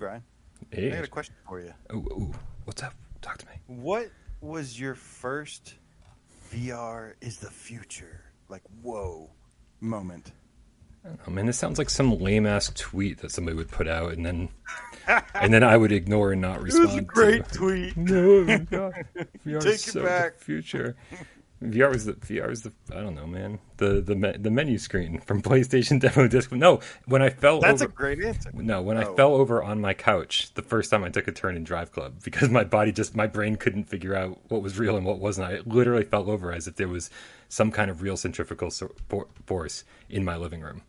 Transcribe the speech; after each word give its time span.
Brian. 0.00 0.22
Hey. 0.70 0.90
I 0.90 0.94
got 0.96 1.04
a 1.04 1.08
question 1.08 1.34
for 1.46 1.60
you. 1.60 1.74
Ooh, 1.92 1.98
ooh, 2.12 2.32
what's 2.64 2.82
up? 2.82 2.94
Talk 3.20 3.36
to 3.36 3.46
me. 3.46 3.52
What 3.66 4.10
was 4.40 4.80
your 4.80 4.94
first 4.94 5.74
VR 6.50 7.12
is 7.20 7.36
the 7.36 7.50
future? 7.50 8.24
Like, 8.48 8.62
whoa, 8.82 9.30
moment. 9.80 10.32
I 11.04 11.30
mean, 11.30 11.44
this 11.44 11.58
sounds 11.58 11.76
like 11.78 11.90
some 11.90 12.18
lame 12.18 12.46
ass 12.46 12.72
tweet 12.74 13.18
that 13.18 13.30
somebody 13.30 13.56
would 13.58 13.70
put 13.70 13.88
out, 13.88 14.12
and 14.14 14.24
then 14.24 14.48
and 15.34 15.52
then 15.52 15.62
I 15.62 15.76
would 15.76 15.92
ignore 15.92 16.32
and 16.32 16.40
not 16.40 16.62
respond. 16.62 16.84
It 16.84 16.88
was 16.88 16.96
a 16.96 17.02
great 17.02 17.48
to. 17.48 17.54
tweet. 17.54 17.96
No, 17.96 18.44
VR, 18.44 19.04
VR 19.46 19.60
Take 19.60 19.74
is 19.74 19.88
it 19.88 19.92
so 19.92 20.04
back. 20.04 20.38
the 20.38 20.44
future. 20.44 20.96
VR 21.62 21.92
was 21.92 22.06
the 22.06 22.14
VR 22.14 22.48
was 22.48 22.62
the 22.62 22.72
I 22.90 23.00
don't 23.02 23.14
know, 23.14 23.26
man. 23.26 23.58
The 23.76 24.00
the 24.00 24.14
me- 24.16 24.36
the 24.38 24.50
menu 24.50 24.78
screen 24.78 25.20
from 25.20 25.42
PlayStation 25.50 26.00
Demo 26.00 26.26
Disc. 26.26 26.50
No, 26.52 26.80
when 27.04 27.20
I 27.20 27.28
fell 27.28 27.60
That's 27.60 27.82
a 27.82 27.84
over. 27.84 27.92
great 27.92 28.22
answer. 28.24 28.50
No, 28.54 28.80
when 28.80 28.96
I 28.96 29.04
Oh. 29.04 29.14
fell 29.14 29.34
over 29.34 29.62
on 29.62 29.78
my 29.80 29.92
couch 29.92 30.54
the 30.54 30.62
first 30.62 30.90
time 30.90 31.04
I 31.04 31.10
took 31.10 31.28
a 31.28 31.32
turn 31.32 31.56
in 31.56 31.64
Drive 31.64 31.92
Club 31.92 32.14
because 32.24 32.48
my 32.48 32.64
body 32.64 32.92
just 32.92 33.14
my 33.14 33.26
brain 33.26 33.56
couldn't 33.56 33.84
figure 33.84 34.14
out 34.16 34.38
what 34.48 34.62
was 34.62 34.78
real 34.78 34.96
and 34.96 35.04
what 35.04 35.18
wasn't. 35.18 35.48
I 35.52 35.60
literally 35.66 36.04
fell 36.04 36.30
over 36.30 36.50
as 36.50 36.66
if 36.66 36.76
there 36.76 36.88
was 36.88 37.10
some 37.50 37.70
kind 37.70 37.90
of 37.90 38.00
real 38.00 38.16
centrifugal 38.16 38.70
force 39.44 39.84
in 40.08 40.24
my 40.24 40.36
living 40.36 40.62
room. 40.62 40.80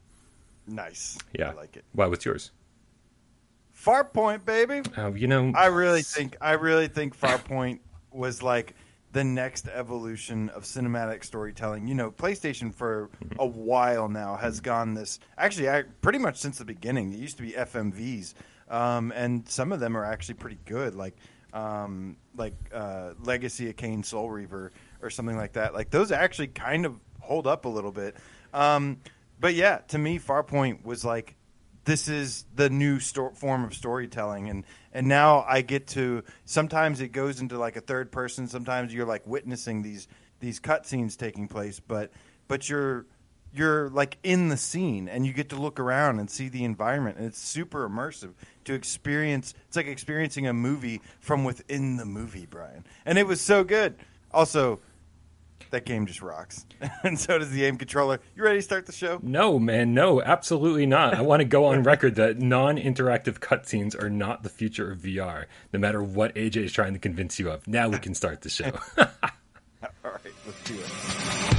Nice. 0.67 1.17
Yeah, 1.38 1.49
I 1.49 1.53
like 1.53 1.76
it. 1.76 1.84
Why? 1.91 2.05
What's 2.05 2.23
yours? 2.23 2.51
Farpoint, 3.77 4.45
baby. 4.45 4.81
Oh, 4.98 5.13
you 5.15 5.27
know, 5.27 5.51
I 5.55 5.65
really 5.67 6.03
think 6.03 6.38
I 6.40 6.53
really 6.53 6.88
think 6.88 7.20
Farpoint 7.20 7.79
was 8.12 8.43
like 8.43 8.76
the 9.11 9.23
next 9.23 9.67
evolution 9.67 10.49
of 10.49 10.63
cinematic 10.63 11.23
storytelling. 11.23 11.88
You 11.88 11.95
know, 11.95 12.11
PlayStation 12.11 12.73
for 12.73 13.09
a 13.39 13.45
while 13.45 14.07
now 14.07 14.35
has 14.37 14.61
gone 14.61 14.93
this. 14.93 15.20
Actually, 15.37 15.70
I, 15.70 15.84
pretty 16.01 16.20
much 16.20 16.37
since 16.37 16.57
the 16.57 16.65
beginning. 16.65 17.12
It 17.13 17.20
used 17.20 17.37
to 17.37 17.43
be 17.43 17.51
FMVs, 17.51 18.34
um, 18.70 19.12
and 19.15 19.48
some 19.49 19.71
of 19.71 19.79
them 19.79 19.98
are 19.98 20.05
actually 20.05 20.35
pretty 20.35 20.59
good. 20.65 20.95
Like, 20.95 21.15
um, 21.53 22.15
like 22.35 22.55
uh, 22.73 23.13
Legacy 23.23 23.70
of 23.70 23.76
Kain 23.76 24.03
Soul 24.03 24.29
Reaver 24.29 24.71
or 25.01 25.09
something 25.09 25.37
like 25.37 25.53
that. 25.53 25.73
Like 25.73 25.90
those 25.90 26.12
actually 26.12 26.48
kind 26.48 26.85
of 26.85 26.98
hold 27.20 27.48
up 27.48 27.65
a 27.65 27.70
little 27.70 27.91
bit. 27.91 28.15
Um, 28.53 28.99
but 29.40 29.55
yeah, 29.55 29.79
to 29.90 29.98
me, 29.98 30.20
Farpoint 30.20 30.85
was 30.85 31.03
like 31.03 31.35
this 31.85 32.07
is 32.07 32.46
the 32.55 32.70
new 32.70 32.99
sto- 32.99 33.32
form 33.32 33.63
of 33.63 33.74
storytelling. 33.74 34.49
And 34.49 34.65
and 34.93 35.07
now 35.07 35.46
i 35.48 35.62
get 35.62 35.87
to 35.87 36.24
sometimes 36.46 37.01
it 37.01 37.10
goes 37.10 37.40
into 37.41 37.57
like 37.57 37.76
a 37.76 37.82
third 37.82 38.12
person. 38.12 38.48
Sometimes 38.48 38.93
you're 38.93 39.05
like 39.05 39.26
witnessing 39.26 39.82
these 39.82 40.07
these 40.40 40.59
cutscenes 40.59 41.18
taking 41.18 41.48
place. 41.48 41.79
But 41.79 42.12
but 42.48 42.70
you're 42.70 43.05
you're 43.54 43.90
like 43.90 44.18
in 44.24 44.48
the 44.49 44.57
scene 44.57 45.09
and 45.09 45.26
you 45.26 45.34
get 45.34 45.49
to 45.49 45.55
look 45.57 45.79
around 45.79 46.20
and 46.20 46.29
see 46.29 46.49
the 46.49 46.63
environment. 46.63 47.18
And 47.18 47.26
it's 47.26 47.40
super 47.40 47.87
immersive 47.90 48.34
to 48.65 48.74
experience 48.74 49.54
it's 49.68 49.76
like 49.76 49.87
experiencing 49.87 50.48
a 50.48 50.54
movie 50.54 51.02
from 51.20 51.43
within 51.43 51.98
the 51.98 52.05
movie 52.05 52.46
brian. 52.49 52.85
And 53.05 53.18
it 53.18 53.27
was 53.27 53.41
so 53.41 53.63
good. 53.63 53.96
Also 54.32 54.79
that 55.72 55.86
game 55.86 56.05
just 56.05 56.22
rocks 56.22 56.66
and 57.04 57.20
so 57.20 57.38
does 57.38 57.52
the 57.52 57.66
aim 57.66 57.77
controller 57.77 58.20
you 58.36 58.44
ready 58.44 58.60
to 58.60 58.64
start 58.64 58.86
the 58.86 58.91
show 58.91 59.20
no, 59.32 59.60
man, 59.60 59.94
no, 59.94 60.22
absolutely 60.22 60.86
not. 60.86 61.14
I 61.14 61.22
want 61.22 61.40
to 61.40 61.46
go 61.46 61.66
on 61.66 61.84
record 61.84 62.16
that 62.16 62.40
non-interactive 62.40 63.40
cutscenes 63.40 63.99
are 64.02 64.09
not 64.09 64.44
the 64.44 64.50
future 64.50 64.92
of 64.92 65.00
VR, 65.00 65.46
no 65.74 65.80
matter 65.80 66.03
what 66.03 66.36
AJ 66.36 66.58
is 66.58 66.74
trying 66.74 66.94
to 66.94 67.00
convince 67.00 67.40
you 67.40 67.50
of. 67.50 67.68
Now 67.68 67.90
we 67.90 67.97
can 67.97 68.14
start 68.14 68.42
the 68.42 68.50
show. 68.50 68.72
all 68.97 69.08
right 70.12 70.34
let's 70.46 70.64
do 70.64 70.75
it 70.78 71.50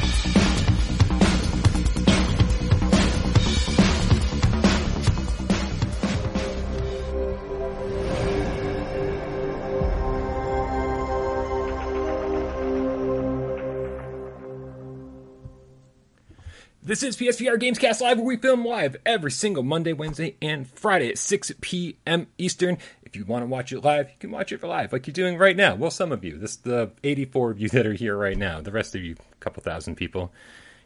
This 16.84 17.04
is 17.04 17.16
PSVR 17.16 17.60
Gamescast 17.60 18.00
Live, 18.00 18.18
where 18.18 18.26
we 18.26 18.36
film 18.36 18.66
live 18.66 18.96
every 19.06 19.30
single 19.30 19.62
Monday, 19.62 19.92
Wednesday, 19.92 20.34
and 20.42 20.66
Friday 20.66 21.10
at 21.10 21.18
6 21.18 21.52
p.m. 21.60 22.26
Eastern. 22.38 22.76
If 23.04 23.14
you 23.14 23.24
want 23.24 23.44
to 23.44 23.46
watch 23.46 23.72
it 23.72 23.84
live, 23.84 24.08
you 24.08 24.16
can 24.18 24.32
watch 24.32 24.50
it 24.50 24.58
for 24.58 24.66
live, 24.66 24.92
like 24.92 25.06
you're 25.06 25.12
doing 25.12 25.38
right 25.38 25.56
now. 25.56 25.76
Well, 25.76 25.92
some 25.92 26.10
of 26.10 26.24
you, 26.24 26.38
this 26.38 26.56
the 26.56 26.90
84 27.04 27.52
of 27.52 27.60
you 27.60 27.68
that 27.68 27.86
are 27.86 27.92
here 27.92 28.16
right 28.16 28.36
now. 28.36 28.60
The 28.60 28.72
rest 28.72 28.96
of 28.96 29.04
you, 29.04 29.14
a 29.14 29.36
couple 29.36 29.62
thousand 29.62 29.94
people, 29.94 30.32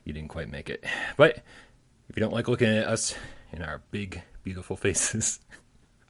you 0.05 0.13
didn't 0.13 0.29
quite 0.29 0.51
make 0.51 0.69
it. 0.69 0.85
But 1.17 1.37
if 2.11 2.17
you 2.17 2.21
don't 2.21 2.35
like 2.35 2.47
looking 2.47 2.69
at 2.69 2.87
us 2.87 3.15
in 3.51 3.63
our 3.63 3.81
big, 3.91 4.21
beautiful 4.45 4.77
faces, 4.77 5.41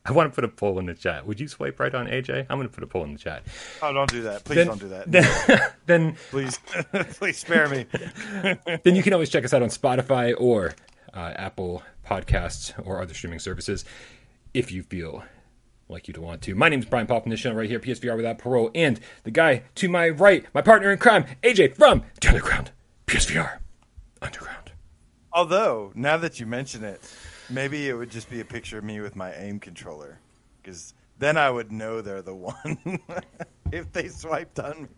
I 0.08 0.12
want 0.12 0.30
to 0.30 0.34
put 0.34 0.44
a 0.44 0.48
poll 0.48 0.78
in 0.78 0.86
the 0.86 0.94
chat. 0.94 1.26
Would 1.26 1.40
you 1.40 1.48
swipe 1.48 1.80
right 1.80 1.92
on 1.92 2.06
AJ? 2.06 2.46
I'm 2.48 2.58
going 2.58 2.68
to 2.68 2.74
put 2.74 2.84
a 2.84 2.86
poll 2.86 3.02
in 3.04 3.12
the 3.12 3.18
chat. 3.18 3.42
Oh, 3.82 3.92
don't 3.92 4.08
do 4.10 4.22
that. 4.22 4.44
Please 4.44 4.54
Then- 4.56 4.66
don't 4.68 4.80
do 4.80 4.88
that. 4.88 5.10
Then, 5.10 5.72
then 5.86 6.16
Please, 6.30 6.58
please 7.14 7.38
spare 7.38 7.68
me. 7.68 7.86
then 8.84 8.94
you 8.94 9.02
can 9.02 9.12
always 9.12 9.30
check 9.30 9.44
us 9.44 9.52
out 9.52 9.62
on 9.62 9.68
Spotify 9.68 10.32
or 10.38 10.74
uh, 11.12 11.32
Apple 11.34 11.82
Podcasts 12.06 12.72
or 12.86 13.02
other 13.02 13.14
streaming 13.14 13.40
services 13.40 13.84
if 14.54 14.70
you 14.70 14.84
feel 14.84 15.24
like 15.88 16.06
you'd 16.06 16.18
want 16.18 16.42
to. 16.42 16.54
My 16.54 16.68
name 16.68 16.80
is 16.80 16.86
Brian 16.86 17.06
Poppin, 17.06 17.30
this 17.30 17.40
channel 17.40 17.58
right 17.58 17.68
here, 17.68 17.80
PSVR 17.80 18.16
Without 18.16 18.38
Parole, 18.38 18.70
and 18.74 19.00
the 19.24 19.30
guy 19.30 19.62
to 19.76 19.88
my 19.88 20.08
right, 20.08 20.44
my 20.54 20.62
partner 20.62 20.92
in 20.92 20.98
crime, 20.98 21.24
AJ 21.42 21.74
from 21.76 22.02
The 22.20 22.28
Underground, 22.28 22.70
PSVR 23.06 23.58
Underground. 24.22 24.72
Although, 25.32 25.92
now 25.94 26.16
that 26.16 26.40
you 26.40 26.46
mention 26.46 26.82
it, 26.82 27.00
maybe 27.50 27.88
it 27.88 27.94
would 27.94 28.10
just 28.10 28.30
be 28.30 28.40
a 28.40 28.44
picture 28.44 28.78
of 28.78 28.84
me 28.84 29.00
with 29.00 29.16
my 29.16 29.32
aim 29.34 29.58
controller, 29.58 30.18
because 30.62 30.94
then 31.18 31.36
I 31.36 31.50
would 31.50 31.72
know 31.72 32.00
they're 32.00 32.22
the 32.22 32.34
one 32.34 33.00
if 33.72 33.92
they 33.92 34.08
swiped 34.08 34.58
on 34.58 34.82
me. 34.82 34.88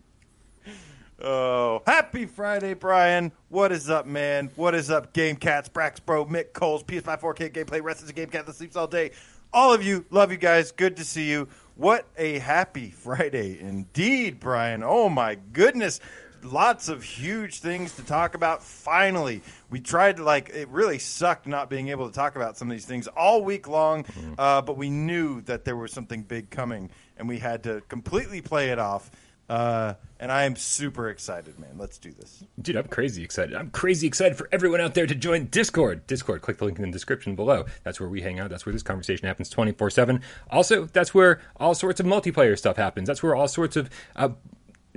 Oh, 1.21 1.83
happy 1.85 2.27
Friday, 2.27 2.75
Brian. 2.75 3.33
What 3.49 3.73
is 3.73 3.91
up, 3.91 4.07
man? 4.07 4.51
What 4.55 4.77
is 4.77 4.89
up, 4.89 5.13
Game 5.13 5.35
Cats, 5.35 5.69
Brax 5.69 5.99
Bro, 6.05 6.27
Mick 6.27 6.53
Coles, 6.53 6.85
PS5 6.85 7.21
4K 7.21 7.53
Gameplay, 7.53 7.83
Rest 7.83 8.05
is 8.05 8.11
a 8.11 8.13
Game 8.13 8.29
Cat 8.29 8.47
that 8.47 8.55
sleeps 8.55 8.77
all 8.77 8.87
day. 8.87 9.11
All 9.53 9.73
of 9.73 9.83
you, 9.83 10.05
love 10.11 10.31
you 10.31 10.37
guys. 10.37 10.71
Good 10.71 10.97
to 10.99 11.05
see 11.05 11.29
you. 11.29 11.49
What 11.75 12.07
a 12.17 12.39
happy 12.39 12.91
Friday 12.91 13.59
indeed, 13.59 14.39
Brian. 14.39 14.83
Oh 14.85 15.09
my 15.09 15.37
goodness. 15.53 16.01
Lots 16.43 16.89
of 16.89 17.03
huge 17.03 17.61
things 17.61 17.95
to 17.97 18.05
talk 18.05 18.35
about. 18.35 18.63
Finally, 18.63 19.43
we 19.71 19.81
tried 19.81 20.17
to 20.19 20.25
like. 20.25 20.51
It 20.51 20.69
really 20.69 20.99
sucked 20.99 21.47
not 21.47 21.69
being 21.71 21.89
able 21.89 22.09
to 22.09 22.15
talk 22.15 22.37
about 22.37 22.57
some 22.57 22.69
of 22.69 22.73
these 22.73 22.87
things 22.87 23.07
all 23.09 23.43
week 23.43 23.69
long, 23.69 24.05
uh, 24.39 24.63
but 24.63 24.77
we 24.77 24.91
knew 24.91 25.41
that 25.43 25.65
there 25.65 25.77
was 25.77 25.93
something 25.93 26.23
big 26.23 26.51
coming, 26.51 26.91
and 27.17 27.29
we 27.29 27.39
had 27.39 27.65
to 27.65 27.83
completely 27.89 28.41
play 28.41 28.71
it 28.71 28.79
off. 28.79 29.11
Uh, 29.49 29.95
and 30.21 30.31
I 30.31 30.45
am 30.45 30.57
super 30.57 31.09
excited, 31.09 31.59
man. 31.59 31.77
Let's 31.79 31.97
do 31.97 32.13
this. 32.13 32.45
Dude, 32.61 32.77
I'm 32.77 32.89
crazy 32.89 33.25
excited. 33.25 33.55
I'm 33.55 33.71
crazy 33.71 34.07
excited 34.07 34.37
for 34.37 34.47
everyone 34.53 34.81
out 34.81 34.93
there 34.95 35.07
to 35.07 35.15
join 35.15 35.47
Discord. 35.47 36.07
Discord, 36.07 36.43
click 36.43 36.59
the 36.59 36.67
link 36.67 36.79
in 36.79 36.85
the 36.85 36.91
description 36.91 37.35
below. 37.35 37.65
That's 37.83 37.99
where 37.99 38.11
we 38.11 38.21
hang 38.21 38.39
out. 38.41 38.51
That's 38.51 38.67
where 38.67 38.75
this 38.75 38.83
conversation 38.83 39.27
happens 39.27 39.49
24 39.49 39.91
7. 39.91 40.21
Also, 40.51 40.85
that's 40.85 41.15
where 41.15 41.41
all 41.57 41.75
sorts 41.75 41.99
of 41.99 42.05
multiplayer 42.05 42.59
stuff 42.59 42.77
happens. 42.77 43.07
That's 43.07 43.23
where 43.23 43.35
all 43.35 43.49
sorts 43.49 43.77
of 43.77 43.89
uh, 44.17 44.31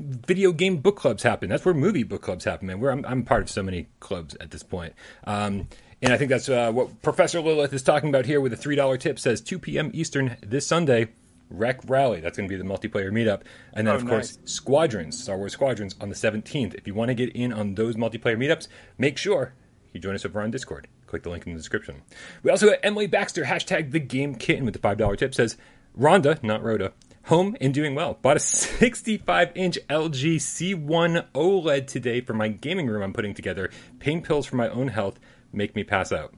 video 0.01 0.51
game 0.51 0.77
book 0.77 0.95
clubs 0.97 1.23
happen. 1.23 1.49
That's 1.49 1.63
where 1.65 1.73
movie 1.73 2.03
book 2.03 2.21
clubs 2.21 2.45
happen, 2.45 2.67
man. 2.67 2.79
Where 2.79 2.91
I'm, 2.91 3.05
I'm 3.05 3.23
part 3.23 3.41
of 3.43 3.49
so 3.49 3.63
many 3.63 3.87
clubs 3.99 4.35
at 4.39 4.51
this 4.51 4.63
point. 4.63 4.93
Um, 5.25 5.67
and 6.01 6.11
I 6.11 6.17
think 6.17 6.29
that's 6.29 6.49
uh, 6.49 6.71
what 6.71 7.01
Professor 7.01 7.39
Lilith 7.41 7.73
is 7.73 7.83
talking 7.83 8.09
about 8.09 8.25
here 8.25 8.41
with 8.41 8.53
a 8.53 8.57
$3 8.57 8.99
tip 8.99 9.19
says 9.19 9.39
2 9.41 9.59
p.m. 9.59 9.91
Eastern 9.93 10.37
this 10.41 10.65
Sunday. 10.67 11.09
Rec 11.53 11.81
Rally. 11.89 12.21
That's 12.21 12.37
going 12.37 12.49
to 12.49 12.55
be 12.55 12.61
the 12.61 12.67
multiplayer 12.67 13.11
meetup. 13.11 13.41
And 13.73 13.85
then, 13.85 13.93
Oh, 13.93 13.97
of 13.97 14.07
course. 14.07 14.37
Squadrons, 14.45 15.21
Star 15.21 15.37
Wars 15.37 15.51
Squadrons 15.51 15.95
on 15.99 16.07
the 16.07 16.15
17th. 16.15 16.75
If 16.75 16.87
you 16.87 16.93
want 16.93 17.09
to 17.09 17.13
get 17.13 17.29
in 17.35 17.51
on 17.51 17.75
those 17.75 17.97
multiplayer 17.97 18.37
meetups, 18.37 18.69
make 18.97 19.17
sure 19.17 19.53
you 19.91 19.99
join 19.99 20.15
us 20.15 20.25
over 20.25 20.39
on 20.41 20.49
Discord. 20.49 20.87
Click 21.07 21.23
the 21.23 21.29
link 21.29 21.45
in 21.45 21.51
the 21.51 21.59
description. 21.59 22.03
We 22.41 22.51
also 22.51 22.69
got 22.69 22.79
Emily 22.83 23.05
Baxter, 23.05 23.43
hashtag 23.43 23.91
the 23.91 23.99
game 23.99 24.35
kitten 24.35 24.63
with 24.63 24.73
the 24.73 24.79
$5 24.79 25.17
tip, 25.17 25.35
says 25.35 25.57
Rhonda, 25.99 26.41
not 26.41 26.63
Rhoda, 26.63 26.93
home 27.25 27.55
and 27.61 27.73
doing 27.73 27.95
well. 27.95 28.17
Bought 28.21 28.37
a 28.37 28.39
65 28.41 29.51
inch 29.55 29.79
LG 29.89 30.35
C1 30.35 31.27
OLED 31.33 31.87
today 31.87 32.21
for 32.21 32.33
my 32.33 32.47
gaming 32.47 32.87
room 32.87 33.03
I'm 33.03 33.13
putting 33.13 33.33
together. 33.33 33.69
Pain 33.99 34.21
pills 34.21 34.45
for 34.45 34.55
my 34.55 34.69
own 34.69 34.89
health 34.89 35.19
make 35.53 35.75
me 35.75 35.83
pass 35.83 36.11
out. 36.11 36.33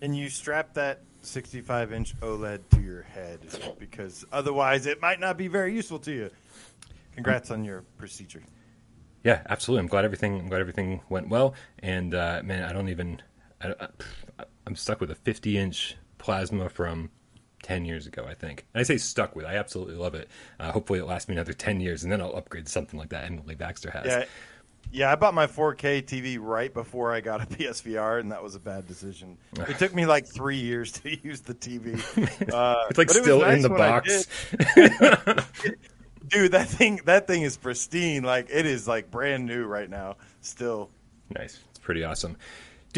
And 0.00 0.16
you 0.16 0.28
strap 0.28 0.74
that 0.74 1.02
65 1.22 1.92
inch 1.92 2.18
OLED 2.20 2.60
to 2.70 2.80
your 2.80 3.02
head 3.02 3.40
because 3.78 4.24
otherwise 4.32 4.86
it 4.86 5.00
might 5.00 5.20
not 5.20 5.36
be 5.36 5.48
very 5.48 5.74
useful 5.74 5.98
to 6.00 6.12
you. 6.12 6.30
Congrats 7.14 7.50
on 7.50 7.64
your 7.64 7.82
procedure. 7.96 8.42
Yeah, 9.24 9.42
absolutely. 9.48 9.82
I'm 9.82 9.88
glad 9.88 10.04
everything. 10.04 10.38
I'm 10.38 10.48
glad 10.48 10.60
everything 10.60 11.00
went 11.08 11.28
well. 11.28 11.54
And 11.80 12.14
uh, 12.14 12.42
man, 12.44 12.62
I 12.62 12.72
don't 12.72 12.88
even. 12.88 13.20
I, 13.60 13.74
I, 14.38 14.44
I'm 14.66 14.76
stuck 14.76 15.00
with 15.00 15.10
a 15.10 15.16
50 15.16 15.58
inch 15.58 15.96
plasma 16.18 16.68
from 16.68 17.10
10 17.68 17.84
years 17.84 18.06
ago. 18.06 18.24
I 18.28 18.34
think. 18.34 18.64
And 18.74 18.80
I 18.80 18.82
say 18.82 18.96
stuck 18.96 19.36
with. 19.36 19.44
I 19.44 19.56
absolutely 19.56 19.94
love 19.96 20.14
it. 20.14 20.28
Uh, 20.58 20.72
hopefully, 20.72 20.98
it 20.98 21.04
lasts 21.04 21.28
me 21.28 21.34
another 21.34 21.52
10 21.52 21.80
years, 21.80 22.02
and 22.02 22.10
then 22.10 22.20
I'll 22.20 22.34
upgrade 22.34 22.66
to 22.66 22.72
something 22.72 22.98
like 22.98 23.10
that 23.10 23.24
Emily 23.24 23.54
Baxter 23.54 23.90
has. 23.90 24.06
Yeah. 24.06 24.24
Yeah, 24.90 25.12
I 25.12 25.16
bought 25.16 25.34
my 25.34 25.46
4K 25.46 26.02
TV 26.02 26.38
right 26.40 26.72
before 26.72 27.12
I 27.12 27.20
got 27.20 27.42
a 27.42 27.46
PSVR, 27.54 28.20
and 28.20 28.32
that 28.32 28.42
was 28.42 28.54
a 28.54 28.58
bad 28.58 28.86
decision. 28.86 29.36
It 29.68 29.78
took 29.78 29.94
me 29.94 30.06
like 30.06 30.26
three 30.26 30.56
years 30.56 30.92
to 30.92 31.14
use 31.22 31.42
the 31.42 31.54
TV. 31.54 31.98
Uh, 32.54 32.86
It's 32.88 32.96
like 32.96 33.08
but 33.08 33.16
it 33.16 33.22
still 33.22 33.40
nice 33.40 33.56
in 33.56 33.62
the 33.62 33.68
box. 33.68 34.26
Dude, 36.26 36.52
that 36.52 36.68
thing 36.68 37.00
that 37.04 37.26
thing 37.26 37.42
is 37.42 37.56
pristine. 37.58 38.22
Like 38.22 38.48
it 38.50 38.64
is 38.64 38.88
like 38.88 39.10
brand 39.10 39.44
new 39.44 39.64
right 39.66 39.88
now. 39.90 40.16
Still. 40.40 40.88
Nice. 41.34 41.58
It's 41.70 41.78
pretty 41.78 42.04
awesome. 42.04 42.36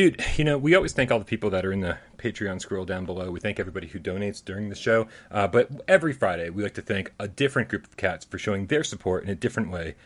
Dude, 0.01 0.25
you 0.39 0.45
know, 0.45 0.57
we 0.57 0.75
always 0.75 0.95
thank 0.95 1.11
all 1.11 1.19
the 1.19 1.27
people 1.27 1.51
that 1.51 1.67
are 1.67 1.73
in 1.73 1.81
the 1.81 1.99
Patreon 2.17 2.59
scroll 2.59 2.87
down 2.87 3.05
below. 3.05 3.31
We 3.31 3.39
thank 3.39 3.61
everybody 3.61 3.87
who 3.87 4.01
donates 4.01 4.43
during 4.43 4.71
the 4.71 4.75
show. 4.75 5.09
Uh, 5.31 5.47
but 5.47 5.69
every 5.87 6.15
Friday, 6.15 6.49
we 6.49 6.63
like 6.63 6.73
to 6.77 6.81
thank 6.81 7.13
a 7.19 7.29
different 7.29 7.69
group 7.69 7.85
of 7.85 7.99
cats 7.99 8.25
for 8.25 8.39
showing 8.39 8.69
their 8.69 8.83
support 8.83 9.25
in 9.25 9.29
a 9.29 9.35
different 9.35 9.71
way. 9.71 9.97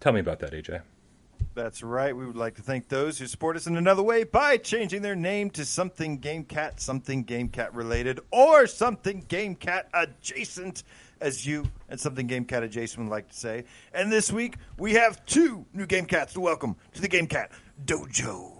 Tell 0.00 0.12
me 0.12 0.20
about 0.20 0.40
that, 0.40 0.52
AJ. 0.52 0.82
That's 1.54 1.82
right. 1.82 2.14
We 2.14 2.26
would 2.26 2.36
like 2.36 2.56
to 2.56 2.62
thank 2.62 2.88
those 2.90 3.18
who 3.18 3.26
support 3.26 3.56
us 3.56 3.66
in 3.66 3.78
another 3.78 4.02
way 4.02 4.24
by 4.24 4.58
changing 4.58 5.00
their 5.00 5.16
name 5.16 5.48
to 5.52 5.64
something 5.64 6.18
Game 6.18 6.44
Cat, 6.44 6.78
something 6.78 7.22
Game 7.22 7.48
Cat 7.48 7.74
related, 7.74 8.20
or 8.30 8.66
something 8.66 9.24
Game 9.28 9.54
Cat 9.54 9.88
adjacent, 9.94 10.82
as 11.22 11.46
you 11.46 11.64
and 11.88 11.98
something 11.98 12.26
Game 12.26 12.44
Cat 12.44 12.64
adjacent 12.64 13.04
would 13.04 13.10
like 13.10 13.28
to 13.30 13.34
say. 13.34 13.64
And 13.94 14.12
this 14.12 14.30
week 14.30 14.56
we 14.76 14.92
have 14.92 15.24
two 15.24 15.64
new 15.72 15.86
Game 15.86 16.04
Cats 16.04 16.34
to 16.34 16.40
welcome 16.40 16.76
to 16.92 17.00
the 17.00 17.08
Game 17.08 17.28
Cat 17.28 17.50
Dojo. 17.86 18.59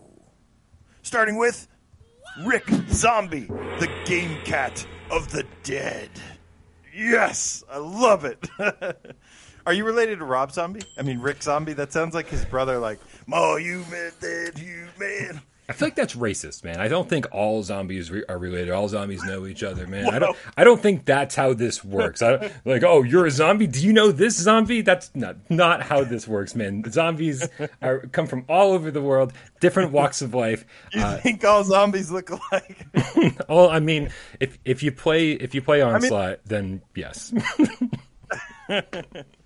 Starting 1.02 1.36
with 1.38 1.66
Rick 2.44 2.68
Zombie, 2.88 3.46
the 3.78 3.90
Game 4.04 4.36
Cat 4.44 4.86
of 5.10 5.30
the 5.30 5.44
Dead. 5.62 6.10
Yes, 6.94 7.64
I 7.70 7.78
love 7.78 8.24
it. 8.24 8.48
Are 9.66 9.72
you 9.72 9.84
related 9.84 10.18
to 10.18 10.24
Rob 10.24 10.52
Zombie? 10.52 10.82
I 10.98 11.02
mean, 11.02 11.20
Rick 11.20 11.42
Zombie? 11.42 11.72
That 11.74 11.92
sounds 11.92 12.14
like 12.14 12.28
his 12.28 12.44
brother, 12.44 12.78
like, 12.78 12.98
Mo, 13.26 13.56
you 13.56 13.84
man, 13.90 14.12
dead, 14.20 14.58
you 14.58 14.88
man. 14.98 15.40
I 15.70 15.72
feel 15.72 15.86
like 15.86 15.94
that's 15.94 16.16
racist, 16.16 16.64
man. 16.64 16.80
I 16.80 16.88
don't 16.88 17.08
think 17.08 17.28
all 17.30 17.62
zombies 17.62 18.10
re- 18.10 18.24
are 18.28 18.36
related. 18.38 18.70
All 18.72 18.88
zombies 18.88 19.22
know 19.22 19.46
each 19.46 19.62
other, 19.62 19.86
man. 19.86 20.12
I 20.12 20.18
don't. 20.18 20.36
I 20.56 20.64
don't 20.64 20.80
think 20.82 21.04
that's 21.04 21.36
how 21.36 21.54
this 21.54 21.84
works. 21.84 22.22
I, 22.22 22.50
like, 22.64 22.82
oh, 22.82 23.04
you're 23.04 23.24
a 23.26 23.30
zombie. 23.30 23.68
Do 23.68 23.80
you 23.80 23.92
know 23.92 24.10
this 24.10 24.36
zombie? 24.36 24.80
That's 24.82 25.12
not 25.14 25.36
not 25.48 25.82
how 25.82 26.02
this 26.02 26.26
works, 26.26 26.56
man. 26.56 26.82
Zombies 26.90 27.48
are 27.80 28.00
come 28.08 28.26
from 28.26 28.44
all 28.48 28.72
over 28.72 28.90
the 28.90 29.00
world, 29.00 29.32
different 29.60 29.92
walks 29.92 30.22
of 30.22 30.34
life. 30.34 30.64
You 30.92 31.02
Uh, 31.02 31.18
think 31.18 31.44
all 31.44 31.62
zombies 31.62 32.10
look 32.10 32.30
alike? 32.30 32.86
well, 33.48 33.70
I 33.70 33.78
mean, 33.78 34.10
if 34.40 34.58
if 34.64 34.82
you 34.82 34.90
play 34.90 35.30
if 35.32 35.54
you 35.54 35.62
play 35.62 35.82
onslaught, 35.82 36.40
then 36.46 36.82
yes. 36.96 37.32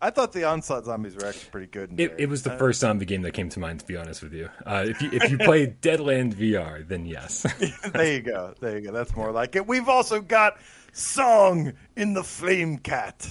I 0.00 0.10
thought 0.10 0.32
the 0.32 0.44
Onslaught 0.44 0.84
zombies 0.84 1.14
were 1.16 1.26
actually 1.26 1.50
pretty 1.50 1.66
good. 1.68 1.90
in 1.90 2.00
It, 2.00 2.14
it 2.18 2.28
was 2.28 2.42
the 2.42 2.52
Uh, 2.52 2.58
first 2.58 2.80
zombie 2.80 3.04
game 3.06 3.22
that 3.22 3.32
came 3.32 3.48
to 3.50 3.60
mind, 3.60 3.80
to 3.80 3.86
be 3.86 3.96
honest 3.96 4.22
with 4.22 4.32
you. 4.32 4.48
Uh, 4.66 4.84
if 4.88 5.00
you 5.02 5.10
if 5.12 5.30
you 5.30 5.38
play 5.38 5.66
Deadland 5.82 6.34
VR, 6.34 6.86
then 6.86 7.06
yes. 7.06 7.46
there 7.92 8.14
you 8.14 8.20
go. 8.20 8.54
There 8.60 8.78
you 8.78 8.86
go. 8.86 8.92
That's 8.92 9.14
more 9.16 9.32
like 9.32 9.56
it. 9.56 9.66
We've 9.66 9.88
also 9.88 10.20
got 10.20 10.58
Song 10.92 11.72
in 11.96 12.14
the 12.14 12.24
Flame 12.24 12.78
Cat. 12.78 13.28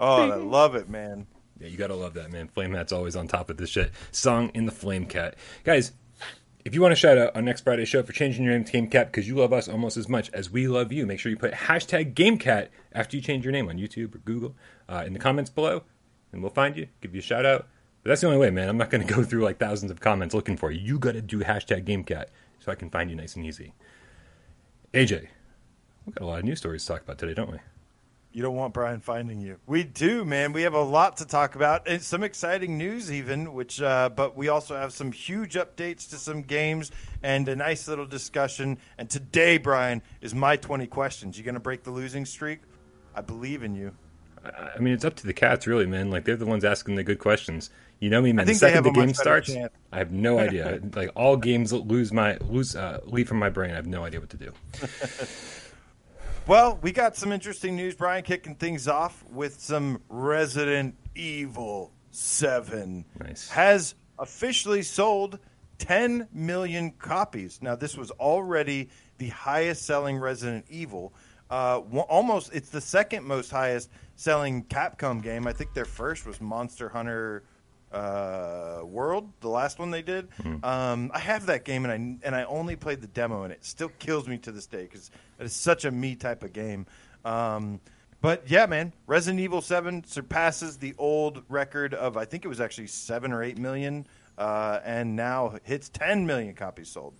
Oh, 0.00 0.30
I 0.30 0.34
love 0.36 0.74
it, 0.74 0.88
man. 0.88 1.26
Yeah, 1.60 1.68
you 1.68 1.76
gotta 1.76 1.94
love 1.94 2.14
that, 2.14 2.30
man. 2.30 2.48
Flame 2.48 2.72
Hat's 2.74 2.92
always 2.92 3.16
on 3.16 3.26
top 3.28 3.50
of 3.50 3.56
this 3.56 3.70
shit. 3.70 3.90
Song 4.12 4.50
in 4.54 4.64
the 4.66 4.72
Flame 4.72 5.06
Cat. 5.06 5.34
Guys, 5.64 5.92
if 6.64 6.74
you 6.74 6.80
want 6.82 6.92
to 6.92 6.96
shout 6.96 7.18
out 7.18 7.34
on 7.34 7.44
next 7.46 7.62
Friday's 7.62 7.88
show 7.88 8.02
for 8.02 8.12
changing 8.12 8.44
your 8.44 8.52
name 8.52 8.62
to 8.64 8.70
Game 8.72 8.88
Cat 8.88 9.06
because 9.10 9.26
you 9.26 9.34
love 9.36 9.52
us 9.52 9.68
almost 9.68 9.96
as 9.96 10.08
much 10.08 10.30
as 10.32 10.50
we 10.50 10.68
love 10.68 10.92
you, 10.92 11.04
make 11.06 11.18
sure 11.18 11.30
you 11.30 11.36
put 11.36 11.52
hashtag 11.52 12.14
GameCat 12.14 12.68
after 12.92 13.16
you 13.16 13.22
change 13.22 13.44
your 13.44 13.52
name 13.52 13.68
on 13.68 13.76
YouTube 13.78 14.14
or 14.14 14.18
Google 14.18 14.54
uh, 14.88 15.04
in 15.06 15.12
the 15.12 15.18
comments 15.18 15.50
below, 15.50 15.82
and 16.32 16.42
we'll 16.42 16.50
find 16.50 16.76
you, 16.76 16.88
give 17.00 17.14
you 17.14 17.20
a 17.20 17.22
shout 17.22 17.44
out. 17.44 17.66
But 18.02 18.10
that's 18.10 18.20
the 18.20 18.26
only 18.28 18.38
way, 18.38 18.50
man. 18.50 18.68
I'm 18.68 18.76
not 18.76 18.90
going 18.90 19.04
to 19.06 19.14
go 19.14 19.22
through 19.22 19.42
like 19.42 19.58
thousands 19.58 19.90
of 19.90 20.00
comments 20.00 20.34
looking 20.34 20.56
for 20.56 20.70
you. 20.70 20.80
You 20.80 20.98
got 20.98 21.12
to 21.12 21.22
do 21.22 21.40
hashtag 21.40 21.84
GameCat 21.84 22.26
so 22.60 22.72
I 22.72 22.74
can 22.74 22.90
find 22.90 23.10
you 23.10 23.16
nice 23.16 23.36
and 23.36 23.44
easy. 23.44 23.74
AJ, 24.94 25.28
we've 26.06 26.14
got 26.14 26.24
a 26.24 26.26
lot 26.26 26.38
of 26.38 26.44
news 26.44 26.58
stories 26.58 26.82
to 26.82 26.92
talk 26.92 27.02
about 27.02 27.18
today, 27.18 27.34
don't 27.34 27.50
we? 27.50 27.58
You 28.30 28.42
don't 28.42 28.56
want 28.56 28.74
Brian 28.74 29.00
finding 29.00 29.40
you. 29.40 29.56
We 29.66 29.84
do, 29.84 30.24
man. 30.24 30.52
We 30.52 30.62
have 30.62 30.74
a 30.74 30.82
lot 30.82 31.16
to 31.16 31.26
talk 31.26 31.54
about, 31.54 31.88
and 31.88 32.00
some 32.00 32.22
exciting 32.22 32.76
news, 32.76 33.10
even. 33.10 33.54
Which, 33.54 33.80
uh, 33.80 34.10
but 34.10 34.36
we 34.36 34.48
also 34.48 34.76
have 34.76 34.92
some 34.92 35.12
huge 35.12 35.54
updates 35.54 36.08
to 36.10 36.16
some 36.16 36.42
games 36.42 36.90
and 37.22 37.48
a 37.48 37.56
nice 37.56 37.88
little 37.88 38.06
discussion. 38.06 38.78
And 38.98 39.08
today, 39.08 39.56
Brian, 39.56 40.02
is 40.20 40.34
my 40.34 40.56
twenty 40.56 40.86
questions. 40.86 41.38
You 41.38 41.44
going 41.44 41.54
to 41.54 41.60
break 41.60 41.84
the 41.84 41.90
losing 41.90 42.26
streak? 42.26 42.60
I 43.14 43.22
believe 43.22 43.62
in 43.62 43.74
you. 43.74 43.92
I 44.56 44.78
mean, 44.78 44.94
it's 44.94 45.04
up 45.04 45.14
to 45.16 45.26
the 45.26 45.32
cats, 45.32 45.66
really, 45.66 45.86
man. 45.86 46.10
Like 46.10 46.24
they're 46.24 46.36
the 46.36 46.46
ones 46.46 46.64
asking 46.64 46.94
the 46.96 47.04
good 47.04 47.18
questions. 47.18 47.70
You 48.00 48.10
know 48.10 48.22
me, 48.22 48.32
man. 48.32 48.46
The 48.46 48.54
second 48.54 48.84
the 48.84 48.90
game 48.90 49.14
starts, 49.14 49.52
chance. 49.52 49.72
I 49.92 49.98
have 49.98 50.12
no 50.12 50.38
idea. 50.46 50.80
like 50.94 51.10
all 51.16 51.36
games 51.36 51.72
lose 51.72 52.12
my 52.12 52.36
lose 52.48 52.76
uh, 52.76 53.00
leave 53.04 53.28
from 53.28 53.38
my 53.38 53.50
brain. 53.50 53.72
I 53.72 53.76
have 53.76 53.86
no 53.86 54.04
idea 54.04 54.20
what 54.20 54.30
to 54.30 54.36
do. 54.36 54.52
Well, 56.48 56.78
we 56.80 56.92
got 56.92 57.14
some 57.14 57.30
interesting 57.30 57.76
news, 57.76 57.94
Brian, 57.94 58.22
kicking 58.22 58.54
things 58.54 58.88
off 58.88 59.22
with 59.30 59.60
some 59.60 60.00
Resident 60.08 60.94
Evil 61.14 61.92
7. 62.10 63.04
Nice. 63.20 63.50
Has 63.50 63.94
officially 64.18 64.80
sold 64.80 65.40
10 65.76 66.26
million 66.32 66.92
copies. 66.92 67.60
Now, 67.60 67.76
this 67.76 67.98
was 67.98 68.10
already 68.12 68.88
the 69.18 69.28
highest 69.28 69.82
selling 69.82 70.16
Resident 70.16 70.64
Evil. 70.70 71.12
Uh, 71.50 71.80
almost, 72.08 72.50
it's 72.54 72.70
the 72.70 72.80
second 72.80 73.24
most 73.26 73.50
highest 73.50 73.90
selling 74.18 74.64
Capcom 74.64 75.22
game. 75.22 75.46
I 75.46 75.52
think 75.52 75.72
their 75.74 75.84
first 75.84 76.26
was 76.26 76.40
Monster 76.40 76.88
Hunter 76.88 77.44
uh, 77.92 78.80
World, 78.82 79.30
the 79.40 79.48
last 79.48 79.78
one 79.78 79.92
they 79.92 80.02
did. 80.02 80.28
Um, 80.64 81.10
I 81.14 81.20
have 81.20 81.46
that 81.46 81.64
game, 81.64 81.86
and 81.86 82.20
I 82.22 82.26
and 82.26 82.34
I 82.34 82.44
only 82.44 82.76
played 82.76 83.00
the 83.00 83.06
demo, 83.06 83.44
and 83.44 83.52
it 83.52 83.64
still 83.64 83.90
kills 84.00 84.28
me 84.28 84.36
to 84.38 84.52
this 84.52 84.66
day 84.66 84.82
because 84.82 85.10
it 85.38 85.46
is 85.46 85.54
such 85.54 85.84
a 85.84 85.90
me 85.90 86.16
type 86.16 86.42
of 86.42 86.52
game. 86.52 86.84
Um, 87.24 87.80
but 88.20 88.42
yeah, 88.50 88.66
man, 88.66 88.92
Resident 89.06 89.40
Evil 89.40 89.62
Seven 89.62 90.02
surpasses 90.04 90.76
the 90.76 90.94
old 90.98 91.44
record 91.48 91.94
of 91.94 92.16
I 92.16 92.24
think 92.24 92.44
it 92.44 92.48
was 92.48 92.60
actually 92.60 92.88
seven 92.88 93.32
or 93.32 93.42
eight 93.42 93.56
million, 93.56 94.06
uh, 94.36 94.80
and 94.84 95.14
now 95.14 95.54
hits 95.62 95.88
ten 95.88 96.26
million 96.26 96.54
copies 96.54 96.88
sold. 96.88 97.14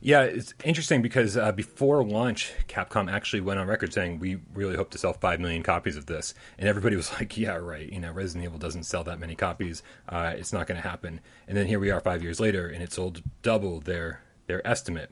Yeah, 0.00 0.22
it's 0.22 0.54
interesting 0.64 1.02
because 1.02 1.36
uh, 1.36 1.52
before 1.52 2.04
launch, 2.04 2.52
Capcom 2.68 3.10
actually 3.10 3.40
went 3.40 3.58
on 3.58 3.66
record 3.66 3.92
saying 3.92 4.18
we 4.18 4.38
really 4.54 4.76
hope 4.76 4.90
to 4.90 4.98
sell 4.98 5.12
five 5.12 5.40
million 5.40 5.62
copies 5.62 5.96
of 5.96 6.06
this, 6.06 6.34
and 6.58 6.68
everybody 6.68 6.96
was 6.96 7.12
like, 7.20 7.36
"Yeah, 7.36 7.56
right." 7.56 7.90
You 7.90 8.00
know, 8.00 8.12
Resident 8.12 8.44
Evil 8.44 8.58
doesn't 8.58 8.84
sell 8.84 9.04
that 9.04 9.18
many 9.18 9.34
copies. 9.34 9.82
Uh, 10.08 10.34
it's 10.36 10.52
not 10.52 10.66
going 10.66 10.80
to 10.80 10.88
happen. 10.88 11.20
And 11.46 11.56
then 11.56 11.66
here 11.66 11.78
we 11.78 11.90
are, 11.90 12.00
five 12.00 12.22
years 12.22 12.40
later, 12.40 12.68
and 12.68 12.82
it 12.82 12.92
sold 12.92 13.22
double 13.42 13.80
their 13.80 14.22
their 14.46 14.66
estimate. 14.66 15.10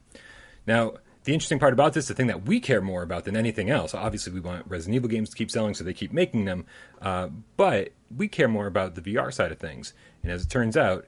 Now, 0.66 0.94
the 1.24 1.34
interesting 1.34 1.58
part 1.58 1.72
about 1.72 1.92
this, 1.92 2.06
the 2.06 2.14
thing 2.14 2.28
that 2.28 2.46
we 2.46 2.60
care 2.60 2.80
more 2.80 3.02
about 3.02 3.24
than 3.24 3.36
anything 3.36 3.68
else, 3.68 3.94
obviously 3.94 4.32
we 4.32 4.40
want 4.40 4.64
Resident 4.68 4.94
Evil 4.94 5.08
games 5.08 5.28
to 5.30 5.36
keep 5.36 5.50
selling, 5.50 5.74
so 5.74 5.82
they 5.82 5.92
keep 5.92 6.12
making 6.12 6.44
them. 6.44 6.64
Uh, 7.02 7.28
but 7.56 7.90
we 8.16 8.28
care 8.28 8.46
more 8.46 8.68
about 8.68 8.94
the 8.94 9.00
VR 9.00 9.32
side 9.32 9.50
of 9.50 9.58
things. 9.58 9.92
And 10.22 10.30
as 10.30 10.44
it 10.44 10.50
turns 10.50 10.76
out, 10.76 11.06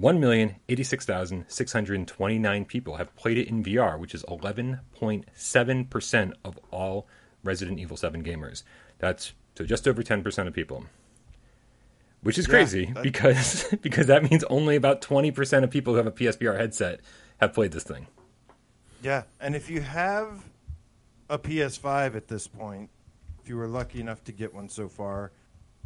1,086,629 0.00 2.66
people 2.66 2.96
have 2.96 3.14
played 3.16 3.38
it 3.38 3.48
in 3.48 3.62
VR, 3.62 3.98
which 3.98 4.14
is 4.14 4.22
11.7% 4.24 6.32
of 6.44 6.58
all 6.70 7.06
Resident 7.44 7.78
Evil 7.78 7.96
7 7.96 8.22
gamers. 8.24 8.62
That's 8.98 9.32
so 9.54 9.64
just 9.64 9.86
over 9.86 10.02
10% 10.02 10.46
of 10.46 10.54
people. 10.54 10.86
Which 12.22 12.38
is 12.38 12.46
Yeah, 12.46 12.50
crazy 12.52 12.86
that- 12.94 13.02
because 13.08 13.74
because 13.82 14.06
that 14.06 14.30
means 14.30 14.44
only 14.44 14.76
about 14.76 15.02
20% 15.02 15.64
of 15.64 15.70
people 15.70 15.92
who 15.92 15.96
have 15.98 16.06
a 16.06 16.12
PSVR 16.12 16.56
headset 16.56 17.00
have 17.38 17.52
played 17.52 17.72
this 17.72 17.82
thing. 17.84 18.06
Yeah, 19.02 19.24
and 19.40 19.56
if 19.56 19.68
you 19.68 19.80
have 19.80 20.44
a 21.28 21.36
PS5 21.38 22.14
at 22.14 22.28
this 22.28 22.46
point, 22.46 22.88
if 23.42 23.48
you 23.48 23.56
were 23.56 23.66
lucky 23.66 24.00
enough 24.00 24.22
to 24.24 24.32
get 24.32 24.54
one 24.54 24.68
so 24.68 24.88
far, 24.88 25.32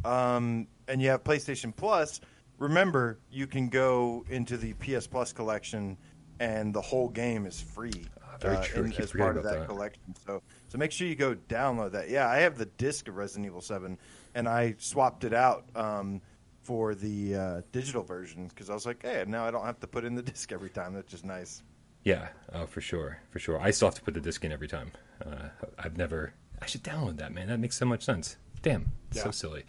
um, 0.05 0.67
and 0.87 1.01
you 1.01 1.09
have 1.09 1.23
PlayStation 1.23 1.75
Plus, 1.75 2.21
remember 2.57 3.19
you 3.31 3.47
can 3.47 3.69
go 3.69 4.25
into 4.29 4.57
the 4.57 4.73
PS 4.73 5.07
Plus 5.07 5.33
collection, 5.33 5.97
and 6.39 6.73
the 6.73 6.81
whole 6.81 7.09
game 7.09 7.45
is 7.45 7.59
free. 7.61 8.05
Ah, 8.23 8.37
very 8.39 8.63
true. 8.65 8.83
I 8.83 8.85
in- 8.87 8.93
as 8.93 9.11
part 9.11 9.37
of 9.37 9.43
that, 9.43 9.59
that. 9.59 9.67
collection. 9.67 10.01
So, 10.25 10.41
so 10.67 10.77
make 10.77 10.91
sure 10.91 11.07
you 11.07 11.15
go 11.15 11.35
download 11.35 11.91
that. 11.93 12.09
Yeah, 12.09 12.29
I 12.29 12.37
have 12.37 12.57
the 12.57 12.65
disc 12.65 13.07
of 13.07 13.15
Resident 13.15 13.45
Evil 13.45 13.61
Seven, 13.61 13.97
and 14.35 14.47
I 14.47 14.75
swapped 14.77 15.23
it 15.23 15.33
out 15.33 15.65
um, 15.75 16.21
for 16.61 16.95
the 16.95 17.35
uh, 17.35 17.61
digital 17.71 18.03
version 18.03 18.47
because 18.47 18.69
I 18.69 18.73
was 18.73 18.85
like, 18.85 19.01
hey, 19.03 19.23
now 19.27 19.45
I 19.45 19.51
don't 19.51 19.65
have 19.65 19.79
to 19.79 19.87
put 19.87 20.03
in 20.03 20.15
the 20.15 20.21
disc 20.33 20.51
every 20.51 20.69
time. 20.69 20.93
That's 20.93 21.11
just 21.11 21.25
nice. 21.25 21.63
Yeah, 22.03 22.29
oh, 22.53 22.65
for 22.65 22.79
sure, 22.79 23.19
for 23.31 23.39
sure. 23.39 23.59
I 23.59 23.71
still 23.71 23.89
have 23.89 23.95
to 23.95 24.01
put 24.01 24.13
the 24.13 24.21
disc 24.21 24.43
in 24.45 24.51
every 24.51 24.67
time. 24.67 24.91
Uh, 25.25 25.49
I've 25.77 25.97
never. 25.97 26.33
I 26.61 26.65
should 26.65 26.83
download 26.83 27.17
that, 27.17 27.33
man. 27.33 27.47
That 27.47 27.59
makes 27.59 27.77
so 27.77 27.85
much 27.85 28.03
sense. 28.03 28.37
Damn, 28.61 28.91
it's 29.11 29.21
so 29.21 29.31
silly. 29.31 29.65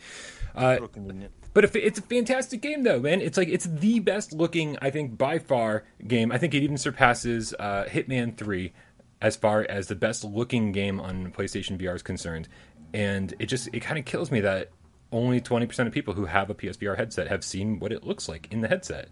Uh, 0.55 0.79
convenient. 0.93 1.33
But 1.59 1.65
if 1.65 1.75
it's 1.75 1.99
a 1.99 2.03
fantastic 2.03 2.61
game, 2.61 2.85
though, 2.85 3.01
man. 3.01 3.21
It's 3.21 3.37
like 3.37 3.49
it's 3.49 3.65
the 3.65 3.99
best 3.99 4.33
looking, 4.33 4.79
I 4.81 4.91
think, 4.91 5.19
by 5.19 5.41
far 5.41 5.83
game. 6.07 6.31
I 6.31 6.39
think 6.39 6.55
it 6.55 6.63
even 6.63 6.79
surpasses 6.79 7.53
uh, 7.59 7.85
Hitman 7.89 8.37
Three 8.37 8.73
as 9.21 9.35
far 9.35 9.67
as 9.69 9.89
the 9.89 9.97
best 9.97 10.23
looking 10.23 10.71
game 10.71 11.01
on 11.01 11.33
PlayStation 11.33 11.77
VR 11.77 11.97
is 11.97 12.03
concerned. 12.05 12.47
And 12.95 13.35
it 13.41 13.47
just 13.47 13.71
it 13.73 13.81
kind 13.81 13.99
of 13.99 14.05
kills 14.05 14.31
me 14.31 14.39
that 14.43 14.71
only 15.11 15.41
20% 15.41 15.85
of 15.85 15.93
people 15.93 16.15
who 16.15 16.27
have 16.27 16.49
a 16.49 16.55
PSVR 16.55 16.97
headset 16.97 17.27
have 17.27 17.43
seen 17.43 17.81
what 17.81 17.91
it 17.91 18.05
looks 18.05 18.29
like 18.29 18.53
in 18.53 18.61
the 18.61 18.69
headset. 18.69 19.09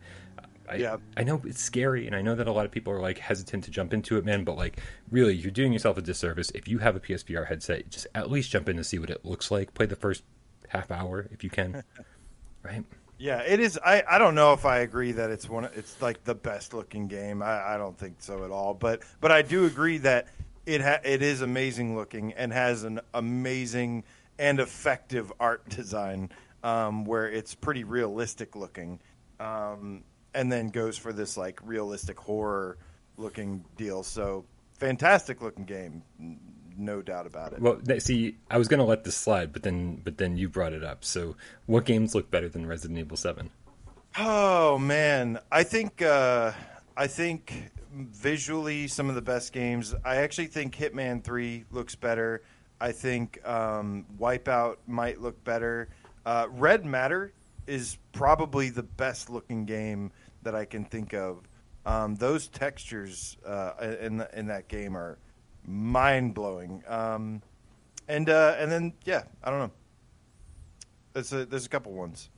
I, 0.69 0.77
Yeah. 0.77 0.99
I 1.17 1.25
know 1.25 1.43
it's 1.45 1.61
scary, 1.61 2.07
and 2.07 2.15
I 2.15 2.23
know 2.23 2.37
that 2.37 2.47
a 2.47 2.53
lot 2.53 2.65
of 2.65 2.71
people 2.71 2.93
are 2.93 3.01
like 3.01 3.19
hesitant 3.19 3.65
to 3.65 3.73
jump 3.73 3.93
into 3.93 4.19
it, 4.19 4.25
man. 4.25 4.45
But 4.45 4.57
like, 4.57 4.79
really, 5.11 5.35
you're 5.35 5.51
doing 5.51 5.73
yourself 5.73 5.99
a 5.99 6.01
disservice 6.01 6.53
if 6.55 6.69
you 6.69 6.79
have 6.79 6.95
a 6.95 7.01
PSVR 7.01 7.49
headset. 7.49 7.91
Just 7.91 8.07
at 8.15 8.31
least 8.31 8.53
jump 8.53 8.69
in 8.69 8.77
to 8.77 8.85
see 8.85 9.01
what 9.01 9.11
it 9.11 9.25
looks 9.25 9.51
like. 9.51 9.75
Play 9.75 9.87
the 9.87 9.97
first 9.97 10.23
half 10.69 10.93
hour 10.93 11.27
if 11.33 11.43
you 11.43 11.51
can. 11.51 11.83
right? 12.67 12.85
Yeah, 13.19 13.41
it 13.41 13.61
is. 13.61 13.79
I, 13.83 14.03
I 14.09 14.19
don't 14.19 14.35
know 14.35 14.53
if 14.53 14.67
I 14.67 14.79
agree 14.79 15.13
that 15.13 15.31
it's 15.31 15.49
one. 15.49 15.65
It's 15.75 16.01
like 16.03 16.23
the 16.25 16.35
best 16.35 16.75
looking 16.75 17.09
game. 17.09 17.43
I, 17.43 17.75
I 17.75 17.79
don't 17.79 17.97
think 17.99 18.17
so 18.19 18.45
at 18.45 18.51
all. 18.51 18.75
But 18.75 19.03
but 19.21 19.33
I 19.33 19.43
do 19.43 19.65
agree 19.65 19.99
that 19.99 20.29
it 20.67 20.83
ha, 20.83 20.99
it 21.03 21.23
is 21.23 21.41
amazing 21.41 21.97
looking 21.97 22.35
and 22.35 22.53
has 22.53 22.85
an 22.85 23.01
amazing 23.15 24.05
and 24.39 24.61
effective 24.61 25.33
art 25.41 25.67
design 25.71 26.31
um, 26.63 27.05
where 27.07 27.31
it's 27.31 27.55
pretty 27.55 27.85
realistic 27.85 28.55
looking, 28.55 29.01
um, 29.41 30.03
and 30.35 30.53
then 30.53 30.69
goes 30.69 30.99
for 30.99 31.13
this 31.13 31.39
like 31.39 31.59
realistic 31.65 32.19
horror 32.19 32.77
looking 33.17 33.65
deal. 33.79 34.03
So 34.03 34.45
fantastic 34.75 35.41
looking 35.41 35.65
game, 35.65 36.03
no 36.77 37.03
doubt 37.03 37.27
about 37.27 37.53
it. 37.53 37.61
Well, 37.61 37.81
see, 37.99 38.37
I 38.51 38.59
was 38.59 38.69
gonna 38.69 38.85
let 38.85 39.05
this 39.05 39.17
slide, 39.17 39.53
but 39.53 39.63
then 39.63 40.01
but 40.05 40.19
then 40.19 40.37
you 40.37 40.49
brought 40.49 40.73
it 40.73 40.85
up. 40.85 41.05
So, 41.05 41.37
what 41.67 41.85
games 41.85 42.15
look 42.15 42.31
better 42.31 42.49
than 42.49 42.67
Resident 42.67 42.99
Evil 42.99 43.17
Seven? 43.17 43.51
Oh 44.19 44.79
man, 44.79 45.39
I 45.51 45.63
think 45.63 46.03
uh, 46.03 46.53
I 46.97 47.07
think 47.07 47.71
visually 47.93 48.89
some 48.89 49.09
of 49.09 49.15
the 49.15 49.23
best 49.23 49.53
games. 49.53 49.95
I 50.05 50.17
actually 50.17 50.47
think 50.47 50.77
Hitman 50.77 51.23
Three 51.23 51.65
looks 51.71 51.95
better. 51.95 52.43
I 52.81 52.93
think 52.93 53.47
um, 53.47 54.07
Wipeout 54.19 54.77
might 54.87 55.21
look 55.21 55.43
better. 55.45 55.89
Uh, 56.25 56.47
Red 56.51 56.85
Matter 56.85 57.33
is 57.67 57.99
probably 58.13 58.71
the 58.71 58.83
best 58.83 59.31
looking 59.31 59.65
game 59.65 60.13
that 60.43 60.55
I 60.55 60.65
can 60.65 60.85
think 60.85 61.15
of. 61.15 61.49
Um, 61.85 62.17
those 62.17 62.49
textures 62.49 63.37
uh, 63.47 63.73
in 64.01 64.19
the, 64.19 64.39
in 64.39 64.47
that 64.47 64.69
game 64.69 64.97
are 64.97 65.19
mind 65.67 66.35
blowing. 66.35 66.83
Um, 66.87 67.43
and 68.09 68.29
uh, 68.29 68.57
and 68.59 68.71
then 68.71 68.93
yeah, 69.05 69.25
I 69.43 69.51
don't 69.51 69.59
know. 69.59 69.71
There's 71.13 71.33
a, 71.33 71.47
there's 71.47 71.67
a 71.67 71.69
couple 71.69 71.93
ones. 71.93 72.29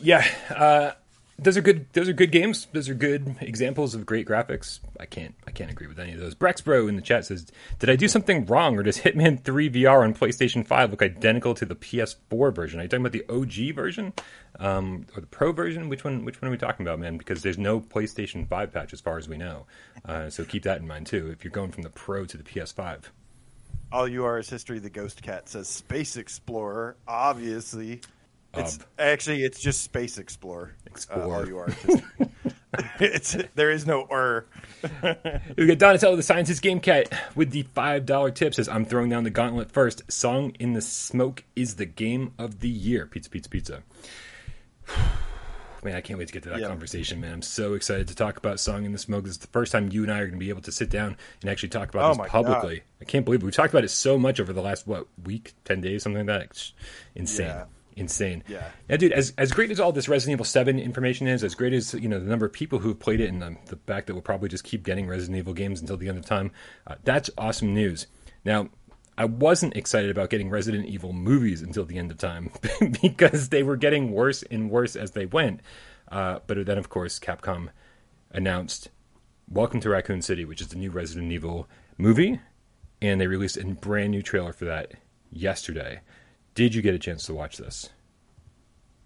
Yeah, 0.00 0.26
uh, 0.50 0.92
those 1.38 1.56
are 1.56 1.60
good. 1.60 1.86
Those 1.92 2.08
are 2.08 2.12
good 2.12 2.32
games. 2.32 2.66
Those 2.72 2.88
are 2.88 2.94
good 2.94 3.36
examples 3.40 3.94
of 3.94 4.04
great 4.04 4.26
graphics. 4.26 4.80
I 4.98 5.06
can't. 5.06 5.34
I 5.46 5.52
can't 5.52 5.70
agree 5.70 5.86
with 5.86 6.00
any 6.00 6.12
of 6.12 6.18
those. 6.18 6.34
Brexbro 6.34 6.88
in 6.88 6.96
the 6.96 7.02
chat 7.02 7.26
says, 7.26 7.46
"Did 7.78 7.88
I 7.90 7.96
do 7.96 8.08
something 8.08 8.44
wrong, 8.46 8.76
or 8.76 8.82
does 8.82 8.98
Hitman 8.98 9.40
Three 9.40 9.70
VR 9.70 10.02
on 10.02 10.14
PlayStation 10.14 10.66
Five 10.66 10.90
look 10.90 11.02
identical 11.02 11.54
to 11.54 11.64
the 11.64 11.76
PS4 11.76 12.52
version? 12.52 12.80
Are 12.80 12.82
you 12.82 12.88
talking 12.88 13.06
about 13.06 13.12
the 13.12 13.24
OG 13.28 13.72
version, 13.72 14.12
um, 14.58 15.06
or 15.14 15.20
the 15.20 15.28
Pro 15.28 15.52
version? 15.52 15.88
Which 15.88 16.02
one? 16.02 16.24
Which 16.24 16.42
one 16.42 16.48
are 16.48 16.52
we 16.52 16.58
talking 16.58 16.84
about, 16.84 16.98
man? 16.98 17.16
Because 17.16 17.42
there's 17.42 17.58
no 17.58 17.80
PlayStation 17.80 18.48
Five 18.48 18.72
patch 18.72 18.92
as 18.92 19.00
far 19.00 19.16
as 19.16 19.28
we 19.28 19.36
know. 19.36 19.66
Uh, 20.04 20.30
so 20.30 20.44
keep 20.44 20.64
that 20.64 20.80
in 20.80 20.88
mind 20.88 21.06
too. 21.06 21.30
If 21.30 21.44
you're 21.44 21.52
going 21.52 21.70
from 21.70 21.84
the 21.84 21.90
Pro 21.90 22.24
to 22.24 22.36
the 22.36 22.44
PS5." 22.44 23.04
All 23.90 24.08
you 24.08 24.24
are 24.24 24.38
is 24.38 24.50
history. 24.50 24.80
The 24.80 24.90
Ghost 24.90 25.22
Cat 25.22 25.48
says 25.48 25.68
Space 25.68 26.16
Explorer. 26.16 26.96
Obviously, 27.06 28.02
it's 28.54 28.78
Ob. 28.78 28.84
actually 28.98 29.42
it's 29.44 29.60
just 29.60 29.82
Space 29.82 30.18
Explorer. 30.18 30.74
Explorer. 30.86 31.42
Uh, 31.42 31.46
you 31.46 31.58
are. 31.58 31.68
it's 33.00 33.36
there 33.54 33.70
is 33.70 33.86
no 33.86 34.06
er. 34.12 34.46
We 35.56 35.66
got 35.66 35.78
Donatello 35.78 36.16
the 36.16 36.22
Scientist 36.22 36.62
Game 36.62 36.80
Cat 36.80 37.12
with 37.34 37.50
the 37.50 37.64
$5 37.64 38.34
tip 38.34 38.54
says, 38.54 38.68
I'm 38.68 38.84
throwing 38.84 39.10
down 39.10 39.24
the 39.24 39.30
gauntlet 39.30 39.70
first. 39.70 40.10
Song 40.10 40.50
in 40.58 40.72
the 40.72 40.80
Smoke 40.82 41.44
is 41.56 41.76
the 41.76 41.86
game 41.86 42.32
of 42.38 42.60
the 42.60 42.68
year. 42.68 43.06
Pizza, 43.06 43.30
pizza, 43.30 43.50
pizza. 43.50 43.82
Man, 45.84 45.94
I 45.94 46.00
can't 46.00 46.18
wait 46.18 46.26
to 46.26 46.34
get 46.34 46.42
to 46.42 46.48
that 46.48 46.58
Yeah. 46.58 46.66
conversation, 46.66 47.20
man. 47.20 47.34
I'm 47.34 47.42
so 47.42 47.74
excited 47.74 48.08
to 48.08 48.14
talk 48.16 48.36
about 48.36 48.58
Song 48.58 48.84
in 48.84 48.90
the 48.90 48.98
Smoke. 48.98 49.22
This 49.22 49.32
is 49.34 49.38
the 49.38 49.46
first 49.46 49.70
time 49.70 49.90
you 49.92 50.02
and 50.02 50.10
I 50.10 50.16
are 50.18 50.26
going 50.26 50.32
to 50.32 50.38
be 50.44 50.48
able 50.48 50.62
to 50.62 50.72
sit 50.72 50.90
down 50.90 51.16
and 51.40 51.48
actually 51.48 51.68
talk 51.68 51.88
about 51.88 52.02
Oh 52.04 52.20
this 52.20 52.28
publicly. 52.32 52.82
I 53.00 53.04
can't 53.04 53.24
believe 53.24 53.42
it. 53.42 53.44
We've 53.44 53.54
talked 53.54 53.72
about 53.72 53.84
it 53.84 53.90
so 53.90 54.18
much 54.18 54.40
over 54.40 54.52
the 54.52 54.60
last, 54.60 54.88
what, 54.88 55.06
week, 55.24 55.52
10 55.66 55.80
days, 55.80 56.02
something 56.02 56.26
like 56.26 56.40
that. 56.40 56.42
It's 56.50 56.72
insane. 57.14 57.46
Yeah. 57.46 57.64
Insane. 57.98 58.44
Yeah. 58.46 58.68
Now, 58.88 58.96
dude, 58.96 59.12
as 59.12 59.32
as 59.36 59.50
great 59.50 59.70
as 59.70 59.80
all 59.80 59.90
this 59.90 60.08
Resident 60.08 60.36
Evil 60.36 60.44
Seven 60.44 60.78
information 60.78 61.26
is, 61.26 61.42
as 61.42 61.54
great 61.54 61.72
as 61.72 61.94
you 61.94 62.08
know 62.08 62.20
the 62.20 62.28
number 62.28 62.46
of 62.46 62.52
people 62.52 62.78
who 62.78 62.88
have 62.88 63.00
played 63.00 63.20
it, 63.20 63.28
and 63.28 63.42
the, 63.42 63.56
the 63.66 63.76
fact 63.76 64.06
that 64.06 64.14
we'll 64.14 64.22
probably 64.22 64.48
just 64.48 64.64
keep 64.64 64.84
getting 64.84 65.06
Resident 65.06 65.36
Evil 65.36 65.52
games 65.52 65.80
until 65.80 65.96
the 65.96 66.08
end 66.08 66.18
of 66.18 66.24
time, 66.24 66.52
uh, 66.86 66.94
that's 67.02 67.28
awesome 67.36 67.74
news. 67.74 68.06
Now, 68.44 68.68
I 69.16 69.24
wasn't 69.24 69.76
excited 69.76 70.10
about 70.10 70.30
getting 70.30 70.48
Resident 70.48 70.86
Evil 70.86 71.12
movies 71.12 71.60
until 71.60 71.84
the 71.84 71.98
end 71.98 72.12
of 72.12 72.18
time 72.18 72.52
because 73.02 73.48
they 73.48 73.64
were 73.64 73.76
getting 73.76 74.12
worse 74.12 74.44
and 74.44 74.70
worse 74.70 74.94
as 74.94 75.10
they 75.10 75.26
went. 75.26 75.60
Uh, 76.10 76.38
but 76.46 76.64
then, 76.64 76.78
of 76.78 76.88
course, 76.88 77.18
Capcom 77.18 77.70
announced 78.30 78.90
Welcome 79.50 79.80
to 79.80 79.88
Raccoon 79.88 80.22
City, 80.22 80.44
which 80.44 80.60
is 80.60 80.68
the 80.68 80.76
new 80.76 80.90
Resident 80.90 81.32
Evil 81.32 81.68
movie, 81.96 82.38
and 83.00 83.18
they 83.18 83.26
released 83.26 83.56
a 83.56 83.64
brand 83.64 84.10
new 84.10 84.22
trailer 84.22 84.52
for 84.52 84.66
that 84.66 84.92
yesterday. 85.32 86.00
Did 86.58 86.74
you 86.74 86.82
get 86.82 86.92
a 86.92 86.98
chance 86.98 87.24
to 87.26 87.34
watch 87.34 87.56
this? 87.56 87.88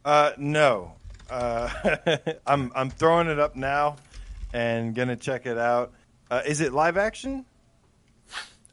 Uh, 0.06 0.32
no. 0.38 0.94
Uh, 1.28 1.68
I'm 2.46 2.72
I'm 2.74 2.88
throwing 2.88 3.26
it 3.28 3.38
up 3.38 3.56
now, 3.56 3.96
and 4.54 4.94
gonna 4.94 5.16
check 5.16 5.44
it 5.44 5.58
out. 5.58 5.92
Uh, 6.30 6.40
is 6.46 6.62
it 6.62 6.72
live 6.72 6.96
action? 6.96 7.44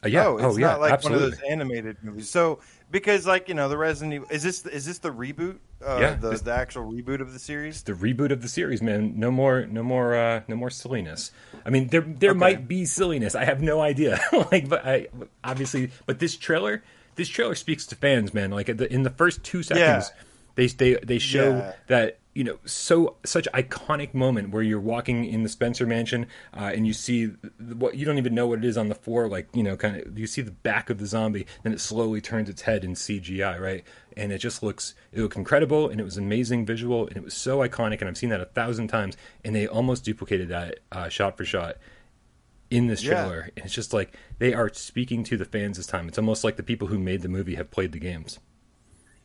Uh, 0.01 0.07
yeah. 0.07 0.27
Oh, 0.27 0.37
it's 0.37 0.45
oh, 0.45 0.57
yeah. 0.57 0.67
not 0.67 0.79
like 0.79 0.93
absolutely. 0.93 1.23
one 1.25 1.33
of 1.33 1.39
those 1.39 1.49
animated 1.49 1.97
movies. 2.01 2.29
So 2.29 2.61
because 2.89 3.27
like 3.27 3.49
you 3.49 3.53
know 3.53 3.67
the 3.67 3.77
Resident 3.77 4.13
Evil 4.13 4.29
is 4.31 4.43
this 4.43 4.65
is 4.65 4.85
this 4.85 4.99
the 4.99 5.11
reboot? 5.11 5.57
Uh, 5.85 5.97
Yeah, 5.99 6.13
the, 6.13 6.29
this- 6.29 6.41
the 6.41 6.53
actual 6.53 6.89
reboot 6.89 7.19
of 7.19 7.33
the 7.33 7.39
series. 7.39 7.83
the 7.83 7.91
reboot 7.91 8.31
of 8.31 8.41
the 8.41 8.47
series, 8.47 8.81
man. 8.81 9.19
No 9.19 9.29
more, 9.29 9.65
no 9.65 9.83
more, 9.83 10.15
uh, 10.15 10.43
no 10.47 10.55
more 10.55 10.69
silliness. 10.69 11.31
I 11.65 11.69
mean, 11.69 11.87
there 11.87 11.99
there 11.99 12.31
Okay. 12.31 12.39
might 12.39 12.67
be 12.69 12.85
silliness. 12.85 13.35
I 13.35 13.43
have 13.43 13.61
no 13.61 13.81
idea. 13.81 14.21
like, 14.53 14.69
but 14.69 14.85
I 14.85 15.09
obviously, 15.43 15.91
but 16.05 16.19
this 16.19 16.37
trailer, 16.37 16.81
this 17.15 17.27
trailer 17.29 17.55
speaks 17.55 17.85
to 17.87 17.95
fans, 17.95 18.33
man. 18.33 18.51
Like 18.51 18.75
the, 18.77 18.91
in 18.91 19.03
the 19.03 19.09
first 19.09 19.43
two 19.43 19.63
seconds, 19.63 20.11
they 20.55 20.67
they 20.67 20.93
they 21.03 21.19
show 21.19 21.49
Yeah. 21.57 21.73
that 21.87 22.17
you 22.35 22.43
know 22.43 22.59
so 22.63 23.15
such 23.25 23.47
iconic 23.53 24.13
moment 24.13 24.51
where 24.51 24.61
you're 24.61 24.79
walking 24.79 25.25
in 25.25 25.43
the 25.43 25.49
Spencer 25.49 25.85
mansion 25.87 26.27
uh, 26.55 26.71
and 26.73 26.85
you 26.85 26.93
see 26.93 27.25
what 27.57 27.95
you 27.95 28.05
don't 28.05 28.17
even 28.17 28.35
know 28.35 28.47
what 28.47 28.59
it 28.59 28.65
is 28.65 28.77
on 28.77 28.87
the 28.87 28.95
floor. 28.95 29.27
Like 29.27 29.47
you 29.53 29.63
know, 29.63 29.75
kind 29.75 29.97
of 29.97 30.17
you 30.17 30.27
see 30.27 30.41
the 30.41 30.51
back 30.51 30.89
of 30.89 30.99
the 30.99 31.05
zombie, 31.05 31.45
then 31.63 31.73
it 31.73 31.81
slowly 31.81 32.21
turns 32.21 32.47
its 32.49 32.61
head 32.63 32.83
in 32.83 32.93
CGI, 32.93 33.59
right? 33.59 33.83
And 34.15 34.31
it 34.31 34.37
just 34.39 34.61
looks 34.63 34.95
it 35.11 35.19
looked 35.21 35.35
incredible, 35.37 35.89
and 35.89 35.99
it 35.99 36.03
was 36.03 36.17
amazing 36.17 36.65
visual, 36.65 37.07
and 37.07 37.17
it 37.17 37.23
was 37.23 37.33
so 37.33 37.59
iconic. 37.59 37.99
And 37.99 38.07
I've 38.09 38.17
seen 38.17 38.29
that 38.29 38.41
a 38.41 38.45
thousand 38.45 38.89
times, 38.89 39.17
and 39.43 39.55
they 39.55 39.67
almost 39.67 40.03
duplicated 40.05 40.49
that 40.49 40.79
uh, 40.91 41.09
shot 41.09 41.35
for 41.37 41.45
shot 41.45 41.77
in 42.69 42.87
this 42.87 43.01
trailer. 43.01 43.49
And 43.55 43.65
it's 43.65 43.73
just 43.73 43.93
like 43.93 44.13
they 44.37 44.53
are 44.53 44.71
speaking 44.73 45.23
to 45.25 45.37
the 45.37 45.45
fans 45.45 45.77
this 45.77 45.87
time. 45.87 46.07
It's 46.07 46.17
almost 46.17 46.43
like 46.43 46.55
the 46.55 46.63
people 46.63 46.87
who 46.87 46.99
made 46.99 47.21
the 47.21 47.29
movie 47.29 47.55
have 47.55 47.71
played 47.71 47.91
the 47.91 47.99
games. 47.99 48.39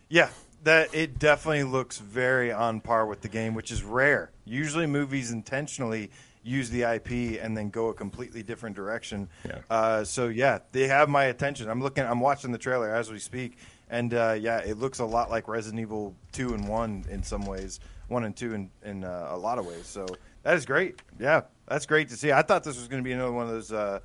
Yeah, 0.08 0.30
that 0.64 0.94
it 0.94 1.18
definitely 1.18 1.64
looks 1.64 1.98
very 1.98 2.52
on 2.52 2.80
par 2.80 3.06
with 3.06 3.20
the 3.20 3.28
game, 3.28 3.54
which 3.54 3.70
is 3.70 3.82
rare. 3.82 4.30
Usually, 4.44 4.86
movies 4.86 5.30
intentionally 5.30 6.10
use 6.42 6.68
the 6.70 6.82
IP 6.82 7.42
and 7.42 7.56
then 7.56 7.70
go 7.70 7.88
a 7.88 7.94
completely 7.94 8.42
different 8.42 8.76
direction. 8.76 9.28
Yeah. 9.46 9.58
Uh, 9.70 10.04
so 10.04 10.28
yeah, 10.28 10.58
they 10.72 10.86
have 10.88 11.08
my 11.08 11.24
attention. 11.24 11.68
I'm 11.68 11.82
looking. 11.82 12.04
I'm 12.04 12.20
watching 12.20 12.52
the 12.52 12.58
trailer 12.58 12.94
as 12.94 13.10
we 13.10 13.18
speak, 13.18 13.58
and 13.88 14.12
uh, 14.14 14.36
yeah, 14.38 14.58
it 14.58 14.78
looks 14.78 14.98
a 14.98 15.04
lot 15.04 15.30
like 15.30 15.48
Resident 15.48 15.80
Evil 15.80 16.14
Two 16.32 16.54
and 16.54 16.68
One 16.68 17.04
in 17.10 17.22
some 17.22 17.46
ways, 17.46 17.80
one 18.08 18.24
and 18.24 18.36
two 18.36 18.54
in 18.54 18.70
in 18.84 19.04
uh, 19.04 19.28
a 19.30 19.38
lot 19.38 19.58
of 19.58 19.66
ways. 19.66 19.86
So 19.86 20.06
that 20.42 20.54
is 20.54 20.66
great. 20.66 21.00
Yeah, 21.18 21.42
that's 21.66 21.86
great 21.86 22.08
to 22.10 22.16
see. 22.16 22.32
I 22.32 22.42
thought 22.42 22.64
this 22.64 22.76
was 22.78 22.88
going 22.88 23.02
to 23.02 23.04
be 23.06 23.12
another 23.12 23.32
one 23.32 23.46
of 23.46 23.52
those 23.52 23.72
uh, 23.72 24.00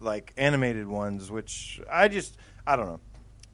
like 0.00 0.32
animated 0.36 0.86
ones, 0.86 1.30
which 1.30 1.80
I 1.90 2.08
just 2.08 2.36
I 2.66 2.76
don't 2.76 2.86
know. 2.86 3.00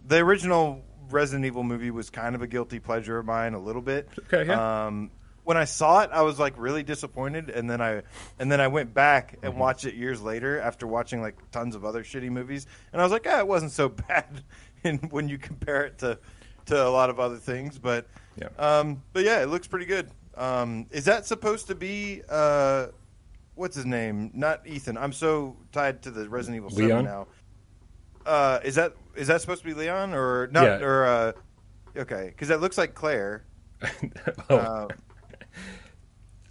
The 0.06 0.18
original 0.18 0.82
Resident 1.10 1.44
Evil 1.46 1.62
movie 1.62 1.90
was 1.90 2.10
kind 2.10 2.34
of 2.34 2.42
a 2.42 2.46
guilty 2.46 2.78
pleasure 2.78 3.18
of 3.18 3.26
mine, 3.26 3.54
a 3.54 3.58
little 3.58 3.82
bit. 3.82 4.08
Okay, 4.32 4.46
yeah. 4.48 4.86
Um, 4.86 5.10
when 5.42 5.56
I 5.56 5.64
saw 5.64 6.02
it, 6.02 6.10
I 6.12 6.22
was 6.22 6.38
like 6.38 6.54
really 6.58 6.82
disappointed, 6.82 7.50
and 7.50 7.68
then 7.68 7.80
I 7.80 8.02
and 8.38 8.50
then 8.52 8.60
I 8.60 8.68
went 8.68 8.94
back 8.94 9.34
and 9.42 9.52
Mm-hmm. 9.52 9.60
watched 9.60 9.84
it 9.84 9.94
years 9.94 10.22
later 10.22 10.60
after 10.60 10.86
watching 10.86 11.20
like 11.20 11.36
tons 11.50 11.74
of 11.74 11.84
other 11.84 12.04
shitty 12.04 12.30
movies, 12.30 12.66
and 12.92 13.00
I 13.00 13.04
was 13.04 13.10
like, 13.12 13.26
ah, 13.28 13.38
it 13.40 13.46
wasn't 13.48 13.72
so 13.72 13.88
bad. 14.08 14.42
And 14.82 15.12
when 15.12 15.28
you 15.28 15.36
compare 15.36 15.84
it 15.84 15.98
to 15.98 16.18
to 16.66 16.86
a 16.86 16.88
lot 16.88 17.10
of 17.10 17.20
other 17.20 17.36
things, 17.36 17.76
but 17.78 18.06
Yeah. 18.36 18.48
um, 18.58 19.02
but 19.12 19.24
yeah, 19.24 19.42
it 19.42 19.46
looks 19.50 19.66
pretty 19.66 19.84
good. 19.84 20.08
Um, 20.36 20.86
is 20.90 21.04
that 21.04 21.26
supposed 21.26 21.66
to 21.66 21.74
be 21.74 22.22
uh, 22.30 22.86
what's 23.60 23.76
his 23.76 23.86
name? 23.86 24.30
Not 24.34 24.66
Ethan. 24.66 24.96
I'm 24.96 25.12
so 25.12 25.56
tied 25.70 26.02
to 26.02 26.10
the 26.10 26.28
Resident 26.28 26.56
Evil 26.56 26.70
Seven 26.70 26.86
Leon? 26.86 27.04
now. 27.04 27.26
Uh, 28.26 28.58
is 28.64 28.74
that 28.74 28.94
is 29.14 29.28
that 29.28 29.40
supposed 29.40 29.62
to 29.62 29.68
be 29.68 29.74
Leon 29.74 30.14
or 30.14 30.48
not? 30.50 30.64
Yeah. 30.64 30.86
Or 30.86 31.04
uh, 31.04 31.32
okay, 31.96 32.26
because 32.28 32.48
that 32.48 32.60
looks 32.60 32.78
like 32.78 32.94
Claire. 32.94 33.44
oh, 34.50 34.56
Uh, 34.56 34.88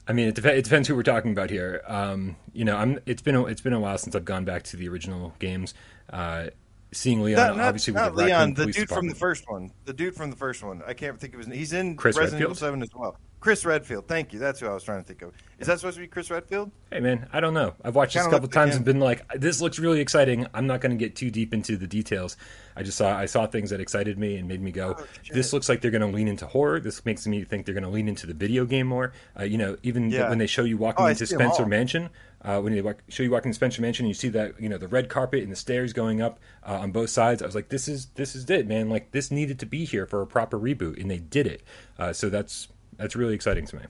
I 0.08 0.14
mean, 0.14 0.30
it, 0.30 0.36
dep- 0.36 0.46
it 0.46 0.64
depends 0.64 0.88
who 0.88 0.96
we're 0.96 1.04
talking 1.04 1.32
about 1.32 1.52
here. 1.52 1.84
Um, 1.88 2.36
you 2.54 2.66
know, 2.66 2.76
I'm. 2.76 3.00
It's 3.06 3.22
been 3.22 3.36
a, 3.36 3.46
it's 3.46 3.62
been 3.62 3.74
a 3.74 3.80
while 3.80 3.98
since 3.98 4.16
I've 4.16 4.26
gone 4.26 4.46
back 4.46 4.64
to 4.64 4.78
the 4.78 4.88
original 4.90 5.34
games. 5.38 5.76
Uh, 6.12 6.48
seeing 6.92 7.22
Leon 7.22 7.38
Not, 7.38 7.58
not, 7.58 7.66
obviously 7.68 7.94
with 7.94 8.02
not 8.02 8.16
the 8.16 8.24
Raccoon 8.24 8.28
Leon, 8.28 8.54
the 8.56 8.62
Police 8.64 8.76
dude 8.76 8.90
from 8.90 9.08
the 9.08 9.16
first 9.16 9.44
one. 9.48 9.72
The 9.86 9.94
dude 9.94 10.16
from 10.16 10.32
the 10.32 10.36
first 10.36 10.64
one. 10.64 10.82
I 10.88 10.94
can't 10.94 11.20
think 11.20 11.34
of 11.34 11.40
his 11.40 11.48
name. 11.48 11.60
He's 11.60 11.74
in 11.74 11.96
Chris 11.96 12.18
Resident 12.18 12.42
Evil 12.42 12.56
Seven 12.56 12.82
as 12.82 12.90
well. 12.96 13.18
Chris 13.40 13.64
Redfield. 13.64 14.06
Thank 14.08 14.34
you. 14.34 14.40
That's 14.40 14.60
who 14.60 14.68
I 14.68 14.74
was 14.74 14.84
trying 14.84 15.02
to 15.02 15.08
think 15.08 15.22
of. 15.22 15.34
Is 15.60 15.68
that 15.68 15.80
supposed 15.80 15.96
to 15.96 16.02
be 16.02 16.08
Chris 16.08 16.30
Redfield? 16.30 16.72
Hey 16.92 17.00
man, 17.00 17.28
I 17.32 17.40
don't 17.40 17.54
know. 17.54 17.74
I've 17.84 17.96
watched 17.96 18.14
this 18.16 18.26
a 18.26 18.30
couple 18.30 18.48
times 18.50 18.76
and 18.76 18.84
been 18.84 19.00
like, 19.00 19.26
this 19.36 19.62
looks 19.62 19.80
really 19.80 20.00
exciting. 20.02 20.48
I'm 20.54 20.68
not 20.68 20.82
going 20.82 20.92
to 20.92 20.98
get 20.98 21.16
too 21.16 21.30
deep 21.32 21.54
into 21.54 21.78
the 21.78 21.88
details. 21.88 22.36
I 22.76 22.84
just 22.84 22.98
saw 22.98 23.16
I 23.18 23.26
saw 23.28 23.46
things 23.48 23.70
that 23.70 23.80
excited 23.80 24.18
me 24.18 24.36
and 24.38 24.48
made 24.48 24.62
me 24.62 24.72
go, 24.72 24.96
Oh, 25.00 25.06
this 25.32 25.54
looks 25.54 25.70
like 25.70 25.82
they're 25.82 25.92
going 25.92 26.02
to 26.10 26.16
lean 26.16 26.28
into 26.28 26.48
horror. 26.48 26.80
This 26.80 27.06
makes 27.06 27.28
me 27.28 27.44
think 27.44 27.66
they're 27.66 27.74
going 27.74 27.84
to 27.84 27.90
lean 27.90 28.08
into 28.10 28.26
the 28.28 28.34
video 28.34 28.66
game 28.66 28.88
more. 28.88 29.14
Uh, 29.40 29.44
you 29.44 29.58
know, 29.58 29.78
even 29.84 30.10
Yeah. 30.10 30.30
when 30.30 30.38
they 30.38 30.48
show 30.48 30.64
you 30.64 30.78
walking 30.78 31.06
Oh, 31.06 31.10
into 31.10 31.26
Spencer. 31.26 31.66
Mansion, 31.66 32.10
uh, 32.42 32.60
when 32.62 32.74
they 32.74 32.82
walk, 32.82 33.04
show 33.10 33.24
you 33.24 33.32
walking 33.32 33.52
to 33.52 33.56
Spencer 33.56 33.82
Mansion, 33.82 34.06
and 34.06 34.10
you 34.10 34.14
see 34.16 34.30
that 34.30 34.60
you 34.62 34.68
know 34.70 34.78
the 34.78 34.88
red 34.88 35.08
carpet 35.10 35.44
and 35.44 35.52
the 35.52 35.58
stairs 35.58 35.92
going 35.94 36.22
up 36.22 36.40
uh, 36.66 36.80
on 36.80 36.92
both 36.92 37.10
sides. 37.10 37.42
I 37.42 37.46
was 37.46 37.56
like, 37.56 37.70
this 37.70 37.88
is 37.88 38.08
this 38.16 38.36
is 38.36 38.50
it, 38.50 38.68
man. 38.68 38.90
Like 38.90 39.12
this 39.12 39.30
needed 39.32 39.60
to 39.60 39.66
be 39.66 39.86
here 39.86 40.06
for 40.06 40.22
a 40.22 40.28
proper 40.28 40.58
reboot, 40.60 41.00
and 41.02 41.10
they 41.12 41.20
did 41.20 41.48
it. 41.48 41.64
Uh, 41.98 42.14
so 42.14 42.30
that's 42.30 42.70
that's 43.00 43.16
really 43.16 43.34
exciting 43.34 43.66
to 43.68 43.78
me. 43.78 43.82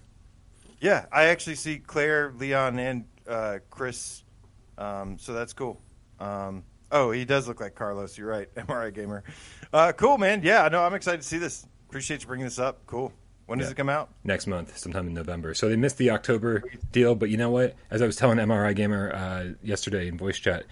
Yeah, 0.80 1.06
I 1.12 1.26
actually 1.26 1.56
see 1.56 1.80
Claire, 1.80 2.32
Leon, 2.38 2.80
and 2.80 3.04
uh, 3.28 3.58
Chris. 3.70 4.24
Um, 4.78 5.18
so 5.20 5.34
that's 5.34 5.52
cool. 5.52 5.82
Um, 6.22 6.64
oh, 6.92 7.12
he 7.12 7.26
does 7.26 7.48
look 7.50 7.60
like 7.60 7.76
Carlos. 7.76 8.18
You're 8.18 8.28
right, 8.30 8.54
MRI 8.56 8.94
gamer. 8.94 9.24
Uh, 9.74 9.92
cool, 9.92 10.18
man. 10.18 10.42
Yeah, 10.44 10.64
I 10.64 10.70
know. 10.70 10.82
I'm 10.84 10.94
excited 10.94 11.22
to 11.22 11.28
see 11.28 11.38
this. 11.38 11.68
Appreciate 11.90 12.22
you 12.22 12.28
bringing 12.28 12.46
this 12.46 12.60
up. 12.60 12.86
Cool. 12.88 13.12
When 13.48 13.58
does 13.58 13.68
Yeah. 13.68 13.72
it 13.72 13.78
come 13.78 13.90
out? 13.90 14.10
next 14.24 14.46
month, 14.46 14.78
sometime 14.78 15.08
in 15.08 15.14
November. 15.16 15.54
So 15.56 15.68
they 15.70 15.76
missed 15.76 15.98
the 15.98 16.12
October 16.12 16.64
deal, 16.92 17.16
but 17.16 17.30
you 17.32 17.38
know 17.38 17.50
what? 17.50 17.76
As 17.90 18.02
I 18.02 18.06
was 18.06 18.16
telling 18.16 18.38
MRI 18.38 18.76
Gamer 18.76 19.12
uh, 19.12 19.46
yesterday 19.64 20.08
in 20.08 20.18
voice 20.20 20.38
chat, 20.38 20.66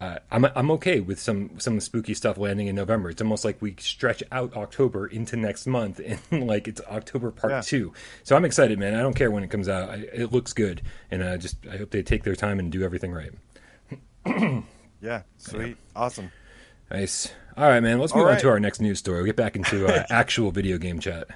uh, 0.00 0.18
I'm 0.30 0.44
I'm 0.44 0.70
okay 0.72 1.00
with 1.00 1.18
some 1.20 1.58
some 1.58 1.80
spooky 1.80 2.14
stuff 2.14 2.38
landing 2.38 2.66
in 2.68 2.76
November. 2.76 3.10
It's 3.10 3.20
almost 3.22 3.44
like 3.44 3.60
we 3.60 3.74
stretch 3.78 4.22
out 4.30 4.56
October 4.56 5.06
into 5.06 5.36
next 5.36 5.66
month, 5.66 6.00
and 6.30 6.46
like 6.46 6.68
it's 6.68 6.80
October 6.90 7.30
part 7.30 7.52
Yeah. 7.52 7.60
two. 7.62 7.92
So 8.22 8.36
I'm 8.36 8.44
excited, 8.44 8.78
man. 8.78 8.94
I 8.94 9.00
don't 9.00 9.14
care 9.14 9.30
when 9.30 9.42
it 9.42 9.50
comes 9.50 9.68
out. 9.68 9.90
I, 9.90 9.94
it 10.12 10.32
looks 10.32 10.52
good, 10.52 10.82
and 11.10 11.22
uh, 11.22 11.36
just 11.36 11.56
I 11.70 11.76
hope 11.76 11.90
they 11.90 12.02
take 12.02 12.22
their 12.24 12.36
time 12.36 12.58
and 12.58 12.70
do 12.70 12.82
everything 12.82 13.12
right. 13.12 13.32
Yeah, 15.00 15.22
sweet, 15.36 15.76
awesome. 15.94 16.32
Nice. 16.90 17.32
All 17.56 17.68
right, 17.68 17.78
man. 17.80 18.00
Let's 18.00 18.12
move 18.14 18.24
All 18.24 18.30
on 18.32 18.38
to 18.40 18.48
our 18.48 18.58
next 18.58 18.80
news 18.80 18.98
story. 18.98 19.18
We'll 19.18 19.26
get 19.26 19.36
back 19.36 19.54
into 19.54 19.86
uh, 19.86 20.04
actual 20.10 20.50
video 20.50 20.76
game 20.78 20.98
chat. 20.98 21.28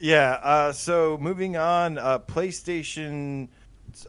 Yeah. 0.00 0.38
Uh, 0.42 0.72
so 0.72 1.18
moving 1.20 1.58
on, 1.58 1.98
uh, 1.98 2.20
PlayStation 2.20 3.48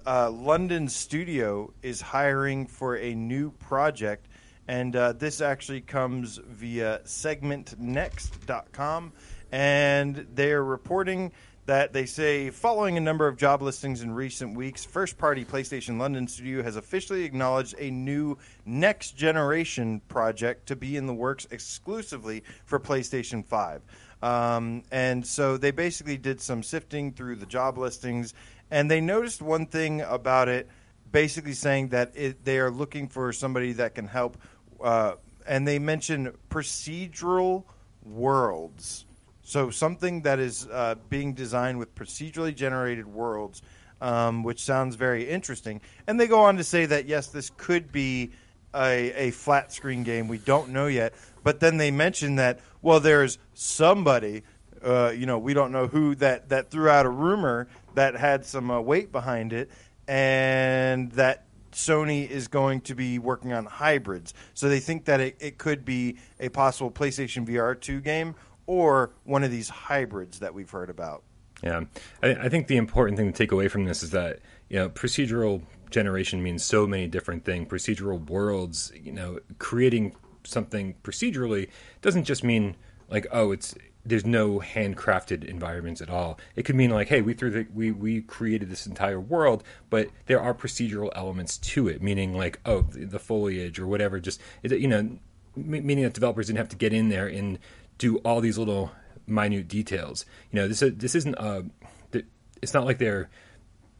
uh, 0.06 0.30
London 0.32 0.90
studio 0.90 1.72
is 1.82 2.02
hiring 2.02 2.68
for 2.68 2.98
a 2.98 3.14
new 3.14 3.52
project, 3.52 4.28
and 4.68 4.96
uh, 4.96 5.14
this 5.14 5.40
actually 5.40 5.82
comes 5.82 6.40
via 6.44 7.00
SegmentNext.com, 7.06 9.14
and 9.52 10.28
they're 10.34 10.64
reporting 10.64 11.32
that 11.68 11.92
they 11.92 12.06
say 12.06 12.50
following 12.50 12.98
a 12.98 13.02
number 13.02 13.28
of 13.28 13.38
job 13.38 13.62
listings 13.62 14.02
in 14.02 14.12
recent 14.12 14.56
weeks, 14.56 14.86
first 14.86 15.18
party 15.18 15.44
PlayStation 15.44 16.00
London 16.00 16.28
studio 16.28 16.64
has 16.64 16.78
officially 16.78 17.26
acknowledged 17.26 17.76
a 17.78 17.92
new 17.92 18.38
next 18.66 19.18
generation 19.18 20.02
project 20.08 20.66
to 20.68 20.78
be 20.78 20.96
in 20.96 21.06
the 21.06 21.14
works 21.14 21.46
exclusively 21.52 22.42
for 22.66 22.80
PlayStation 22.80 23.46
5. 23.46 23.82
Um, 24.24 24.84
and 24.92 25.28
so 25.28 25.58
they 25.58 25.72
basically 25.72 26.18
did 26.18 26.42
some 26.42 26.64
sifting 26.64 27.12
through 27.12 27.36
the 27.36 27.46
job 27.46 27.78
listings, 27.78 28.34
and 28.72 28.90
they 28.90 29.02
noticed 29.02 29.42
one 29.42 29.66
thing 29.66 30.02
about 30.02 30.50
it, 30.50 30.68
basically 31.12 31.54
saying 31.54 31.90
that 31.90 32.12
it, 32.16 32.44
they 32.44 32.60
are 32.60 32.72
looking 32.72 33.08
for 33.08 33.32
somebody 33.32 33.74
that 33.74 33.96
can 33.96 34.08
help. 34.08 34.38
Uh, 34.82 35.14
and 35.48 35.68
they 35.68 35.80
mention 35.80 36.34
procedural 36.50 37.64
worlds. 38.04 39.06
So 39.42 39.70
something 39.70 40.24
that 40.24 40.40
is 40.40 40.68
uh, 40.72 40.96
being 41.10 41.34
designed 41.34 41.80
with 41.80 41.96
procedurally 41.96 42.54
generated 42.54 43.08
worlds, 43.08 43.62
um, 44.02 44.44
which 44.44 44.62
sounds 44.62 44.96
very 44.96 45.30
interesting. 45.30 45.80
And 46.06 46.20
they 46.20 46.28
go 46.28 46.42
on 46.42 46.58
to 46.58 46.64
say 46.64 46.86
that 46.88 47.06
yes, 47.06 47.28
this 47.28 47.50
could 47.56 47.92
be 47.92 48.32
a, 48.76 49.28
a 49.28 49.32
flat 49.32 49.72
screen 49.72 50.04
game. 50.04 50.28
We 50.28 50.38
don't 50.38 50.70
know 50.70 50.88
yet. 50.88 51.14
But 51.44 51.62
then 51.62 51.78
they 51.78 51.92
mention 51.92 52.36
that 52.36 52.60
well, 52.82 53.00
there's 53.00 53.38
somebody, 53.54 54.44
uh, 54.84 55.14
you 55.16 55.26
know, 55.26 55.40
we 55.40 55.54
don't 55.54 55.72
know 55.72 55.88
who 55.88 56.16
that 56.16 56.50
that 56.50 56.70
threw 56.70 56.90
out 56.90 57.06
a 57.06 57.10
rumor 57.10 57.68
that 57.98 58.16
had 58.16 58.46
some 58.46 58.70
uh, 58.70 58.80
weight 58.80 59.12
behind 59.12 59.52
it, 59.52 59.72
and 60.08 61.12
that 61.14 61.46
Sony 61.72 62.30
is 62.30 62.48
going 62.48 62.82
to 62.82 62.94
be 62.94 63.18
working 63.18 63.54
on 63.54 63.66
hybrids. 63.66 64.36
So 64.54 64.70
they 64.70 64.80
think 64.80 65.06
that 65.06 65.20
it, 65.20 65.36
it 65.40 65.58
could 65.58 65.84
be 65.84 66.18
a 66.40 66.50
possible 66.50 66.92
PlayStation 66.92 67.48
VR 67.48 67.80
2 67.80 68.02
game 68.02 68.36
or 68.68 69.14
one 69.24 69.44
of 69.44 69.50
these 69.50 69.68
hybrids 69.68 70.40
that 70.40 70.54
we've 70.54 70.70
heard 70.70 70.92
about. 70.92 71.24
Yeah, 71.64 71.86
I, 72.22 72.36
I 72.36 72.50
think 72.50 72.68
the 72.68 72.78
important 72.78 73.18
thing 73.18 73.32
to 73.32 73.36
take 73.36 73.52
away 73.52 73.68
from 73.68 73.86
this 73.86 74.04
is 74.04 74.12
that 74.12 74.42
you 74.70 74.78
know 74.78 74.90
procedural 74.90 75.64
generation 75.90 76.44
means 76.44 76.64
so 76.64 76.86
many 76.86 77.08
different 77.08 77.46
things. 77.46 77.68
Procedural 77.68 78.30
worlds, 78.30 78.92
you 78.96 79.12
know, 79.12 79.40
creating 79.58 80.16
something 80.44 80.94
procedurally 81.02 81.70
doesn't 82.04 82.26
just 82.26 82.44
mean 82.44 82.76
like 83.10 83.26
oh 83.32 83.52
it's 83.52 83.74
there's 84.08 84.26
no 84.26 84.60
handcrafted 84.60 85.44
environments 85.44 86.02
at 86.02 86.10
all. 86.10 86.40
It 86.56 86.64
could 86.64 86.76
mean 86.76 86.90
like 86.90 87.10
hey 87.10 87.22
we 87.22 87.34
threw 87.34 87.50
the 87.50 87.68
we 87.74 87.92
we 87.92 88.22
created 88.22 88.70
this 88.70 88.88
entire 88.88 89.20
world, 89.20 89.64
but 89.90 90.10
there 90.28 90.42
are 90.42 90.54
procedural 90.54 91.10
elements 91.16 91.58
to 91.58 91.88
it, 91.88 92.02
meaning 92.02 92.36
like 92.36 92.60
oh 92.66 92.82
the, 92.82 93.20
foliage 93.20 93.80
or 93.80 93.88
whatever. 93.88 94.20
Just 94.20 94.42
you 94.64 94.88
know, 94.88 95.18
meaning 95.56 96.04
that 96.04 96.14
developers 96.14 96.48
didn't 96.48 96.60
have 96.60 96.70
to 96.70 96.76
get 96.76 96.94
in 96.94 97.10
there 97.10 97.28
and 97.28 97.60
do 97.98 98.18
all 98.18 98.42
these 98.42 98.58
little 98.58 98.92
minute 99.26 99.68
details. 99.68 100.26
You 100.52 100.62
know, 100.62 100.68
this 100.68 100.80
this 100.80 101.16
isn't 101.16 101.36
uh, 101.36 101.64
th- 102.12 102.26
it's 102.62 102.74
not 102.74 102.86
like 102.86 103.00
they're 103.00 103.30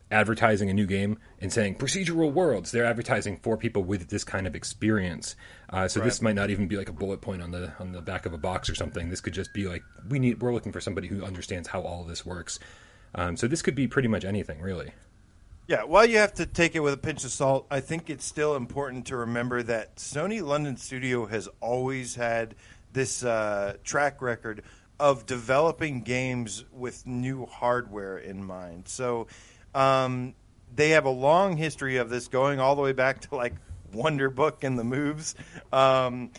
advertising 0.10 0.70
a 0.70 0.74
new 0.74 0.86
game 0.86 1.18
and 1.42 1.52
saying 1.52 1.76
procedural 1.76 2.32
worlds. 2.32 2.72
They're 2.72 2.86
advertising 2.86 3.38
for 3.38 3.58
people 3.58 3.84
with 3.84 4.10
this 4.10 4.24
kind 4.24 4.48
of 4.48 4.56
experience. 4.56 5.36
Uh, 5.70 5.88
so 5.88 6.00
this 6.00 6.22
might 6.22 6.36
not 6.36 6.50
even 6.50 6.68
be 6.68 6.78
like 6.78 6.90
a 6.90 6.94
bullet 6.94 7.22
point 7.22 7.42
on 7.42 7.52
the 7.52 7.74
on 7.80 7.92
the 7.92 8.02
back 8.02 8.26
of 8.26 8.34
a 8.34 8.38
box 8.38 8.70
or 8.70 8.76
something. 8.76 9.10
This 9.10 9.22
could 9.22 9.34
just 9.34 9.54
be 9.54 9.68
like 9.68 9.84
we 10.10 10.20
need 10.20 10.42
we're 10.42 10.54
looking 10.54 10.72
for 10.72 10.82
somebody 10.82 11.08
who 11.08 11.24
understands 11.24 11.68
how 11.68 11.82
all 11.82 12.02
of 12.02 12.08
this 12.08 12.26
works. 12.26 12.60
Um, 13.16 13.36
so 13.38 13.48
this 13.48 13.62
could 13.62 13.76
be 13.76 13.88
pretty 13.88 14.08
much 14.08 14.26
anything, 14.26 14.62
really. 14.62 14.92
Yeah, 15.68 15.84
while 15.84 16.06
you 16.06 16.18
have 16.20 16.34
to 16.36 16.46
take 16.46 16.76
it 16.76 16.80
with 16.80 16.94
a 16.94 16.98
pinch 16.98 17.26
of 17.26 17.32
salt, 17.32 17.68
I 17.70 17.82
think 17.82 18.10
it's 18.10 18.24
still 18.24 18.56
important 18.56 19.08
to 19.08 19.18
remember 19.18 19.62
that 19.64 19.98
Sony 19.98 20.42
London 20.42 20.78
Studio 20.78 21.26
has 21.26 21.50
always 21.60 22.16
had 22.16 22.56
this 22.94 23.22
uh, 23.24 23.76
track 23.84 24.22
record 24.22 24.64
of 24.98 25.26
developing 25.26 26.02
games 26.02 26.64
with 26.72 27.06
new 27.06 27.46
hardware 27.46 28.18
in 28.18 28.44
mind. 28.44 28.88
So 28.88 29.28
um, 29.74 30.34
they 30.76 30.92
have 30.92 31.06
a 31.06 31.12
long 31.12 31.58
history 31.58 31.98
of 31.98 32.10
this, 32.10 32.28
going 32.28 32.60
all 32.60 32.76
the 32.76 32.82
way 32.82 32.94
back 32.94 33.22
to 33.22 33.36
like 33.36 33.54
Wonder 33.94 34.30
Book 34.30 34.64
and 34.64 34.78
the 34.78 34.84
moves. 34.84 35.36
Um, 35.72 36.32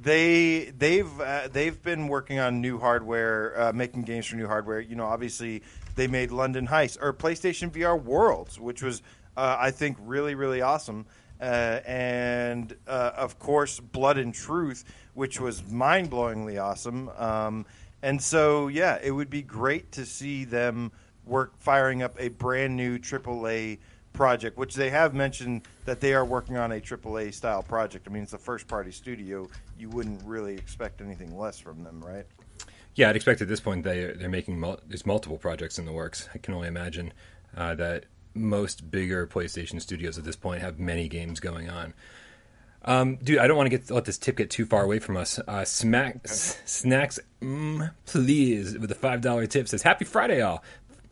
they 0.00 0.72
they've 0.76 1.20
uh, 1.20 1.48
they've 1.50 1.82
been 1.82 2.08
working 2.08 2.38
on 2.38 2.60
new 2.60 2.78
hardware, 2.78 3.60
uh, 3.60 3.72
making 3.72 4.02
games 4.02 4.26
for 4.26 4.36
new 4.36 4.46
hardware. 4.46 4.80
You 4.80 4.96
know, 4.96 5.06
obviously 5.06 5.62
they 5.94 6.06
made 6.06 6.30
London 6.30 6.66
Heist 6.66 6.98
or 7.00 7.12
PlayStation 7.12 7.70
VR 7.70 8.00
Worlds, 8.00 8.60
which 8.60 8.82
was 8.82 9.02
uh, 9.36 9.56
I 9.58 9.70
think 9.70 9.96
really 10.00 10.34
really 10.34 10.60
awesome. 10.60 11.06
Uh, 11.40 11.80
and 11.86 12.74
uh, 12.86 13.12
of 13.16 13.38
course, 13.38 13.78
Blood 13.78 14.16
and 14.16 14.32
Truth, 14.32 14.84
which 15.14 15.38
was 15.40 15.66
mind 15.70 16.10
blowingly 16.10 16.62
awesome. 16.62 17.10
Um, 17.10 17.66
and 18.02 18.22
so, 18.22 18.68
yeah, 18.68 18.98
it 19.02 19.10
would 19.10 19.30
be 19.30 19.42
great 19.42 19.92
to 19.92 20.06
see 20.06 20.44
them 20.44 20.92
work 21.26 21.52
firing 21.58 22.02
up 22.02 22.16
a 22.18 22.28
brand 22.28 22.76
new 22.76 22.98
AAA 22.98 23.78
project, 24.12 24.56
which 24.56 24.74
they 24.74 24.90
have 24.90 25.14
mentioned 25.14 25.62
that 25.84 26.00
they 26.00 26.14
are 26.14 26.24
working 26.24 26.56
on 26.56 26.72
a 26.72 26.80
AAA 26.80 27.34
style 27.34 27.62
project. 27.62 28.06
I 28.08 28.12
mean, 28.12 28.22
it's 28.22 28.32
a 28.32 28.38
first 28.38 28.66
party 28.66 28.90
studio. 28.90 29.48
You 29.78 29.90
wouldn't 29.90 30.22
really 30.24 30.54
expect 30.54 31.00
anything 31.00 31.36
less 31.36 31.58
from 31.58 31.84
them, 31.84 32.02
right? 32.04 32.24
Yeah, 32.94 33.10
I'd 33.10 33.16
expect 33.16 33.42
at 33.42 33.48
this 33.48 33.60
point 33.60 33.84
they 33.84 34.12
they're 34.16 34.30
making 34.30 34.58
mul- 34.58 34.80
there's 34.88 35.04
multiple 35.04 35.36
projects 35.36 35.78
in 35.78 35.84
the 35.84 35.92
works. 35.92 36.28
I 36.34 36.38
can 36.38 36.54
only 36.54 36.68
imagine 36.68 37.12
uh, 37.54 37.74
that 37.74 38.06
most 38.34 38.90
bigger 38.90 39.26
PlayStation 39.26 39.80
studios 39.82 40.16
at 40.18 40.24
this 40.24 40.36
point 40.36 40.62
have 40.62 40.78
many 40.78 41.08
games 41.08 41.38
going 41.38 41.68
on. 41.68 41.92
Um, 42.86 43.16
dude, 43.16 43.38
I 43.38 43.46
don't 43.48 43.56
want 43.56 43.70
to 43.70 43.76
get 43.76 43.90
let 43.90 44.04
this 44.06 44.16
tip 44.16 44.36
get 44.36 44.48
too 44.48 44.64
far 44.64 44.82
away 44.82 44.98
from 44.98 45.16
us. 45.16 45.38
Uh, 45.46 45.64
Smack 45.64 46.20
S- 46.24 46.58
Snacks, 46.64 47.18
mm, 47.42 47.92
please, 48.06 48.78
with 48.78 48.90
a 48.90 48.94
five 48.94 49.20
dollar 49.20 49.46
tip 49.46 49.68
says 49.68 49.82
Happy 49.82 50.04
Friday, 50.04 50.40
all. 50.40 50.62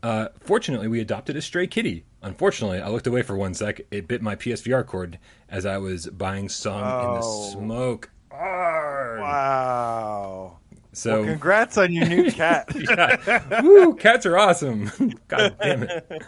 Uh, 0.03 0.27
fortunately, 0.39 0.87
we 0.87 0.99
adopted 1.01 1.35
a 1.35 1.41
stray 1.41 1.67
kitty. 1.67 2.05
Unfortunately, 2.21 2.79
I 2.81 2.89
looked 2.89 3.07
away 3.07 3.21
for 3.21 3.35
one 3.35 3.53
sec. 3.53 3.81
It 3.91 4.07
bit 4.07 4.21
my 4.21 4.35
PSVR 4.35 4.85
cord 4.85 5.19
as 5.49 5.65
I 5.65 5.77
was 5.77 6.07
buying 6.07 6.49
some 6.49 6.77
in 6.83 7.13
the 7.15 7.21
Oh. 7.23 7.49
smoke. 7.51 8.09
Arrgh. 8.31 9.21
Wow. 9.21 10.57
So, 10.93 11.21
Well, 11.21 11.29
congrats 11.31 11.77
on 11.77 11.91
your 11.93 12.07
new 12.07 12.31
cat. 12.31 12.69
yeah. 12.75 13.61
Woo, 13.61 13.95
cats 13.95 14.25
are 14.25 14.37
awesome. 14.37 14.91
God 15.27 15.55
damn 15.61 15.83
it. 15.83 16.23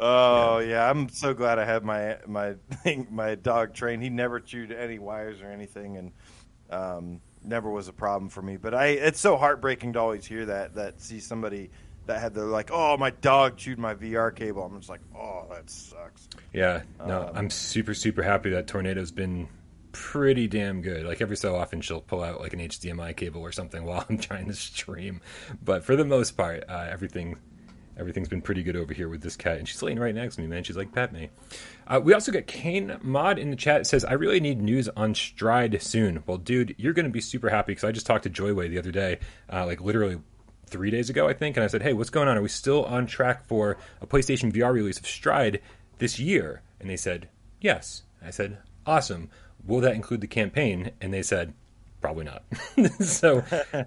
Oh 0.00 0.58
yeah, 0.58 0.90
I'm 0.90 1.08
so 1.08 1.34
glad 1.34 1.60
I 1.60 1.64
have 1.64 1.84
my 1.84 2.16
my 2.26 2.54
thing, 2.82 3.06
my 3.10 3.36
dog 3.36 3.74
trained. 3.74 4.02
He 4.02 4.10
never 4.10 4.40
chewed 4.40 4.72
any 4.72 4.98
wires 4.98 5.40
or 5.40 5.46
anything, 5.46 5.96
and 5.98 6.12
Um, 6.70 7.20
never 7.44 7.70
was 7.70 7.86
a 7.86 7.92
problem 7.92 8.28
for 8.28 8.42
me. 8.42 8.56
But 8.56 8.74
I, 8.74 8.86
it's 8.86 9.20
so 9.20 9.36
heartbreaking 9.36 9.92
to 9.92 10.00
always 10.00 10.26
hear 10.26 10.44
that 10.46 10.74
that 10.74 11.00
see 11.00 11.20
somebody 11.20 11.70
that 12.06 12.20
had 12.20 12.34
the 12.34 12.44
like, 12.44 12.70
oh, 12.72 12.96
my 12.96 13.10
dog 13.10 13.56
chewed 13.56 13.78
my 13.78 13.94
VR 13.94 14.34
cable. 14.34 14.64
I'm 14.64 14.78
just 14.78 14.90
like, 14.90 15.00
oh, 15.16 15.46
that 15.50 15.70
sucks. 15.70 16.28
Yeah, 16.52 16.82
no, 17.06 17.30
I'm 17.34 17.50
super 17.50 17.94
super 17.94 18.22
happy 18.22 18.50
that 18.50 18.66
Tornado's 18.66 19.10
been 19.10 19.48
pretty 19.92 20.48
damn 20.48 20.82
good. 20.82 21.06
Like 21.06 21.20
every 21.20 21.36
so 21.36 21.56
often, 21.56 21.80
she'll 21.80 22.00
pull 22.00 22.22
out 22.22 22.40
like 22.40 22.52
an 22.52 22.60
HDMI 22.60 23.16
cable 23.16 23.40
or 23.40 23.52
something 23.52 23.84
while 23.86 24.04
I'm 24.08 24.18
trying 24.18 24.46
to 24.46 24.54
stream. 24.54 25.20
But 25.62 25.84
for 25.84 25.96
the 25.96 26.04
most 26.04 26.32
part, 26.32 26.64
uh, 26.68 26.86
everything 26.90 27.38
everything's 27.96 28.28
been 28.28 28.42
pretty 28.42 28.62
good 28.64 28.74
over 28.74 28.92
here 28.92 29.08
with 29.08 29.22
this 29.22 29.36
cat, 29.36 29.58
and 29.58 29.68
she's 29.68 29.80
laying 29.80 30.00
right 30.00 30.14
next 30.14 30.34
to 30.34 30.42
me, 30.42 30.48
man. 30.48 30.64
She's 30.64 30.76
like 30.76 30.92
pet 30.92 31.12
me. 31.12 31.30
Uh, 31.86 32.00
we 32.02 32.12
also 32.12 32.32
got 32.32 32.46
Kane 32.46 32.96
Mod 33.02 33.38
in 33.38 33.50
the 33.50 33.56
chat 33.56 33.80
it 33.80 33.86
says, 33.86 34.04
"I 34.04 34.14
really 34.14 34.40
need 34.40 34.60
news 34.60 34.88
on 34.96 35.14
Stride 35.14 35.80
soon." 35.80 36.22
Well, 36.26 36.38
dude, 36.38 36.74
you're 36.76 36.92
going 36.92 37.06
to 37.06 37.12
be 37.12 37.20
super 37.20 37.48
happy 37.48 37.72
because 37.72 37.84
I 37.84 37.92
just 37.92 38.06
talked 38.06 38.24
to 38.24 38.30
Joyway 38.30 38.68
the 38.68 38.78
other 38.78 38.92
day, 38.92 39.20
uh, 39.50 39.64
like 39.64 39.80
literally 39.80 40.18
three 40.66 40.90
days 40.90 41.10
ago, 41.10 41.28
I 41.28 41.32
think, 41.32 41.56
and 41.56 41.64
I 41.64 41.66
said, 41.66 41.82
"Hey, 41.82 41.92
what's 41.92 42.10
going 42.10 42.28
on? 42.28 42.36
Are 42.36 42.42
we 42.42 42.48
still 42.48 42.84
on 42.84 43.06
track 43.06 43.46
for 43.46 43.76
a 44.00 44.06
PlayStation 44.06 44.52
VR 44.52 44.72
release 44.72 44.98
of 44.98 45.06
Stride 45.06 45.60
this 45.98 46.18
year?" 46.18 46.62
And 46.80 46.88
they 46.90 46.96
said, 46.96 47.28
"Yes." 47.60 48.02
I 48.22 48.30
said, 48.30 48.58
"Awesome. 48.86 49.30
Will 49.64 49.80
that 49.80 49.94
include 49.94 50.20
the 50.20 50.26
campaign?" 50.26 50.92
And 51.00 51.12
they 51.12 51.22
said, 51.22 51.54
probably 52.04 52.24
not. 52.24 52.42
so, 53.00 53.42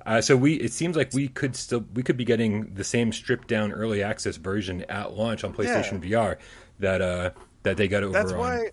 uh, 0.08 0.20
so 0.22 0.36
we 0.36 0.56
it 0.56 0.74
seems 0.74 0.98
like 0.98 1.14
we 1.14 1.28
could 1.28 1.56
still 1.56 1.86
we 1.94 2.02
could 2.02 2.18
be 2.18 2.26
getting 2.26 2.74
the 2.74 2.84
same 2.84 3.14
stripped 3.14 3.48
down 3.48 3.72
early 3.72 4.02
access 4.02 4.38
version 4.38 4.84
at 4.90 5.14
launch 5.14 5.44
on 5.44 5.54
PlayStation 5.54 6.04
yeah. 6.04 6.18
VR 6.18 6.38
that 6.80 7.00
uh, 7.00 7.30
that 7.62 7.78
they 7.78 7.88
got 7.88 8.02
over. 8.02 8.14
That's 8.14 8.32
on. 8.32 8.40
why. 8.40 8.72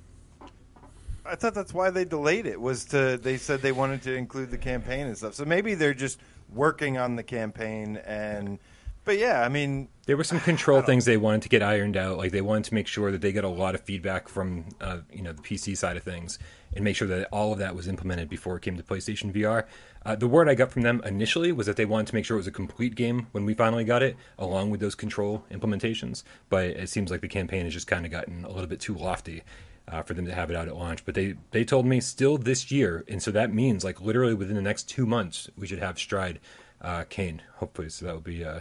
I 1.26 1.36
thought 1.36 1.54
that's 1.54 1.72
why 1.72 1.90
they 1.90 2.04
delayed 2.04 2.46
it. 2.46 2.60
Was 2.60 2.84
to 2.86 3.16
they 3.16 3.36
said 3.36 3.62
they 3.62 3.72
wanted 3.72 4.02
to 4.02 4.14
include 4.14 4.50
the 4.50 4.58
campaign 4.58 5.06
and 5.06 5.16
stuff. 5.16 5.34
So 5.34 5.44
maybe 5.44 5.74
they're 5.74 5.94
just 5.94 6.18
working 6.52 6.98
on 6.98 7.16
the 7.16 7.22
campaign 7.22 7.96
and. 7.98 8.58
But 9.06 9.18
yeah, 9.18 9.42
I 9.42 9.50
mean, 9.50 9.88
there 10.06 10.16
were 10.16 10.24
some 10.24 10.40
control 10.40 10.80
things 10.80 11.04
they 11.04 11.18
wanted 11.18 11.42
to 11.42 11.50
get 11.50 11.62
ironed 11.62 11.94
out. 11.94 12.16
Like 12.16 12.32
they 12.32 12.40
wanted 12.40 12.64
to 12.64 12.74
make 12.74 12.86
sure 12.86 13.12
that 13.12 13.20
they 13.20 13.32
get 13.32 13.44
a 13.44 13.48
lot 13.50 13.74
of 13.74 13.82
feedback 13.82 14.28
from 14.30 14.64
uh, 14.80 15.00
you 15.12 15.20
know 15.20 15.32
the 15.32 15.42
PC 15.42 15.76
side 15.76 15.98
of 15.98 16.02
things, 16.02 16.38
and 16.74 16.82
make 16.82 16.96
sure 16.96 17.06
that 17.08 17.28
all 17.30 17.52
of 17.52 17.58
that 17.58 17.76
was 17.76 17.86
implemented 17.86 18.30
before 18.30 18.56
it 18.56 18.62
came 18.62 18.78
to 18.78 18.82
PlayStation 18.82 19.30
VR. 19.30 19.66
Uh, 20.06 20.16
the 20.16 20.26
word 20.26 20.48
I 20.48 20.54
got 20.54 20.70
from 20.70 20.82
them 20.82 21.02
initially 21.04 21.52
was 21.52 21.66
that 21.66 21.76
they 21.76 21.84
wanted 21.84 22.06
to 22.06 22.14
make 22.14 22.24
sure 22.24 22.38
it 22.38 22.40
was 22.40 22.46
a 22.46 22.50
complete 22.52 22.94
game 22.94 23.26
when 23.32 23.44
we 23.44 23.52
finally 23.52 23.84
got 23.84 24.02
it, 24.02 24.16
along 24.38 24.70
with 24.70 24.80
those 24.80 24.94
control 24.94 25.44
implementations. 25.50 26.22
But 26.48 26.64
it 26.64 26.88
seems 26.88 27.10
like 27.10 27.20
the 27.20 27.28
campaign 27.28 27.64
has 27.64 27.74
just 27.74 27.86
kind 27.86 28.06
of 28.06 28.10
gotten 28.10 28.46
a 28.46 28.48
little 28.50 28.66
bit 28.66 28.80
too 28.80 28.94
lofty. 28.94 29.42
Uh, 29.86 30.02
for 30.02 30.14
them 30.14 30.24
to 30.24 30.34
have 30.34 30.50
it 30.50 30.56
out 30.56 30.66
at 30.66 30.74
launch, 30.74 31.04
but 31.04 31.14
they 31.14 31.34
they 31.50 31.62
told 31.62 31.84
me 31.84 32.00
still 32.00 32.38
this 32.38 32.72
year, 32.72 33.04
and 33.06 33.22
so 33.22 33.30
that 33.30 33.52
means 33.52 33.84
like 33.84 34.00
literally 34.00 34.32
within 34.32 34.56
the 34.56 34.62
next 34.62 34.88
two 34.88 35.04
months 35.04 35.50
we 35.58 35.66
should 35.66 35.78
have 35.78 35.98
Stride, 35.98 36.40
uh, 36.80 37.04
Kane. 37.10 37.42
Hopefully, 37.56 37.90
so 37.90 38.06
that 38.06 38.14
will 38.14 38.22
be 38.22 38.42
uh, 38.42 38.60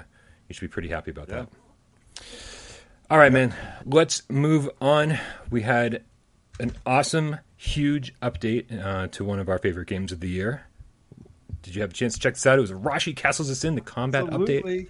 you 0.50 0.54
should 0.54 0.62
be 0.62 0.68
pretty 0.68 0.90
happy 0.90 1.12
about 1.12 1.30
yeah. 1.30 1.46
that. 1.46 1.50
All 3.10 3.18
right, 3.18 3.32
man. 3.32 3.54
Let's 3.86 4.30
move 4.30 4.70
on. 4.82 5.18
We 5.50 5.62
had 5.62 6.04
an 6.60 6.74
awesome 6.86 7.38
huge 7.56 8.14
update 8.22 8.84
uh, 8.84 9.08
to 9.08 9.24
one 9.24 9.40
of 9.40 9.50
our 9.50 9.58
favorite 9.58 9.88
games 9.88 10.12
of 10.12 10.20
the 10.20 10.30
year. 10.30 10.64
Did 11.62 11.76
you 11.76 11.82
have 11.82 11.92
a 11.92 11.94
chance 11.94 12.16
to 12.16 12.20
check 12.20 12.34
this 12.34 12.46
out? 12.46 12.58
It 12.58 12.62
was 12.62 12.72
Arashi 12.72 13.16
Castles 13.16 13.50
of 13.50 13.58
Sin, 13.58 13.76
the 13.76 13.82
combat 13.82 14.24
Absolutely. 14.26 14.84
update. 14.84 14.90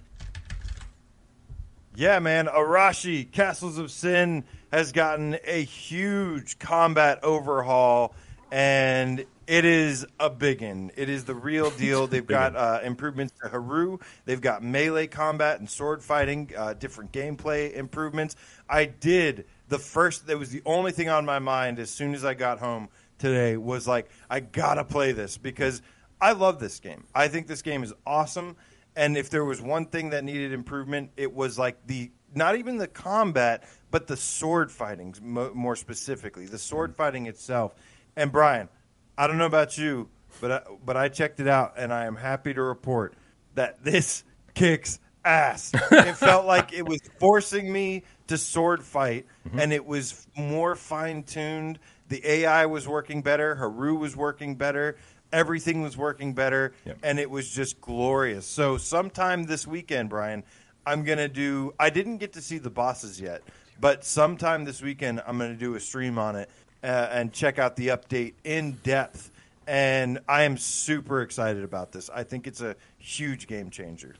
Yeah, 1.96 2.18
man. 2.18 2.46
Arashi 2.46 3.30
Castles 3.30 3.78
of 3.78 3.90
Sin 3.90 4.44
has 4.74 4.90
gotten 4.90 5.38
a 5.44 5.62
huge 5.62 6.58
combat 6.58 7.22
overhaul, 7.22 8.12
and 8.50 9.24
it 9.46 9.64
is 9.64 10.04
a 10.18 10.28
big 10.28 10.62
one. 10.62 10.90
It 10.96 11.08
is 11.08 11.24
the 11.24 11.34
real 11.34 11.70
deal. 11.78 12.08
They've 12.08 12.26
got 12.26 12.56
uh, 12.56 12.80
improvements 12.82 13.34
to 13.40 13.50
Haru. 13.50 13.98
They've 14.24 14.40
got 14.40 14.64
melee 14.64 15.06
combat 15.06 15.60
and 15.60 15.70
sword 15.70 16.02
fighting, 16.02 16.50
uh, 16.56 16.74
different 16.74 17.12
gameplay 17.12 17.72
improvements. 17.72 18.34
I 18.68 18.86
did 18.86 19.46
the 19.68 19.78
first 19.78 20.26
that 20.26 20.40
was 20.40 20.50
the 20.50 20.62
only 20.66 20.90
thing 20.90 21.08
on 21.08 21.24
my 21.24 21.38
mind 21.38 21.78
as 21.78 21.90
soon 21.90 22.12
as 22.12 22.24
I 22.24 22.34
got 22.34 22.58
home 22.58 22.88
today 23.18 23.56
was 23.56 23.86
like 23.86 24.10
I 24.28 24.40
gotta 24.40 24.82
play 24.82 25.12
this 25.12 25.38
because 25.38 25.82
I 26.20 26.32
love 26.32 26.58
this 26.58 26.80
game. 26.80 27.04
I 27.14 27.28
think 27.28 27.46
this 27.46 27.62
game 27.62 27.84
is 27.84 27.92
awesome. 28.04 28.56
And 28.96 29.16
if 29.16 29.30
there 29.30 29.44
was 29.44 29.60
one 29.62 29.86
thing 29.86 30.10
that 30.10 30.24
needed 30.24 30.52
improvement, 30.52 31.10
it 31.16 31.32
was 31.32 31.58
like 31.60 31.76
the 31.86 32.10
not 32.36 32.56
even 32.56 32.76
the 32.76 32.88
combat, 32.88 33.64
but 33.90 34.06
the 34.06 34.16
sword 34.16 34.72
fighting 34.72 35.14
more 35.22 35.76
specifically, 35.76 36.46
the 36.46 36.58
sword 36.58 36.92
mm. 36.92 36.96
fighting 36.96 37.26
itself. 37.26 37.74
And 38.16 38.32
Brian, 38.32 38.68
I 39.16 39.26
don't 39.26 39.38
know 39.38 39.46
about 39.46 39.78
you, 39.78 40.08
but 40.40 40.50
I, 40.50 40.60
but 40.84 40.96
I 40.96 41.08
checked 41.08 41.40
it 41.40 41.48
out, 41.48 41.74
and 41.76 41.92
I 41.92 42.06
am 42.06 42.16
happy 42.16 42.54
to 42.54 42.62
report 42.62 43.14
that 43.54 43.84
this 43.84 44.24
kicks 44.54 44.98
ass. 45.24 45.72
it 45.74 46.14
felt 46.16 46.46
like 46.46 46.72
it 46.72 46.86
was 46.86 47.00
forcing 47.18 47.72
me 47.72 48.02
to 48.26 48.38
sword 48.38 48.82
fight, 48.82 49.26
mm-hmm. 49.46 49.58
and 49.58 49.72
it 49.72 49.84
was 49.84 50.26
more 50.36 50.74
fine 50.74 51.22
tuned. 51.22 51.78
The 52.08 52.26
AI 52.26 52.66
was 52.66 52.86
working 52.86 53.22
better. 53.22 53.54
Haru 53.54 53.94
was 53.94 54.16
working 54.16 54.56
better. 54.56 54.96
Everything 55.32 55.82
was 55.82 55.96
working 55.96 56.32
better, 56.32 56.74
yep. 56.84 56.98
and 57.02 57.18
it 57.18 57.28
was 57.28 57.50
just 57.50 57.80
glorious. 57.80 58.46
So, 58.46 58.76
sometime 58.76 59.44
this 59.44 59.66
weekend, 59.66 60.08
Brian, 60.08 60.44
I'm 60.86 61.04
gonna 61.04 61.28
do. 61.28 61.74
I 61.78 61.90
didn't 61.90 62.18
get 62.18 62.32
to 62.34 62.42
see 62.42 62.58
the 62.58 62.70
bosses 62.70 63.20
yet, 63.20 63.42
but 63.80 64.04
sometime 64.04 64.64
this 64.64 64.82
weekend, 64.82 65.22
I'm 65.26 65.38
gonna 65.38 65.54
do 65.54 65.74
a 65.74 65.80
stream 65.80 66.18
on 66.18 66.36
it 66.36 66.50
uh, 66.82 67.08
and 67.10 67.32
check 67.32 67.58
out 67.58 67.76
the 67.76 67.88
update 67.88 68.34
in 68.44 68.72
depth. 68.82 69.30
And 69.66 70.20
I 70.28 70.42
am 70.42 70.58
super 70.58 71.22
excited 71.22 71.64
about 71.64 71.90
this. 71.90 72.10
I 72.14 72.22
think 72.22 72.46
it's 72.46 72.60
a 72.60 72.76
huge 72.98 73.46
game 73.46 73.70
changer. 73.70 74.14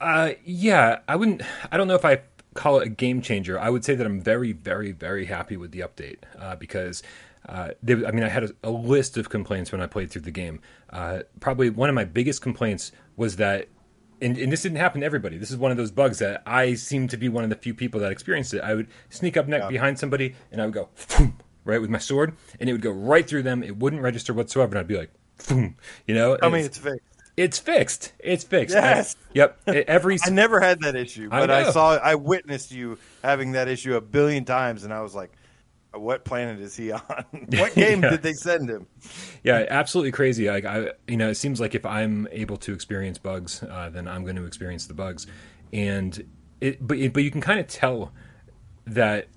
Uh, 0.00 0.30
yeah, 0.44 1.00
I 1.08 1.16
wouldn't. 1.16 1.42
I 1.72 1.76
don't 1.76 1.88
know 1.88 1.96
if 1.96 2.04
I 2.04 2.20
call 2.54 2.78
it 2.78 2.86
a 2.86 2.90
game 2.90 3.20
changer. 3.20 3.58
I 3.58 3.68
would 3.68 3.84
say 3.84 3.96
that 3.96 4.06
I'm 4.06 4.20
very, 4.20 4.52
very, 4.52 4.92
very 4.92 5.24
happy 5.26 5.56
with 5.56 5.72
the 5.72 5.80
update 5.80 6.18
uh, 6.38 6.56
because. 6.56 7.02
Uh, 7.48 7.70
they, 7.82 7.94
I 7.94 8.10
mean, 8.10 8.24
I 8.24 8.28
had 8.28 8.44
a, 8.44 8.50
a, 8.64 8.70
list 8.70 9.16
of 9.16 9.30
complaints 9.30 9.72
when 9.72 9.80
I 9.80 9.86
played 9.86 10.10
through 10.10 10.22
the 10.22 10.30
game. 10.30 10.60
Uh, 10.90 11.20
probably 11.40 11.70
one 11.70 11.88
of 11.88 11.94
my 11.94 12.04
biggest 12.04 12.42
complaints 12.42 12.92
was 13.16 13.36
that, 13.36 13.68
and, 14.20 14.36
and, 14.38 14.52
this 14.52 14.62
didn't 14.62 14.78
happen 14.78 15.00
to 15.00 15.06
everybody. 15.06 15.38
This 15.38 15.50
is 15.50 15.56
one 15.56 15.70
of 15.70 15.76
those 15.76 15.90
bugs 15.90 16.18
that 16.18 16.42
I 16.46 16.74
seem 16.74 17.08
to 17.08 17.16
be 17.16 17.28
one 17.28 17.44
of 17.44 17.50
the 17.50 17.56
few 17.56 17.74
people 17.74 18.00
that 18.00 18.12
experienced 18.12 18.54
it. 18.54 18.60
I 18.60 18.74
would 18.74 18.88
sneak 19.10 19.36
up 19.36 19.46
neck 19.46 19.62
yeah. 19.62 19.68
behind 19.68 19.98
somebody 19.98 20.34
and 20.50 20.60
I 20.60 20.66
would 20.66 20.74
go 20.74 20.88
right 21.68 21.80
with 21.80 21.90
my 21.90 21.98
sword, 21.98 22.34
and 22.58 22.68
it 22.68 22.72
would 22.72 22.82
go 22.82 22.90
right 22.90 23.28
through 23.28 23.42
them. 23.42 23.62
It 23.62 23.76
wouldn't 23.76 24.02
register 24.02 24.32
whatsoever, 24.32 24.72
and 24.72 24.80
I'd 24.80 24.88
be 24.88 24.96
like, 24.96 25.10
you 26.06 26.14
know. 26.14 26.38
I 26.42 26.48
mean, 26.48 26.64
it's 26.64 26.78
fake. 26.78 27.02
It's 27.36 27.58
fixed. 27.58 28.12
It's 28.18 28.42
fixed. 28.42 28.74
Yes. 28.74 29.14
I, 29.16 29.24
yep. 29.34 29.60
Every. 29.66 30.18
I 30.24 30.30
never 30.30 30.58
had 30.58 30.80
that 30.80 30.96
issue, 30.96 31.28
but 31.28 31.50
I, 31.50 31.68
I, 31.68 31.70
saw, 31.70 31.96
I 31.96 32.16
witnessed 32.16 32.72
you 32.72 32.98
having 33.22 33.52
that 33.52 33.68
issue 33.68 33.94
a 33.94 34.00
billion 34.00 34.44
times, 34.44 34.82
and 34.82 34.92
I 34.92 35.02
was 35.02 35.14
like, 35.14 35.30
"What 35.92 36.24
planet 36.24 36.60
is 36.60 36.76
he 36.76 36.92
on? 36.92 37.02
what 37.56 37.74
game 37.74 38.02
yeah. 38.02 38.10
did 38.10 38.22
they 38.22 38.34
send 38.34 38.68
him?" 38.68 38.86
Yeah, 39.42 39.66
absolutely 39.68 40.12
crazy. 40.12 40.48
Like 40.48 40.64
I, 40.64 40.92
you 41.06 41.16
know, 41.16 41.30
it 41.30 41.36
seems 41.36 41.60
like 41.60 41.74
if 41.74 41.86
I'm 41.86 42.28
able 42.30 42.56
to 42.58 42.72
experience 42.72 43.18
bugs, 43.18 43.62
uh, 43.62 43.90
then 43.92 44.08
I'm 44.08 44.24
going 44.24 44.36
to 44.36 44.44
experience 44.44 44.86
the 44.86 44.94
bugs, 44.94 45.26
and 45.72 46.24
it. 46.60 46.86
But 46.86 47.12
but 47.12 47.22
you 47.22 47.30
can 47.30 47.40
kind 47.40 47.60
of 47.60 47.66
tell 47.66 48.12
that 48.86 49.28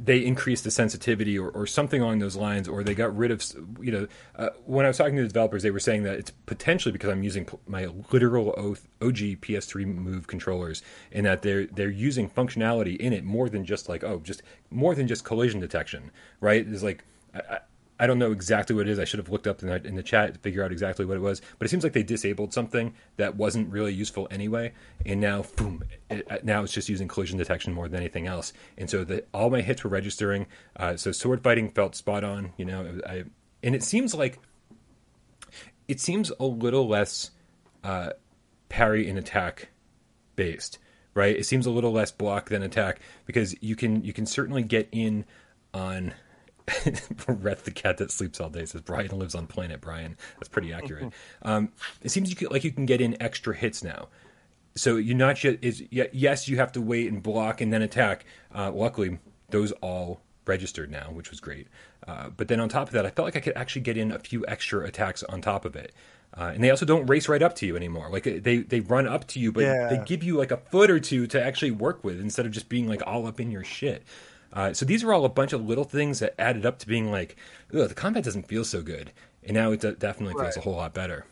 they 0.00 0.24
increased 0.24 0.64
the 0.64 0.70
sensitivity 0.70 1.38
or, 1.38 1.50
or 1.50 1.66
something 1.66 2.00
along 2.00 2.20
those 2.20 2.36
lines, 2.36 2.68
or 2.68 2.84
they 2.84 2.94
got 2.94 3.16
rid 3.16 3.30
of, 3.30 3.42
you 3.80 3.90
know, 3.90 4.06
uh, 4.36 4.50
when 4.64 4.84
I 4.84 4.88
was 4.88 4.98
talking 4.98 5.16
to 5.16 5.22
the 5.22 5.28
developers, 5.28 5.62
they 5.62 5.70
were 5.70 5.80
saying 5.80 6.04
that 6.04 6.18
it's 6.18 6.30
potentially 6.46 6.92
because 6.92 7.10
I'm 7.10 7.22
using 7.22 7.48
my 7.66 7.86
literal 8.12 8.50
OG 8.50 8.78
PS3 9.00 9.86
Move 9.86 10.26
controllers, 10.26 10.82
and 11.12 11.26
that 11.26 11.42
they're 11.42 11.66
they're 11.66 11.90
using 11.90 12.30
functionality 12.30 12.96
in 12.96 13.12
it 13.12 13.24
more 13.24 13.48
than 13.48 13.64
just 13.64 13.88
like 13.88 14.04
oh, 14.04 14.20
just 14.20 14.42
more 14.70 14.94
than 14.94 15.08
just 15.08 15.24
collision 15.24 15.60
detection, 15.60 16.10
right? 16.40 16.66
It's 16.66 16.82
like 16.82 17.04
I, 17.34 17.58
I 17.98 18.06
don't 18.06 18.18
know 18.18 18.32
exactly 18.32 18.76
what 18.76 18.86
it 18.86 18.90
is. 18.90 18.98
I 18.98 19.04
should 19.04 19.18
have 19.18 19.28
looked 19.28 19.46
up 19.46 19.62
in 19.62 19.68
the, 19.68 19.86
in 19.86 19.96
the 19.96 20.02
chat 20.02 20.34
to 20.34 20.40
figure 20.40 20.64
out 20.64 20.70
exactly 20.70 21.04
what 21.04 21.16
it 21.16 21.20
was. 21.20 21.42
But 21.58 21.66
it 21.66 21.70
seems 21.70 21.82
like 21.82 21.92
they 21.92 22.02
disabled 22.02 22.52
something 22.52 22.94
that 23.16 23.36
wasn't 23.36 23.72
really 23.72 23.92
useful 23.92 24.28
anyway, 24.30 24.72
and 25.04 25.20
now 25.20 25.42
boom, 25.56 25.82
it, 26.08 26.44
now 26.44 26.62
it's 26.62 26.72
just 26.72 26.88
using 26.88 27.08
collision 27.08 27.38
detection 27.38 27.72
more 27.72 27.88
than 27.88 28.00
anything 28.00 28.26
else. 28.26 28.52
And 28.76 28.88
so 28.88 29.04
the, 29.04 29.24
all 29.34 29.50
my 29.50 29.60
hits 29.60 29.82
were 29.82 29.90
registering. 29.90 30.46
Uh, 30.76 30.96
so 30.96 31.12
sword 31.12 31.42
fighting 31.42 31.70
felt 31.70 31.96
spot 31.96 32.24
on. 32.24 32.52
You 32.56 32.66
know, 32.66 33.00
I, 33.06 33.24
and 33.62 33.74
it 33.74 33.82
seems 33.82 34.14
like 34.14 34.38
it 35.88 36.00
seems 36.00 36.30
a 36.38 36.44
little 36.44 36.86
less 36.86 37.30
uh, 37.82 38.10
parry 38.68 39.08
and 39.08 39.18
attack 39.18 39.68
based, 40.36 40.78
right? 41.14 41.36
It 41.36 41.46
seems 41.46 41.66
a 41.66 41.70
little 41.70 41.92
less 41.92 42.12
block 42.12 42.50
than 42.50 42.62
attack 42.62 43.00
because 43.24 43.60
you 43.60 43.74
can 43.74 44.04
you 44.04 44.12
can 44.12 44.26
certainly 44.26 44.62
get 44.62 44.88
in 44.92 45.24
on 45.74 46.14
Reth 47.26 47.64
the 47.64 47.70
cat 47.70 47.98
that 47.98 48.10
sleeps 48.10 48.40
all 48.40 48.50
day 48.50 48.64
says 48.64 48.80
Brian 48.80 49.16
lives 49.18 49.34
on 49.34 49.46
planet 49.46 49.80
Brian. 49.80 50.16
That's 50.36 50.48
pretty 50.48 50.72
accurate. 50.72 51.12
um, 51.42 51.70
it 52.02 52.10
seems 52.10 52.30
you 52.30 52.36
can, 52.36 52.48
like 52.48 52.64
you 52.64 52.72
can 52.72 52.86
get 52.86 53.00
in 53.00 53.20
extra 53.22 53.54
hits 53.54 53.82
now. 53.82 54.08
So 54.74 54.96
you're 54.96 55.16
not 55.16 55.36
just 55.36 55.58
is 55.62 55.82
yes 55.90 56.46
you 56.48 56.56
have 56.58 56.72
to 56.72 56.80
wait 56.80 57.10
and 57.10 57.22
block 57.22 57.60
and 57.60 57.72
then 57.72 57.82
attack. 57.82 58.24
Uh, 58.54 58.70
luckily, 58.70 59.18
those 59.50 59.72
all 59.72 60.20
registered 60.46 60.90
now, 60.90 61.10
which 61.12 61.30
was 61.30 61.40
great. 61.40 61.66
Uh, 62.06 62.30
but 62.30 62.48
then 62.48 62.60
on 62.60 62.68
top 62.68 62.88
of 62.88 62.92
that, 62.94 63.04
I 63.04 63.10
felt 63.10 63.26
like 63.26 63.36
I 63.36 63.40
could 63.40 63.56
actually 63.56 63.82
get 63.82 63.96
in 63.96 64.12
a 64.12 64.18
few 64.18 64.44
extra 64.46 64.84
attacks 64.84 65.22
on 65.24 65.40
top 65.40 65.64
of 65.64 65.76
it. 65.76 65.92
Uh, 66.34 66.52
and 66.54 66.62
they 66.62 66.70
also 66.70 66.86
don't 66.86 67.06
race 67.06 67.28
right 67.28 67.42
up 67.42 67.54
to 67.56 67.66
you 67.66 67.74
anymore. 67.76 68.08
Like 68.10 68.24
they 68.24 68.58
they 68.58 68.80
run 68.80 69.06
up 69.08 69.26
to 69.28 69.40
you, 69.40 69.50
but 69.50 69.64
Yeah. 69.64 69.88
they 69.88 70.04
give 70.04 70.22
you 70.22 70.36
like 70.36 70.50
a 70.50 70.56
foot 70.58 70.90
or 70.90 71.00
two 71.00 71.26
to 71.28 71.42
actually 71.42 71.70
work 71.70 72.04
with 72.04 72.20
instead 72.20 72.46
of 72.46 72.52
just 72.52 72.68
being 72.68 72.86
like 72.86 73.02
all 73.06 73.26
up 73.26 73.40
in 73.40 73.50
your 73.50 73.64
shit. 73.64 74.04
Uh, 74.52 74.72
so 74.72 74.84
these 74.86 75.04
are 75.04 75.12
all 75.12 75.24
a 75.24 75.28
bunch 75.28 75.52
of 75.52 75.66
little 75.66 75.84
things 75.84 76.20
that 76.20 76.34
added 76.38 76.64
up 76.64 76.78
to 76.78 76.86
being 76.86 77.10
like, 77.10 77.36
Ugh, 77.74 77.88
the 77.88 77.94
combat 77.94 78.24
doesn't 78.24 78.48
feel 78.48 78.64
so 78.64 78.82
good, 78.82 79.12
and 79.42 79.54
now 79.54 79.72
it 79.72 79.80
de- 79.80 79.92
definitely 79.92 80.34
feels 80.42 80.56
a 80.56 80.60
whole 80.60 80.76
lot 80.76 80.94
better. 80.94 81.26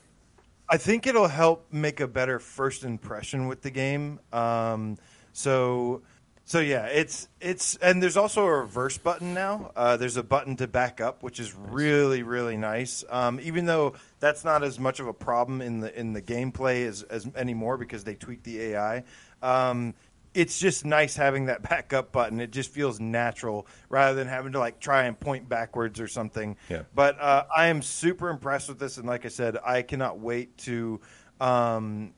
I 0.68 0.78
think 0.78 1.06
it'll 1.06 1.28
help 1.28 1.72
make 1.72 2.00
a 2.00 2.08
better 2.08 2.38
first 2.38 2.84
impression 2.84 3.46
with 3.46 3.62
the 3.62 3.70
game. 3.70 4.18
Um, 4.32 4.98
so, 5.32 6.02
so 6.44 6.58
yeah, 6.58 6.86
it's 6.86 7.28
it's 7.40 7.76
and 7.76 8.02
there's 8.02 8.16
also 8.16 8.44
a 8.44 8.60
reverse 8.60 8.98
button 8.98 9.32
now. 9.32 9.70
Uh, 9.76 9.96
there's 9.96 10.16
a 10.16 10.24
button 10.24 10.56
to 10.56 10.66
back 10.66 11.00
up, 11.00 11.22
which 11.22 11.38
is 11.38 11.54
really 11.54 12.22
really 12.22 12.56
nice. 12.56 13.04
Um, 13.08 13.38
even 13.40 13.66
though 13.66 13.94
that's 14.18 14.44
not 14.44 14.64
as 14.64 14.80
much 14.80 14.98
of 14.98 15.06
a 15.06 15.12
problem 15.12 15.62
in 15.62 15.80
the 15.80 15.98
in 15.98 16.12
the 16.14 16.22
gameplay 16.22 16.86
as, 16.86 17.02
as 17.04 17.28
anymore 17.36 17.76
because 17.76 18.04
they 18.04 18.14
tweak 18.14 18.42
the 18.42 18.60
AI. 18.60 19.04
Um, 19.42 19.94
it's 20.36 20.58
just 20.58 20.84
nice 20.84 21.16
having 21.16 21.46
that 21.46 21.62
backup 21.68 22.12
button. 22.12 22.40
It 22.40 22.52
just 22.52 22.70
feels 22.70 23.00
natural 23.00 23.66
rather 23.88 24.14
than 24.14 24.28
having 24.28 24.52
to 24.52 24.58
like 24.58 24.78
try 24.78 25.04
and 25.04 25.18
point 25.18 25.48
backwards 25.48 25.98
or 25.98 26.06
something. 26.06 26.56
Yeah. 26.68 26.82
But 26.94 27.18
uh, 27.18 27.44
I 27.54 27.68
am 27.68 27.80
super 27.80 28.28
impressed 28.28 28.68
with 28.68 28.78
this, 28.78 28.98
and 28.98 29.06
like 29.06 29.24
I 29.24 29.28
said, 29.28 29.56
I 29.64 29.80
cannot 29.80 30.20
wait 30.20 30.58
to 30.58 31.00
um, 31.40 32.12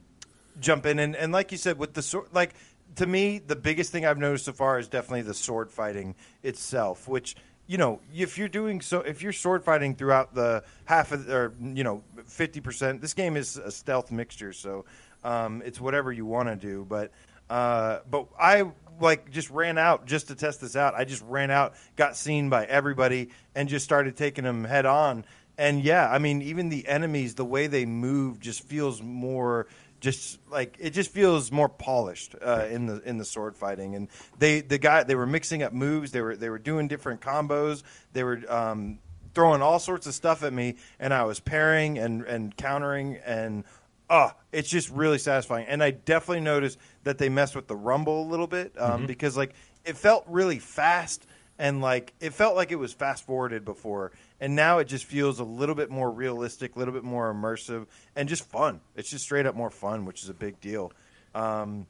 jump 0.59 0.85
in 0.85 0.98
and, 0.98 1.14
and 1.14 1.33
like 1.33 1.52
you 1.52 1.59
said 1.59 1.78
with 1.78 1.94
the 1.94 2.02
sword, 2.02 2.28
like 2.33 2.54
to 2.96 3.07
me, 3.07 3.38
the 3.38 3.54
biggest 3.54 3.92
thing 3.92 4.04
I've 4.04 4.18
noticed 4.18 4.46
so 4.46 4.52
far 4.52 4.81
is 4.81 4.88
definitely 4.88 5.22
the 5.22 5.35
sword 5.35 5.70
fighting 5.70 6.14
itself, 6.42 7.09
which. 7.09 7.37
You 7.70 7.76
know, 7.76 8.00
if 8.16 8.38
you're 8.38 8.48
doing 8.48 8.81
so, 8.81 9.00
if 9.00 9.20
you're 9.20 9.35
sword 9.35 9.62
fighting 9.62 9.94
throughout 9.94 10.35
the 10.35 10.64
half 10.87 11.12
of, 11.12 11.28
or 11.28 11.52
you 11.61 11.85
know, 11.85 12.02
fifty 12.24 12.62
percent, 12.62 13.02
this 13.02 13.12
game 13.12 13.37
is 13.37 13.59
a 13.59 13.70
stealth 13.70 14.11
mixture, 14.11 14.54
so 14.54 14.87
um, 15.22 15.61
it's 15.62 15.78
whatever 15.78 16.11
you 16.11 16.24
want 16.24 16.48
to 16.48 16.57
do. 16.57 16.87
But 16.88 17.12
uh, 17.50 18.00
but 18.11 18.26
I 18.38 18.64
like 19.00 19.30
just 19.30 19.50
ran 19.50 19.78
out 19.78 20.06
just 20.06 20.28
to 20.28 20.34
test 20.34 20.61
this 20.61 20.76
out. 20.76 20.94
I 20.94 21.04
just 21.04 21.22
ran 21.26 21.50
out, 21.50 21.74
got 21.96 22.16
seen 22.16 22.48
by 22.48 22.64
everybody, 22.64 23.30
and 23.54 23.68
just 23.68 23.84
started 23.84 24.16
taking 24.16 24.44
them 24.44 24.64
head 24.64 24.87
on. 24.87 25.24
And 25.56 25.82
yeah, 25.82 26.08
I 26.08 26.18
mean, 26.18 26.42
even 26.42 26.68
the 26.68 26.87
enemies, 26.87 27.34
the 27.34 27.44
way 27.44 27.66
they 27.66 27.84
move, 27.84 28.38
just 28.38 28.62
feels 28.62 29.02
more, 29.02 29.66
just 30.00 30.38
like 30.48 30.76
it 30.78 30.90
just 30.90 31.11
feels 31.11 31.50
more 31.50 31.68
polished 31.68 32.34
uh, 32.40 32.66
in 32.70 32.87
the 32.87 33.00
in 33.02 33.18
the 33.18 33.24
sword 33.24 33.56
fighting. 33.56 33.94
And 33.94 34.08
they 34.38 34.61
the 34.61 34.78
guy 34.78 35.02
they 35.02 35.16
were 35.16 35.26
mixing 35.26 35.62
up 35.62 35.72
moves. 35.72 36.12
They 36.12 36.20
were 36.20 36.37
they 36.37 36.50
were 36.50 36.58
doing 36.58 36.87
different 36.87 37.20
combos. 37.20 37.82
They 38.12 38.22
were 38.22 38.40
um, 38.48 38.98
throwing 39.34 39.62
all 39.62 39.78
sorts 39.78 40.06
of 40.06 40.14
stuff 40.14 40.44
at 40.44 40.52
me, 40.52 40.76
and 41.00 41.12
I 41.12 41.24
was 41.24 41.40
parrying 41.40 41.98
and 41.98 42.22
and 42.22 42.56
countering 42.56 43.16
and 43.24 43.64
oh, 44.11 44.32
it's 44.52 44.68
just 44.68 44.90
really 44.90 45.18
satisfying. 45.18 45.66
And 45.66 45.82
I 45.82 45.90
definitely 45.90 46.40
noticed 46.40 46.78
that 47.09 47.16
they 47.16 47.31
messed 47.31 47.57
with 47.57 47.66
the 47.66 47.75
rumble 47.75 48.23
a 48.23 48.29
little 48.29 48.47
bit 48.47 48.75
um, 48.79 49.07
because 49.07 49.35
like 49.35 49.55
it 49.87 49.97
felt 49.97 50.25
really 50.29 50.59
fast 50.59 51.27
and 51.59 51.81
like 51.81 52.12
it 52.21 52.35
felt 52.35 52.55
like 52.55 52.71
it 52.71 52.77
was 52.77 52.92
fast 52.92 53.25
forwarded 53.25 53.64
before, 53.64 54.12
and 54.40 54.55
now 54.55 54.77
it 54.77 54.85
just 54.85 55.07
feels 55.07 55.40
a 55.40 55.44
little 55.44 55.75
bit 55.75 55.88
more 55.88 56.11
realistic, 56.11 56.77
a 56.77 56.79
little 56.79 56.92
bit 56.92 57.05
more 57.05 57.33
immersive, 57.33 57.87
and 58.14 58.29
just 58.29 58.44
fun. 58.44 58.83
It's 58.94 59.09
just 59.09 59.25
straight 59.25 59.47
up 59.47 59.55
more 59.55 59.71
fun, 59.71 60.05
which 60.05 60.23
is 60.23 60.29
a 60.29 60.35
big 60.35 60.61
deal. 60.61 60.92
Um, 61.35 61.87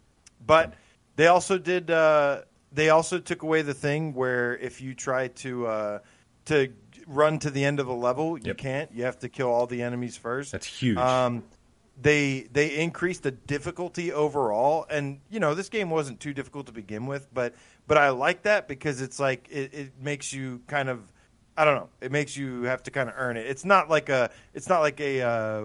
but 0.47 0.75
they 1.17 1.27
also 1.27 1.59
did. 1.59 1.91
Uh, 1.91 2.43
they 2.73 2.91
also 2.91 3.19
took 3.19 3.43
away 3.43 3.63
the 3.63 3.75
thing 3.75 4.15
where 4.15 4.57
if 4.57 4.81
you 4.81 4.95
try 4.95 5.27
to 5.29 5.67
uh, 5.67 5.99
to 6.45 6.73
run 7.09 7.41
to 7.41 7.51
the 7.51 7.65
end 7.65 7.81
of 7.81 7.89
a 7.89 7.93
level, 7.93 8.39
you 8.39 8.55
can't. 8.55 8.93
You 8.93 9.03
have 9.03 9.19
to 9.19 9.29
kill 9.29 9.51
all 9.51 9.67
the 9.67 9.83
enemies 9.83 10.17
first. 10.17 10.53
That's 10.53 10.67
huge. 10.67 10.97
Um, 10.97 11.43
they 12.01 12.49
they 12.53 12.77
increased 12.77 13.25
the 13.25 13.33
difficulty 13.33 14.13
overall, 14.13 14.87
and 14.89 15.21
you 15.31 15.41
know 15.41 15.55
this 15.55 15.69
game 15.69 15.91
wasn't 15.91 16.21
too 16.21 16.33
difficult 16.33 16.67
to 16.67 16.73
begin 16.73 17.07
with, 17.07 17.33
but 17.35 17.55
but 17.87 17.99
I 17.99 18.11
like 18.11 18.43
that 18.43 18.69
because 18.69 19.01
it's 19.01 19.19
like 19.19 19.49
it, 19.51 19.75
it 19.75 19.93
makes 20.01 20.33
you 20.33 20.61
kind 20.67 20.89
of 20.89 21.01
I 21.57 21.65
don't 21.65 21.75
know 21.75 21.89
it 22.01 22.13
makes 22.13 22.37
you 22.37 22.63
have 22.65 22.83
to 22.85 22.91
kind 22.91 23.09
of 23.09 23.17
earn 23.19 23.37
it. 23.37 23.47
It's 23.47 23.65
not 23.65 23.91
like 23.91 24.09
a 24.09 24.31
it's 24.55 24.69
not 24.69 24.81
like 24.81 25.01
a 25.01 25.23
uh, 25.23 25.63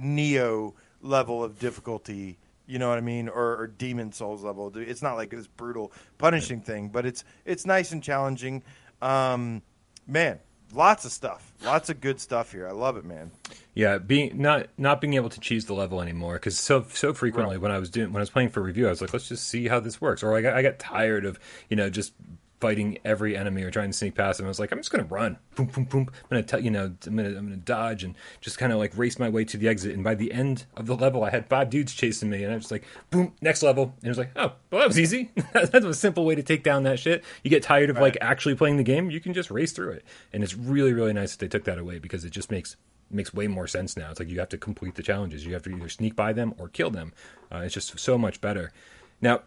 Nioh 0.00 0.74
level 1.02 1.44
of 1.44 1.58
difficulty. 1.58 2.38
You 2.66 2.78
know 2.78 2.88
what 2.88 2.98
I 2.98 3.02
mean, 3.02 3.28
or, 3.28 3.56
or 3.56 3.66
Demon's 3.66 4.16
Souls 4.16 4.44
level. 4.44 4.72
It's 4.76 5.02
not 5.02 5.14
like 5.14 5.30
this 5.30 5.48
brutal, 5.48 5.92
punishing 6.18 6.60
thing, 6.60 6.88
but 6.88 7.06
it's 7.06 7.24
it's 7.44 7.64
nice 7.66 7.92
and 7.92 8.02
challenging. 8.02 8.62
Um, 9.02 9.62
man, 10.06 10.38
lots 10.72 11.04
of 11.04 11.12
stuff, 11.12 11.52
lots 11.64 11.90
of 11.90 12.00
good 12.00 12.20
stuff 12.20 12.52
here. 12.52 12.68
I 12.68 12.72
love 12.72 12.96
it, 12.96 13.04
man. 13.04 13.30
Yeah, 13.74 13.98
being 13.98 14.40
not 14.40 14.68
not 14.76 15.00
being 15.00 15.14
able 15.14 15.30
to 15.30 15.40
choose 15.40 15.64
the 15.64 15.74
level 15.74 16.00
anymore 16.00 16.34
because 16.34 16.58
so 16.58 16.84
so 16.90 17.14
frequently 17.14 17.58
when 17.58 17.70
I 17.70 17.78
was 17.78 17.90
doing 17.90 18.12
when 18.12 18.20
I 18.20 18.22
was 18.22 18.30
playing 18.30 18.50
for 18.50 18.62
review, 18.62 18.86
I 18.86 18.90
was 18.90 19.00
like, 19.00 19.12
let's 19.12 19.28
just 19.28 19.48
see 19.48 19.68
how 19.68 19.80
this 19.80 20.00
works. 20.00 20.22
Or 20.22 20.36
I 20.36 20.42
got, 20.42 20.54
I 20.54 20.62
got 20.62 20.78
tired 20.78 21.24
of 21.24 21.38
you 21.68 21.76
know 21.76 21.90
just 21.90 22.12
fighting 22.60 22.98
every 23.04 23.36
enemy 23.36 23.62
or 23.62 23.70
trying 23.70 23.90
to 23.90 23.96
sneak 23.96 24.14
past 24.14 24.38
them. 24.38 24.46
I 24.46 24.48
was 24.48 24.60
like, 24.60 24.70
I'm 24.70 24.78
just 24.78 24.90
gonna 24.90 25.04
run, 25.04 25.38
boom, 25.54 25.66
boom, 25.66 25.84
boom. 25.84 26.06
I'm 26.08 26.28
gonna 26.28 26.42
tell 26.42 26.60
you 26.60 26.70
know 26.70 26.94
I'm 27.06 27.16
gonna 27.16 27.30
I'm 27.30 27.46
gonna 27.46 27.56
dodge 27.56 28.04
and 28.04 28.14
just 28.40 28.58
kind 28.58 28.72
of 28.72 28.78
like 28.78 28.96
race 28.96 29.18
my 29.18 29.28
way 29.28 29.44
to 29.46 29.56
the 29.56 29.68
exit. 29.68 29.94
And 29.94 30.04
by 30.04 30.14
the 30.14 30.32
end 30.32 30.66
of 30.76 30.86
the 30.86 30.96
level, 30.96 31.24
I 31.24 31.30
had 31.30 31.46
five 31.48 31.70
dudes 31.70 31.94
chasing 31.94 32.30
me, 32.30 32.44
and 32.44 32.52
I 32.52 32.56
was 32.56 32.70
like, 32.70 32.84
boom, 33.10 33.32
next 33.40 33.62
level. 33.62 33.94
And 33.96 34.04
it 34.04 34.08
was 34.08 34.18
like, 34.18 34.32
oh, 34.36 34.52
well, 34.70 34.80
that 34.80 34.88
was 34.88 34.98
easy. 34.98 35.30
That's 35.52 35.84
a 35.84 35.94
simple 35.94 36.24
way 36.24 36.34
to 36.34 36.42
take 36.42 36.62
down 36.62 36.82
that 36.84 36.98
shit. 36.98 37.24
You 37.42 37.50
get 37.50 37.62
tired 37.62 37.90
of 37.90 37.98
like 37.98 38.16
actually 38.20 38.54
playing 38.54 38.76
the 38.76 38.84
game, 38.84 39.10
you 39.10 39.20
can 39.20 39.32
just 39.32 39.50
race 39.50 39.72
through 39.72 39.92
it, 39.92 40.04
and 40.32 40.44
it's 40.44 40.54
really 40.54 40.92
really 40.92 41.12
nice 41.12 41.32
that 41.32 41.40
they 41.40 41.48
took 41.48 41.64
that 41.64 41.78
away 41.78 41.98
because 41.98 42.24
it 42.24 42.30
just 42.30 42.50
makes 42.50 42.76
makes 43.10 43.34
way 43.34 43.48
more 43.48 43.66
sense 43.66 43.96
now. 43.96 44.10
It's 44.10 44.20
like 44.20 44.28
you 44.28 44.38
have 44.38 44.48
to 44.50 44.58
complete 44.58 44.94
the 44.94 45.02
challenges. 45.02 45.44
You 45.44 45.52
have 45.54 45.62
to 45.64 45.70
either 45.70 45.88
sneak 45.88 46.14
by 46.14 46.32
them 46.32 46.54
or 46.58 46.68
kill 46.68 46.90
them. 46.90 47.12
Uh, 47.52 47.58
it's 47.58 47.74
just 47.74 47.98
so 47.98 48.16
much 48.16 48.40
better. 48.40 48.72
Now, 49.20 49.42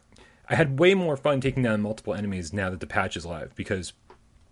I 0.49 0.56
had 0.56 0.79
way 0.79 0.93
more 0.93 1.15
fun 1.17 1.41
taking 1.41 1.63
down 1.63 1.82
multiple 1.82 2.13
enemies 2.13 2.53
now 2.53 2.69
that 2.69 2.79
the 2.79 2.88
patch 2.88 3.15
is 3.15 3.25
live 3.25 3.56
because 3.56 3.93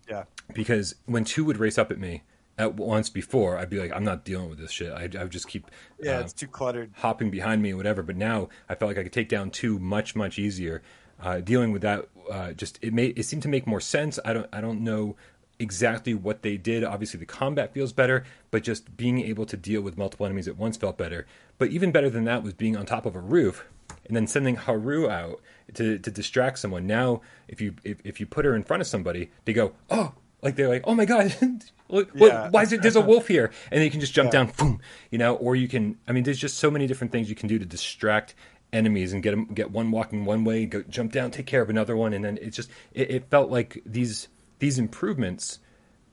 Yeah. 0.09 0.23
because 0.53 0.95
when 1.05 1.23
two 1.25 1.43
would 1.45 1.57
race 1.57 1.77
up 1.77 1.91
at 1.91 1.99
me 1.99 2.23
at 2.57 2.75
once 2.75 3.09
before, 3.09 3.57
I'd 3.57 3.69
be 3.69 3.79
like, 3.79 3.91
I'm 3.93 4.03
not 4.03 4.23
dealing 4.23 4.49
with 4.49 4.59
this 4.59 4.71
shit. 4.71 4.91
I, 4.91 5.09
I 5.19 5.23
would 5.23 5.31
just 5.31 5.47
keep 5.47 5.69
Yeah, 5.99 6.17
uh, 6.17 6.21
it's 6.21 6.33
too 6.33 6.47
cluttered. 6.47 6.91
hopping 6.95 7.29
behind 7.31 7.61
me 7.61 7.73
or 7.73 7.77
whatever. 7.77 8.03
But 8.03 8.15
now 8.17 8.49
I 8.69 8.75
felt 8.75 8.89
like 8.89 8.97
I 8.97 9.03
could 9.03 9.13
take 9.13 9.29
down 9.29 9.51
two 9.51 9.79
much 9.79 10.15
much 10.15 10.39
easier. 10.39 10.81
Uh, 11.23 11.39
dealing 11.39 11.71
with 11.71 11.83
that, 11.83 12.07
uh, 12.31 12.51
just 12.53 12.79
it 12.81 12.93
made 12.93 13.17
it 13.17 13.23
seemed 13.23 13.43
to 13.43 13.49
make 13.49 13.67
more 13.67 13.79
sense. 13.81 14.17
I 14.25 14.33
don't 14.33 14.47
I 14.51 14.59
don't 14.61 14.81
know 14.81 15.15
exactly 15.59 16.13
what 16.15 16.41
they 16.41 16.57
did. 16.57 16.83
Obviously, 16.83 17.19
the 17.19 17.25
combat 17.27 17.73
feels 17.73 17.93
better, 17.93 18.23
but 18.49 18.63
just 18.63 18.97
being 18.97 19.19
able 19.21 19.45
to 19.45 19.55
deal 19.57 19.81
with 19.81 19.97
multiple 19.97 20.25
enemies 20.25 20.47
at 20.47 20.57
once 20.57 20.77
felt 20.77 20.97
better. 20.97 21.27
But 21.59 21.69
even 21.69 21.91
better 21.91 22.09
than 22.09 22.23
that 22.23 22.41
was 22.43 22.53
being 22.53 22.75
on 22.75 22.85
top 22.87 23.05
of 23.05 23.15
a 23.15 23.19
roof 23.19 23.65
and 24.07 24.15
then 24.15 24.25
sending 24.25 24.55
Haru 24.55 25.07
out 25.09 25.39
to, 25.75 25.97
to 25.99 26.11
distract 26.11 26.59
someone. 26.59 26.87
Now, 26.87 27.21
if 27.47 27.61
you 27.61 27.75
if, 27.83 27.97
if 28.03 28.19
you 28.19 28.25
put 28.25 28.45
her 28.45 28.55
in 28.55 28.63
front 28.63 28.81
of 28.81 28.87
somebody, 28.87 29.31
they 29.45 29.53
go, 29.53 29.73
oh, 29.89 30.13
like 30.41 30.55
they're 30.55 30.69
like, 30.69 30.83
oh 30.85 30.95
my 30.95 31.05
god, 31.05 31.35
what, 31.87 32.09
Yeah. 32.15 32.49
why 32.49 32.63
is 32.63 32.71
it? 32.71 32.81
There's 32.81 32.95
a 32.95 33.01
wolf 33.01 33.27
here, 33.27 33.51
and 33.71 33.77
then 33.77 33.83
you 33.85 33.91
can 33.91 33.99
just 33.99 34.13
jump 34.13 34.27
Yeah. 34.33 34.43
down, 34.45 34.53
boom, 34.57 34.79
you 35.11 35.17
know, 35.17 35.35
or 35.35 35.55
you 35.55 35.67
can. 35.67 35.97
I 36.07 36.11
mean, 36.11 36.23
there's 36.23 36.39
just 36.39 36.57
so 36.57 36.71
many 36.71 36.87
different 36.87 37.11
things 37.11 37.29
you 37.29 37.35
can 37.35 37.47
do 37.47 37.59
to 37.59 37.65
distract 37.65 38.33
enemies 38.73 39.11
and 39.11 39.21
get 39.21 39.31
them 39.31 39.45
get 39.53 39.69
one 39.71 39.91
walking 39.91 40.23
one 40.25 40.43
way, 40.43 40.65
go 40.65 40.81
jump 40.83 41.11
down, 41.11 41.29
take 41.31 41.45
care 41.45 41.61
of 41.61 41.69
another 41.69 41.95
one, 41.95 42.13
and 42.13 42.23
then 42.23 42.37
it's 42.41 42.55
just 42.55 42.69
it, 42.93 43.11
it 43.11 43.29
felt 43.29 43.49
like 43.51 43.81
these 43.85 44.29
these 44.59 44.79
improvements 44.79 45.59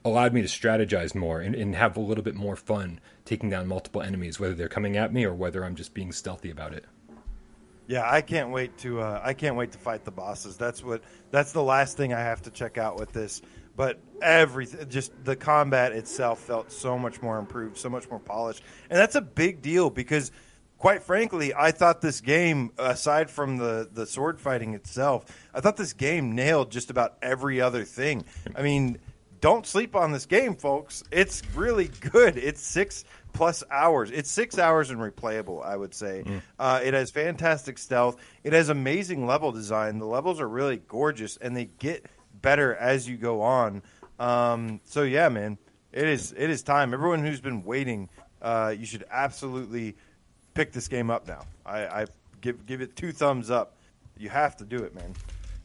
allowed 0.04 0.32
me 0.32 0.40
to 0.40 0.48
strategize 0.48 1.14
more 1.14 1.40
and, 1.40 1.54
and 1.54 1.74
have 1.74 1.96
a 1.96 2.00
little 2.00 2.24
bit 2.24 2.34
more 2.34 2.56
fun 2.56 2.98
taking 3.24 3.50
down 3.50 3.66
multiple 3.66 4.00
enemies, 4.00 4.40
whether 4.40 4.54
they're 4.54 4.68
coming 4.68 4.96
at 4.96 5.12
me 5.12 5.24
or 5.24 5.34
whether 5.34 5.64
I'm 5.64 5.74
just 5.74 5.92
being 5.92 6.12
stealthy 6.12 6.50
about 6.50 6.72
it. 6.72 6.84
Yeah, 7.88 8.08
I 8.08 8.20
can't 8.20 8.50
wait 8.50 8.76
to 8.78 9.00
uh, 9.00 9.20
I 9.24 9.32
can't 9.32 9.56
wait 9.56 9.72
to 9.72 9.78
fight 9.78 10.04
the 10.04 10.10
bosses. 10.10 10.58
That's 10.58 10.84
what 10.84 11.02
that's 11.30 11.52
the 11.52 11.62
last 11.62 11.96
thing 11.96 12.12
I 12.12 12.20
have 12.20 12.42
to 12.42 12.50
check 12.50 12.76
out 12.76 13.00
with 13.00 13.12
this. 13.12 13.40
But 13.76 13.98
everything, 14.20 14.88
just 14.90 15.12
the 15.24 15.36
combat 15.36 15.92
itself 15.92 16.40
felt 16.40 16.70
so 16.70 16.98
much 16.98 17.22
more 17.22 17.38
improved, 17.38 17.78
so 17.78 17.88
much 17.88 18.10
more 18.10 18.18
polished, 18.18 18.62
and 18.90 18.98
that's 18.98 19.14
a 19.14 19.22
big 19.22 19.62
deal 19.62 19.88
because, 19.88 20.32
quite 20.76 21.02
frankly, 21.02 21.54
I 21.54 21.70
thought 21.70 22.02
this 22.02 22.20
game, 22.20 22.72
aside 22.76 23.30
from 23.30 23.56
the 23.56 23.88
the 23.90 24.04
sword 24.04 24.38
fighting 24.38 24.74
itself, 24.74 25.24
I 25.54 25.60
thought 25.60 25.78
this 25.78 25.94
game 25.94 26.34
nailed 26.34 26.70
just 26.70 26.90
about 26.90 27.16
every 27.22 27.58
other 27.58 27.84
thing. 27.84 28.26
I 28.54 28.60
mean, 28.60 28.98
don't 29.40 29.66
sleep 29.66 29.96
on 29.96 30.12
this 30.12 30.26
game, 30.26 30.56
folks. 30.56 31.04
It's 31.10 31.42
really 31.54 31.88
good. 31.88 32.36
It's 32.36 32.60
six 32.60 33.04
plus 33.32 33.62
hours. 33.70 34.10
It's 34.10 34.30
six 34.30 34.58
hours 34.58 34.90
and 34.90 35.00
replayable, 35.00 35.64
I 35.64 35.76
would 35.76 35.94
say. 35.94 36.24
Uh, 36.58 36.80
it 36.82 36.94
has 36.94 37.10
fantastic 37.10 37.78
stealth. 37.78 38.16
It 38.44 38.52
has 38.52 38.68
amazing 38.68 39.26
level 39.26 39.52
design. 39.52 39.98
The 39.98 40.06
levels 40.06 40.40
are 40.40 40.48
really 40.48 40.78
gorgeous, 40.78 41.36
and 41.36 41.56
they 41.56 41.66
get 41.66 42.06
better 42.40 42.74
as 42.74 43.08
you 43.08 43.16
go 43.16 43.42
on. 43.42 43.82
Um, 44.18 44.80
so 44.84 45.02
yeah, 45.02 45.28
man, 45.28 45.58
it 45.92 46.06
is 46.06 46.32
it 46.32 46.50
is 46.50 46.62
time. 46.62 46.92
Everyone 46.92 47.24
who's 47.24 47.40
been 47.40 47.62
waiting, 47.64 48.08
uh, 48.42 48.74
you 48.76 48.86
should 48.86 49.04
absolutely 49.10 49.96
pick 50.54 50.72
this 50.72 50.88
game 50.88 51.10
up 51.10 51.26
now. 51.26 51.44
I, 51.64 51.86
I 51.86 52.06
give 52.40 52.66
give 52.66 52.80
it 52.80 52.96
two 52.96 53.12
thumbs 53.12 53.50
up. 53.50 53.76
You 54.16 54.28
have 54.28 54.56
to 54.56 54.64
do 54.64 54.78
it, 54.78 54.94
man. 54.94 55.14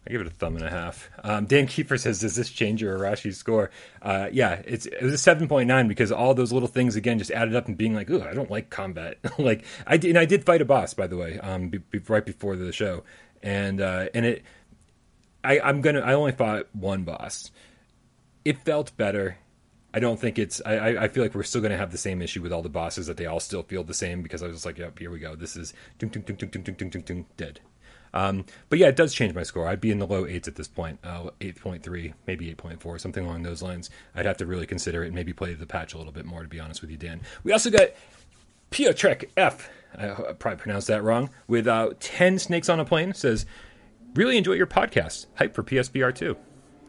I 0.05 0.11
give 0.11 0.19
it 0.19 0.27
a 0.27 0.31
thumb 0.31 0.57
and 0.57 0.65
a 0.65 0.69
half. 0.69 1.09
Um, 1.23 1.45
Dan 1.45 1.65
Kiefer 1.65 1.97
says, 1.97 2.19
"Does 2.19 2.35
this 2.35 2.49
change 2.49 2.81
your 2.81 2.97
Arashi 2.97 3.33
score?" 3.33 3.71
Uh, 4.01 4.27
yeah, 4.33 4.61
it's 4.65 4.85
it 4.85 5.01
was 5.01 5.13
a 5.13 5.17
seven 5.17 5.47
point 5.47 5.67
nine 5.67 5.87
because 5.87 6.11
all 6.11 6.33
those 6.33 6.51
little 6.51 6.67
things 6.67 6.97
again 6.97 7.19
just 7.19 7.31
added 7.31 7.55
up 7.55 7.67
and 7.67 7.77
being 7.77 7.93
like, 7.93 8.09
"Ooh, 8.09 8.21
I 8.21 8.33
don't 8.33 8.51
like 8.51 8.69
combat." 8.69 9.17
like 9.37 9.63
I 9.87 9.95
did, 9.95 10.09
and 10.09 10.19
I 10.19 10.25
did 10.25 10.45
fight 10.45 10.61
a 10.61 10.65
boss 10.65 10.93
by 10.93 11.07
the 11.07 11.15
way, 11.15 11.39
um, 11.39 11.69
be, 11.69 11.77
be, 11.77 11.99
right 11.99 12.25
before 12.25 12.57
the 12.57 12.73
show, 12.73 13.03
and 13.41 13.79
uh, 13.79 14.09
and 14.13 14.25
it, 14.25 14.43
I 15.43 15.61
I'm 15.61 15.79
gonna 15.81 16.01
I 16.01 16.13
only 16.13 16.33
fought 16.33 16.67
one 16.73 17.03
boss. 17.03 17.51
It 18.43 18.57
felt 18.59 18.95
better. 18.97 19.37
I 19.93 19.99
don't 19.99 20.19
think 20.19 20.37
it's. 20.37 20.61
I, 20.65 21.03
I 21.03 21.07
feel 21.07 21.23
like 21.23 21.35
we're 21.35 21.43
still 21.43 21.61
going 21.61 21.71
to 21.71 21.77
have 21.77 21.91
the 21.91 21.99
same 21.99 22.21
issue 22.21 22.41
with 22.41 22.51
all 22.51 22.63
the 22.63 22.67
bosses 22.67 23.05
that 23.05 23.15
they 23.15 23.27
all 23.27 23.39
still 23.39 23.61
feel 23.61 23.83
the 23.83 23.93
same 23.93 24.23
because 24.23 24.41
I 24.41 24.47
was 24.47 24.55
just 24.55 24.65
like, 24.65 24.79
yep, 24.79 24.97
here 24.97 25.11
we 25.11 25.19
go. 25.19 25.35
This 25.35 25.55
is 25.55 25.71
dead. 27.37 27.59
Um, 28.13 28.45
but 28.69 28.79
yeah, 28.79 28.87
it 28.87 28.95
does 28.95 29.13
change 29.13 29.33
my 29.33 29.43
score. 29.43 29.67
I'd 29.67 29.81
be 29.81 29.91
in 29.91 29.99
the 29.99 30.07
low 30.07 30.25
eights 30.25 30.47
at 30.47 30.55
this 30.55 30.67
point, 30.67 30.99
uh, 31.03 31.29
8.3, 31.39 32.13
maybe 32.27 32.53
8.4, 32.53 32.99
something 32.99 33.25
along 33.25 33.43
those 33.43 33.61
lines. 33.61 33.89
I'd 34.15 34.25
have 34.25 34.37
to 34.37 34.45
really 34.45 34.67
consider 34.67 35.03
it 35.03 35.07
and 35.07 35.15
maybe 35.15 35.33
play 35.33 35.53
the 35.53 35.65
patch 35.65 35.93
a 35.93 35.97
little 35.97 36.13
bit 36.13 36.25
more, 36.25 36.43
to 36.43 36.47
be 36.47 36.59
honest 36.59 36.81
with 36.81 36.91
you, 36.91 36.97
Dan. 36.97 37.21
We 37.43 37.51
also 37.51 37.71
got 37.71 37.89
Piotrek 38.71 39.29
F. 39.35 39.69
I 39.97 40.33
probably 40.37 40.57
pronounced 40.57 40.87
that 40.87 41.03
wrong. 41.03 41.29
With 41.47 41.67
uh, 41.67 41.91
10 41.99 42.39
snakes 42.39 42.69
on 42.69 42.79
a 42.79 42.85
plane, 42.85 43.13
says, 43.13 43.45
Really 44.15 44.37
enjoy 44.37 44.53
your 44.53 44.67
podcast. 44.67 45.25
Hype 45.35 45.55
for 45.55 45.63
PSVR 45.63 46.13
2. 46.13 46.37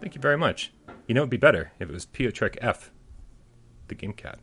Thank 0.00 0.14
you 0.14 0.20
very 0.20 0.36
much. 0.36 0.72
You 1.06 1.14
know, 1.14 1.22
it'd 1.22 1.30
be 1.30 1.38
better 1.38 1.72
if 1.78 1.88
it 1.88 1.92
was 1.92 2.04
Piotrek 2.04 2.58
F, 2.60 2.90
the 3.88 3.94
game 3.94 4.12
cat. 4.12 4.38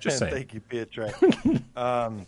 Just, 0.00 0.18
saying. 0.18 0.32
Thank 0.32 0.54
you, 0.54 0.60
Piotrek. 0.60 1.62
um, 1.76 2.26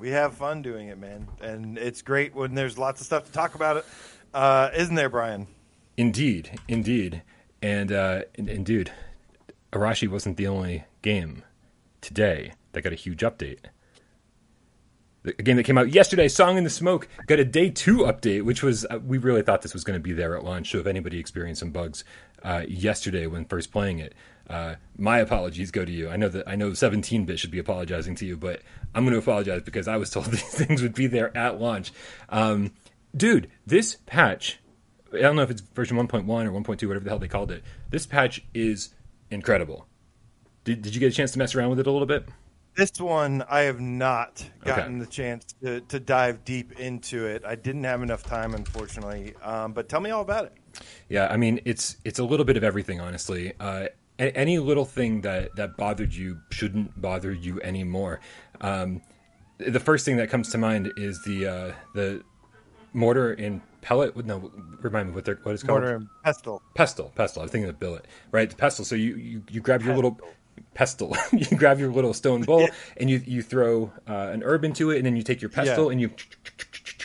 we 0.00 0.10
have 0.10 0.34
fun 0.34 0.62
doing 0.62 0.88
it, 0.88 0.98
man, 0.98 1.28
and 1.42 1.76
it's 1.76 2.00
great 2.00 2.34
when 2.34 2.54
there's 2.54 2.78
lots 2.78 3.00
of 3.02 3.06
stuff 3.06 3.26
to 3.26 3.32
talk 3.32 3.54
about 3.54 3.76
it, 3.76 3.84
uh, 4.32 4.70
isn't 4.74 4.94
there, 4.94 5.10
Brian? 5.10 5.46
Indeed, 5.96 6.58
indeed, 6.66 7.22
and, 7.60 7.92
uh, 7.92 8.22
and 8.36 8.48
and 8.48 8.64
dude, 8.64 8.90
Arashi 9.72 10.08
wasn't 10.08 10.38
the 10.38 10.46
only 10.46 10.84
game 11.02 11.44
today 12.00 12.54
that 12.72 12.80
got 12.80 12.94
a 12.94 12.96
huge 12.96 13.20
update. 13.20 13.58
The 15.22 15.34
game 15.34 15.56
that 15.56 15.64
came 15.64 15.76
out 15.76 15.90
yesterday, 15.90 16.28
Song 16.28 16.56
in 16.56 16.64
the 16.64 16.70
Smoke, 16.70 17.06
got 17.26 17.38
a 17.38 17.44
day 17.44 17.68
two 17.68 17.98
update, 17.98 18.42
which 18.42 18.62
was 18.62 18.86
uh, 18.86 18.98
we 19.04 19.18
really 19.18 19.42
thought 19.42 19.60
this 19.60 19.74
was 19.74 19.84
going 19.84 19.98
to 19.98 20.02
be 20.02 20.14
there 20.14 20.34
at 20.34 20.44
launch. 20.44 20.70
So 20.70 20.78
if 20.78 20.86
anybody 20.86 21.18
experienced 21.18 21.60
some 21.60 21.72
bugs 21.72 22.04
uh, 22.42 22.62
yesterday 22.66 23.26
when 23.26 23.44
first 23.44 23.70
playing 23.70 23.98
it, 23.98 24.14
uh, 24.50 24.74
my 24.98 25.18
apologies 25.18 25.70
go 25.70 25.84
to 25.84 25.92
you. 25.92 26.08
I 26.08 26.16
know 26.16 26.28
that 26.28 26.48
I 26.48 26.56
know 26.56 26.74
17 26.74 27.24
bit 27.24 27.38
should 27.38 27.50
be 27.50 27.58
apologizing 27.58 28.16
to 28.16 28.26
you, 28.26 28.36
but 28.36 28.62
I'm 28.94 29.04
going 29.04 29.12
to 29.12 29.18
apologize 29.18 29.62
because 29.62 29.86
I 29.88 29.96
was 29.96 30.10
told 30.10 30.26
these 30.30 30.42
things 30.42 30.82
would 30.82 30.94
be 30.94 31.06
there 31.06 31.36
at 31.36 31.60
launch. 31.60 31.92
Um, 32.28 32.72
dude, 33.16 33.48
this 33.66 33.96
patch, 34.06 34.58
I 35.12 35.18
don't 35.18 35.36
know 35.36 35.42
if 35.42 35.50
it's 35.50 35.60
version 35.60 35.96
1.1 35.96 36.24
or 36.28 36.28
1.2, 36.28 36.88
whatever 36.88 37.04
the 37.04 37.10
hell 37.10 37.18
they 37.18 37.28
called 37.28 37.50
it. 37.50 37.62
This 37.90 38.06
patch 38.06 38.42
is 38.52 38.92
incredible. 39.30 39.86
Did, 40.64 40.82
did 40.82 40.94
you 40.94 41.00
get 41.00 41.12
a 41.12 41.14
chance 41.14 41.32
to 41.32 41.38
mess 41.38 41.54
around 41.54 41.70
with 41.70 41.80
it 41.80 41.86
a 41.86 41.92
little 41.92 42.06
bit? 42.06 42.28
This 42.76 43.00
one, 43.00 43.44
I 43.48 43.60
have 43.60 43.80
not 43.80 44.44
gotten 44.64 44.96
okay. 44.96 45.04
the 45.04 45.10
chance 45.10 45.44
to, 45.62 45.80
to 45.82 45.98
dive 45.98 46.44
deep 46.44 46.78
into 46.78 47.26
it. 47.26 47.44
I 47.44 47.54
didn't 47.54 47.84
have 47.84 48.02
enough 48.02 48.22
time, 48.22 48.54
unfortunately. 48.54 49.34
Um, 49.42 49.72
but 49.72 49.88
tell 49.88 50.00
me 50.00 50.10
all 50.10 50.22
about 50.22 50.46
it. 50.46 50.52
Yeah, 51.08 51.26
I 51.28 51.36
mean, 51.36 51.60
it's 51.64 51.96
it's 52.04 52.20
a 52.20 52.24
little 52.24 52.46
bit 52.46 52.56
of 52.56 52.62
everything, 52.62 53.00
honestly. 53.00 53.52
Uh, 53.58 53.86
any 54.20 54.58
little 54.58 54.84
thing 54.84 55.22
that 55.22 55.56
that 55.56 55.76
bothered 55.76 56.14
you 56.14 56.38
shouldn't 56.50 57.00
bother 57.00 57.32
you 57.32 57.60
anymore. 57.62 58.20
Um, 58.60 59.02
the 59.58 59.80
first 59.80 60.04
thing 60.04 60.16
that 60.16 60.30
comes 60.30 60.50
to 60.50 60.58
mind 60.58 60.92
is 60.96 61.22
the 61.24 61.46
uh, 61.46 61.72
the 61.94 62.22
mortar 62.92 63.32
and 63.32 63.60
pellet. 63.80 64.16
No, 64.24 64.50
remind 64.80 65.08
me 65.08 65.14
what 65.14 65.24
they're 65.24 65.38
what 65.42 65.52
it's 65.52 65.62
called. 65.62 65.80
Mortar 65.80 65.96
and 65.96 66.08
pestle. 66.24 66.62
Pestle, 66.74 67.12
pestle. 67.14 67.42
I 67.42 67.44
was 67.44 67.52
thinking 67.52 67.68
of 67.68 67.78
billet, 67.78 68.06
right? 68.30 68.48
The 68.48 68.56
pestle. 68.56 68.84
So 68.84 68.94
you 68.94 69.16
you, 69.16 69.42
you 69.50 69.60
grab 69.60 69.82
your 69.82 69.94
pestle. 69.94 70.10
little 70.10 70.28
pestle. 70.74 71.16
you 71.32 71.56
grab 71.56 71.78
your 71.78 71.90
little 71.90 72.14
stone 72.14 72.42
bowl 72.42 72.68
and 72.96 73.10
you 73.10 73.22
you 73.26 73.42
throw 73.42 73.92
uh, 74.08 74.30
an 74.32 74.42
herb 74.42 74.64
into 74.64 74.90
it, 74.90 74.98
and 74.98 75.06
then 75.06 75.16
you 75.16 75.22
take 75.22 75.40
your 75.40 75.50
pestle 75.50 75.86
yeah. 75.86 75.92
and 75.92 76.00
you 76.00 76.10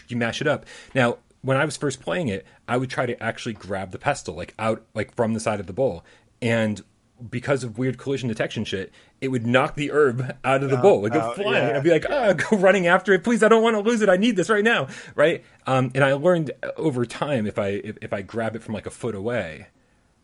you 0.07 0.17
mash 0.17 0.41
it 0.41 0.47
up. 0.47 0.65
Now, 0.93 1.17
when 1.41 1.57
I 1.57 1.65
was 1.65 1.77
first 1.77 2.01
playing 2.01 2.27
it, 2.27 2.45
I 2.67 2.77
would 2.77 2.89
try 2.89 3.05
to 3.05 3.21
actually 3.21 3.53
grab 3.53 3.91
the 3.91 3.99
pestle 3.99 4.35
like 4.35 4.53
out 4.59 4.85
like 4.93 5.15
from 5.15 5.33
the 5.33 5.39
side 5.39 5.59
of 5.59 5.67
the 5.67 5.73
bowl, 5.73 6.03
and 6.41 6.81
because 7.29 7.63
of 7.63 7.77
weird 7.77 7.97
collision 7.97 8.27
detection 8.27 8.65
shit, 8.65 8.91
it 9.21 9.29
would 9.29 9.47
knock 9.47 9.75
the 9.75 9.91
herb 9.91 10.35
out 10.43 10.63
of 10.63 10.69
the 10.69 10.77
bowl. 10.77 11.03
Like 11.03 11.13
go 11.13 11.33
flying. 11.33 11.69
Yeah. 11.69 11.77
I'd 11.77 11.83
be 11.83 11.91
like, 11.91 12.05
oh, 12.09 12.33
go 12.49 12.57
running 12.57 12.87
after 12.87 13.13
it. 13.13 13.23
Please, 13.23 13.43
I 13.43 13.47
don't 13.47 13.63
want 13.63 13.75
to 13.75 13.81
lose 13.81 14.01
it. 14.01 14.09
I 14.09 14.17
need 14.17 14.35
this 14.35 14.49
right 14.49 14.63
now. 14.63 14.87
Right. 15.15 15.43
Um, 15.65 15.91
and 15.95 16.03
I 16.03 16.13
learned 16.13 16.51
over 16.77 17.05
time 17.05 17.47
if 17.47 17.57
I 17.57 17.67
if, 17.67 17.97
if, 18.01 18.13
I 18.13 18.21
grab 18.21 18.55
it 18.55 18.63
from 18.63 18.73
like 18.73 18.85
a 18.85 18.91
foot 18.91 19.15
away, 19.15 19.67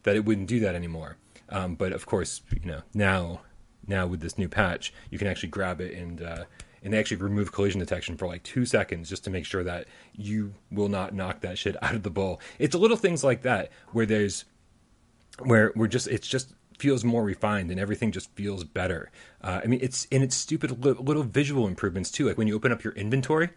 that 0.04 0.16
it 0.16 0.26
wouldn't 0.26 0.48
do 0.48 0.60
that 0.62 0.76
anymore. 0.76 1.18
Um, 1.50 1.76
but 1.76 1.94
of 1.94 2.06
course, 2.06 2.42
you 2.62 2.70
know 2.70 2.82
now 2.94 3.42
now 3.88 4.08
with 4.08 4.20
this 4.20 4.38
new 4.38 4.50
patch, 4.50 4.94
you 5.10 5.18
can 5.18 5.28
actually 5.28 5.50
grab 5.50 5.82
it 5.82 5.94
and 5.94 6.22
uh, 6.22 6.44
and 6.84 6.94
they 6.94 7.00
actually 7.00 7.18
remove 7.18 7.52
collision 7.52 7.80
detection 7.80 8.18
for 8.18 8.28
like 8.28 8.44
two 8.44 8.66
seconds 8.66 9.10
just 9.10 9.24
to 9.24 9.30
make 9.30 9.46
sure 9.46 9.64
that 9.64 9.88
you 10.14 10.54
will 10.72 10.90
not 10.90 11.14
knock 11.14 11.42
that 11.42 11.58
shit 11.58 11.76
out 11.84 11.96
of 11.96 12.04
the 12.04 12.10
bowl. 12.10 12.42
It's 12.60 12.76
little 12.76 12.98
things 12.98 13.24
like 13.24 13.44
that 13.44 13.72
where 13.92 14.06
there's 14.06 14.46
where 15.40 15.72
we're 15.76 15.88
just 15.88 16.08
it's 16.08 16.28
just 16.28 16.54
feels 16.82 17.04
more 17.04 17.24
refined 17.24 17.70
and 17.70 17.80
everything 17.80 18.12
just 18.12 18.34
feels 18.36 18.64
better. 18.64 19.12
Uh, 19.42 19.62
I 19.64 19.68
mean, 19.68 19.80
it's 19.84 20.08
and 20.12 20.24
it's 20.24 20.36
stupid 20.36 20.84
little, 20.84 21.04
little, 21.04 21.24
visual 21.24 21.68
improvements 21.68 22.10
too. 22.10 22.28
Like 22.28 22.38
when 22.38 22.48
you 22.48 22.56
open 22.56 22.72
up 22.72 22.84
your 22.84 22.94
inventory, 22.94 23.50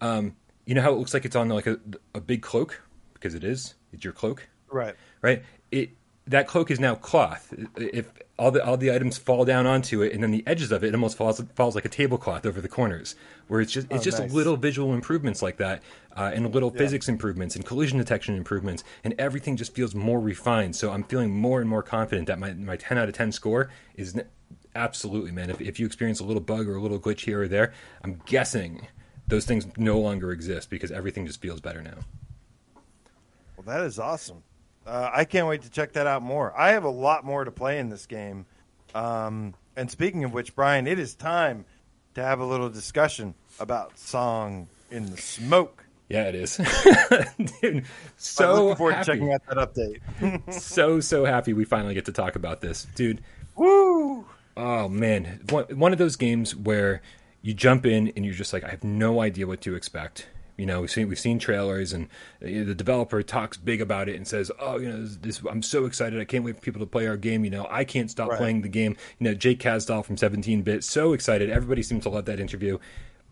um, 0.00 0.36
you 0.66 0.74
know 0.74 0.82
how 0.82 0.92
it 0.92 0.98
looks 0.98 1.14
like 1.14 1.24
it's 1.24 1.36
on 1.36 1.48
like 1.48 1.68
a, 1.68 1.78
a 2.14 2.20
big 2.20 2.42
cloak 2.42 2.82
because 3.14 3.34
it 3.34 3.44
is. 3.44 3.74
It's 3.92 4.02
your 4.02 4.12
cloak, 4.12 4.48
right? 4.70 4.96
Right. 5.22 5.44
It 5.70 5.90
that 6.26 6.46
cloak 6.46 6.70
is 6.70 6.80
now 6.80 6.94
cloth. 6.94 7.52
If 7.76 8.10
all 8.38 8.50
the 8.50 8.64
all 8.64 8.76
the 8.76 8.92
items 8.92 9.18
fall 9.18 9.44
down 9.44 9.66
onto 9.66 10.02
it, 10.02 10.12
and 10.12 10.22
then 10.22 10.30
the 10.30 10.42
edges 10.46 10.72
of 10.72 10.82
it, 10.82 10.88
it 10.88 10.94
almost 10.94 11.16
falls 11.16 11.42
falls 11.54 11.74
like 11.74 11.84
a 11.84 11.88
tablecloth 11.88 12.46
over 12.46 12.60
the 12.60 12.68
corners. 12.68 13.14
Where 13.48 13.60
it's 13.60 13.72
just 13.72 13.88
it's 13.90 14.00
oh, 14.00 14.04
just 14.04 14.18
nice. 14.20 14.32
little 14.32 14.56
visual 14.56 14.94
improvements 14.94 15.42
like 15.42 15.58
that, 15.58 15.82
uh, 16.16 16.32
and 16.34 16.52
little 16.52 16.72
yeah. 16.72 16.78
physics 16.78 17.08
improvements 17.08 17.56
and 17.56 17.64
collision 17.64 17.98
detection 17.98 18.36
improvements, 18.36 18.84
and 19.02 19.14
everything 19.18 19.56
just 19.56 19.74
feels 19.74 19.94
more 19.94 20.18
refined. 20.18 20.76
So 20.76 20.92
I'm 20.92 21.04
feeling 21.04 21.30
more 21.30 21.60
and 21.60 21.68
more 21.68 21.82
confident 21.82 22.26
that 22.28 22.38
my 22.38 22.54
my 22.54 22.76
10 22.76 22.96
out 22.96 23.08
of 23.08 23.14
10 23.14 23.32
score 23.32 23.70
is 23.94 24.18
absolutely 24.74 25.30
man. 25.30 25.50
If 25.50 25.60
if 25.60 25.78
you 25.78 25.84
experience 25.84 26.20
a 26.20 26.24
little 26.24 26.42
bug 26.42 26.68
or 26.68 26.76
a 26.76 26.80
little 26.80 26.98
glitch 26.98 27.20
here 27.20 27.42
or 27.42 27.48
there, 27.48 27.74
I'm 28.02 28.22
guessing 28.24 28.88
those 29.26 29.44
things 29.44 29.66
no 29.76 29.98
longer 29.98 30.32
exist 30.32 30.70
because 30.70 30.90
everything 30.90 31.26
just 31.26 31.40
feels 31.40 31.60
better 31.60 31.82
now. 31.82 31.98
Well, 33.56 33.64
that 33.66 33.84
is 33.84 33.98
awesome. 33.98 34.42
Uh, 34.86 35.10
I 35.12 35.24
can't 35.24 35.46
wait 35.46 35.62
to 35.62 35.70
check 35.70 35.92
that 35.94 36.06
out 36.06 36.22
more. 36.22 36.52
I 36.56 36.72
have 36.72 36.84
a 36.84 36.90
lot 36.90 37.24
more 37.24 37.44
to 37.44 37.50
play 37.50 37.78
in 37.78 37.88
this 37.88 38.06
game. 38.06 38.46
Um, 38.94 39.54
and 39.76 39.90
speaking 39.90 40.24
of 40.24 40.32
which, 40.32 40.54
Brian, 40.54 40.86
it 40.86 40.98
is 40.98 41.14
time 41.14 41.64
to 42.14 42.22
have 42.22 42.40
a 42.40 42.44
little 42.44 42.68
discussion 42.68 43.34
about 43.58 43.98
Song 43.98 44.68
in 44.90 45.10
the 45.10 45.16
Smoke. 45.16 45.84
Yeah, 46.08 46.24
it 46.24 46.34
is. 46.34 46.56
Dude, 47.60 47.86
so 48.16 48.50
I'm 48.50 48.60
looking 48.60 48.76
forward 48.76 48.92
happy. 48.94 49.04
to 49.04 49.12
checking 49.12 49.32
out 49.32 49.42
that 49.46 49.56
update. 49.56 50.52
so 50.60 51.00
so 51.00 51.24
happy 51.24 51.52
we 51.54 51.64
finally 51.64 51.94
get 51.94 52.04
to 52.04 52.12
talk 52.12 52.36
about 52.36 52.60
this, 52.60 52.86
dude. 52.94 53.22
Woo! 53.56 54.26
Oh 54.56 54.88
man, 54.88 55.40
one, 55.48 55.64
one 55.78 55.92
of 55.92 55.98
those 55.98 56.16
games 56.16 56.54
where 56.54 57.00
you 57.42 57.54
jump 57.54 57.86
in 57.86 58.12
and 58.16 58.24
you're 58.24 58.34
just 58.34 58.52
like, 58.52 58.64
I 58.64 58.68
have 58.68 58.84
no 58.84 59.20
idea 59.20 59.46
what 59.46 59.60
to 59.62 59.74
expect. 59.74 60.28
You 60.56 60.66
know, 60.66 60.82
we've 60.82 60.90
seen 60.90 61.08
we've 61.08 61.18
seen 61.18 61.40
trailers, 61.40 61.92
and 61.92 62.08
the 62.40 62.74
developer 62.74 63.22
talks 63.24 63.56
big 63.56 63.80
about 63.80 64.08
it 64.08 64.14
and 64.14 64.26
says, 64.26 64.52
"Oh, 64.60 64.78
you 64.78 64.88
know, 64.88 65.02
this, 65.02 65.16
this, 65.16 65.42
I'm 65.50 65.62
so 65.62 65.84
excited! 65.84 66.20
I 66.20 66.24
can't 66.24 66.44
wait 66.44 66.54
for 66.54 66.60
people 66.60 66.80
to 66.80 66.86
play 66.86 67.08
our 67.08 67.16
game." 67.16 67.44
You 67.44 67.50
know, 67.50 67.66
I 67.68 67.82
can't 67.82 68.08
stop 68.08 68.30
right. 68.30 68.38
playing 68.38 68.62
the 68.62 68.68
game. 68.68 68.96
You 69.18 69.24
know, 69.24 69.34
Jake 69.34 69.58
Kazdal 69.58 70.04
from 70.04 70.14
17-bit, 70.14 70.84
so 70.84 71.12
excited. 71.12 71.50
Everybody 71.50 71.82
seems 71.82 72.04
to 72.04 72.08
love 72.08 72.26
that 72.26 72.38
interview, 72.38 72.78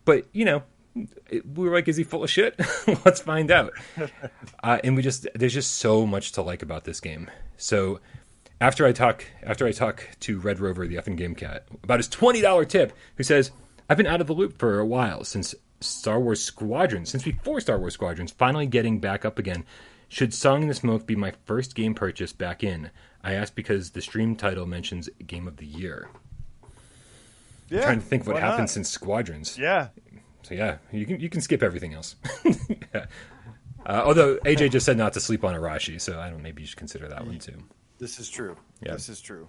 but 0.03 0.25
you 0.33 0.43
know, 0.43 0.63
we 0.95 1.67
were 1.69 1.73
like, 1.73 1.87
"Is 1.87 1.95
he 1.95 2.03
full 2.03 2.25
of 2.25 2.29
shit?" 2.29 2.59
Let's 3.05 3.21
find 3.21 3.51
out. 3.51 3.71
uh, 4.63 4.79
and 4.83 4.97
we 4.97 5.01
just 5.01 5.25
there's 5.33 5.53
just 5.53 5.75
so 5.75 6.05
much 6.05 6.33
to 6.33 6.41
like 6.41 6.61
about 6.61 6.83
this 6.83 6.99
game. 6.99 7.31
So 7.55 8.01
after 8.59 8.85
I 8.85 8.91
talk 8.91 9.25
after 9.41 9.65
I 9.65 9.71
talk 9.71 10.09
to 10.21 10.39
Red 10.39 10.59
Rover, 10.59 10.87
the 10.87 10.95
effing 10.95 11.15
game 11.15 11.35
cat, 11.35 11.67
about 11.83 11.99
his 11.99 12.09
twenty 12.09 12.41
dollar 12.41 12.65
tip, 12.65 12.91
who 13.15 13.23
says. 13.23 13.51
I've 13.89 13.97
been 13.97 14.07
out 14.07 14.21
of 14.21 14.27
the 14.27 14.33
loop 14.33 14.57
for 14.57 14.79
a 14.79 14.85
while 14.85 15.25
since 15.25 15.53
Star 15.85 16.19
Wars 16.19 16.43
Squadrons, 16.43 17.09
since 17.09 17.23
before 17.23 17.59
Star 17.61 17.79
Wars 17.79 17.93
Squadrons, 17.93 18.31
finally 18.31 18.65
getting 18.65 18.99
back 18.99 19.25
up 19.25 19.39
again. 19.39 19.65
Should 20.09 20.33
Song 20.33 20.61
in 20.61 20.67
the 20.67 20.75
Smoke 20.75 21.07
be 21.07 21.15
my 21.15 21.33
first 21.45 21.73
game 21.73 21.95
purchase 21.95 22.33
back 22.33 22.63
in? 22.63 22.91
I 23.23 23.33
ask 23.33 23.55
because 23.55 23.91
the 23.91 24.01
stream 24.01 24.35
title 24.35 24.67
mentions 24.67 25.09
Game 25.25 25.47
of 25.47 25.57
the 25.57 25.65
Year. 25.65 26.09
Yeah, 27.69 27.79
I'm 27.79 27.83
trying 27.83 27.99
to 28.01 28.05
think 28.05 28.27
what 28.27 28.35
happened 28.35 28.63
not? 28.63 28.69
since 28.69 28.89
Squadrons. 28.89 29.57
Yeah. 29.57 29.87
So 30.43 30.53
yeah, 30.53 30.77
you 30.91 31.05
can 31.05 31.19
you 31.19 31.29
can 31.29 31.41
skip 31.41 31.63
everything 31.63 31.93
else. 31.93 32.15
yeah. 32.93 33.05
uh, 33.85 34.03
although 34.05 34.37
AJ 34.39 34.71
just 34.71 34.85
said 34.85 34.97
not 34.97 35.13
to 35.13 35.19
sleep 35.19 35.43
on 35.43 35.55
Arashi, 35.55 35.99
so 35.99 36.19
I 36.19 36.29
don't. 36.29 36.43
Maybe 36.43 36.61
you 36.61 36.67
should 36.67 36.77
consider 36.77 37.07
that 37.07 37.25
one 37.25 37.39
too. 37.39 37.63
This 37.97 38.19
is 38.19 38.29
true. 38.29 38.57
Yeah. 38.81 38.91
This 38.91 39.09
is 39.09 39.21
true. 39.21 39.47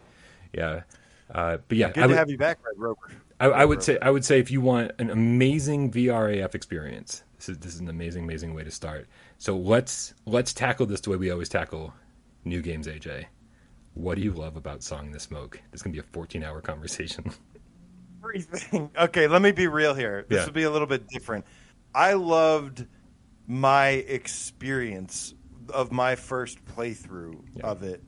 Yeah. 0.53 0.83
Uh, 1.31 1.59
but 1.69 1.79
yeah, 1.79 1.91
good 1.91 2.05
I 2.05 2.07
to 2.09 2.17
have 2.17 2.31
you 2.31 2.39
back, 2.39 2.59
Red 2.65 2.79
Rover. 2.79 3.01
I, 3.41 3.47
I, 3.47 3.65
would 3.65 3.83
say 3.83 3.99
I 4.01 4.11
would 4.11 4.25
say 4.25 4.39
if 4.39 4.51
you 4.51 4.61
want 4.61 4.93
an 4.99 5.11
amazing 5.11 5.91
VRAF 5.91 6.55
experience, 6.55 7.25
This 7.37 7.49
is, 7.49 7.59
this 7.59 7.75
is 7.75 7.81
an 7.81 7.89
amazing, 7.89 8.25
amazing 8.25 8.55
way 8.55 8.63
to 8.65 8.71
start. 8.71 9.09
So 9.39 9.57
let's 9.57 10.15
let's 10.27 10.53
tackle 10.53 10.87
this 10.87 11.01
the 11.01 11.11
way 11.11 11.17
we 11.17 11.31
always 11.31 11.49
tackle 11.49 11.93
new 12.45 12.63
games. 12.63 12.87
AJ, 12.87 13.27
what 13.95 14.17
do 14.17 14.23
you 14.23 14.33
love 14.33 14.57
about 14.57 14.83
Song 14.83 15.11
the 15.13 15.19
Smoke? 15.21 15.61
This 15.73 15.81
is 15.81 15.83
gonna 15.83 15.93
be 15.95 15.99
a 15.99 16.03
14 16.05 16.45
hour 16.45 16.61
conversation. 16.63 17.31
Everything. 18.23 18.91
Okay, 18.99 19.27
let 19.27 19.43
me 19.43 19.53
be 19.53 19.67
real 19.67 19.95
here. 19.95 20.25
This 20.29 20.39
Yeah. 20.39 20.45
will 20.47 20.53
be 20.53 20.63
a 20.63 20.71
little 20.71 20.87
bit 20.87 21.09
different. 21.09 21.45
I 21.95 22.15
loved 22.15 22.87
my 23.47 23.89
experience 23.89 25.35
of 25.71 25.93
my 25.93 26.15
first 26.17 26.65
playthrough 26.65 27.41
Yeah. 27.55 27.67
of 27.67 27.83
it 27.83 28.03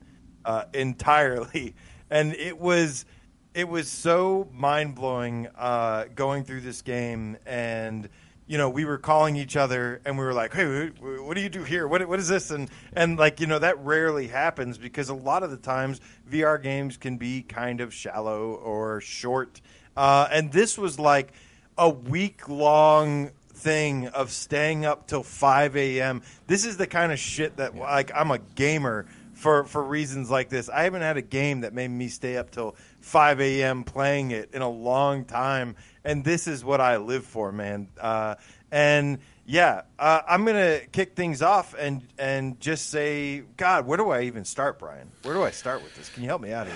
uh, 0.45 0.63
entirely, 0.73 1.75
and 2.09 2.33
it 2.35 2.59
was 2.59 3.05
it 3.53 3.67
was 3.67 3.89
so 3.89 4.47
mind 4.53 4.95
blowing 4.95 5.47
uh, 5.57 6.05
going 6.15 6.43
through 6.43 6.61
this 6.61 6.81
game 6.81 7.37
and. 7.45 8.09
You 8.49 8.57
know, 8.57 8.69
we 8.69 8.85
were 8.85 8.97
calling 8.97 9.35
each 9.35 9.57
other, 9.57 9.99
and 10.05 10.17
we 10.17 10.23
were 10.23 10.33
like, 10.33 10.53
"Hey, 10.53 10.87
what 10.87 11.35
do 11.35 11.41
you 11.41 11.49
do 11.49 11.65
here? 11.65 11.85
What 11.85 12.07
what 12.07 12.17
is 12.17 12.29
this?" 12.29 12.49
And 12.49 12.69
and 12.93 13.19
like, 13.19 13.41
you 13.41 13.45
know, 13.45 13.59
that 13.59 13.77
rarely 13.79 14.27
happens 14.27 14.77
because 14.77 15.09
a 15.09 15.13
lot 15.13 15.43
of 15.43 15.51
the 15.51 15.57
times 15.57 15.99
VR 16.31 16.63
games 16.63 16.95
can 16.95 17.17
be 17.17 17.41
kind 17.41 17.81
of 17.81 17.93
shallow 17.93 18.53
or 18.53 19.01
short, 19.01 19.59
uh, 19.97 20.29
and 20.31 20.49
this 20.49 20.77
was 20.77 20.97
like 20.97 21.33
a 21.77 21.89
week 21.89 22.47
long 22.47 23.31
thing 23.57 24.07
of 24.09 24.31
staying 24.31 24.85
up 24.85 25.07
till 25.07 25.23
5 25.23 25.75
a.m. 25.75 26.21
This 26.45 26.65
is 26.65 26.77
the 26.77 26.87
kind 26.87 27.11
of 27.11 27.19
shit 27.19 27.57
that 27.57 27.75
like 27.75 28.11
I'm 28.15 28.31
a 28.31 28.39
gamer 28.39 29.07
for 29.37 29.63
for 29.65 29.83
reasons 29.83 30.29
like 30.29 30.49
this. 30.49 30.69
I 30.69 30.83
haven't 30.83 31.03
had 31.03 31.17
a 31.17 31.21
game 31.21 31.61
that 31.61 31.73
made 31.73 31.89
me 31.89 32.07
stay 32.07 32.37
up 32.37 32.51
till 32.51 32.75
5 33.01 33.39
a.m. 33.39 33.83
playing 33.83 34.31
it 34.31 34.49
in 34.53 34.61
a 34.61 34.69
long 34.69 35.25
time, 35.25 35.75
and 36.03 36.23
this 36.23 36.47
is 36.47 36.65
what 36.65 36.81
I 36.81 36.97
live 36.97 37.25
for, 37.25 37.51
man. 37.51 37.87
Uh, 37.99 38.35
and 38.71 39.19
yeah, 39.45 39.83
uh, 39.97 40.21
I'm 40.27 40.43
gonna 40.43 40.79
kick 40.91 41.15
things 41.15 41.41
off 41.41 41.75
and 41.77 42.01
and 42.17 42.59
just 42.59 42.89
say, 42.89 43.43
God, 43.57 43.85
where 43.85 43.97
do 43.97 44.09
I 44.09 44.23
even 44.23 44.43
start, 44.43 44.79
Brian? 44.79 45.11
Where 45.23 45.35
do 45.35 45.43
I 45.43 45.51
start 45.51 45.83
with 45.83 45.95
this? 45.95 46.09
Can 46.09 46.23
you 46.23 46.29
help 46.29 46.41
me 46.41 46.51
out 46.51 46.67
here? 46.67 46.75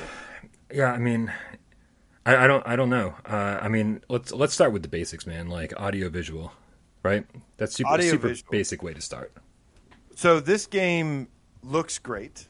Yeah, 0.73 0.91
I 0.93 0.99
mean, 0.99 1.33
I, 2.25 2.37
I 2.37 2.47
don't, 2.47 2.65
I 2.65 2.75
don't 2.75 2.89
know. 2.89 3.15
Uh, 3.25 3.59
I 3.61 3.67
mean, 3.67 4.01
let's 4.07 4.31
let's 4.31 4.53
start 4.53 4.71
with 4.71 4.83
the 4.83 4.87
basics, 4.87 5.25
man. 5.25 5.49
Like 5.49 5.73
audio 5.79 6.09
visual, 6.09 6.51
right? 7.03 7.25
That's 7.57 7.75
super 7.75 8.01
super 8.03 8.33
basic 8.51 8.83
way 8.83 8.93
to 8.93 9.01
start. 9.01 9.33
So 10.15 10.39
this 10.39 10.67
game 10.67 11.27
looks 11.63 11.97
great, 11.99 12.47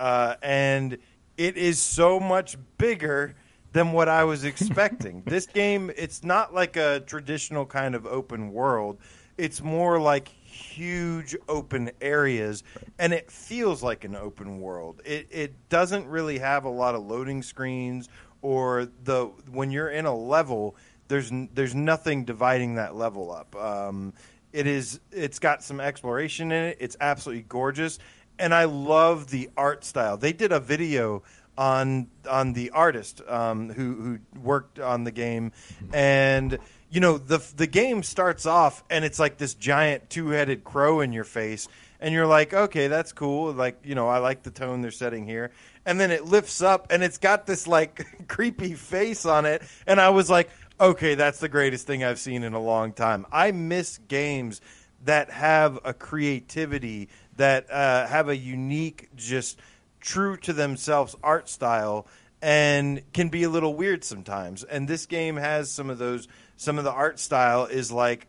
uh, 0.00 0.36
and 0.42 0.96
it 1.36 1.58
is 1.58 1.78
so 1.78 2.18
much 2.18 2.56
bigger 2.78 3.34
than 3.72 3.92
what 3.92 4.08
I 4.08 4.24
was 4.24 4.44
expecting. 4.44 5.22
this 5.26 5.46
game, 5.46 5.92
it's 5.94 6.24
not 6.24 6.54
like 6.54 6.76
a 6.76 7.00
traditional 7.00 7.66
kind 7.66 7.94
of 7.94 8.06
open 8.06 8.50
world. 8.50 8.98
It's 9.36 9.62
more 9.62 10.00
like 10.00 10.28
huge 10.28 11.36
open 11.48 11.90
areas, 12.00 12.64
and 12.98 13.12
it 13.12 13.30
feels 13.30 13.82
like 13.82 14.04
an 14.04 14.16
open 14.16 14.60
world. 14.60 15.02
It 15.04 15.28
it 15.30 15.68
doesn't 15.68 16.06
really 16.06 16.38
have 16.38 16.64
a 16.64 16.70
lot 16.70 16.94
of 16.94 17.06
loading 17.06 17.42
screens 17.42 18.08
or 18.40 18.88
the 19.04 19.26
when 19.52 19.70
you're 19.70 19.90
in 19.90 20.06
a 20.06 20.16
level. 20.16 20.76
There's 21.08 21.30
there's 21.54 21.74
nothing 21.74 22.24
dividing 22.24 22.76
that 22.76 22.96
level 22.96 23.30
up. 23.32 23.54
Um, 23.54 24.14
it 24.52 24.66
is 24.66 25.00
it's 25.12 25.38
got 25.38 25.62
some 25.62 25.80
exploration 25.80 26.52
in 26.52 26.64
it. 26.64 26.78
It's 26.80 26.96
absolutely 27.00 27.44
gorgeous, 27.48 27.98
and 28.40 28.54
I 28.54 28.64
love 28.64 29.30
the 29.30 29.50
art 29.56 29.84
style. 29.84 30.16
They 30.16 30.32
did 30.32 30.50
a 30.50 30.58
video 30.58 31.22
on 31.56 32.08
on 32.28 32.54
the 32.54 32.70
artist 32.70 33.20
um, 33.28 33.68
who 33.68 33.94
who 33.94 34.18
worked 34.40 34.80
on 34.80 35.04
the 35.04 35.12
game, 35.12 35.52
and 35.92 36.58
you 36.90 37.00
know 37.00 37.18
the 37.18 37.38
the 37.56 37.66
game 37.66 38.02
starts 38.02 38.46
off 38.46 38.82
and 38.90 39.04
it's 39.04 39.18
like 39.18 39.36
this 39.36 39.54
giant 39.54 40.08
two 40.10 40.28
headed 40.30 40.64
crow 40.64 41.00
in 41.00 41.12
your 41.12 41.24
face, 41.24 41.68
and 42.00 42.14
you're 42.14 42.26
like, 42.26 42.54
okay, 42.54 42.88
that's 42.88 43.12
cool. 43.12 43.52
Like 43.52 43.78
you 43.84 43.94
know, 43.94 44.08
I 44.08 44.18
like 44.18 44.42
the 44.42 44.50
tone 44.50 44.80
they're 44.80 44.90
setting 44.90 45.26
here, 45.26 45.52
and 45.84 46.00
then 46.00 46.10
it 46.10 46.24
lifts 46.24 46.62
up 46.62 46.86
and 46.90 47.02
it's 47.04 47.18
got 47.18 47.46
this 47.46 47.66
like 47.66 48.06
creepy 48.28 48.72
face 48.72 49.26
on 49.26 49.44
it, 49.44 49.62
and 49.86 50.00
I 50.00 50.08
was 50.08 50.30
like, 50.30 50.48
okay, 50.80 51.14
that's 51.14 51.40
the 51.40 51.48
greatest 51.48 51.86
thing 51.86 52.02
I've 52.02 52.18
seen 52.18 52.42
in 52.42 52.54
a 52.54 52.60
long 52.60 52.94
time. 52.94 53.26
I 53.30 53.52
miss 53.52 53.98
games 54.08 54.62
that 55.04 55.30
have 55.30 55.78
a 55.84 55.94
creativity 55.94 57.08
that 57.40 57.70
uh, 57.70 58.06
have 58.06 58.28
a 58.28 58.36
unique, 58.36 59.08
just 59.16 59.58
true 59.98 60.36
to 60.36 60.52
themselves 60.52 61.16
art 61.22 61.48
style 61.48 62.06
and 62.42 63.00
can 63.14 63.30
be 63.30 63.44
a 63.44 63.48
little 63.48 63.74
weird 63.74 64.04
sometimes. 64.04 64.62
And 64.62 64.86
this 64.86 65.06
game 65.06 65.36
has 65.36 65.70
some 65.70 65.88
of 65.88 65.96
those. 65.96 66.28
Some 66.56 66.76
of 66.76 66.84
the 66.84 66.92
art 66.92 67.18
style 67.18 67.64
is 67.64 67.90
like 67.90 68.28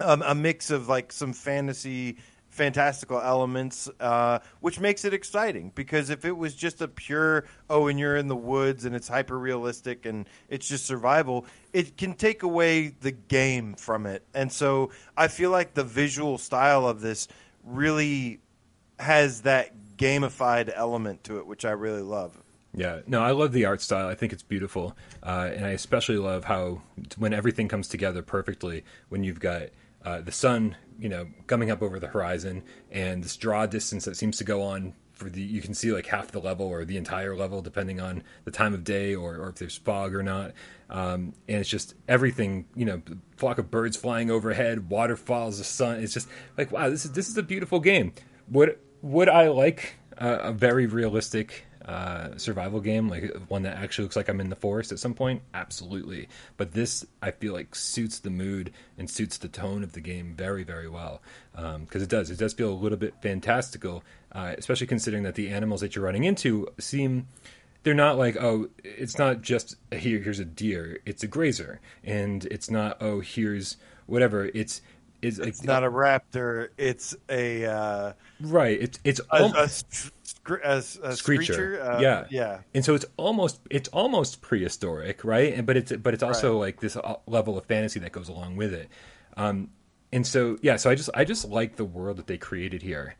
um, 0.00 0.22
a 0.22 0.34
mix 0.34 0.70
of 0.70 0.88
like 0.88 1.10
some 1.10 1.32
fantasy 1.32 2.18
fantastical 2.54 3.20
elements 3.20 3.90
uh, 3.98 4.38
which 4.60 4.78
makes 4.78 5.04
it 5.04 5.12
exciting 5.12 5.72
because 5.74 6.08
if 6.08 6.24
it 6.24 6.36
was 6.36 6.54
just 6.54 6.80
a 6.80 6.86
pure 6.86 7.44
oh 7.68 7.88
and 7.88 7.98
you're 7.98 8.14
in 8.14 8.28
the 8.28 8.36
woods 8.36 8.84
and 8.84 8.94
it's 8.94 9.08
hyper 9.08 9.36
realistic 9.36 10.06
and 10.06 10.28
it's 10.48 10.68
just 10.68 10.86
survival 10.86 11.44
it 11.72 11.96
can 11.96 12.14
take 12.14 12.44
away 12.44 12.94
the 13.00 13.10
game 13.10 13.74
from 13.74 14.06
it 14.06 14.22
and 14.34 14.52
so 14.52 14.88
i 15.16 15.26
feel 15.26 15.50
like 15.50 15.74
the 15.74 15.82
visual 15.82 16.38
style 16.38 16.86
of 16.86 17.00
this 17.00 17.26
really 17.64 18.40
has 18.98 19.42
that 19.42 19.72
gamified 19.96 20.72
element 20.74 21.24
to 21.24 21.38
it 21.38 21.46
which 21.46 21.64
i 21.64 21.70
really 21.70 22.02
love 22.02 22.36
Yeah, 22.76 23.02
no, 23.06 23.22
I 23.22 23.30
love 23.30 23.52
the 23.52 23.66
art 23.66 23.80
style. 23.80 24.08
I 24.08 24.16
think 24.16 24.32
it's 24.32 24.42
beautiful, 24.42 24.96
uh, 25.22 25.48
and 25.54 25.64
I 25.64 25.70
especially 25.70 26.16
love 26.16 26.42
how 26.44 26.82
when 27.16 27.32
everything 27.32 27.68
comes 27.68 27.86
together 27.86 28.20
perfectly. 28.20 28.82
When 29.10 29.22
you've 29.22 29.38
got 29.38 29.68
uh, 30.04 30.22
the 30.22 30.32
sun, 30.32 30.74
you 30.98 31.08
know, 31.08 31.28
coming 31.46 31.70
up 31.70 31.82
over 31.82 32.00
the 32.00 32.08
horizon, 32.08 32.64
and 32.90 33.22
this 33.22 33.36
draw 33.36 33.66
distance 33.66 34.04
that 34.06 34.16
seems 34.16 34.38
to 34.38 34.44
go 34.44 34.60
on 34.60 34.92
for 35.14 35.30
the 35.30 35.40
you 35.40 35.60
can 35.60 35.74
see 35.74 35.92
like 35.92 36.06
half 36.06 36.30
the 36.32 36.40
level 36.40 36.66
or 36.66 36.84
the 36.84 36.96
entire 36.96 37.36
level 37.36 37.62
depending 37.62 38.00
on 38.00 38.22
the 38.44 38.50
time 38.50 38.74
of 38.74 38.84
day 38.84 39.14
or, 39.14 39.36
or 39.36 39.48
if 39.48 39.56
there's 39.56 39.76
fog 39.76 40.14
or 40.14 40.22
not. 40.22 40.52
Um, 40.90 41.34
and 41.48 41.60
it's 41.60 41.68
just 41.68 41.94
everything, 42.08 42.66
you 42.74 42.84
know, 42.84 43.00
flock 43.36 43.58
of 43.58 43.70
birds 43.70 43.96
flying 43.96 44.30
overhead, 44.30 44.90
waterfalls, 44.90 45.58
the 45.58 45.64
sun. 45.64 46.00
It's 46.00 46.14
just 46.14 46.28
like 46.58 46.70
wow, 46.70 46.90
this 46.90 47.04
is 47.04 47.12
this 47.12 47.28
is 47.28 47.36
a 47.36 47.42
beautiful 47.42 47.80
game. 47.80 48.12
Would 48.50 48.78
would 49.02 49.28
I 49.28 49.48
like 49.48 49.94
a 50.16 50.52
very 50.52 50.86
realistic 50.86 51.66
uh, 51.84 52.36
survival 52.36 52.80
game, 52.80 53.08
like 53.08 53.34
one 53.48 53.62
that 53.62 53.76
actually 53.76 54.04
looks 54.04 54.16
like 54.16 54.28
I'm 54.28 54.40
in 54.40 54.48
the 54.48 54.56
forest 54.56 54.92
at 54.92 54.98
some 54.98 55.14
point, 55.14 55.42
absolutely. 55.52 56.28
But 56.56 56.72
this, 56.72 57.04
I 57.22 57.30
feel 57.30 57.52
like, 57.52 57.74
suits 57.74 58.20
the 58.20 58.30
mood 58.30 58.72
and 58.98 59.08
suits 59.08 59.38
the 59.38 59.48
tone 59.48 59.82
of 59.82 59.92
the 59.92 60.00
game 60.00 60.34
very, 60.36 60.64
very 60.64 60.88
well. 60.88 61.20
Because 61.54 62.02
it 62.02 62.08
does, 62.08 62.30
it 62.30 62.38
does 62.38 62.54
feel 62.54 62.72
a 62.72 62.74
little 62.74 62.98
bit 62.98 63.14
fantastical, 63.22 64.02
uh, 64.32 64.54
especially 64.56 64.86
considering 64.86 65.24
that 65.24 65.34
the 65.34 65.48
animals 65.50 65.80
that 65.80 65.94
you're 65.94 66.04
running 66.04 66.24
into 66.24 66.68
seem. 66.78 67.28
They're 67.82 67.92
not 67.92 68.16
like 68.16 68.38
oh, 68.40 68.70
it's 68.82 69.18
not 69.18 69.42
just 69.42 69.76
here. 69.92 70.18
Here's 70.18 70.38
a 70.38 70.44
deer. 70.46 71.00
It's 71.04 71.22
a 71.22 71.26
grazer, 71.26 71.82
and 72.02 72.42
it's 72.46 72.70
not 72.70 72.96
oh, 73.02 73.20
here's 73.20 73.76
whatever. 74.06 74.46
It's 74.54 74.80
it's, 75.20 75.38
it's 75.38 75.64
not 75.64 75.84
a 75.84 75.90
raptor 75.90 76.68
it's 76.76 77.14
a 77.28 77.64
uh, 77.64 78.12
right. 78.40 78.80
It's 78.80 79.00
it's 79.04 79.20
a, 79.30 79.44
a, 79.56 79.68
a, 80.46 80.76
a 80.78 80.80
Screecher. 80.82 81.16
screecher. 81.16 81.82
Uh, 81.82 82.00
yeah, 82.00 82.26
yeah. 82.30 82.60
And 82.74 82.84
so 82.84 82.94
it's 82.94 83.04
almost 83.16 83.60
it's 83.70 83.88
almost 83.90 84.40
prehistoric, 84.40 85.24
right? 85.24 85.54
And 85.54 85.66
but 85.66 85.76
it's 85.76 85.92
but 85.92 86.14
it's 86.14 86.22
also 86.22 86.58
like 86.58 86.80
this 86.80 86.96
uh, 86.96 87.16
level 87.26 87.58
of 87.58 87.64
fantasy 87.66 88.00
that 88.00 88.12
goes 88.12 88.28
along 88.28 88.56
with 88.56 88.72
it. 88.72 88.88
Um, 89.36 89.70
and 90.12 90.26
so 90.26 90.58
yeah, 90.62 90.76
so 90.76 90.90
I 90.90 90.94
just 90.94 91.10
I 91.14 91.24
just 91.24 91.48
like 91.48 91.76
the 91.76 91.84
world 91.84 92.16
that 92.18 92.26
they 92.26 92.38
created 92.38 92.82
here. 92.82 93.16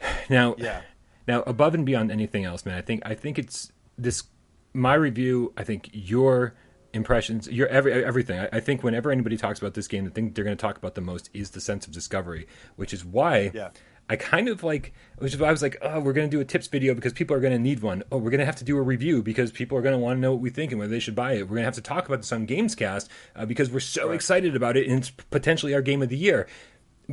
Now, 0.30 0.54
Yeah. 0.58 0.82
now 1.28 1.42
above 1.42 1.74
and 1.74 1.84
beyond 1.84 2.10
anything 2.10 2.44
else, 2.44 2.64
man, 2.64 2.76
I 2.76 2.80
think 2.82 3.02
I 3.04 3.14
think 3.14 3.38
it's 3.38 3.72
this. 3.98 4.24
My 4.72 4.94
review, 4.94 5.52
I 5.56 5.64
think 5.64 5.90
your 5.92 6.54
impressions, 6.92 7.48
your 7.48 7.66
every 7.68 8.04
everything. 8.04 8.38
I, 8.38 8.48
I 8.52 8.60
think 8.60 8.82
whenever 8.82 9.10
anybody 9.10 9.36
talks 9.36 9.58
about 9.58 9.74
this 9.74 9.88
game, 9.88 10.04
the 10.04 10.10
thing 10.10 10.32
they're 10.32 10.44
going 10.44 10.56
to 10.56 10.60
talk 10.60 10.76
about 10.76 10.94
the 10.94 11.00
most 11.00 11.28
is 11.34 11.50
the 11.50 11.60
sense 11.60 11.86
of 11.86 11.92
discovery, 11.92 12.46
which 12.76 12.92
is 12.92 13.04
why 13.04 13.50
Yeah. 13.54 13.70
I 14.10 14.16
kind 14.16 14.48
of 14.48 14.64
like, 14.64 14.92
which 15.18 15.34
is 15.34 15.38
why 15.38 15.46
I 15.46 15.52
was 15.52 15.62
like, 15.62 15.76
oh, 15.82 16.00
we're 16.00 16.12
going 16.12 16.28
to 16.28 16.36
do 16.36 16.40
a 16.40 16.44
tips 16.44 16.66
video 16.66 16.94
because 16.94 17.12
people 17.12 17.36
are 17.36 17.40
going 17.40 17.52
to 17.52 17.60
need 17.60 17.80
one. 17.80 18.02
Oh, 18.10 18.18
we're 18.18 18.30
going 18.30 18.40
to 18.40 18.44
have 18.44 18.56
to 18.56 18.64
do 18.64 18.76
a 18.76 18.82
review 18.82 19.22
because 19.22 19.52
people 19.52 19.78
are 19.78 19.82
going 19.82 19.92
to 19.92 19.98
want 19.98 20.16
to 20.16 20.20
know 20.20 20.32
what 20.32 20.40
we 20.40 20.50
think 20.50 20.72
and 20.72 20.80
whether 20.80 20.90
they 20.90 20.98
should 20.98 21.14
buy 21.14 21.34
it. 21.34 21.42
We're 21.42 21.54
going 21.54 21.62
to 21.62 21.66
have 21.66 21.76
to 21.76 21.80
talk 21.80 22.08
about 22.08 22.16
this 22.16 22.32
on 22.32 22.44
Gamescast 22.44 23.08
uh, 23.36 23.46
because 23.46 23.70
we're 23.70 23.78
so 23.78 24.10
excited 24.10 24.56
about 24.56 24.76
it 24.76 24.88
and 24.88 24.98
it's 24.98 25.10
potentially 25.10 25.74
our 25.74 25.80
game 25.80 26.02
of 26.02 26.08
the 26.08 26.16
year. 26.16 26.48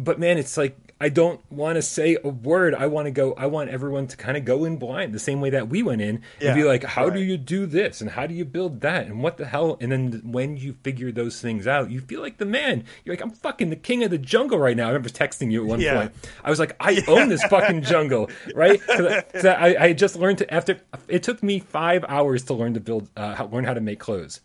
But 0.03 0.19
man, 0.19 0.37
it's 0.37 0.57
like 0.57 0.77
I 0.99 1.09
don't 1.09 1.39
want 1.51 1.75
to 1.75 1.83
say 1.83 2.17
a 2.23 2.29
word. 2.29 2.73
I 2.73 2.87
want 2.87 3.05
to 3.05 3.11
go. 3.11 3.33
I 3.33 3.45
want 3.45 3.69
everyone 3.69 4.07
to 4.07 4.17
kind 4.17 4.35
of 4.35 4.45
go 4.45 4.65
in 4.65 4.77
blind, 4.77 5.13
the 5.13 5.19
same 5.19 5.41
way 5.41 5.51
that 5.51 5.69
we 5.69 5.83
went 5.83 6.01
in, 6.01 6.23
and 6.41 6.55
be 6.55 6.63
like, 6.63 6.83
"How 6.83 7.09
do 7.11 7.19
you 7.21 7.37
do 7.37 7.67
this? 7.67 8.01
And 8.01 8.09
how 8.09 8.25
do 8.25 8.33
you 8.33 8.43
build 8.45 8.81
that? 8.81 9.05
And 9.05 9.21
what 9.21 9.37
the 9.37 9.45
hell?" 9.45 9.77
And 9.79 9.91
then 9.91 10.21
when 10.25 10.57
you 10.57 10.73
figure 10.83 11.11
those 11.11 11.39
things 11.39 11.67
out, 11.67 11.91
you 11.91 12.01
feel 12.01 12.21
like 12.21 12.37
the 12.39 12.45
man. 12.45 12.83
You're 13.05 13.13
like, 13.13 13.21
"I'm 13.21 13.29
fucking 13.29 13.69
the 13.69 13.75
king 13.75 14.03
of 14.03 14.09
the 14.09 14.17
jungle 14.17 14.57
right 14.57 14.75
now." 14.75 14.85
I 14.85 14.87
remember 14.87 15.09
texting 15.09 15.51
you 15.51 15.61
at 15.61 15.67
one 15.67 15.81
Yeah. 15.81 15.97
point. 15.99 16.11
I 16.43 16.49
was 16.49 16.57
like, 16.57 16.75
"I 16.79 17.03
own 17.07 17.29
this 17.29 17.43
fucking 17.43 17.83
jungle, 17.83 18.31
right?" 18.55 18.79
Because 18.79 19.45
I, 19.45 19.75
I 19.79 19.87
had 19.89 19.97
just 19.99 20.15
learned 20.15 20.39
to 20.39 20.51
after. 20.51 20.79
It 21.07 21.21
took 21.21 21.43
me 21.43 21.59
five 21.59 22.05
hours 22.09 22.41
to 22.45 22.55
learn 22.55 22.73
to 22.73 22.79
build, 22.79 23.07
uh, 23.15 23.35
how, 23.35 23.45
learn 23.47 23.65
how 23.65 23.75
to 23.75 23.81
make 23.81 23.99
clothes. 23.99 24.41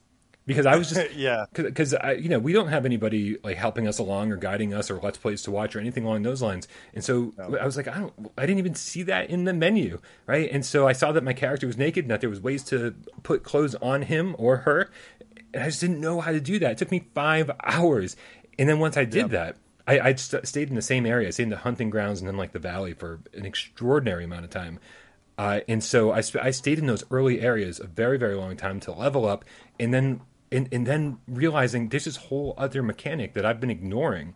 Because 0.47 0.67
I 0.67 0.77
was 0.77 0.91
just 0.91 1.15
yeah. 1.15 1.47
because 1.53 1.95
you 2.19 2.29
know 2.29 2.39
we 2.39 2.53
don't 2.53 2.69
have 2.69 2.85
anybody 2.85 3.37
like 3.43 3.57
helping 3.57 3.87
us 3.87 3.99
along 3.99 4.33
or 4.33 4.37
guiding 4.37 4.75
us 4.75 4.91
or 4.91 5.01
let's 5.01 5.19
plays 5.19 5.43
to 5.43 5.51
watch 5.51 5.77
or 5.77 5.81
anything 5.81 6.05
along 6.05 6.23
those 6.23 6.43
lines. 6.43 6.69
And 6.95 7.05
so 7.05 7.33
no. 7.37 7.57
I 7.57 7.65
was 7.65 7.77
like 7.77 7.89
I 7.89 7.99
don't 7.99 8.33
I 8.37 8.43
didn't 8.47 8.59
even 8.59 8.75
see 8.75 9.03
that 9.05 9.31
in 9.31 9.45
the 9.45 9.53
menu 9.53 10.01
right? 10.27 10.51
And 10.51 10.65
so 10.65 10.87
I 10.87 10.93
saw 10.93 11.13
that 11.13 11.25
my 11.25 11.33
character 11.33 11.67
was 11.67 11.77
naked 11.77 12.05
and 12.05 12.11
that 12.11 12.21
there 12.21 12.31
was 12.31 12.41
ways 12.41 12.63
to 12.65 12.95
put 13.23 13.43
clothes 13.43 13.75
on 13.77 14.03
him 14.03 14.35
or 14.39 14.59
her. 14.59 14.91
And 15.55 15.63
I 15.63 15.67
just 15.67 15.81
didn't 15.81 16.01
know 16.01 16.21
how 16.21 16.33
to 16.33 16.41
do 16.41 16.59
that. 16.61 16.73
It 16.73 16.79
took 16.79 16.91
me 16.91 17.05
five 17.15 17.51
hours. 17.63 18.17
And 18.59 18.69
then 18.69 18.79
once 18.79 18.97
I 18.97 19.05
did 19.05 19.31
yep. 19.31 19.31
that 19.31 19.57
I, 19.87 20.01
I 20.01 20.15
st- 20.15 20.47
stayed 20.47 20.69
in 20.69 20.75
the 20.75 20.83
same 20.83 21.07
area. 21.07 21.29
I 21.29 21.31
stayed 21.31 21.45
in 21.45 21.51
the 21.51 21.57
hunting 21.57 21.91
grounds 21.91 22.21
and 22.21 22.29
then 22.29 22.37
like 22.37 22.53
the 22.53 22.59
valley 22.59 22.95
for 22.95 23.21
an 23.35 23.45
extraordinary 23.45 24.25
amount 24.25 24.45
of 24.45 24.51
time. 24.51 24.79
Uh, 25.39 25.61
and 25.67 25.83
so 25.83 26.13
I, 26.13 26.21
sp- 26.23 26.43
I 26.43 26.51
stayed 26.51 26.79
in 26.79 26.87
those 26.87 27.05
early 27.11 27.41
areas 27.41 27.81
a 27.81 27.87
very 27.87 28.19
very 28.19 28.35
long 28.35 28.57
time 28.57 28.81
to 28.81 28.93
level 28.93 29.27
up. 29.27 29.45
And 29.81 29.93
then 29.93 30.21
and, 30.53 30.69
and 30.71 30.87
then 30.87 31.19
realizing 31.27 31.89
there's 31.89 32.05
this 32.05 32.17
whole 32.17 32.55
other 32.59 32.83
mechanic 32.83 33.35
that 33.35 33.45
I've 33.45 33.61
been 33.61 33.71
ignoring. 33.71 34.35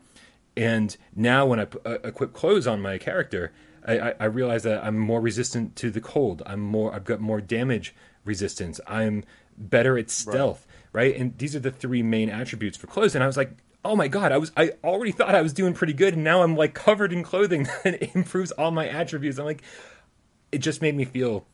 And 0.56 0.96
now 1.14 1.46
when 1.46 1.60
I 1.60 1.66
uh, 1.84 1.98
equip 2.02 2.32
clothes 2.32 2.66
on 2.66 2.80
my 2.80 2.98
character, 2.98 3.52
I, 3.86 3.98
I, 3.98 4.14
I, 4.20 4.24
realize 4.24 4.62
that 4.62 4.82
I'm 4.82 4.98
more 4.98 5.20
resistant 5.20 5.76
to 5.76 5.90
the 5.90 6.00
cold. 6.00 6.42
I'm 6.46 6.60
more, 6.60 6.94
I've 6.94 7.04
got 7.04 7.20
more 7.20 7.40
damage 7.40 7.94
resistance. 8.24 8.80
I'm 8.86 9.24
better 9.58 9.98
at 9.98 10.10
stealth, 10.10 10.66
right? 10.92 11.12
right? 11.12 11.20
And 11.20 11.36
these 11.38 11.54
are 11.54 11.60
the 11.60 11.70
three 11.70 12.02
main 12.02 12.30
attributes 12.30 12.76
for 12.76 12.86
clothes. 12.86 13.14
And 13.14 13.22
I 13.22 13.26
was 13.26 13.36
like, 13.36 13.52
oh 13.84 13.94
my 13.94 14.08
god, 14.08 14.32
I 14.32 14.38
was, 14.38 14.50
I 14.56 14.72
already 14.82 15.12
thought 15.12 15.34
I 15.34 15.42
was 15.42 15.52
doing 15.52 15.74
pretty 15.74 15.92
good, 15.92 16.14
and 16.14 16.24
now 16.24 16.42
I'm 16.42 16.56
like 16.56 16.74
covered 16.74 17.12
in 17.12 17.22
clothing 17.22 17.68
that 17.84 18.14
improves 18.14 18.50
all 18.52 18.70
my 18.70 18.88
attributes. 18.88 19.38
I'm 19.38 19.44
like, 19.44 19.62
it 20.50 20.58
just 20.58 20.82
made 20.82 20.96
me 20.96 21.04
feel 21.04 21.46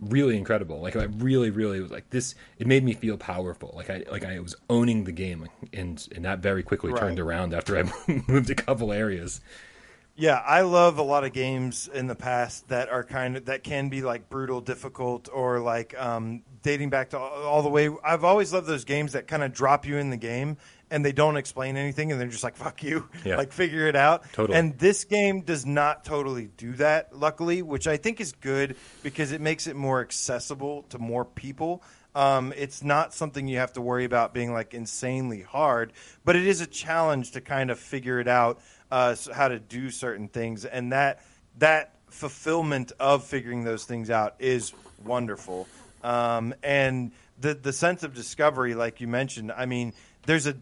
really 0.00 0.36
incredible. 0.36 0.80
Like 0.80 0.96
I 0.96 1.04
really, 1.04 1.50
really 1.50 1.80
was 1.80 1.90
like 1.90 2.10
this. 2.10 2.34
It 2.58 2.66
made 2.66 2.84
me 2.84 2.94
feel 2.94 3.16
powerful. 3.16 3.72
Like 3.76 3.90
I 3.90 4.04
like 4.10 4.24
I 4.24 4.40
was 4.40 4.56
owning 4.68 5.04
the 5.04 5.12
game, 5.12 5.48
and 5.72 6.06
and 6.14 6.24
that 6.24 6.40
very 6.40 6.62
quickly 6.62 6.92
right. 6.92 7.00
turned 7.00 7.20
around 7.20 7.54
after 7.54 7.76
I 7.78 7.90
moved 8.28 8.50
a 8.50 8.54
couple 8.54 8.92
areas. 8.92 9.40
Yeah, 10.16 10.42
I 10.44 10.62
love 10.62 10.98
a 10.98 11.02
lot 11.02 11.24
of 11.24 11.32
games 11.32 11.88
in 11.88 12.06
the 12.06 12.14
past 12.14 12.68
that 12.68 12.90
are 12.90 13.04
kind 13.04 13.38
of 13.38 13.46
that 13.46 13.64
can 13.64 13.88
be 13.88 14.02
like 14.02 14.28
brutal, 14.28 14.60
difficult, 14.60 15.28
or 15.32 15.60
like 15.60 15.98
um, 15.98 16.42
dating 16.62 16.90
back 16.90 17.10
to 17.10 17.18
all, 17.18 17.42
all 17.42 17.62
the 17.62 17.70
way. 17.70 17.88
I've 18.04 18.24
always 18.24 18.52
loved 18.52 18.66
those 18.66 18.84
games 18.84 19.12
that 19.12 19.26
kind 19.26 19.42
of 19.42 19.52
drop 19.52 19.86
you 19.86 19.96
in 19.96 20.10
the 20.10 20.16
game 20.16 20.58
and 20.90 21.04
they 21.04 21.12
don't 21.12 21.36
explain 21.36 21.76
anything 21.76 22.10
and 22.10 22.20
they're 22.20 22.28
just 22.28 22.44
like 22.44 22.56
fuck 22.56 22.82
you 22.82 23.08
yeah. 23.24 23.36
like 23.36 23.52
figure 23.52 23.86
it 23.86 23.96
out 23.96 24.24
totally. 24.32 24.58
and 24.58 24.78
this 24.78 25.04
game 25.04 25.42
does 25.42 25.64
not 25.64 26.04
totally 26.04 26.50
do 26.56 26.72
that 26.72 27.16
luckily 27.16 27.62
which 27.62 27.86
i 27.86 27.96
think 27.96 28.20
is 28.20 28.32
good 28.32 28.76
because 29.02 29.32
it 29.32 29.40
makes 29.40 29.66
it 29.66 29.76
more 29.76 30.00
accessible 30.00 30.82
to 30.84 30.98
more 30.98 31.24
people 31.24 31.82
um, 32.12 32.52
it's 32.56 32.82
not 32.82 33.14
something 33.14 33.46
you 33.46 33.58
have 33.58 33.74
to 33.74 33.80
worry 33.80 34.04
about 34.04 34.34
being 34.34 34.52
like 34.52 34.74
insanely 34.74 35.42
hard 35.42 35.92
but 36.24 36.34
it 36.34 36.46
is 36.46 36.60
a 36.60 36.66
challenge 36.66 37.32
to 37.32 37.40
kind 37.40 37.70
of 37.70 37.78
figure 37.78 38.18
it 38.18 38.28
out 38.28 38.60
uh, 38.90 39.14
how 39.32 39.46
to 39.46 39.60
do 39.60 39.90
certain 39.90 40.26
things 40.28 40.64
and 40.64 40.92
that 40.92 41.20
that 41.58 41.94
fulfillment 42.08 42.90
of 42.98 43.24
figuring 43.24 43.62
those 43.62 43.84
things 43.84 44.10
out 44.10 44.34
is 44.40 44.72
wonderful 45.04 45.68
um, 46.02 46.52
and 46.64 47.12
the 47.38 47.54
the 47.54 47.72
sense 47.72 48.02
of 48.02 48.12
discovery 48.12 48.74
like 48.74 49.00
you 49.00 49.06
mentioned 49.06 49.52
i 49.52 49.64
mean 49.64 49.92
there's 50.26 50.48
a 50.48 50.56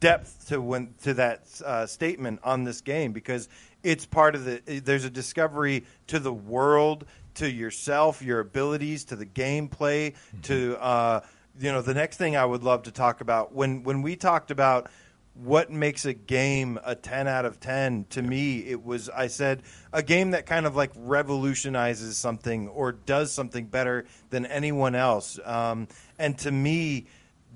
depth 0.00 0.48
to 0.48 0.60
when 0.60 0.94
to 1.02 1.14
that 1.14 1.46
uh, 1.64 1.86
statement 1.86 2.40
on 2.44 2.64
this 2.64 2.80
game 2.80 3.12
because 3.12 3.48
it's 3.82 4.04
part 4.04 4.34
of 4.34 4.44
the 4.44 4.80
there's 4.80 5.04
a 5.04 5.10
discovery 5.10 5.84
to 6.06 6.18
the 6.18 6.32
world 6.32 7.06
to 7.34 7.50
yourself 7.50 8.22
your 8.22 8.40
abilities 8.40 9.04
to 9.04 9.16
the 9.16 9.26
gameplay 9.26 10.12
mm-hmm. 10.12 10.40
to 10.42 10.76
uh, 10.82 11.20
you 11.58 11.72
know 11.72 11.82
the 11.82 11.94
next 11.94 12.16
thing 12.16 12.36
i 12.36 12.44
would 12.44 12.62
love 12.62 12.82
to 12.82 12.90
talk 12.90 13.20
about 13.20 13.54
when 13.54 13.82
when 13.82 14.02
we 14.02 14.16
talked 14.16 14.50
about 14.50 14.90
what 15.34 15.70
makes 15.70 16.06
a 16.06 16.14
game 16.14 16.78
a 16.84 16.94
10 16.94 17.28
out 17.28 17.44
of 17.44 17.60
10 17.60 18.06
to 18.10 18.22
me 18.22 18.58
it 18.60 18.82
was 18.82 19.08
i 19.10 19.26
said 19.26 19.62
a 19.92 20.02
game 20.02 20.30
that 20.30 20.46
kind 20.46 20.66
of 20.66 20.74
like 20.74 20.90
revolutionizes 20.96 22.16
something 22.16 22.68
or 22.68 22.92
does 22.92 23.32
something 23.32 23.66
better 23.66 24.06
than 24.30 24.46
anyone 24.46 24.94
else 24.94 25.38
um, 25.44 25.88
and 26.18 26.38
to 26.38 26.50
me 26.50 27.06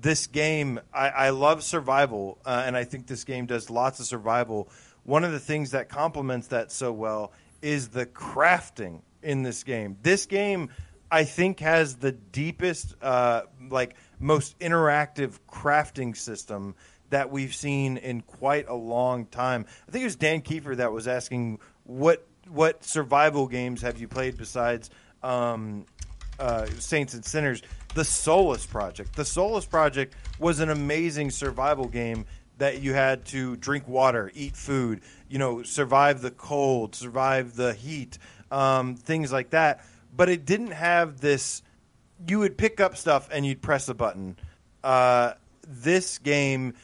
this 0.01 0.27
game, 0.27 0.79
I, 0.93 1.09
I 1.09 1.29
love 1.29 1.63
survival, 1.63 2.39
uh, 2.45 2.63
and 2.65 2.75
I 2.75 2.83
think 2.83 3.07
this 3.07 3.23
game 3.23 3.45
does 3.45 3.69
lots 3.69 3.99
of 3.99 4.05
survival. 4.05 4.69
One 5.03 5.23
of 5.23 5.31
the 5.31 5.39
things 5.39 5.71
that 5.71 5.89
complements 5.89 6.47
that 6.47 6.71
so 6.71 6.91
well 6.91 7.31
is 7.61 7.89
the 7.89 8.05
crafting 8.05 9.01
in 9.21 9.43
this 9.43 9.63
game. 9.63 9.97
This 10.01 10.25
game, 10.25 10.69
I 11.11 11.23
think, 11.23 11.59
has 11.59 11.97
the 11.97 12.11
deepest, 12.11 12.95
uh, 13.01 13.43
like, 13.69 13.95
most 14.19 14.57
interactive 14.59 15.37
crafting 15.49 16.17
system 16.17 16.75
that 17.09 17.29
we've 17.29 17.53
seen 17.53 17.97
in 17.97 18.21
quite 18.21 18.67
a 18.67 18.73
long 18.73 19.25
time. 19.25 19.65
I 19.87 19.91
think 19.91 20.01
it 20.01 20.05
was 20.05 20.15
Dan 20.15 20.41
Kiefer 20.41 20.77
that 20.77 20.91
was 20.91 21.07
asking 21.07 21.59
what 21.83 22.25
what 22.47 22.83
survival 22.83 23.47
games 23.47 23.81
have 23.81 23.99
you 23.99 24.07
played 24.07 24.37
besides 24.37 24.89
um, 25.23 25.85
uh, 26.41 26.65
Saints 26.79 27.13
and 27.13 27.23
Sinners 27.23 27.61
the 27.93 28.05
Solus 28.05 28.65
Project. 28.65 29.15
The 29.15 29.25
Solus 29.25 29.65
Project 29.65 30.15
was 30.39 30.59
an 30.59 30.69
amazing 30.69 31.31
survival 31.31 31.87
game 31.87 32.25
that 32.57 32.81
you 32.81 32.93
had 32.93 33.25
to 33.25 33.55
drink 33.57 33.87
water, 33.87 34.31
eat 34.33 34.55
food, 34.55 35.01
you 35.29 35.39
know, 35.39 35.63
survive 35.63 36.21
the 36.21 36.31
cold, 36.31 36.95
survive 36.95 37.55
the 37.55 37.73
heat, 37.73 38.17
um, 38.51 38.95
things 38.95 39.31
like 39.31 39.49
that. 39.51 39.83
But 40.15 40.29
it 40.29 40.45
didn't 40.45 40.71
have 40.71 41.19
this. 41.19 41.63
You 42.27 42.39
would 42.39 42.57
pick 42.57 42.79
up 42.79 42.97
stuff 42.97 43.29
and 43.31 43.45
you'd 43.45 43.61
press 43.61 43.89
a 43.89 43.93
button. 43.93 44.37
Uh, 44.83 45.33
this 45.67 46.17
game 46.17 46.75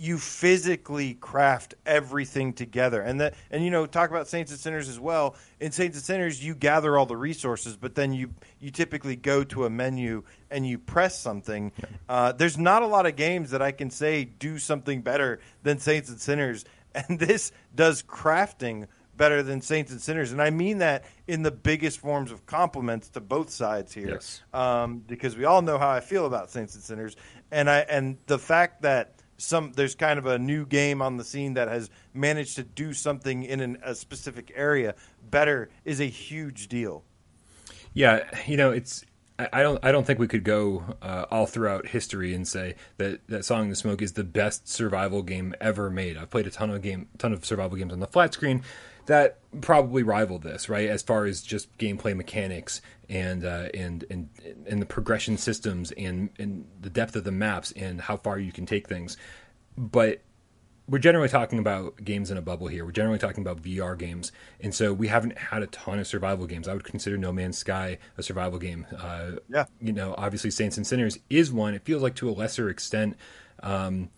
you 0.00 0.16
physically 0.16 1.14
craft 1.14 1.74
everything 1.84 2.52
together. 2.52 3.02
And 3.02 3.20
that 3.20 3.34
and 3.50 3.64
you 3.64 3.70
know 3.70 3.84
talk 3.84 4.10
about 4.10 4.28
saints 4.28 4.52
and 4.52 4.60
sinners 4.60 4.88
as 4.88 4.98
well. 5.00 5.34
In 5.58 5.72
saints 5.72 5.96
and 5.96 6.04
sinners 6.04 6.42
you 6.42 6.54
gather 6.54 6.96
all 6.96 7.04
the 7.04 7.16
resources 7.16 7.76
but 7.76 7.96
then 7.96 8.12
you 8.12 8.32
you 8.60 8.70
typically 8.70 9.16
go 9.16 9.42
to 9.44 9.64
a 9.64 9.70
menu 9.70 10.22
and 10.50 10.66
you 10.66 10.78
press 10.78 11.18
something. 11.18 11.72
Yeah. 11.76 11.86
uh, 12.08 12.32
there's 12.32 12.56
not 12.56 12.82
a 12.82 12.86
lot 12.86 13.06
of 13.06 13.16
games 13.16 13.50
that 13.50 13.60
i 13.60 13.72
can 13.72 13.90
say 13.90 14.24
do 14.24 14.58
something 14.58 15.02
better 15.02 15.40
than 15.64 15.78
saints 15.78 16.08
and 16.08 16.20
sinners. 16.20 16.64
And 16.94 17.18
this 17.18 17.52
does 17.74 18.02
crafting 18.02 18.86
better 19.16 19.42
than 19.42 19.60
saints 19.60 19.90
and 19.92 20.00
sinners. 20.00 20.30
And 20.32 20.40
i 20.40 20.50
mean 20.50 20.78
that 20.78 21.04
in 21.26 21.42
the 21.42 21.50
biggest 21.50 21.98
forms 21.98 22.30
of 22.30 22.46
compliments 22.46 23.08
to 23.10 23.20
both 23.20 23.50
sides 23.50 23.92
here. 23.92 24.10
Yes. 24.10 24.42
um, 24.54 24.98
because 25.06 25.36
we 25.36 25.44
all 25.44 25.60
know 25.60 25.76
how 25.76 25.90
i 25.90 25.98
feel 26.00 26.24
about 26.24 26.50
saints 26.50 26.76
and 26.76 26.84
sinners. 26.84 27.16
And 27.50 27.68
i 27.68 27.80
and 27.80 28.16
the 28.26 28.38
fact 28.38 28.82
that 28.82 29.17
some 29.38 29.72
there's 29.72 29.94
kind 29.94 30.18
of 30.18 30.26
a 30.26 30.38
new 30.38 30.66
game 30.66 31.00
on 31.00 31.16
the 31.16 31.24
scene 31.24 31.54
that 31.54 31.68
has 31.68 31.90
managed 32.12 32.56
to 32.56 32.64
do 32.64 32.92
something 32.92 33.44
in 33.44 33.60
an, 33.60 33.78
a 33.82 33.94
specific 33.94 34.52
area 34.54 34.94
better 35.30 35.70
is 35.84 36.00
a 36.00 36.06
huge 36.06 36.68
deal. 36.68 37.04
Yeah, 37.94 38.28
you 38.46 38.56
know, 38.56 38.70
it's 38.70 39.04
I 39.38 39.62
don't 39.62 39.82
I 39.84 39.92
don't 39.92 40.04
think 40.04 40.18
we 40.18 40.26
could 40.26 40.42
go 40.42 40.96
uh, 41.00 41.26
all 41.30 41.46
throughout 41.46 41.86
history 41.86 42.34
and 42.34 42.46
say 42.46 42.74
that 42.96 43.26
that 43.28 43.44
Song 43.44 43.64
in 43.64 43.70
the 43.70 43.76
Smoke 43.76 44.02
is 44.02 44.14
the 44.14 44.24
best 44.24 44.68
survival 44.68 45.22
game 45.22 45.54
ever 45.60 45.88
made. 45.88 46.16
I've 46.16 46.30
played 46.30 46.48
a 46.48 46.50
ton 46.50 46.70
of 46.70 46.82
game 46.82 47.08
ton 47.18 47.32
of 47.32 47.44
survival 47.44 47.78
games 47.78 47.92
on 47.92 48.00
the 48.00 48.08
flat 48.08 48.34
screen 48.34 48.64
that 49.06 49.38
probably 49.62 50.02
rival 50.02 50.38
this, 50.38 50.68
right? 50.68 50.88
As 50.88 51.02
far 51.02 51.24
as 51.24 51.40
just 51.40 51.76
gameplay 51.78 52.14
mechanics 52.14 52.82
and 53.08 53.44
uh, 53.44 53.68
and 53.74 54.04
and 54.10 54.28
and 54.66 54.82
the 54.82 54.86
progression 54.86 55.36
systems 55.36 55.92
and 55.92 56.30
and 56.38 56.66
the 56.80 56.90
depth 56.90 57.16
of 57.16 57.24
the 57.24 57.32
maps 57.32 57.72
and 57.72 58.00
how 58.00 58.16
far 58.16 58.38
you 58.38 58.52
can 58.52 58.66
take 58.66 58.88
things. 58.88 59.16
But 59.76 60.22
we're 60.88 60.98
generally 60.98 61.28
talking 61.28 61.58
about 61.58 62.02
games 62.02 62.30
in 62.30 62.38
a 62.38 62.42
bubble 62.42 62.66
here. 62.66 62.84
We're 62.84 62.92
generally 62.92 63.18
talking 63.18 63.42
about 63.42 63.62
VR 63.62 63.96
games, 63.98 64.32
and 64.60 64.74
so 64.74 64.92
we 64.92 65.08
haven't 65.08 65.36
had 65.36 65.62
a 65.62 65.66
ton 65.66 65.98
of 65.98 66.06
survival 66.06 66.46
games. 66.46 66.66
I 66.66 66.74
would 66.74 66.84
consider 66.84 67.18
No 67.18 67.32
Man's 67.32 67.58
Sky 67.58 67.98
a 68.16 68.22
survival 68.22 68.58
game. 68.58 68.86
Uh, 68.96 69.32
yeah, 69.48 69.66
you 69.80 69.92
know, 69.92 70.14
obviously 70.16 70.50
Saints 70.50 70.76
and 70.76 70.86
Sinners 70.86 71.18
is 71.28 71.52
one. 71.52 71.74
It 71.74 71.82
feels 71.84 72.02
like 72.02 72.14
to 72.16 72.28
a 72.28 72.32
lesser 72.32 72.68
extent. 72.70 73.16
Um, 73.62 74.10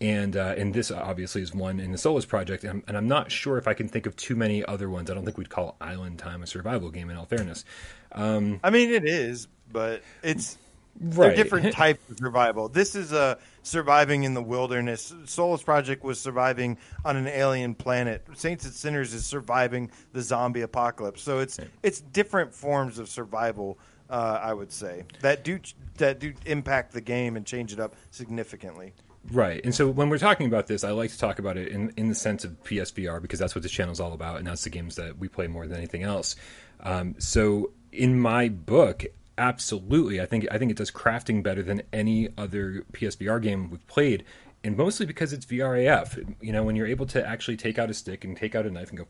and 0.00 0.36
uh, 0.36 0.54
and 0.58 0.74
this 0.74 0.90
obviously 0.90 1.42
is 1.42 1.54
one 1.54 1.80
in 1.80 1.92
the 1.92 1.98
Solus 1.98 2.26
project, 2.26 2.64
and 2.64 2.70
I'm, 2.70 2.84
and 2.86 2.96
I'm, 2.96 3.08
not 3.08 3.30
sure 3.30 3.56
if 3.56 3.66
I 3.66 3.74
can 3.74 3.88
think 3.88 4.06
of 4.06 4.14
too 4.14 4.36
many 4.36 4.64
other 4.64 4.90
ones. 4.90 5.10
I 5.10 5.14
don't 5.14 5.24
think 5.24 5.38
we'd 5.38 5.48
call 5.48 5.76
Island 5.80 6.18
Time 6.18 6.42
a 6.42 6.46
survival 6.46 6.90
game. 6.90 7.08
In 7.08 7.16
all 7.16 7.24
fairness, 7.24 7.64
um, 8.12 8.60
I 8.62 8.70
mean 8.70 8.90
it 8.90 9.04
is, 9.06 9.48
but 9.72 10.02
it's 10.22 10.58
right. 11.00 11.28
they're 11.28 11.36
different 11.36 11.72
types 11.74 12.08
of 12.10 12.18
survival. 12.18 12.68
This 12.68 12.94
is 12.94 13.12
a 13.12 13.38
surviving 13.62 14.24
in 14.24 14.34
the 14.34 14.42
wilderness. 14.42 15.12
Solus 15.24 15.62
Project 15.62 16.04
was 16.04 16.20
surviving 16.20 16.78
on 17.04 17.16
an 17.16 17.26
alien 17.26 17.74
planet. 17.74 18.26
Saints 18.34 18.64
and 18.64 18.74
Sinners 18.74 19.12
is 19.12 19.26
surviving 19.26 19.90
the 20.12 20.22
zombie 20.22 20.62
apocalypse. 20.62 21.22
So 21.22 21.40
it's 21.40 21.58
it's 21.82 22.00
different 22.00 22.54
forms 22.54 22.98
of 22.98 23.08
survival. 23.08 23.78
Uh, 24.08 24.38
I 24.40 24.54
would 24.54 24.70
say 24.70 25.04
that 25.20 25.42
do 25.42 25.58
that 25.98 26.20
do 26.20 26.32
impact 26.44 26.92
the 26.92 27.00
game 27.00 27.36
and 27.36 27.44
change 27.44 27.72
it 27.72 27.80
up 27.80 27.96
significantly. 28.10 28.92
Right. 29.32 29.60
And 29.64 29.74
so 29.74 29.88
when 29.88 30.08
we're 30.08 30.18
talking 30.18 30.46
about 30.46 30.66
this, 30.66 30.84
I 30.84 30.92
like 30.92 31.10
to 31.10 31.18
talk 31.18 31.38
about 31.38 31.56
it 31.56 31.68
in, 31.68 31.92
in 31.96 32.08
the 32.08 32.14
sense 32.14 32.44
of 32.44 32.62
PSVR 32.62 33.20
because 33.20 33.38
that's 33.38 33.54
what 33.54 33.62
this 33.62 33.72
channel 33.72 33.92
is 33.92 34.00
all 34.00 34.12
about. 34.12 34.38
And 34.38 34.46
that's 34.46 34.64
the 34.64 34.70
games 34.70 34.96
that 34.96 35.18
we 35.18 35.28
play 35.28 35.46
more 35.46 35.66
than 35.66 35.76
anything 35.76 36.04
else. 36.04 36.36
Um, 36.80 37.16
so 37.18 37.72
in 37.96 38.18
my 38.18 38.48
book, 38.48 39.04
absolutely. 39.38 40.20
I 40.20 40.26
think 40.26 40.46
I 40.50 40.58
think 40.58 40.70
it 40.70 40.76
does 40.76 40.90
crafting 40.90 41.42
better 41.42 41.62
than 41.62 41.82
any 41.92 42.28
other 42.36 42.84
PSVR 42.92 43.40
game 43.42 43.70
we've 43.70 43.86
played, 43.86 44.24
and 44.62 44.76
mostly 44.76 45.06
because 45.06 45.32
it's 45.32 45.46
VRAF. 45.46 46.36
You 46.40 46.52
know, 46.52 46.62
when 46.62 46.76
you're 46.76 46.86
able 46.86 47.06
to 47.06 47.26
actually 47.26 47.56
take 47.56 47.78
out 47.78 47.90
a 47.90 47.94
stick 47.94 48.24
and 48.24 48.36
take 48.36 48.54
out 48.54 48.66
a 48.66 48.70
knife 48.70 48.90
and 48.90 48.98
go, 48.98 49.06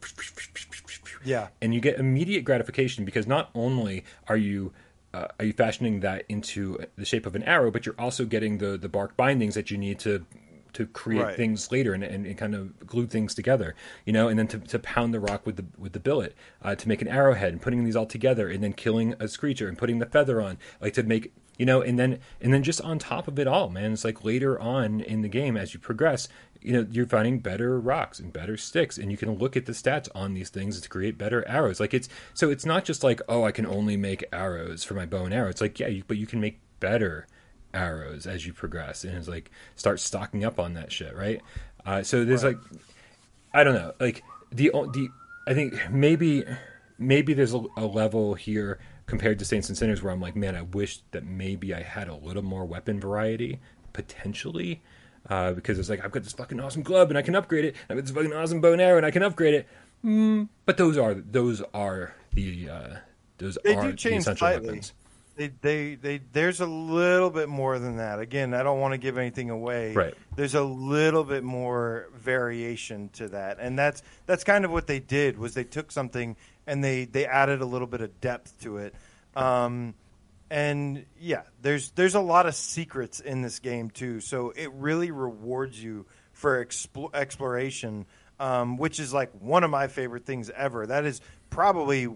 yeah, 1.25 1.49
and 1.61 1.75
you 1.75 1.81
get 1.81 1.99
immediate 1.99 2.45
gratification 2.45 3.05
because 3.05 3.27
not 3.27 3.51
only 3.55 4.05
are 4.29 4.37
you 4.37 4.73
uh, 5.15 5.29
are 5.39 5.47
you 5.47 5.53
fashioning 5.53 6.01
that 6.01 6.25
into 6.29 6.79
the 6.97 7.05
shape 7.05 7.27
of 7.27 7.35
an 7.35 7.43
arrow, 7.45 7.71
but 7.71 7.87
you're 7.87 7.99
also 7.99 8.25
getting 8.25 8.59
the 8.59 8.77
the 8.77 8.89
bark 8.89 9.17
bindings 9.17 9.55
that 9.55 9.71
you 9.71 9.79
need 9.79 9.99
to 10.01 10.25
to 10.77 10.87
create 10.87 11.23
right. 11.23 11.37
things 11.37 11.73
later 11.73 11.95
and, 11.95 12.05
and, 12.05 12.27
and, 12.27 12.37
kind 12.37 12.55
of 12.55 12.87
glue 12.87 13.07
things 13.07 13.35
together, 13.35 13.75
you 14.05 14.13
know, 14.13 14.29
and 14.29 14.39
then 14.39 14.47
to, 14.47 14.59
to 14.59 14.79
pound 14.79 15.15
the 15.15 15.21
rock 15.21 15.47
with 15.47 15.57
the 15.57 15.65
with 15.79 15.95
the 15.95 16.01
billet 16.01 16.35
uh, 16.63 16.75
to 16.75 16.87
make 16.87 17.01
an 17.01 17.09
arrowhead 17.09 17.53
and 17.53 17.63
putting 17.63 17.83
these 17.83 17.97
all 17.97 18.05
together 18.05 18.49
and 18.51 18.63
then 18.63 18.75
killing 18.75 19.15
a 19.19 19.27
screecher 19.27 19.69
and 19.69 19.79
putting 19.79 20.01
the 20.01 20.07
feather 20.07 20.43
on, 20.43 20.59
like 20.81 20.93
to 20.93 21.03
make 21.03 21.33
you 21.59 21.65
know, 21.65 21.81
and 21.81 21.99
then 21.99 22.19
and 22.43 22.53
then 22.53 22.63
just 22.63 22.83
on 22.83 22.99
top 22.99 23.27
of 23.27 23.39
it 23.39 23.47
all, 23.47 23.71
man, 23.71 23.93
it's 23.93 24.05
like 24.05 24.23
later 24.23 24.61
on 24.61 25.01
in 25.01 25.23
the 25.23 25.29
game 25.29 25.57
as 25.57 25.73
you 25.73 25.81
progress, 25.81 26.29
you 26.61 26.75
know, 26.75 26.87
you're 26.91 27.07
finding 27.07 27.39
better 27.39 27.81
rocks 27.81 28.19
and 28.19 28.35
better 28.35 28.59
sticks, 28.59 28.99
and 28.99 29.11
you 29.11 29.17
can 29.17 29.39
look 29.39 29.57
at 29.57 29.65
the 29.65 29.73
stats 29.73 30.11
on 30.15 30.35
these 30.35 30.51
things 30.51 30.79
to 30.79 30.89
create 30.91 31.17
better 31.17 31.49
arrows. 31.49 31.81
Like 31.81 31.95
it's 31.95 32.11
so 32.35 32.51
it's 32.51 32.67
not 32.67 32.85
just 32.85 33.03
like 33.03 33.23
oh, 33.31 33.45
I 33.45 33.53
can 33.53 33.65
only 33.65 33.97
make 33.97 34.25
arrows 34.31 34.85
for 34.85 34.93
my 34.93 35.07
bow 35.07 35.25
and 35.25 35.33
arrow. 35.33 35.49
It's 35.49 35.63
like 35.63 35.81
yeah, 35.81 35.89
you, 35.89 36.05
but 36.07 36.19
you 36.19 36.27
can 36.27 36.41
make 36.41 36.61
better 36.79 37.27
arrows 37.77 38.27
as 38.27 38.47
you 38.47 38.53
progress, 38.53 39.05
and 39.05 39.17
it's 39.17 39.29
like 39.29 39.51
start 39.75 40.01
stocking 40.01 40.45
up 40.45 40.59
on 40.59 40.75
that 40.75 40.91
shit, 40.91 41.15
right? 41.15 41.41
Uh, 41.85 42.03
so 42.03 42.25
there's 42.25 42.43
right. 42.43 42.57
like, 42.57 42.81
I 43.53 43.65
don't 43.65 43.75
know, 43.75 43.93
like 44.01 44.25
the 44.51 44.71
the 44.73 45.09
I 45.47 45.55
think 45.55 45.75
maybe 45.91 46.45
maybe 46.99 47.35
there's 47.35 47.55
a, 47.55 47.63
a 47.77 47.87
level 47.87 48.35
here 48.35 48.79
compared 49.07 49.39
to 49.39 49.45
Saints 49.45 49.69
and 49.69 49.79
Sinners 49.79 50.03
where 50.03 50.13
I'm 50.13 50.21
like, 50.21 50.35
man, 50.35 50.57
I 50.57 50.63
wish 50.63 51.01
that 51.13 51.25
maybe 51.25 51.73
I 51.75 51.83
had 51.83 52.09
a 52.09 52.15
little 52.15 52.43
more 52.43 52.65
weapon 52.65 52.99
variety 52.99 53.61
potentially. 53.93 54.83
Uh, 55.29 55.53
because 55.53 55.77
it's 55.77 55.89
like 55.89 56.05
I've 56.05 56.13
got 56.13 56.23
this 56.23 56.35
fucking 56.35 56.61
awesome 56.61 56.83
glove 56.83 57.09
and 57.09 57.19
I 57.19 57.23
can 57.23 57.35
upgrade 57.35 57.65
it. 57.65 57.75
I've 57.91 57.97
got 57.97 58.05
this 58.05 58.15
fucking 58.15 58.33
awesome 58.33 58.61
bow 58.61 58.73
and 58.73 58.81
arrow 58.81 58.97
and 58.97 59.05
I 59.05 59.11
can 59.11 59.25
upgrade 59.25 59.55
it. 59.55 59.67
Mm, 60.05 60.49
but 60.67 60.77
those 60.77 60.97
are 60.97 61.15
those 61.15 61.63
are 61.75 62.15
the 62.33 62.71
uh, 62.71 62.97
those 63.39 63.59
they 63.65 63.75
are 63.75 63.91
do 63.91 63.93
change 63.95 64.25
the 64.25 64.31
essential 64.31 64.47
slightly. 64.47 64.67
weapons 64.69 64.93
they, 65.37 65.53
they, 65.61 65.95
they, 65.95 66.21
there's 66.33 66.61
a 66.61 66.67
little 66.67 67.31
bit 67.31 67.49
more 67.49 67.79
than 67.79 67.99
that. 67.99 68.19
Again, 68.19 68.55
I 68.55 68.63
don't 68.63 68.81
want 68.81 68.93
to 68.93 68.99
give 68.99 69.19
anything 69.19 69.51
away. 69.51 69.93
Right. 69.93 70.15
There's 70.35 70.55
a 70.55 70.63
little 70.63 71.25
bit 71.25 71.45
more 71.45 72.09
variation 72.17 73.11
to 73.15 73.29
that, 73.29 73.59
and 73.61 73.79
that's 73.79 74.03
that's 74.25 74.45
kind 74.45 74.65
of 74.65 74.71
what 74.71 74.87
they 74.87 74.99
did 74.99 75.39
was 75.39 75.55
they 75.55 75.65
took 75.65 75.93
something 75.93 76.37
and 76.67 76.83
they 76.83 77.05
they 77.05 77.27
added 77.27 77.61
a 77.61 77.67
little 77.67 77.87
bit 77.87 78.01
of 78.01 78.21
depth 78.21 78.61
to 78.63 78.79
it. 78.79 78.95
Um, 79.35 79.95
and 80.51 81.05
yeah, 81.21 81.43
there's 81.63 81.91
there's 81.91 82.15
a 82.15 82.21
lot 82.21 82.47
of 82.47 82.55
secrets 82.55 83.21
in 83.21 83.43
this 83.43 83.59
game 83.59 83.91
too. 83.91 84.21
So 84.21 84.53
it 84.57 84.73
really 84.73 85.11
rewards 85.11 85.83
you 85.83 86.07
for 86.33 86.65
expo- 86.65 87.15
exploration, 87.15 88.07
um, 88.39 88.77
which 88.77 89.01
is 89.01 89.13
like 89.13 89.31
one 89.41 89.65
of 89.65 89.71
my 89.71 89.89
favorite 89.89 90.25
things 90.25 90.51
ever. 90.51 90.87
That 90.87 91.05
is 91.05 91.21
probably, 91.51 92.09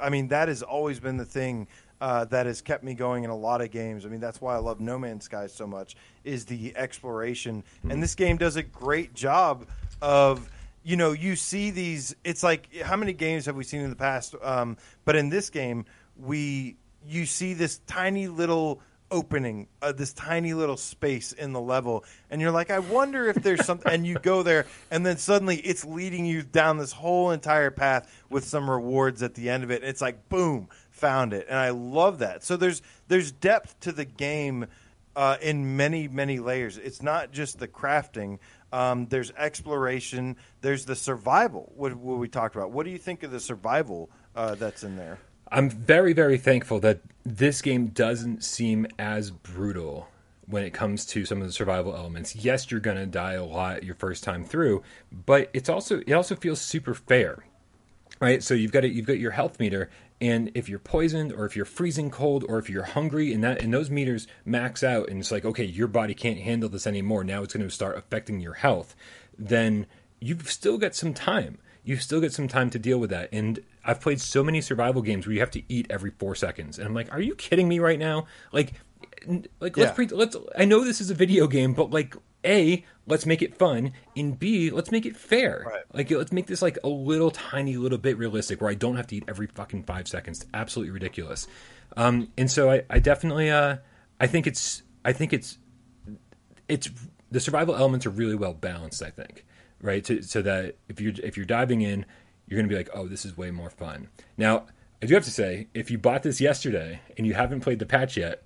I 0.00 0.10
mean, 0.10 0.28
that 0.28 0.48
has 0.48 0.62
always 0.62 1.00
been 1.00 1.16
the 1.16 1.24
thing 1.24 1.66
uh, 2.04 2.22
that 2.26 2.44
has 2.44 2.60
kept 2.60 2.84
me 2.84 2.92
going 2.92 3.24
in 3.24 3.30
a 3.30 3.36
lot 3.36 3.62
of 3.62 3.70
games. 3.70 4.04
I 4.04 4.10
mean, 4.10 4.20
that's 4.20 4.38
why 4.38 4.54
I 4.54 4.58
love 4.58 4.78
No 4.78 4.98
Man's 4.98 5.24
Sky 5.24 5.46
so 5.46 5.66
much 5.66 5.96
is 6.22 6.44
the 6.44 6.76
exploration, 6.76 7.64
and 7.88 8.02
this 8.02 8.14
game 8.14 8.36
does 8.36 8.56
a 8.56 8.62
great 8.62 9.14
job 9.14 9.66
of. 10.02 10.50
You 10.86 10.98
know, 10.98 11.12
you 11.12 11.34
see 11.34 11.70
these. 11.70 12.14
It's 12.24 12.42
like 12.42 12.68
how 12.82 12.94
many 12.94 13.14
games 13.14 13.46
have 13.46 13.56
we 13.56 13.64
seen 13.64 13.80
in 13.80 13.88
the 13.88 13.96
past? 13.96 14.34
Um, 14.42 14.76
but 15.06 15.16
in 15.16 15.30
this 15.30 15.48
game, 15.48 15.86
we 16.18 16.76
you 17.06 17.24
see 17.24 17.54
this 17.54 17.78
tiny 17.86 18.28
little 18.28 18.82
opening, 19.10 19.68
uh, 19.80 19.92
this 19.92 20.12
tiny 20.12 20.52
little 20.52 20.76
space 20.76 21.32
in 21.32 21.54
the 21.54 21.60
level, 21.60 22.04
and 22.30 22.38
you're 22.38 22.50
like, 22.50 22.70
I 22.70 22.80
wonder 22.80 23.28
if 23.28 23.36
there's 23.36 23.64
something. 23.64 23.90
and 23.92 24.06
you 24.06 24.16
go 24.16 24.42
there, 24.42 24.66
and 24.90 25.06
then 25.06 25.16
suddenly 25.16 25.56
it's 25.56 25.86
leading 25.86 26.26
you 26.26 26.42
down 26.42 26.76
this 26.76 26.92
whole 26.92 27.30
entire 27.30 27.70
path 27.70 28.12
with 28.28 28.44
some 28.44 28.68
rewards 28.68 29.22
at 29.22 29.34
the 29.34 29.48
end 29.48 29.64
of 29.64 29.70
it. 29.70 29.82
It's 29.82 30.02
like, 30.02 30.28
boom, 30.28 30.68
found 30.94 31.32
it, 31.32 31.46
and 31.48 31.58
I 31.58 31.70
love 31.70 32.20
that. 32.20 32.44
So 32.44 32.56
there's 32.56 32.80
there's 33.08 33.32
depth 33.32 33.78
to 33.80 33.92
the 33.92 34.04
game 34.04 34.66
uh, 35.16 35.36
in 35.42 35.76
many 35.76 36.08
many 36.08 36.38
layers. 36.38 36.78
It's 36.78 37.02
not 37.02 37.32
just 37.32 37.58
the 37.58 37.68
crafting. 37.68 38.38
Um, 38.72 39.06
there's 39.06 39.30
exploration. 39.32 40.36
There's 40.60 40.84
the 40.84 40.96
survival. 40.96 41.72
What, 41.76 41.94
what, 41.94 42.18
we 42.18 42.28
talked 42.28 42.56
about. 42.56 42.72
What 42.72 42.84
do 42.84 42.90
you 42.90 42.98
think 42.98 43.22
of 43.22 43.30
the 43.30 43.38
survival 43.38 44.10
uh, 44.34 44.56
that's 44.56 44.82
in 44.82 44.96
there? 44.96 45.18
I'm 45.50 45.68
very 45.68 46.12
very 46.12 46.38
thankful 46.38 46.80
that 46.80 47.00
this 47.24 47.60
game 47.62 47.88
doesn't 47.88 48.42
seem 48.42 48.86
as 48.98 49.30
brutal 49.30 50.08
when 50.46 50.62
it 50.62 50.74
comes 50.74 51.06
to 51.06 51.24
some 51.24 51.40
of 51.40 51.46
the 51.46 51.52
survival 51.52 51.94
elements. 51.94 52.36
Yes, 52.36 52.70
you're 52.70 52.80
going 52.80 52.96
to 52.96 53.06
die 53.06 53.34
a 53.34 53.44
lot 53.44 53.82
your 53.82 53.94
first 53.94 54.24
time 54.24 54.44
through, 54.44 54.82
but 55.10 55.50
it's 55.52 55.68
also 55.68 56.00
it 56.06 56.12
also 56.12 56.36
feels 56.36 56.60
super 56.60 56.94
fair. 56.94 57.44
Right? 58.20 58.42
So 58.42 58.54
you've 58.54 58.72
got 58.72 58.84
it 58.84 58.92
you've 58.92 59.06
got 59.06 59.18
your 59.18 59.32
health 59.32 59.58
meter 59.58 59.90
and 60.24 60.50
if 60.54 60.68
you're 60.68 60.78
poisoned 60.78 61.32
or 61.32 61.44
if 61.44 61.54
you're 61.54 61.64
freezing 61.64 62.10
cold 62.10 62.44
or 62.48 62.58
if 62.58 62.70
you're 62.70 62.84
hungry 62.84 63.32
and 63.32 63.44
that 63.44 63.60
and 63.60 63.72
those 63.72 63.90
meters 63.90 64.26
max 64.44 64.82
out 64.82 65.08
and 65.08 65.20
it's 65.20 65.30
like 65.30 65.44
okay 65.44 65.64
your 65.64 65.86
body 65.86 66.14
can't 66.14 66.38
handle 66.38 66.68
this 66.68 66.86
anymore 66.86 67.22
now 67.22 67.42
it's 67.42 67.52
going 67.54 67.66
to 67.66 67.74
start 67.74 67.96
affecting 67.98 68.40
your 68.40 68.54
health 68.54 68.96
then 69.38 69.86
you've 70.20 70.50
still 70.50 70.78
got 70.78 70.94
some 70.94 71.12
time. 71.12 71.58
You 71.82 71.96
still 71.98 72.20
get 72.20 72.32
some 72.32 72.48
time 72.48 72.70
to 72.70 72.78
deal 72.78 72.98
with 72.98 73.10
that. 73.10 73.28
And 73.32 73.60
i've 73.84 74.00
played 74.00 74.20
so 74.20 74.42
many 74.42 74.62
survival 74.62 75.02
games 75.02 75.26
where 75.26 75.34
you 75.34 75.40
have 75.40 75.50
to 75.50 75.62
eat 75.68 75.86
every 75.90 76.10
four 76.10 76.34
seconds. 76.34 76.78
And 76.78 76.86
i'm 76.86 76.94
like 76.94 77.12
are 77.12 77.20
you 77.20 77.34
kidding 77.34 77.68
me 77.68 77.78
right 77.78 77.98
now? 77.98 78.26
Like 78.52 78.72
like 79.60 79.76
let's 79.76 79.92
pre- 79.92 80.08
let's 80.08 80.36
i 80.58 80.64
know 80.64 80.84
this 80.84 81.00
is 81.00 81.08
a 81.10 81.14
video 81.14 81.46
game 81.46 81.72
but 81.72 81.90
like 81.90 82.14
a 82.44 82.84
let's 83.06 83.26
make 83.26 83.42
it 83.42 83.56
fun 83.56 83.92
and 84.16 84.38
b 84.38 84.70
let's 84.70 84.90
make 84.90 85.06
it 85.06 85.16
fair. 85.16 85.64
Right. 85.66 85.82
like 85.92 86.10
let's 86.10 86.32
make 86.32 86.46
this 86.46 86.62
like 86.62 86.78
a 86.84 86.88
little 86.88 87.30
tiny 87.30 87.76
little 87.76 87.98
bit 87.98 88.18
realistic 88.18 88.60
where 88.60 88.70
i 88.70 88.74
don't 88.74 88.96
have 88.96 89.06
to 89.08 89.16
eat 89.16 89.24
every 89.28 89.46
fucking 89.46 89.84
five 89.84 90.08
seconds. 90.08 90.44
Absolutely 90.54 90.92
ridiculous. 90.92 91.46
Um, 91.96 92.28
and 92.36 92.50
so 92.50 92.70
I, 92.70 92.82
I 92.90 92.98
definitely 92.98 93.50
uh, 93.50 93.76
i 94.20 94.26
think 94.26 94.46
it's 94.46 94.82
i 95.04 95.12
think 95.12 95.32
it's 95.32 95.58
it's 96.68 96.90
the 97.30 97.40
survival 97.40 97.74
elements 97.74 98.06
are 98.06 98.10
really 98.10 98.34
well 98.34 98.54
balanced 98.54 99.02
i 99.02 99.10
think 99.10 99.44
right? 99.84 100.02
To, 100.04 100.22
so 100.22 100.42
that 100.42 100.76
if 100.88 101.00
you're 101.00 101.12
if 101.22 101.36
you're 101.36 101.46
diving 101.46 101.82
in 101.82 102.06
you're 102.46 102.56
going 102.56 102.68
to 102.68 102.72
be 102.72 102.76
like 102.76 102.90
oh 102.94 103.06
this 103.06 103.24
is 103.24 103.36
way 103.36 103.50
more 103.50 103.70
fun. 103.70 104.08
Now 104.36 104.66
i 105.02 105.06
do 105.06 105.14
have 105.14 105.24
to 105.24 105.30
say 105.30 105.68
if 105.74 105.90
you 105.90 105.98
bought 105.98 106.22
this 106.22 106.40
yesterday 106.40 107.00
and 107.16 107.26
you 107.26 107.34
haven't 107.34 107.60
played 107.60 107.78
the 107.78 107.86
patch 107.86 108.16
yet 108.16 108.42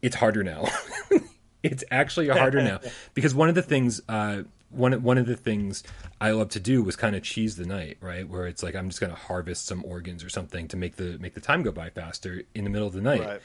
it's 0.00 0.16
harder 0.16 0.42
now 0.42 0.66
it's 1.62 1.84
actually 1.90 2.28
harder 2.28 2.62
now 2.62 2.80
because 3.14 3.34
one 3.34 3.48
of 3.48 3.54
the 3.54 3.62
things 3.62 4.00
uh, 4.08 4.42
one 4.70 5.02
one 5.02 5.18
of 5.18 5.26
the 5.26 5.36
things 5.36 5.82
I 6.20 6.30
love 6.30 6.50
to 6.50 6.60
do 6.60 6.82
was 6.82 6.96
kind 6.96 7.14
of 7.14 7.22
cheese 7.22 7.56
the 7.56 7.66
night, 7.66 7.98
right? 8.00 8.28
Where 8.28 8.46
it's 8.46 8.62
like 8.62 8.74
I'm 8.74 8.88
just 8.88 9.00
going 9.00 9.12
to 9.12 9.18
harvest 9.18 9.66
some 9.66 9.84
organs 9.84 10.24
or 10.24 10.28
something 10.28 10.68
to 10.68 10.76
make 10.76 10.96
the 10.96 11.18
make 11.18 11.34
the 11.34 11.40
time 11.40 11.62
go 11.62 11.72
by 11.72 11.90
faster 11.90 12.42
in 12.54 12.64
the 12.64 12.70
middle 12.70 12.86
of 12.86 12.94
the 12.94 13.00
night. 13.00 13.20
Right. 13.20 13.40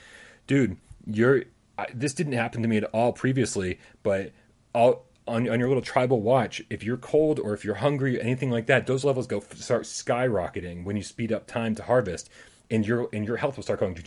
Dude, 0.48 0.78
you're 1.06 1.44
I, 1.78 1.88
this 1.94 2.14
didn't 2.14 2.34
happen 2.34 2.62
to 2.62 2.68
me 2.68 2.78
at 2.78 2.86
all 2.86 3.14
previously, 3.14 3.80
but 4.04 4.32
all 4.74 5.06
on, 5.28 5.50
on 5.50 5.60
your 5.60 5.68
little 5.68 5.84
tribal 5.84 6.22
watch, 6.22 6.62
if 6.70 6.84
you're 6.84 6.98
cold 6.98 7.40
or 7.40 7.54
if 7.54 7.66
you're 7.66 7.76
hungry, 7.76 8.18
or 8.18 8.22
anything 8.22 8.50
like 8.50 8.68
that, 8.68 8.88
those 8.88 9.04
levels 9.04 9.28
go 9.28 9.42
start 9.56 9.84
skyrocketing 9.84 10.86
when 10.86 10.96
you 10.96 11.04
speed 11.04 11.34
up 11.34 11.48
time 11.48 11.76
to 11.76 11.84
harvest 11.84 12.30
and 12.70 12.86
your 12.86 13.10
and 13.14 13.26
your 13.26 13.38
health 13.38 13.56
will 13.56 13.64
start 13.64 13.80
going. 13.80 13.96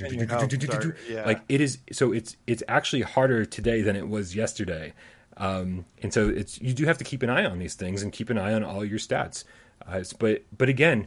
Like 1.27 1.43
it 1.49 1.61
is 1.61 1.79
so 1.93 2.13
it's 2.13 2.37
it's 2.47 2.63
actually 2.69 3.03
harder 3.03 3.45
today 3.45 3.83
than 3.83 3.97
it 3.97 4.09
was 4.09 4.35
yesterday. 4.35 4.93
Um, 5.37 5.87
and 6.03 6.13
so 6.13 6.29
it's 6.29 6.61
you 6.61 6.75
do 6.75 6.85
have 6.85 6.99
to 6.99 7.05
keep 7.05 7.23
an 7.23 7.31
eye 7.31 7.45
on 7.45 7.59
these 7.59 7.75
things 7.75 8.03
and 8.03 8.13
keep 8.13 8.31
an 8.31 8.39
eye 8.39 8.53
on 8.53 8.63
all 8.63 8.85
your 8.85 8.99
stats. 8.99 9.45
Uh, 9.87 10.03
but 10.19 10.43
but 10.57 10.69
again 10.69 11.07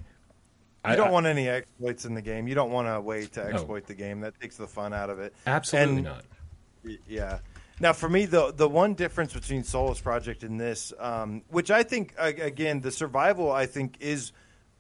you 0.90 0.96
don't 0.98 1.08
I, 1.08 1.12
want 1.12 1.26
any 1.26 1.48
exploits 1.48 2.04
in 2.04 2.14
the 2.14 2.22
game. 2.22 2.48
You 2.48 2.56
don't 2.56 2.72
want 2.72 2.90
a 2.90 3.00
way 3.00 3.26
to 3.26 3.42
exploit 3.42 3.86
the 3.88 3.94
game. 3.94 4.20
That 4.20 4.40
takes 4.40 4.58
the 4.58 4.68
fun 4.68 4.94
out 4.94 5.10
of 5.10 5.20
it. 5.20 5.34
Absolutely 5.48 5.98
and, 5.98 6.04
not. 6.04 6.26
yeah. 7.08 7.40
Now 7.80 7.94
for 7.94 8.10
me 8.10 8.26
the 8.26 8.52
the 8.52 8.68
one 8.68 8.94
difference 8.94 9.34
between 9.34 9.64
Solus 9.64 10.02
Project 10.02 10.44
and 10.44 10.60
this 10.60 10.92
um, 11.00 11.44
which 11.50 11.72
I 11.72 11.84
think 11.84 12.14
again 12.18 12.82
the 12.82 12.92
survival 12.92 13.52
I 13.52 13.66
think 13.66 13.98
is 14.00 14.32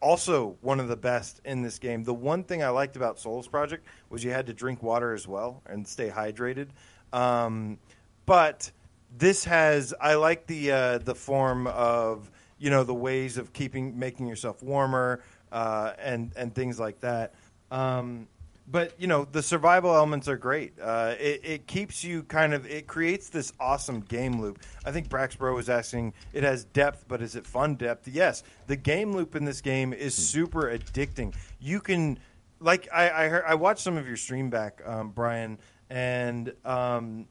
also 0.03 0.57
one 0.61 0.79
of 0.79 0.89
the 0.89 0.97
best 0.97 1.39
in 1.45 1.61
this 1.61 1.79
game. 1.79 2.03
The 2.03 2.13
one 2.13 2.43
thing 2.43 2.61
I 2.61 2.69
liked 2.69 2.95
about 2.97 3.17
Solus 3.19 3.47
Project 3.47 3.87
was 4.09 4.23
you 4.23 4.31
had 4.31 4.45
to 4.47 4.53
drink 4.53 4.83
water 4.83 5.13
as 5.13 5.27
well 5.27 5.63
and 5.65 5.87
stay 5.87 6.09
hydrated. 6.09 6.67
Um, 7.13 7.79
but 8.25 8.69
this 9.17 9.45
has 9.45 9.93
I 9.99 10.15
like 10.15 10.45
the 10.45 10.71
uh, 10.71 10.97
the 10.99 11.15
form 11.15 11.67
of 11.67 12.29
you 12.59 12.69
know 12.69 12.83
the 12.83 12.93
ways 12.93 13.37
of 13.37 13.53
keeping 13.53 13.97
making 13.97 14.27
yourself 14.27 14.61
warmer 14.61 15.21
uh, 15.51 15.93
and 15.99 16.33
and 16.35 16.53
things 16.53 16.79
like 16.79 16.99
that. 16.99 17.33
Um, 17.71 18.27
but 18.73 18.99
you 18.99 19.05
know 19.05 19.23
the 19.23 19.43
survival 19.43 19.93
elements 19.95 20.27
are 20.27 20.35
great. 20.35 20.73
Uh, 20.81 21.13
it, 21.19 21.41
it, 21.43 21.67
keeps 21.67 22.03
you 22.03 22.23
kind 22.23 22.55
of 22.55 22.65
it 22.65 22.87
creates 22.87 23.29
this 23.29 23.53
awesome 23.59 24.01
game 24.01 24.41
loop. 24.41 24.59
I 24.83 24.91
think 24.91 25.09
Braxbro 25.09 25.53
was 25.53 25.69
asking, 25.69 26.13
it 26.33 26.41
has 26.41 26.65
depth, 26.65 27.05
but 27.07 27.21
is 27.21 27.35
it 27.35 27.45
fun 27.45 27.75
depth? 27.75 28.07
Yes, 28.07 28.41
the 28.65 28.75
game 28.75 29.13
loop 29.13 29.35
in 29.35 29.45
this 29.45 29.61
game 29.61 29.93
is 29.93 30.15
super 30.15 30.63
addicting. 30.63 31.35
You 31.59 31.81
can 31.81 32.17
like 32.59 32.89
I 32.91 33.11
I, 33.11 33.27
heard, 33.27 33.43
I 33.47 33.55
watched 33.55 33.81
some 33.81 33.95
of 33.95 34.07
your 34.07 34.17
stream 34.17 34.49
back, 34.49 34.81
um, 34.83 35.11
Brian, 35.11 35.59
and 35.91 36.51
um, 36.65 37.27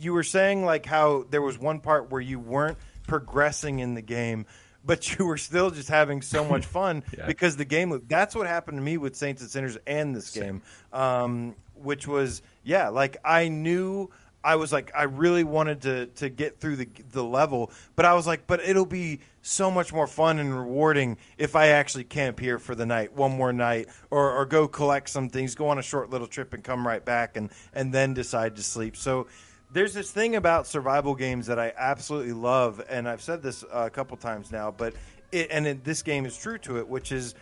you 0.00 0.12
were 0.12 0.24
saying 0.24 0.64
like 0.64 0.86
how 0.86 1.24
there 1.30 1.40
was 1.40 1.56
one 1.56 1.78
part 1.78 2.10
where 2.10 2.20
you 2.20 2.40
weren't 2.40 2.78
progressing 3.06 3.78
in 3.78 3.94
the 3.94 4.02
game. 4.02 4.44
But 4.84 5.18
you 5.18 5.26
were 5.26 5.36
still 5.38 5.70
just 5.70 5.88
having 5.88 6.22
so 6.22 6.44
much 6.44 6.64
fun 6.78 7.02
Yeah. 7.16 7.26
because 7.26 7.56
the 7.56 7.64
game. 7.64 8.02
That's 8.08 8.34
what 8.34 8.46
happened 8.46 8.78
to 8.78 8.82
me 8.82 8.96
with 8.96 9.16
Saints 9.16 9.42
and 9.42 9.50
Sinners 9.50 9.76
and 9.86 10.14
this 10.14 10.30
game, 10.30 10.62
um, 10.92 11.54
which 11.74 12.06
was 12.06 12.42
yeah. 12.64 12.88
Like 12.88 13.16
I 13.24 13.48
knew 13.48 14.10
I 14.42 14.54
was 14.56 14.72
like 14.72 14.90
I 14.94 15.02
really 15.02 15.44
wanted 15.44 15.82
to 15.82 16.06
to 16.06 16.28
get 16.30 16.60
through 16.60 16.76
the 16.76 16.88
the 17.12 17.24
level, 17.24 17.70
but 17.96 18.06
I 18.06 18.14
was 18.14 18.26
like, 18.26 18.46
but 18.46 18.60
it'll 18.60 18.86
be 18.86 19.20
so 19.42 19.70
much 19.70 19.92
more 19.92 20.06
fun 20.06 20.38
and 20.38 20.54
rewarding 20.56 21.16
if 21.38 21.56
I 21.56 21.68
actually 21.68 22.04
camp 22.04 22.38
here 22.38 22.58
for 22.58 22.74
the 22.74 22.86
night, 22.86 23.14
one 23.14 23.32
more 23.32 23.52
night, 23.52 23.88
or 24.10 24.30
or 24.30 24.46
go 24.46 24.68
collect 24.68 25.10
some 25.10 25.28
things, 25.28 25.54
go 25.54 25.68
on 25.68 25.78
a 25.78 25.82
short 25.82 26.10
little 26.10 26.26
trip, 26.26 26.54
and 26.54 26.62
come 26.62 26.86
right 26.86 27.04
back, 27.04 27.36
and 27.36 27.50
and 27.74 27.92
then 27.92 28.14
decide 28.14 28.56
to 28.56 28.62
sleep. 28.62 28.96
So. 28.96 29.26
There's 29.70 29.92
this 29.92 30.10
thing 30.10 30.36
about 30.36 30.66
survival 30.66 31.14
games 31.14 31.46
that 31.46 31.58
I 31.58 31.72
absolutely 31.76 32.32
love, 32.32 32.82
and 32.88 33.06
I've 33.06 33.20
said 33.20 33.42
this 33.42 33.64
uh, 33.64 33.84
a 33.86 33.90
couple 33.90 34.16
times 34.16 34.50
now, 34.50 34.70
but 34.70 34.94
it, 35.30 35.48
and 35.50 35.66
it, 35.66 35.84
this 35.84 36.02
game 36.02 36.24
is 36.24 36.36
true 36.38 36.56
to 36.58 36.78
it, 36.78 36.88
which 36.88 37.12
is 37.12 37.34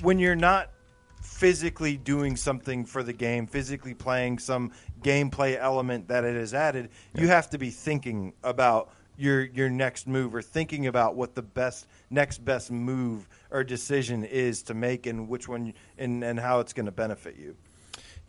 when 0.00 0.18
you're 0.18 0.34
not 0.34 0.70
physically 1.20 1.96
doing 1.96 2.36
something 2.36 2.84
for 2.84 3.02
the 3.02 3.12
game, 3.12 3.46
physically 3.46 3.92
playing 3.92 4.38
some 4.38 4.72
gameplay 5.02 5.58
element 5.58 6.08
that 6.08 6.24
it 6.24 6.36
has 6.36 6.54
added, 6.54 6.88
you 7.14 7.28
have 7.28 7.50
to 7.50 7.58
be 7.58 7.70
thinking 7.70 8.32
about 8.42 8.90
your 9.18 9.42
your 9.44 9.68
next 9.68 10.08
move 10.08 10.34
or 10.34 10.40
thinking 10.40 10.86
about 10.86 11.14
what 11.16 11.34
the 11.34 11.42
best 11.42 11.86
next 12.10 12.44
best 12.44 12.70
move 12.70 13.28
or 13.50 13.62
decision 13.62 14.24
is 14.24 14.62
to 14.62 14.74
make 14.74 15.06
and 15.06 15.28
which 15.28 15.48
one 15.48 15.74
and 15.98 16.24
and 16.24 16.40
how 16.40 16.60
it's 16.60 16.72
going 16.72 16.86
to 16.86 16.92
benefit 16.92 17.36
you. 17.36 17.54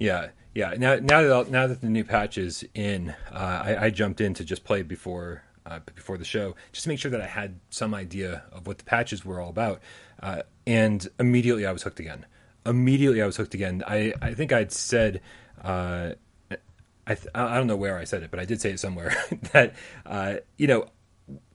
Yeah, 0.04 0.32
yeah. 0.54 0.76
Now, 0.78 0.96
now 0.96 1.22
that 1.22 1.50
now 1.50 1.66
that 1.66 1.80
the 1.80 1.88
new 1.88 2.04
patch 2.04 2.38
is 2.38 2.66
in, 2.74 3.16
uh, 3.32 3.38
I, 3.38 3.86
I 3.86 3.90
jumped 3.90 4.20
in 4.20 4.34
to 4.34 4.44
just 4.44 4.66
play 4.66 4.82
before 4.82 5.44
uh, 5.66 5.80
before 5.96 6.18
the 6.18 6.26
show, 6.26 6.58
just 6.74 6.84
to 6.84 6.90
make 6.90 7.00
sure 7.00 7.10
that 7.10 7.22
I 7.22 7.26
had 7.26 7.62
some 7.70 7.94
idea 7.94 8.44
of 8.52 8.68
what 8.68 8.80
the 8.80 8.84
patches 8.84 9.24
were 9.24 9.40
all 9.40 9.50
about. 9.50 9.82
Uh, 10.22 10.42
and 10.68 11.08
immediately, 11.22 11.66
I 11.66 11.72
was 11.72 11.84
hooked 11.84 12.02
again. 12.02 12.26
Immediately, 12.66 13.22
I 13.22 13.26
was 13.26 13.38
hooked 13.38 13.54
again. 13.54 13.82
I 13.88 14.14
I 14.22 14.34
think 14.34 14.52
I'd 14.52 14.74
said. 14.74 15.22
Uh, 15.64 16.12
I, 17.06 17.16
th- 17.16 17.28
I 17.34 17.56
don't 17.58 17.68
know 17.68 17.76
where 17.76 17.98
I 17.98 18.04
said 18.04 18.24
it, 18.24 18.32
but 18.32 18.40
I 18.42 18.46
did 18.46 18.60
say 18.60 18.72
it 18.72 18.80
somewhere 18.82 19.16
that 19.54 19.74
uh, 20.06 20.36
you 20.58 20.68
know 20.68 20.88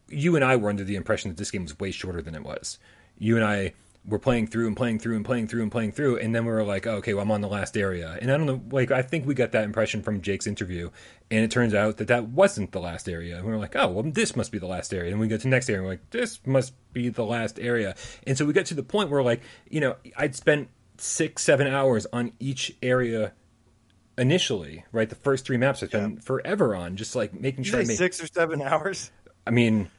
you 0.08 0.36
and 0.36 0.44
I 0.44 0.56
were 0.56 0.70
under 0.70 0.84
the 0.84 0.96
impression 0.96 1.30
that 1.30 1.36
this 1.36 1.50
game 1.50 1.64
was 1.64 1.78
way 1.78 1.90
shorter 1.90 2.22
than 2.22 2.34
it 2.34 2.44
was. 2.44 2.78
You 3.18 3.36
and 3.36 3.44
I 3.44 3.74
were 4.08 4.18
playing 4.18 4.46
through 4.46 4.66
and 4.66 4.76
playing 4.76 4.98
through 4.98 5.16
and 5.16 5.24
playing 5.24 5.48
through 5.48 5.62
and 5.62 5.70
playing 5.70 5.92
through, 5.92 6.18
and 6.18 6.34
then 6.34 6.44
we 6.44 6.50
were 6.50 6.64
like, 6.64 6.86
oh, 6.86 6.96
okay, 6.96 7.14
well, 7.14 7.22
I'm 7.22 7.30
on 7.30 7.40
the 7.40 7.48
last 7.48 7.76
area. 7.76 8.18
And 8.20 8.32
I 8.32 8.36
don't 8.36 8.46
know, 8.46 8.62
like, 8.70 8.90
I 8.90 9.02
think 9.02 9.26
we 9.26 9.34
got 9.34 9.52
that 9.52 9.64
impression 9.64 10.02
from 10.02 10.22
Jake's 10.22 10.46
interview, 10.46 10.90
and 11.30 11.44
it 11.44 11.50
turns 11.50 11.74
out 11.74 11.98
that 11.98 12.08
that 12.08 12.28
wasn't 12.28 12.72
the 12.72 12.80
last 12.80 13.08
area. 13.08 13.36
And 13.36 13.44
we 13.44 13.52
were 13.52 13.58
like, 13.58 13.76
oh, 13.76 13.88
well, 13.88 14.02
this 14.02 14.34
must 14.34 14.50
be 14.50 14.58
the 14.58 14.66
last 14.66 14.94
area. 14.94 15.10
And 15.10 15.20
we 15.20 15.28
go 15.28 15.36
to 15.36 15.42
the 15.42 15.48
next 15.48 15.68
area, 15.68 15.80
and 15.80 15.86
we're 15.86 15.92
like, 15.92 16.10
this 16.10 16.40
must 16.46 16.72
be 16.92 17.08
the 17.10 17.24
last 17.24 17.60
area. 17.60 17.94
And 18.26 18.38
so 18.38 18.44
we 18.44 18.52
got 18.52 18.66
to 18.66 18.74
the 18.74 18.82
point 18.82 19.10
where, 19.10 19.22
like, 19.22 19.42
you 19.68 19.80
know, 19.80 19.96
I'd 20.16 20.34
spent 20.34 20.68
six, 20.96 21.42
seven 21.42 21.66
hours 21.66 22.06
on 22.12 22.32
each 22.40 22.74
area 22.82 23.32
initially, 24.16 24.84
right? 24.90 25.08
The 25.08 25.14
first 25.14 25.46
three 25.46 25.56
maps 25.56 25.82
I 25.82 25.86
spent 25.86 26.24
forever 26.24 26.74
on, 26.74 26.96
just 26.96 27.14
like 27.14 27.32
making 27.32 27.64
sure 27.64 27.80
I 27.80 27.84
made. 27.84 27.96
six 27.96 28.22
or 28.22 28.26
seven 28.26 28.60
hours? 28.60 29.10
I 29.46 29.50
mean, 29.50 29.90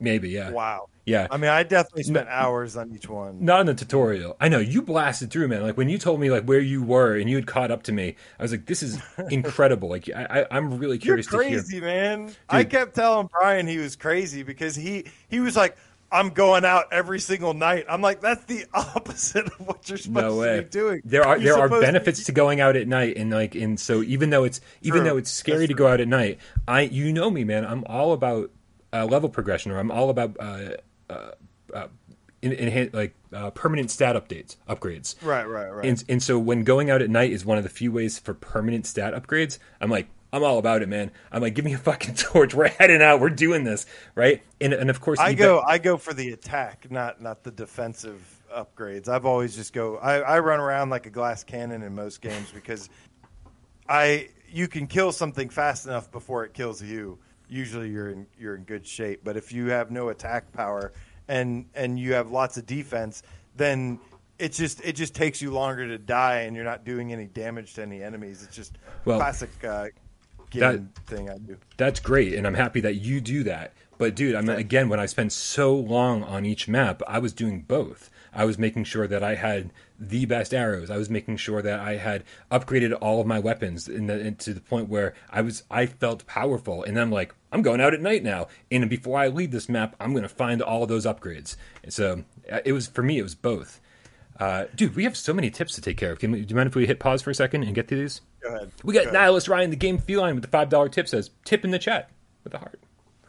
maybe, 0.00 0.30
yeah. 0.30 0.50
Wow. 0.50 0.88
Yeah. 1.04 1.26
I 1.30 1.38
mean, 1.38 1.50
I 1.50 1.62
definitely 1.62 2.02
spent 2.02 2.28
hours 2.28 2.76
on 2.76 2.94
each 2.94 3.08
one. 3.08 3.42
Not 3.42 3.60
in 3.62 3.66
the 3.66 3.74
tutorial. 3.74 4.36
I 4.38 4.48
know 4.48 4.58
you 4.58 4.82
blasted 4.82 5.30
through, 5.30 5.48
man. 5.48 5.62
Like 5.62 5.78
when 5.78 5.88
you 5.88 5.96
told 5.96 6.20
me 6.20 6.30
like 6.30 6.44
where 6.44 6.60
you 6.60 6.82
were 6.82 7.16
and 7.16 7.30
you 7.30 7.36
had 7.36 7.46
caught 7.46 7.70
up 7.70 7.84
to 7.84 7.92
me, 7.92 8.14
I 8.38 8.42
was 8.42 8.52
like, 8.52 8.66
"This 8.66 8.82
is 8.82 9.00
incredible!" 9.30 9.88
like 9.88 10.10
I, 10.14 10.40
I, 10.42 10.46
I'm 10.50 10.78
really 10.78 10.98
curious. 10.98 11.30
You're 11.32 11.42
to 11.42 11.48
crazy, 11.48 11.80
man. 11.80 12.30
I 12.50 12.64
kept 12.64 12.94
telling 12.94 13.28
Brian 13.32 13.66
he 13.66 13.78
was 13.78 13.96
crazy 13.96 14.42
because 14.42 14.76
he 14.76 15.06
he 15.30 15.40
was 15.40 15.56
like, 15.56 15.78
"I'm 16.12 16.28
going 16.28 16.66
out 16.66 16.92
every 16.92 17.20
single 17.20 17.54
night." 17.54 17.86
I'm 17.88 18.02
like, 18.02 18.20
"That's 18.20 18.44
the 18.44 18.66
opposite 18.74 19.46
of 19.46 19.66
what 19.66 19.88
you're 19.88 19.96
supposed 19.96 20.36
No 20.36 20.56
to 20.56 20.62
be 20.62 20.68
doing." 20.68 21.00
There 21.06 21.26
are 21.26 21.38
You're 21.38 21.54
there 21.54 21.64
are 21.64 21.68
to 21.70 21.80
benefits 21.80 22.18
be- 22.20 22.24
to 22.24 22.32
going 22.32 22.60
out 22.60 22.76
at 22.76 22.86
night, 22.86 23.16
and 23.16 23.30
like 23.30 23.54
and 23.54 23.80
so 23.80 24.02
even 24.02 24.28
though 24.28 24.44
it's 24.44 24.60
even 24.82 25.00
True. 25.00 25.08
though 25.08 25.16
it's 25.16 25.30
scary 25.30 25.60
That's 25.60 25.68
to 25.68 25.74
go 25.74 25.86
out 25.86 26.02
at 26.02 26.08
night, 26.08 26.38
I 26.66 26.82
you 26.82 27.14
know 27.14 27.30
me, 27.30 27.44
man. 27.44 27.64
I'm 27.64 27.82
all 27.86 28.12
about 28.12 28.50
uh, 28.92 29.06
level 29.06 29.28
progression, 29.28 29.72
or 29.72 29.78
I'm 29.78 29.90
all 29.90 30.10
about 30.10 30.36
uh, 30.38 30.70
uh, 31.10 31.30
uh, 31.74 31.88
in, 32.42 32.52
in, 32.52 32.90
like 32.92 33.14
uh, 33.32 33.50
permanent 33.50 33.90
stat 33.90 34.16
updates, 34.16 34.56
upgrades. 34.68 35.14
Right, 35.22 35.44
right, 35.44 35.68
right. 35.68 35.86
And 35.86 36.02
and 36.08 36.22
so 36.22 36.38
when 36.38 36.64
going 36.64 36.90
out 36.90 37.02
at 37.02 37.10
night 37.10 37.32
is 37.32 37.44
one 37.44 37.58
of 37.58 37.64
the 37.64 37.70
few 37.70 37.92
ways 37.92 38.18
for 38.18 38.34
permanent 38.34 38.86
stat 38.86 39.14
upgrades, 39.14 39.58
I'm 39.80 39.90
like, 39.90 40.08
I'm 40.32 40.44
all 40.44 40.58
about 40.58 40.82
it, 40.82 40.88
man. 40.88 41.10
I'm 41.32 41.42
like, 41.42 41.54
give 41.54 41.64
me 41.64 41.72
a 41.72 41.78
fucking 41.78 42.14
torch. 42.16 42.54
We're 42.54 42.68
heading 42.68 43.02
out. 43.02 43.20
We're 43.20 43.30
doing 43.30 43.64
this, 43.64 43.86
right? 44.14 44.42
And 44.60 44.72
and 44.72 44.90
of 44.90 45.00
course, 45.00 45.18
I 45.18 45.34
go 45.34 45.60
bet- 45.60 45.68
I 45.68 45.78
go 45.78 45.96
for 45.96 46.14
the 46.14 46.32
attack, 46.32 46.90
not 46.90 47.20
not 47.20 47.42
the 47.42 47.50
defensive 47.50 48.42
upgrades. 48.54 49.08
I've 49.08 49.26
always 49.26 49.54
just 49.56 49.72
go. 49.72 49.96
I, 49.98 50.18
I 50.18 50.38
run 50.40 50.60
around 50.60 50.90
like 50.90 51.06
a 51.06 51.10
glass 51.10 51.44
cannon 51.44 51.82
in 51.82 51.94
most 51.94 52.20
games 52.20 52.50
because 52.52 52.88
I 53.88 54.28
you 54.50 54.68
can 54.68 54.86
kill 54.86 55.12
something 55.12 55.48
fast 55.48 55.86
enough 55.86 56.10
before 56.10 56.44
it 56.44 56.54
kills 56.54 56.82
you. 56.82 57.18
Usually 57.48 57.90
you're 57.90 58.10
in 58.10 58.26
you're 58.38 58.54
in 58.54 58.64
good 58.64 58.86
shape. 58.86 59.20
But 59.24 59.36
if 59.36 59.52
you 59.52 59.70
have 59.70 59.90
no 59.90 60.08
attack 60.08 60.52
power 60.52 60.92
and 61.28 61.66
and 61.74 61.98
you 61.98 62.14
have 62.14 62.30
lots 62.30 62.56
of 62.56 62.66
defense, 62.66 63.22
then 63.56 63.98
it's 64.38 64.56
just 64.56 64.80
it 64.84 64.94
just 64.94 65.14
takes 65.14 65.42
you 65.42 65.50
longer 65.50 65.86
to 65.86 65.98
die, 65.98 66.40
and 66.40 66.54
you're 66.54 66.64
not 66.64 66.84
doing 66.84 67.12
any 67.12 67.26
damage 67.26 67.74
to 67.74 67.82
any 67.82 68.02
enemies. 68.02 68.42
It's 68.42 68.54
just 68.54 68.78
Well, 69.04 69.18
classic 69.18 69.50
uh, 69.64 69.88
game 70.50 70.90
thing 71.06 71.30
I 71.30 71.38
do. 71.38 71.56
That's 71.76 72.00
great, 72.00 72.34
and 72.34 72.46
I'm 72.46 72.54
happy 72.54 72.80
that 72.80 72.96
you 72.96 73.20
do 73.20 73.42
that. 73.44 73.72
But 73.98 74.14
dude, 74.14 74.36
I 74.36 74.40
mean, 74.42 74.56
again, 74.56 74.88
when 74.88 75.00
I 75.00 75.06
spent 75.06 75.32
so 75.32 75.74
long 75.74 76.22
on 76.22 76.46
each 76.46 76.68
map, 76.68 77.02
I 77.08 77.18
was 77.18 77.32
doing 77.32 77.62
both. 77.62 78.10
I 78.32 78.44
was 78.44 78.56
making 78.56 78.84
sure 78.84 79.08
that 79.08 79.24
I 79.24 79.34
had 79.34 79.72
the 79.98 80.26
best 80.26 80.54
arrows. 80.54 80.90
I 80.90 80.96
was 80.96 81.10
making 81.10 81.38
sure 81.38 81.60
that 81.62 81.80
I 81.80 81.96
had 81.96 82.24
upgraded 82.52 82.96
all 83.00 83.20
of 83.20 83.26
my 83.26 83.38
weapons 83.38 83.88
in 83.88 84.06
the, 84.06 84.18
in- 84.18 84.36
to 84.36 84.54
the 84.54 84.60
point 84.60 84.88
where 84.88 85.14
I 85.30 85.40
was 85.40 85.64
I 85.70 85.86
felt 85.86 86.26
powerful. 86.26 86.84
And 86.84 86.98
I'm 86.98 87.10
like, 87.10 87.34
I'm 87.50 87.62
going 87.62 87.80
out 87.80 87.94
at 87.94 88.00
night 88.00 88.22
now, 88.22 88.48
and 88.70 88.88
before 88.88 89.18
I 89.18 89.28
leave 89.28 89.50
this 89.50 89.68
map, 89.68 89.96
I'm 89.98 90.12
going 90.12 90.22
to 90.22 90.28
find 90.28 90.62
all 90.62 90.82
of 90.82 90.88
those 90.88 91.06
upgrades. 91.06 91.56
And 91.82 91.92
so 91.92 92.24
it 92.64 92.72
was 92.72 92.86
for 92.86 93.02
me. 93.02 93.18
It 93.18 93.22
was 93.22 93.34
both. 93.34 93.80
Uh, 94.38 94.66
dude, 94.76 94.94
we 94.94 95.02
have 95.02 95.16
so 95.16 95.32
many 95.34 95.50
tips 95.50 95.74
to 95.74 95.80
take 95.80 95.96
care 95.96 96.12
of. 96.12 96.20
Can 96.20 96.30
we, 96.30 96.42
do 96.42 96.52
you 96.52 96.56
mind 96.56 96.68
if 96.68 96.76
we 96.76 96.86
hit 96.86 97.00
pause 97.00 97.22
for 97.22 97.30
a 97.30 97.34
second 97.34 97.64
and 97.64 97.74
get 97.74 97.88
to 97.88 97.96
these? 97.96 98.20
Go 98.40 98.54
ahead. 98.54 98.70
We 98.84 98.94
got 98.94 99.06
Go. 99.06 99.10
Nihilist 99.10 99.48
Ryan, 99.48 99.70
the 99.70 99.76
game 99.76 99.98
feline, 99.98 100.36
with 100.36 100.44
the 100.44 100.50
five 100.50 100.68
dollar 100.68 100.88
tip 100.88 101.08
says 101.08 101.30
tip 101.44 101.64
in 101.64 101.72
the 101.72 101.78
chat 101.78 102.10
with 102.44 102.54
a 102.54 102.58
heart. 102.58 102.78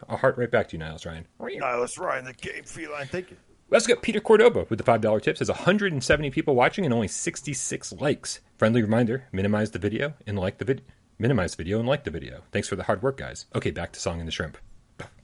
A 0.08 0.16
heart 0.16 0.38
right 0.38 0.50
back 0.50 0.68
to 0.68 0.76
you, 0.76 0.78
Nihilist 0.78 1.06
Ryan. 1.06 1.26
Nihilus 1.40 1.98
Ryan, 1.98 2.26
the 2.26 2.32
game 2.34 2.62
feline. 2.64 3.06
Thank 3.06 3.32
you. 3.32 3.36
We 3.70 3.76
also 3.76 3.94
got 3.94 4.02
Peter 4.02 4.20
Cordoba 4.20 4.66
with 4.68 4.78
the 4.78 4.84
five 4.84 5.00
dollar 5.00 5.20
tip 5.20 5.38
says 5.38 5.48
170 5.48 6.30
people 6.30 6.56
watching 6.56 6.84
and 6.84 6.92
only 6.92 7.06
66 7.06 7.92
likes. 7.94 8.40
Friendly 8.58 8.82
reminder: 8.82 9.28
minimize 9.30 9.70
the 9.70 9.78
video 9.78 10.14
and 10.26 10.36
like 10.36 10.58
the 10.58 10.64
video. 10.64 10.84
Minimize 11.20 11.52
the 11.52 11.62
video 11.62 11.78
and 11.78 11.88
like 11.88 12.02
the 12.02 12.10
video. 12.10 12.42
Thanks 12.50 12.66
for 12.66 12.74
the 12.74 12.84
hard 12.84 13.00
work, 13.00 13.16
guys. 13.16 13.46
Okay, 13.54 13.70
back 13.70 13.92
to 13.92 14.00
Song 14.00 14.18
and 14.18 14.26
the 14.26 14.32
Shrimp. 14.32 14.58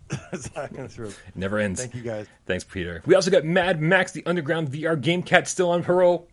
Through. 0.89 1.09
It 1.09 1.15
never 1.35 1.59
ends. 1.59 1.81
Thank 1.81 1.95
you 1.95 2.03
guys. 2.03 2.27
Thanks, 2.47 2.65
Peter. 2.65 3.03
We 3.07 3.15
also 3.15 3.31
got 3.31 3.45
Mad 3.45 3.81
Max, 3.81 4.13
the 4.13 4.25
underground 4.27 4.71
VR 4.71 5.01
game 5.01 5.23
cat, 5.23 5.49
still 5.49 5.71
on 5.71 5.83
parole. 5.83 6.29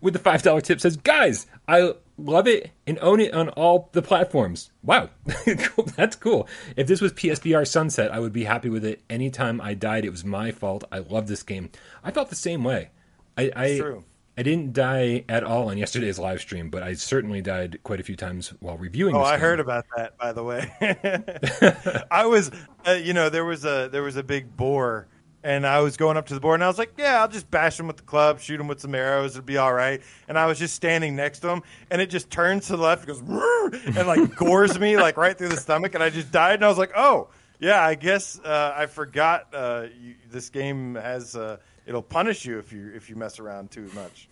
With 0.00 0.12
the 0.12 0.18
five 0.20 0.42
dollar 0.42 0.60
tip 0.60 0.80
says, 0.80 0.96
guys, 0.96 1.46
I 1.66 1.94
love 2.16 2.46
it 2.46 2.70
and 2.86 2.98
own 3.00 3.18
it 3.20 3.32
on 3.34 3.48
all 3.50 3.88
the 3.92 4.02
platforms. 4.02 4.70
Wow, 4.82 5.10
Cool. 5.58 5.86
that's 5.96 6.16
cool. 6.16 6.46
If 6.76 6.86
this 6.86 7.00
was 7.00 7.12
PSVR 7.12 7.66
Sunset, 7.66 8.12
I 8.12 8.20
would 8.20 8.32
be 8.32 8.44
happy 8.44 8.68
with 8.68 8.84
it. 8.84 9.02
Anytime 9.10 9.60
I 9.60 9.74
died, 9.74 10.04
it 10.04 10.10
was 10.10 10.24
my 10.24 10.52
fault. 10.52 10.84
I 10.92 10.98
love 10.98 11.26
this 11.26 11.42
game. 11.42 11.70
I 12.04 12.10
felt 12.12 12.28
the 12.30 12.36
same 12.36 12.62
way. 12.64 12.90
I 13.36 13.50
I, 13.56 13.78
true. 13.78 14.04
I 14.38 14.42
didn't 14.42 14.72
die 14.72 15.24
at 15.28 15.44
all 15.44 15.68
on 15.68 15.76
yesterday's 15.76 16.18
live 16.18 16.40
stream, 16.40 16.70
but 16.70 16.82
I 16.82 16.94
certainly 16.94 17.42
died 17.42 17.80
quite 17.82 18.00
a 18.00 18.02
few 18.02 18.16
times 18.16 18.54
while 18.60 18.78
reviewing. 18.78 19.14
Oh, 19.14 19.22
I 19.22 19.32
game. 19.32 19.40
heard 19.40 19.60
about 19.60 19.84
that. 19.96 20.16
By 20.16 20.32
the 20.32 20.42
way, 20.42 20.72
I 22.10 22.26
was, 22.26 22.50
uh, 22.86 22.92
you 22.92 23.12
know, 23.12 23.28
there 23.28 23.44
was 23.44 23.64
a 23.64 23.88
there 23.92 24.02
was 24.02 24.16
a 24.16 24.22
big 24.22 24.56
boar, 24.56 25.08
and 25.42 25.66
I 25.66 25.80
was 25.80 25.96
going 25.96 26.16
up 26.16 26.26
to 26.26 26.34
the 26.34 26.40
boar, 26.40 26.54
and 26.54 26.64
I 26.64 26.68
was 26.68 26.78
like, 26.78 26.92
yeah, 26.96 27.20
I'll 27.20 27.28
just 27.28 27.50
bash 27.50 27.78
him 27.78 27.86
with 27.86 27.98
the 27.98 28.02
club, 28.02 28.40
shoot 28.40 28.60
him 28.60 28.68
with 28.68 28.80
some 28.80 28.94
arrows, 28.94 29.36
it'll 29.36 29.44
be 29.44 29.58
all 29.58 29.74
right. 29.74 30.00
And 30.28 30.38
I 30.38 30.46
was 30.46 30.58
just 30.58 30.74
standing 30.74 31.16
next 31.16 31.40
to 31.40 31.48
him, 31.48 31.62
and 31.90 32.00
it 32.00 32.08
just 32.08 32.30
turns 32.30 32.66
to 32.68 32.76
the 32.76 32.82
left, 32.82 33.06
goes, 33.06 33.20
and 33.20 34.06
like 34.06 34.34
gores 34.36 34.78
me 34.78 34.96
like 34.96 35.16
right 35.16 35.36
through 35.36 35.48
the 35.48 35.56
stomach, 35.56 35.94
and 35.94 36.02
I 36.02 36.10
just 36.10 36.30
died, 36.30 36.54
and 36.54 36.64
I 36.64 36.68
was 36.68 36.78
like, 36.78 36.92
oh, 36.96 37.28
yeah, 37.58 37.84
I 37.84 37.94
guess 37.94 38.40
uh, 38.40 38.74
I 38.74 38.86
forgot. 38.86 39.48
Uh, 39.52 39.86
you, 40.00 40.14
this 40.30 40.48
game 40.48 40.94
has 40.94 41.36
uh, 41.36 41.58
it'll 41.90 42.02
punish 42.02 42.46
you 42.46 42.58
if 42.58 42.72
you 42.72 42.92
if 42.94 43.10
you 43.10 43.16
mess 43.16 43.40
around 43.40 43.70
too 43.72 43.90
much. 43.94 44.28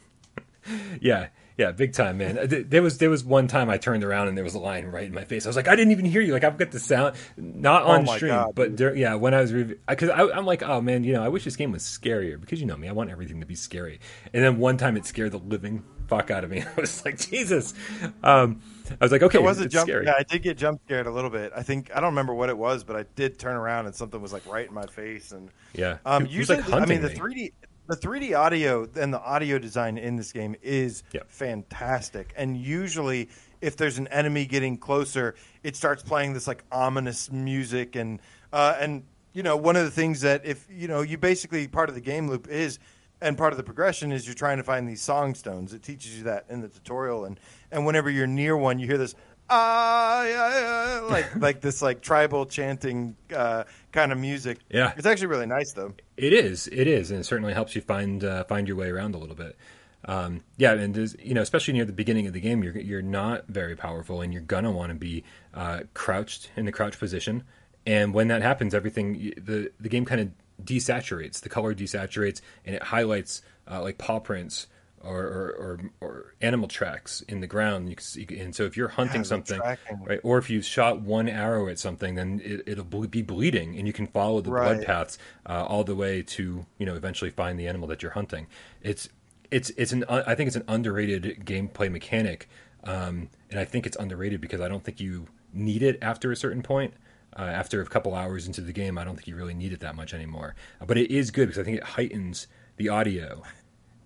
yeah, 1.00 1.28
yeah, 1.56 1.72
big 1.72 1.92
time, 1.92 2.18
man. 2.18 2.38
Uh, 2.38 2.46
there 2.48 2.82
was 2.82 2.98
there 2.98 3.10
was 3.10 3.24
one 3.24 3.48
time 3.48 3.68
I 3.68 3.78
turned 3.78 4.04
around 4.04 4.28
and 4.28 4.36
there 4.36 4.44
was 4.44 4.54
a 4.54 4.60
line 4.60 4.86
right 4.86 5.06
in 5.06 5.12
my 5.12 5.24
face. 5.24 5.44
I 5.44 5.48
was 5.48 5.56
like, 5.56 5.66
I 5.66 5.74
didn't 5.74 5.90
even 5.90 6.04
hear 6.04 6.20
you. 6.20 6.32
Like 6.32 6.44
I've 6.44 6.56
got 6.56 6.70
the 6.70 6.78
sound 6.78 7.16
not 7.36 7.82
Oh 7.82 7.88
on 7.88 8.04
my 8.04 8.16
stream, 8.16 8.32
God, 8.32 8.54
but 8.54 8.76
dur- 8.76 8.94
yeah, 8.94 9.14
when 9.16 9.34
I 9.34 9.40
was 9.40 9.52
because 9.52 10.08
I'm 10.10 10.46
like, 10.46 10.62
oh 10.62 10.80
man, 10.80 11.02
you 11.02 11.12
know, 11.12 11.22
I 11.22 11.28
wish 11.28 11.44
this 11.44 11.56
game 11.56 11.72
was 11.72 11.82
scarier 11.82 12.40
because 12.40 12.60
you 12.60 12.66
know 12.66 12.76
me, 12.76 12.88
I 12.88 12.92
want 12.92 13.10
everything 13.10 13.40
to 13.40 13.46
be 13.46 13.56
scary. 13.56 13.98
And 14.32 14.44
then 14.44 14.58
one 14.58 14.76
time 14.76 14.96
it 14.96 15.04
scared 15.04 15.32
the 15.32 15.38
living 15.38 15.82
fuck 16.08 16.30
out 16.30 16.44
of 16.44 16.50
me. 16.50 16.62
I 16.76 16.80
was 16.80 17.04
like, 17.04 17.18
Jesus. 17.18 17.74
Um, 18.22 18.60
I 18.90 19.04
was 19.04 19.12
like, 19.12 19.22
okay, 19.22 19.38
It 19.38 19.42
was 19.42 19.60
a 19.60 19.64
it's 19.64 19.72
jump. 19.74 19.88
scary. 19.88 20.06
Yeah, 20.06 20.14
I 20.18 20.22
did 20.22 20.42
get 20.42 20.56
jump 20.58 20.80
scared 20.86 21.06
a 21.06 21.10
little 21.10 21.30
bit. 21.30 21.52
I 21.54 21.62
think 21.62 21.90
I 21.94 22.00
don't 22.00 22.10
remember 22.10 22.34
what 22.34 22.48
it 22.48 22.56
was, 22.58 22.84
but 22.84 22.96
I 22.96 23.04
did 23.16 23.38
turn 23.38 23.56
around 23.56 23.86
and 23.86 23.94
something 23.94 24.20
was 24.20 24.32
like 24.32 24.46
right 24.46 24.66
in 24.66 24.74
my 24.74 24.86
face. 24.86 25.32
And 25.32 25.50
Yeah, 25.74 25.98
um, 26.06 26.24
It 26.24 26.30
usually, 26.30 26.62
like, 26.62 26.72
I 26.72 26.86
mean, 26.86 27.02
the 27.02 27.10
three 27.10 27.34
D, 27.34 27.52
the 27.86 27.96
three 27.96 28.20
D 28.20 28.34
audio 28.34 28.88
and 28.96 29.12
the 29.12 29.20
audio 29.20 29.58
design 29.58 29.98
in 29.98 30.16
this 30.16 30.32
game 30.32 30.56
is 30.62 31.02
Yep. 31.12 31.28
fantastic. 31.30 32.32
And 32.36 32.56
usually, 32.56 33.28
if 33.60 33.76
there's 33.76 33.98
an 33.98 34.08
enemy 34.08 34.46
getting 34.46 34.78
closer, 34.78 35.34
it 35.62 35.76
starts 35.76 36.02
playing 36.02 36.32
this 36.32 36.46
like 36.46 36.64
ominous 36.72 37.30
music 37.30 37.94
and 37.96 38.20
uh, 38.52 38.76
and 38.80 39.04
you 39.34 39.42
know 39.42 39.56
one 39.56 39.76
of 39.76 39.84
the 39.84 39.90
things 39.90 40.22
that 40.22 40.46
if 40.46 40.66
you 40.70 40.88
know 40.88 41.02
you 41.02 41.18
basically 41.18 41.68
part 41.68 41.88
of 41.90 41.94
the 41.94 42.00
game 42.00 42.28
loop 42.28 42.48
is 42.48 42.78
and 43.20 43.36
part 43.36 43.52
of 43.52 43.56
the 43.56 43.62
progression 43.62 44.12
is 44.12 44.26
you're 44.26 44.34
trying 44.34 44.58
to 44.58 44.62
find 44.62 44.88
these 44.88 45.02
song 45.02 45.34
stones. 45.34 45.72
It 45.72 45.82
teaches 45.82 46.16
you 46.16 46.24
that 46.24 46.44
in 46.48 46.60
the 46.60 46.68
tutorial, 46.68 47.24
and 47.24 47.38
and 47.70 47.86
whenever 47.86 48.10
you're 48.10 48.26
near 48.26 48.56
one, 48.56 48.78
you 48.78 48.86
hear 48.86 48.98
this 48.98 49.14
ah, 49.50 50.24
yeah, 50.24 50.60
yeah," 50.60 51.00
like 51.08 51.36
like 51.40 51.60
this 51.60 51.82
like 51.82 52.00
tribal 52.00 52.46
chanting 52.46 53.16
uh, 53.34 53.64
kind 53.92 54.12
of 54.12 54.18
music. 54.18 54.58
Yeah. 54.70 54.92
it's 54.96 55.06
actually 55.06 55.28
really 55.28 55.46
nice 55.46 55.72
though. 55.72 55.94
It 56.16 56.32
is, 56.32 56.68
it 56.68 56.86
is, 56.86 57.10
and 57.10 57.20
it 57.20 57.24
certainly 57.24 57.54
helps 57.54 57.74
you 57.74 57.80
find 57.80 58.24
uh, 58.24 58.44
find 58.44 58.68
your 58.68 58.76
way 58.76 58.90
around 58.90 59.14
a 59.14 59.18
little 59.18 59.36
bit. 59.36 59.56
Um, 60.04 60.42
yeah, 60.56 60.72
and 60.72 60.96
you 61.20 61.34
know, 61.34 61.42
especially 61.42 61.74
near 61.74 61.84
the 61.84 61.92
beginning 61.92 62.26
of 62.26 62.32
the 62.32 62.40
game, 62.40 62.62
you're 62.62 62.78
you're 62.78 63.02
not 63.02 63.46
very 63.48 63.76
powerful, 63.76 64.20
and 64.20 64.32
you're 64.32 64.42
gonna 64.42 64.70
want 64.70 64.90
to 64.90 64.94
be 64.94 65.24
uh, 65.54 65.80
crouched 65.94 66.50
in 66.56 66.66
the 66.66 66.72
crouch 66.72 66.98
position. 66.98 67.44
And 67.86 68.12
when 68.12 68.28
that 68.28 68.42
happens, 68.42 68.74
everything 68.74 69.32
the 69.36 69.72
the 69.80 69.88
game 69.88 70.04
kind 70.04 70.20
of 70.20 70.30
desaturates. 70.62 71.40
The 71.40 71.48
color 71.48 71.74
desaturates, 71.74 72.40
and 72.64 72.74
it 72.76 72.82
highlights 72.84 73.42
uh, 73.70 73.82
like 73.82 73.98
paw 73.98 74.18
prints 74.20 74.66
or, 75.02 75.20
or, 75.20 75.50
or, 75.52 75.80
or 76.00 76.34
animal 76.40 76.66
tracks 76.68 77.22
in 77.28 77.40
the 77.40 77.46
ground. 77.46 77.88
You 77.88 77.96
can 77.96 78.04
see, 78.04 78.26
and 78.40 78.54
so 78.54 78.64
if 78.64 78.76
you're 78.76 78.88
hunting 78.88 79.20
Yeah, 79.20 79.26
something, 79.28 79.58
tracking. 79.58 80.04
right, 80.04 80.20
or 80.24 80.38
if 80.38 80.50
you 80.50 80.60
shot 80.60 81.00
one 81.00 81.28
arrow 81.28 81.68
at 81.68 81.78
something, 81.78 82.16
then 82.16 82.40
it, 82.44 82.62
it'll 82.66 82.84
be 82.84 83.22
bleeding, 83.22 83.76
and 83.76 83.86
you 83.86 83.92
can 83.92 84.06
follow 84.06 84.40
the 84.40 84.50
blood 84.50 84.84
paths 84.84 85.18
uh, 85.46 85.64
all 85.64 85.84
the 85.84 85.94
way 85.94 86.22
to 86.22 86.66
you 86.78 86.86
know 86.86 86.94
eventually 86.96 87.30
find 87.30 87.58
the 87.58 87.66
animal 87.68 87.86
that 87.88 88.02
you're 88.02 88.12
hunting. 88.12 88.46
It's 88.82 89.08
it's 89.50 89.70
it's 89.76 89.92
an 89.92 90.04
I 90.08 90.34
think 90.34 90.48
it's 90.48 90.56
an 90.56 90.64
underrated 90.66 91.44
gameplay 91.44 91.90
mechanic, 91.90 92.48
um, 92.84 93.30
and 93.50 93.60
I 93.60 93.64
think 93.64 93.86
it's 93.86 93.96
underrated 93.96 94.40
because 94.40 94.60
I 94.60 94.68
don't 94.68 94.82
think 94.82 95.00
you 95.00 95.28
need 95.52 95.82
it 95.82 95.98
after 96.02 96.32
a 96.32 96.36
certain 96.36 96.62
point. 96.62 96.92
Uh, 97.36 97.42
after 97.42 97.80
a 97.80 97.86
couple 97.86 98.14
hours 98.14 98.46
into 98.46 98.60
the 98.60 98.72
game, 98.72 98.98
I 98.98 99.04
don't 99.04 99.14
think 99.14 99.28
you 99.28 99.36
really 99.36 99.54
need 99.54 99.72
it 99.72 99.80
that 99.80 99.94
much 99.94 100.12
anymore. 100.14 100.54
Uh, 100.80 100.86
but 100.86 100.96
it 100.98 101.10
is 101.10 101.30
good 101.30 101.46
because 101.46 101.60
I 101.60 101.64
think 101.64 101.76
it 101.76 101.84
heightens 101.84 102.48
the 102.78 102.88
audio, 102.88 103.42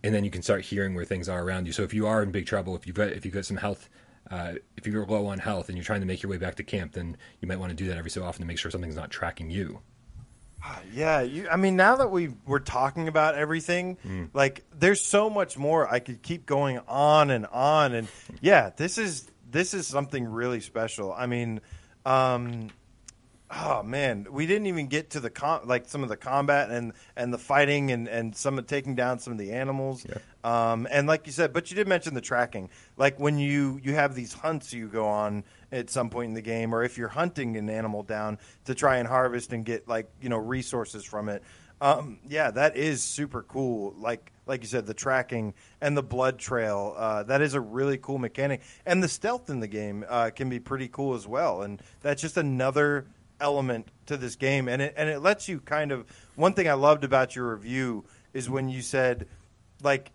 and 0.02 0.14
then 0.14 0.24
you 0.24 0.30
can 0.30 0.42
start 0.42 0.62
hearing 0.62 0.94
where 0.94 1.04
things 1.04 1.28
are 1.28 1.42
around 1.42 1.66
you. 1.66 1.72
So 1.72 1.82
if 1.82 1.94
you 1.94 2.06
are 2.06 2.22
in 2.22 2.30
big 2.30 2.46
trouble, 2.46 2.74
if 2.76 2.86
you've 2.86 2.96
got 2.96 3.08
if 3.08 3.24
you've 3.24 3.32
got 3.34 3.44
some 3.46 3.56
health, 3.56 3.88
uh, 4.30 4.54
if 4.76 4.86
you're 4.86 5.06
low 5.06 5.26
on 5.26 5.38
health 5.38 5.68
and 5.68 5.78
you're 5.78 5.84
trying 5.84 6.00
to 6.00 6.06
make 6.06 6.22
your 6.22 6.30
way 6.30 6.36
back 6.38 6.56
to 6.56 6.62
camp, 6.64 6.92
then 6.92 7.16
you 7.40 7.48
might 7.48 7.58
want 7.58 7.70
to 7.70 7.76
do 7.76 7.86
that 7.88 7.96
every 7.96 8.10
so 8.10 8.22
often 8.24 8.40
to 8.42 8.46
make 8.46 8.58
sure 8.58 8.70
something's 8.70 8.96
not 8.96 9.10
tracking 9.10 9.50
you. 9.50 9.80
Yeah, 10.92 11.22
you, 11.22 11.48
I 11.48 11.56
mean, 11.56 11.74
now 11.74 11.96
that 11.96 12.10
we 12.12 12.28
we're 12.46 12.60
talking 12.60 13.08
about 13.08 13.34
everything, 13.34 13.96
Hmm. 14.02 14.24
like 14.32 14.64
there's 14.78 15.00
so 15.00 15.28
much 15.28 15.58
more. 15.58 15.92
I 15.92 15.98
could 15.98 16.22
keep 16.22 16.46
going 16.46 16.78
on 16.86 17.30
and 17.30 17.46
on, 17.46 17.94
and 17.94 18.06
yeah, 18.40 18.70
this 18.76 18.96
is 18.98 19.28
this 19.50 19.74
is 19.74 19.86
something 19.86 20.24
really 20.24 20.60
special. 20.60 21.12
I 21.12 21.26
mean, 21.26 21.60
um, 22.06 22.68
oh 23.55 23.82
man, 23.82 24.26
we 24.30 24.46
didn't 24.46 24.66
even 24.66 24.86
get 24.86 25.11
to 25.11 25.20
the 25.20 25.30
com- 25.30 25.66
like 25.66 25.86
some 25.86 26.03
of 26.03 26.09
the 26.09 26.16
combat 26.16 26.70
and 26.70 26.92
and 27.16 27.32
the 27.32 27.38
fighting 27.38 27.90
and 27.90 28.09
and 28.09 28.34
some 28.34 28.59
of 28.59 28.66
taking 28.66 28.94
down 28.94 29.18
some 29.18 29.32
of 29.32 29.38
the 29.38 29.53
animals. 29.53 30.05
Um, 30.44 30.88
and 30.90 31.07
like 31.07 31.26
you 31.26 31.32
said, 31.32 31.53
but 31.53 31.70
you 31.70 31.76
did 31.76 31.86
mention 31.86 32.14
the 32.14 32.20
tracking. 32.20 32.70
Like 32.96 33.18
when 33.18 33.38
you 33.38 33.80
you 33.82 33.94
have 33.94 34.14
these 34.14 34.32
hunts 34.32 34.72
you 34.72 34.88
go 34.88 35.07
on 35.07 35.44
at 35.70 35.90
some 35.90 36.11
point 36.11 36.28
in 36.28 36.34
the 36.34 36.42
game, 36.42 36.74
or 36.74 36.82
if 36.82 36.98
you're 36.98 37.09
hunting 37.09 37.57
an 37.57 37.68
animal 37.68 38.03
down 38.03 38.38
to 38.64 38.74
try 38.74 38.96
and 38.96 39.07
harvest 39.07 39.53
and 39.53 39.64
get 39.64 39.86
like 39.86 40.09
you 40.20 40.28
know 40.28 40.38
resources 40.38 41.05
from 41.05 41.28
it. 41.28 41.42
Um, 41.80 42.20
yeah, 42.28 42.53
that 42.53 42.76
is 42.76 43.03
super 43.03 43.42
cool. 43.42 43.94
Like 43.98 44.32
like 44.46 44.62
you 44.62 44.68
said, 44.68 44.86
the 44.86 44.94
tracking 44.94 45.55
and 45.80 45.96
the 45.96 46.03
blood 46.03 46.38
trail. 46.38 46.94
Uh, 46.96 47.24
that 47.24 47.42
is 47.42 47.55
a 47.55 47.61
really 47.61 47.98
cool 47.98 48.18
mechanic, 48.18 48.62
and 48.86 49.03
the 49.03 49.09
stealth 49.09 49.50
in 49.50 49.61
the 49.61 49.68
game 49.68 50.05
uh, 50.09 50.30
can 50.30 50.48
be 50.48 50.61
pretty 50.61 50.88
cool 50.88 51.14
as 51.14 51.26
well. 51.26 51.62
And 51.62 51.82
that's 52.00 52.22
just 52.22 52.36
another 52.36 53.07
element 53.43 53.88
to 54.07 54.16
this 54.16 54.36
game, 54.36 54.68
and 54.68 54.80
it 54.80 54.95
and 54.97 55.11
it 55.11 55.20
lets 55.20 55.49
you 55.49 55.61
kind 55.61 55.93
of. 55.93 56.07
One 56.36 56.55
thing 56.55 56.68
I 56.68 56.74
loved 56.74 57.05
about 57.05 57.36
your 57.36 57.55
review 57.55 58.05
is 58.32 58.49
when 58.49 58.70
you 58.70 58.80
said, 58.80 59.26
like, 59.82 60.11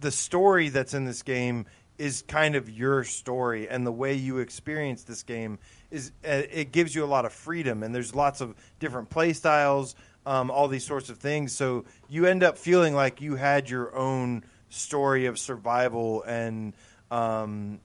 the 0.00 0.10
story 0.10 0.68
that's 0.68 0.94
in 0.94 1.04
this 1.04 1.22
game 1.22 1.66
is 1.98 2.22
kind 2.22 2.54
of 2.54 2.70
your 2.70 3.02
story 3.02 3.68
and 3.68 3.86
the 3.86 3.92
way 3.92 4.14
you 4.14 4.38
experience 4.38 5.02
this 5.02 5.24
game 5.24 5.58
is 5.90 6.12
uh, 6.24 6.42
it 6.50 6.70
gives 6.70 6.94
you 6.94 7.04
a 7.04 7.06
lot 7.06 7.24
of 7.24 7.32
freedom 7.32 7.82
and 7.82 7.92
there's 7.94 8.14
lots 8.14 8.40
of 8.40 8.54
different 8.78 9.10
play 9.10 9.32
styles 9.32 9.96
um, 10.24 10.50
all 10.50 10.68
these 10.68 10.86
sorts 10.86 11.10
of 11.10 11.18
things 11.18 11.52
so 11.52 11.84
you 12.08 12.26
end 12.26 12.44
up 12.44 12.56
feeling 12.56 12.94
like 12.94 13.20
you 13.20 13.34
had 13.34 13.68
your 13.68 13.94
own 13.96 14.44
story 14.68 15.26
of 15.26 15.38
survival 15.38 16.22
and 16.22 16.72
um, 17.10 17.80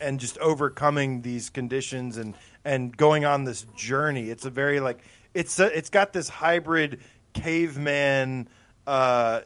and 0.00 0.18
just 0.18 0.38
overcoming 0.38 1.22
these 1.22 1.50
conditions 1.50 2.16
and 2.16 2.34
and 2.64 2.96
going 2.96 3.24
on 3.24 3.44
this 3.44 3.66
journey. 3.76 4.30
It's 4.30 4.44
a 4.44 4.50
very 4.50 4.80
like 4.80 5.02
it's 5.34 5.58
a, 5.58 5.76
it's 5.76 5.90
got 5.90 6.12
this 6.12 6.28
hybrid 6.28 7.00
caveman 7.32 8.48
uh, 8.86 9.42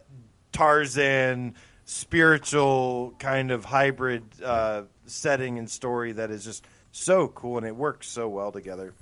Tarzan 0.52 1.54
spiritual 1.84 3.14
kind 3.18 3.50
of 3.50 3.64
hybrid 3.64 4.24
uh, 4.42 4.82
setting 5.06 5.58
and 5.58 5.70
story 5.70 6.12
that 6.12 6.30
is 6.30 6.44
just 6.44 6.64
so 6.92 7.28
cool 7.28 7.58
and 7.58 7.66
it 7.66 7.76
works 7.76 8.08
so 8.08 8.28
well 8.28 8.50
together. 8.52 8.94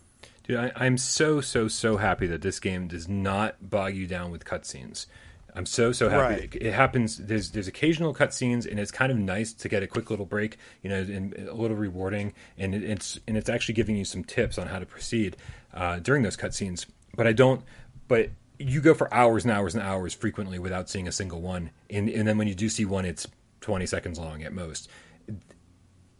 Dude, 0.45 0.57
I, 0.57 0.73
I'm 0.75 0.99
so 0.99 1.41
so 1.41 1.69
so 1.69 1.97
happy 1.97 2.27
that 2.27 2.43
this 2.43 2.59
game 2.59 2.89
does 2.89 3.09
not 3.09 3.71
bog 3.71 3.95
you 3.95 4.07
down 4.07 4.31
with 4.31 4.45
cutscenes. 4.45 5.07
I'm 5.55 5.67
so 5.67 5.93
so 5.93 6.09
happy. 6.09 6.23
Right. 6.23 6.55
It, 6.55 6.63
it 6.63 6.73
happens. 6.73 7.19
There's 7.19 7.51
there's 7.51 7.69
occasional 7.69 8.15
cutscenes, 8.15 8.71
and 8.71 8.81
it's 8.81 8.91
kind 8.91 9.13
of 9.13 9.19
nice 9.19 9.53
to 9.53 9.69
get 9.69 9.83
a 9.83 9.87
quick 9.87 10.09
little 10.09 10.25
break, 10.25 10.57
you 10.83 10.89
know, 10.89 11.01
and 11.01 11.35
a 11.35 11.55
little 11.55 11.77
rewarding. 11.77 12.33
And 12.57 12.75
it, 12.75 12.83
it's 12.83 13.21
and 13.29 13.37
it's 13.37 13.49
actually 13.49 13.75
giving 13.75 13.97
you 13.97 14.05
some 14.05 14.25
tips 14.25 14.57
on 14.59 14.67
how 14.67 14.79
to 14.79 14.87
proceed 14.87 15.37
uh, 15.75 15.99
during 15.99 16.23
those 16.23 16.37
cutscenes. 16.37 16.87
But 17.15 17.27
I 17.27 17.33
don't. 17.33 17.63
But 18.09 18.31
you 18.59 18.81
go 18.81 18.95
for 18.95 19.13
hours 19.13 19.45
and 19.45 19.53
hours 19.53 19.75
and 19.75 19.83
hours 19.83 20.15
frequently 20.15 20.59
without 20.59 20.89
seeing 20.89 21.07
a 21.07 21.13
single 21.13 21.43
one, 21.43 21.71
and 21.91 22.09
and 22.09 22.27
then 22.27 22.39
when 22.39 22.49
you 22.49 22.55
do 22.55 22.69
see 22.69 22.85
one, 22.87 23.05
it's 23.05 23.27
20 23.61 23.85
seconds 23.87 24.19
long 24.19 24.43
at 24.43 24.53
most. 24.53 24.89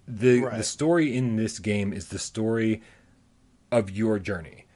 The 0.07 0.41
the 0.57 0.63
story 0.63 1.17
in 1.17 1.37
this 1.37 1.59
game 1.59 1.93
is 1.93 2.09
the 2.09 2.19
story 2.19 2.83
of 3.71 3.91
your 3.91 4.19
journey. 4.19 4.67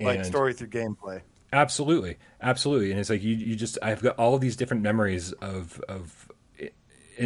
Like 0.00 0.18
And- 0.18 0.26
story 0.26 0.52
through 0.52 0.68
gameplay. 0.68 1.22
Absolutely, 1.54 2.16
absolutely, 2.42 2.90
and 2.90 2.98
it's 2.98 3.08
like 3.10 3.22
you, 3.22 3.36
you 3.36 3.54
just 3.54 3.78
I've 3.80 4.02
got 4.02 4.18
all 4.18 4.38
these 4.38 4.56
different 4.56 4.82
memories 4.82 5.30
of 5.34 5.80
of, 5.88 6.28
and 6.58 6.72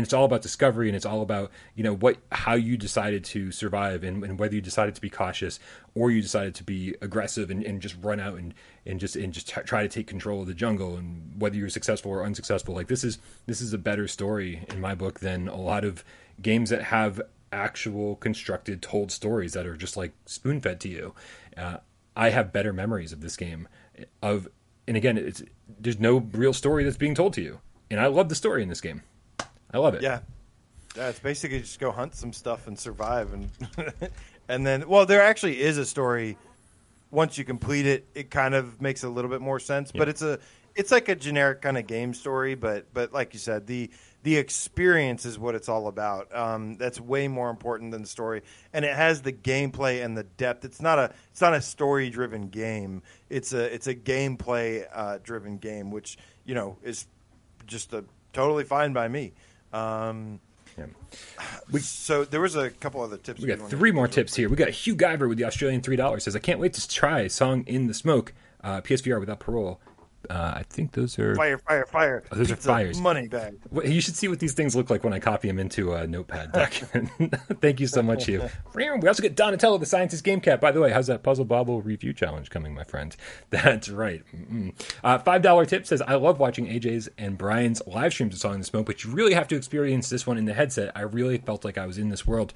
it's 0.02 0.12
all 0.12 0.26
about 0.26 0.42
discovery, 0.42 0.86
and 0.86 0.94
it's 0.94 1.06
all 1.06 1.22
about 1.22 1.50
you 1.74 1.82
know 1.82 1.94
what 1.94 2.18
how 2.30 2.52
you 2.52 2.76
decided 2.76 3.24
to 3.24 3.50
survive, 3.50 4.04
and, 4.04 4.22
and 4.22 4.38
whether 4.38 4.54
you 4.54 4.60
decided 4.60 4.94
to 4.96 5.00
be 5.00 5.08
cautious 5.08 5.58
or 5.94 6.10
you 6.10 6.20
decided 6.20 6.54
to 6.56 6.62
be 6.62 6.94
aggressive 7.00 7.50
and, 7.50 7.64
and 7.64 7.80
just 7.80 7.96
run 8.02 8.20
out 8.20 8.34
and 8.34 8.52
and 8.84 9.00
just 9.00 9.16
and 9.16 9.32
just 9.32 9.48
try 9.48 9.80
to 9.80 9.88
take 9.88 10.06
control 10.06 10.42
of 10.42 10.46
the 10.46 10.52
jungle, 10.52 10.96
and 10.98 11.32
whether 11.40 11.56
you're 11.56 11.70
successful 11.70 12.12
or 12.12 12.22
unsuccessful. 12.22 12.74
Like 12.74 12.88
this 12.88 13.04
is 13.04 13.18
this 13.46 13.62
is 13.62 13.72
a 13.72 13.78
better 13.78 14.06
story 14.06 14.66
in 14.68 14.78
my 14.78 14.94
book 14.94 15.20
than 15.20 15.48
a 15.48 15.56
lot 15.56 15.86
of 15.86 16.04
games 16.42 16.68
that 16.68 16.82
have 16.82 17.22
actual 17.50 18.16
constructed 18.16 18.82
told 18.82 19.10
stories 19.10 19.54
that 19.54 19.64
are 19.64 19.74
just 19.74 19.96
like 19.96 20.12
spoon 20.26 20.60
fed 20.60 20.80
to 20.80 20.88
you. 20.90 21.14
Uh, 21.56 21.78
I 22.14 22.28
have 22.28 22.52
better 22.52 22.74
memories 22.74 23.12
of 23.12 23.22
this 23.22 23.36
game. 23.36 23.68
Of 24.22 24.48
and 24.86 24.96
again, 24.96 25.18
it's 25.18 25.42
there's 25.78 25.98
no 25.98 26.18
real 26.32 26.52
story 26.52 26.84
that's 26.84 26.96
being 26.96 27.14
told 27.14 27.34
to 27.34 27.42
you, 27.42 27.60
and 27.90 28.00
I 28.00 28.06
love 28.06 28.28
the 28.28 28.34
story 28.34 28.62
in 28.62 28.68
this 28.68 28.80
game. 28.80 29.02
I 29.72 29.78
love 29.78 29.94
it. 29.94 30.02
Yeah. 30.02 30.20
Yeah, 30.96 31.10
it's 31.10 31.20
basically 31.20 31.60
just 31.60 31.78
go 31.78 31.92
hunt 31.92 32.14
some 32.14 32.32
stuff 32.32 32.66
and 32.66 32.76
survive 32.76 33.32
and 33.32 33.50
and 34.48 34.66
then 34.66 34.88
well 34.88 35.06
there 35.06 35.22
actually 35.22 35.60
is 35.60 35.78
a 35.78 35.86
story 35.86 36.36
once 37.10 37.38
you 37.38 37.44
complete 37.44 37.86
it 37.86 38.06
it 38.14 38.30
kind 38.30 38.54
of 38.54 38.80
makes 38.80 39.04
a 39.04 39.08
little 39.08 39.30
bit 39.30 39.40
more 39.40 39.60
sense 39.60 39.92
but 39.92 40.08
it's 40.08 40.22
a 40.22 40.40
it's 40.74 40.90
like 40.90 41.08
a 41.08 41.14
generic 41.14 41.60
kind 41.62 41.76
of 41.78 41.86
game 41.86 42.12
story 42.14 42.54
but 42.54 42.86
but 42.94 43.12
like 43.12 43.32
you 43.32 43.38
said 43.38 43.66
the 43.66 43.90
the 44.28 44.36
experience 44.36 45.24
is 45.24 45.38
what 45.38 45.54
it's 45.54 45.70
all 45.70 45.86
about 45.88 46.34
um, 46.36 46.76
that's 46.76 47.00
way 47.00 47.28
more 47.28 47.48
important 47.48 47.92
than 47.92 48.02
the 48.02 48.08
story 48.08 48.42
and 48.74 48.84
it 48.84 48.94
has 48.94 49.22
the 49.22 49.32
gameplay 49.32 50.04
and 50.04 50.18
the 50.18 50.24
depth 50.24 50.66
it's 50.66 50.82
not 50.82 50.98
a 50.98 51.10
it's 51.30 51.40
not 51.40 51.54
a 51.54 51.62
story 51.62 52.10
driven 52.10 52.48
game 52.48 53.00
it's 53.30 53.54
a 53.54 53.74
it's 53.74 53.86
a 53.86 53.94
gameplay 53.94 54.86
uh, 54.92 55.16
driven 55.22 55.56
game 55.56 55.90
which 55.90 56.18
you 56.44 56.54
know 56.54 56.76
is 56.82 57.06
just 57.66 57.94
a 57.94 58.04
totally 58.34 58.64
fine 58.64 58.92
by 58.92 59.08
me 59.08 59.32
Um, 59.72 60.40
Yeah. 60.76 60.86
so 61.80 62.24
there 62.24 62.42
was 62.42 62.54
a 62.54 62.68
couple 62.68 63.00
other 63.00 63.16
tips. 63.16 63.40
We 63.40 63.48
got 63.48 63.70
three 63.70 63.92
more 63.92 64.08
tips 64.08 64.36
here. 64.36 64.50
We 64.50 64.56
got 64.56 64.68
Hugh 64.68 64.94
Guyver 64.94 65.26
with 65.26 65.38
the 65.38 65.44
Australian 65.44 65.80
three 65.80 65.96
dollars 65.96 66.24
says 66.24 66.36
I 66.36 66.40
can't 66.40 66.60
wait 66.60 66.74
to 66.74 66.86
try 66.86 67.28
song 67.28 67.64
in 67.66 67.86
the 67.86 67.94
smoke. 67.94 68.34
Uh, 68.62 68.80
PSVR 68.82 69.20
without 69.20 69.38
parole. 69.40 69.80
Uh, 70.28 70.52
I 70.56 70.62
think 70.64 70.92
those 70.92 71.18
are. 71.18 71.34
Fire, 71.34 71.58
fire, 71.58 71.86
fire! 71.86 72.24
Oh, 72.30 72.36
those 72.36 72.50
are 72.50 72.56
fires. 72.56 73.00
Money 73.00 73.28
bag. 73.28 73.58
Well, 73.70 73.86
You 73.86 74.00
should 74.00 74.16
see 74.16 74.28
what 74.28 74.40
these 74.40 74.52
things 74.52 74.74
look 74.74 74.90
like 74.90 75.04
when 75.04 75.12
I 75.12 75.20
copy 75.20 75.48
them 75.48 75.58
into 75.58 75.94
a 75.94 76.06
notepad 76.06 76.52
document. 76.52 77.10
Thank 77.60 77.80
you 77.80 77.86
so 77.86 78.02
much, 78.02 78.26
Hugh. 78.26 78.48
We 78.74 78.88
also 78.88 79.22
get 79.22 79.36
Donatello, 79.36 79.78
the 79.78 79.86
Scientist 79.86 80.24
Game 80.24 80.40
Cat. 80.40 80.60
By 80.60 80.72
the 80.72 80.80
way, 80.80 80.90
how's 80.90 81.06
that 81.06 81.22
Puzzle 81.22 81.44
Bobble 81.44 81.80
review 81.82 82.12
challenge 82.12 82.50
coming, 82.50 82.74
my 82.74 82.84
friend? 82.84 83.14
That's 83.50 83.88
right. 83.88 84.22
Uh, 85.04 85.18
$5 85.18 85.66
tip 85.68 85.86
says, 85.86 86.02
I 86.02 86.14
love 86.14 86.38
watching 86.38 86.66
AJ's 86.66 87.08
and 87.16 87.38
Brian's 87.38 87.80
live 87.86 88.12
streams 88.12 88.34
of 88.34 88.40
Song 88.40 88.54
in 88.54 88.60
the 88.60 88.66
Smoke, 88.66 88.86
but 88.86 89.04
you 89.04 89.10
really 89.10 89.34
have 89.34 89.48
to 89.48 89.56
experience 89.56 90.08
this 90.08 90.26
one 90.26 90.36
in 90.36 90.44
the 90.44 90.54
headset. 90.54 90.92
I 90.96 91.02
really 91.02 91.38
felt 91.38 91.64
like 91.64 91.78
I 91.78 91.86
was 91.86 91.96
in 91.96 92.08
this 92.08 92.26
world. 92.26 92.52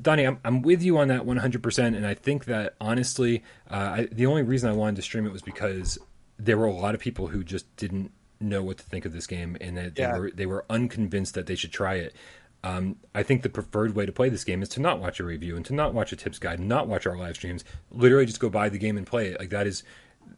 Donnie, 0.00 0.24
I'm, 0.24 0.38
I'm 0.44 0.62
with 0.62 0.82
you 0.82 0.98
on 0.98 1.08
that 1.08 1.22
100%. 1.22 1.78
And 1.78 2.06
I 2.06 2.14
think 2.14 2.46
that 2.46 2.74
honestly, 2.80 3.42
uh, 3.70 3.74
I, 3.74 4.08
the 4.10 4.26
only 4.26 4.42
reason 4.42 4.70
I 4.70 4.72
wanted 4.72 4.96
to 4.96 5.02
stream 5.02 5.26
it 5.26 5.32
was 5.32 5.42
because 5.42 5.98
there 6.44 6.58
were 6.58 6.66
a 6.66 6.72
lot 6.72 6.94
of 6.94 7.00
people 7.00 7.28
who 7.28 7.44
just 7.44 7.74
didn't 7.76 8.12
know 8.40 8.62
what 8.62 8.78
to 8.78 8.84
think 8.84 9.04
of 9.04 9.12
this 9.12 9.26
game 9.26 9.56
and 9.60 9.76
that 9.76 9.94
they 9.94 10.06
were 10.06 10.30
they 10.30 10.46
were 10.46 10.64
unconvinced 10.70 11.34
that 11.34 11.46
they 11.46 11.54
should 11.54 11.72
try 11.72 11.94
it. 11.94 12.14
Um, 12.62 12.96
I 13.14 13.22
think 13.22 13.42
the 13.42 13.48
preferred 13.48 13.94
way 13.94 14.04
to 14.04 14.12
play 14.12 14.28
this 14.28 14.44
game 14.44 14.62
is 14.62 14.68
to 14.70 14.80
not 14.80 15.00
watch 15.00 15.18
a 15.18 15.24
review 15.24 15.56
and 15.56 15.64
to 15.66 15.74
not 15.74 15.94
watch 15.94 16.12
a 16.12 16.16
tips 16.16 16.38
guide, 16.38 16.58
and 16.58 16.68
not 16.68 16.88
watch 16.88 17.06
our 17.06 17.16
live 17.16 17.36
streams. 17.36 17.64
Literally, 17.90 18.26
just 18.26 18.40
go 18.40 18.50
buy 18.50 18.68
the 18.68 18.78
game 18.78 18.96
and 18.98 19.06
play 19.06 19.28
it. 19.28 19.38
Like 19.38 19.50
that 19.50 19.66
is, 19.66 19.82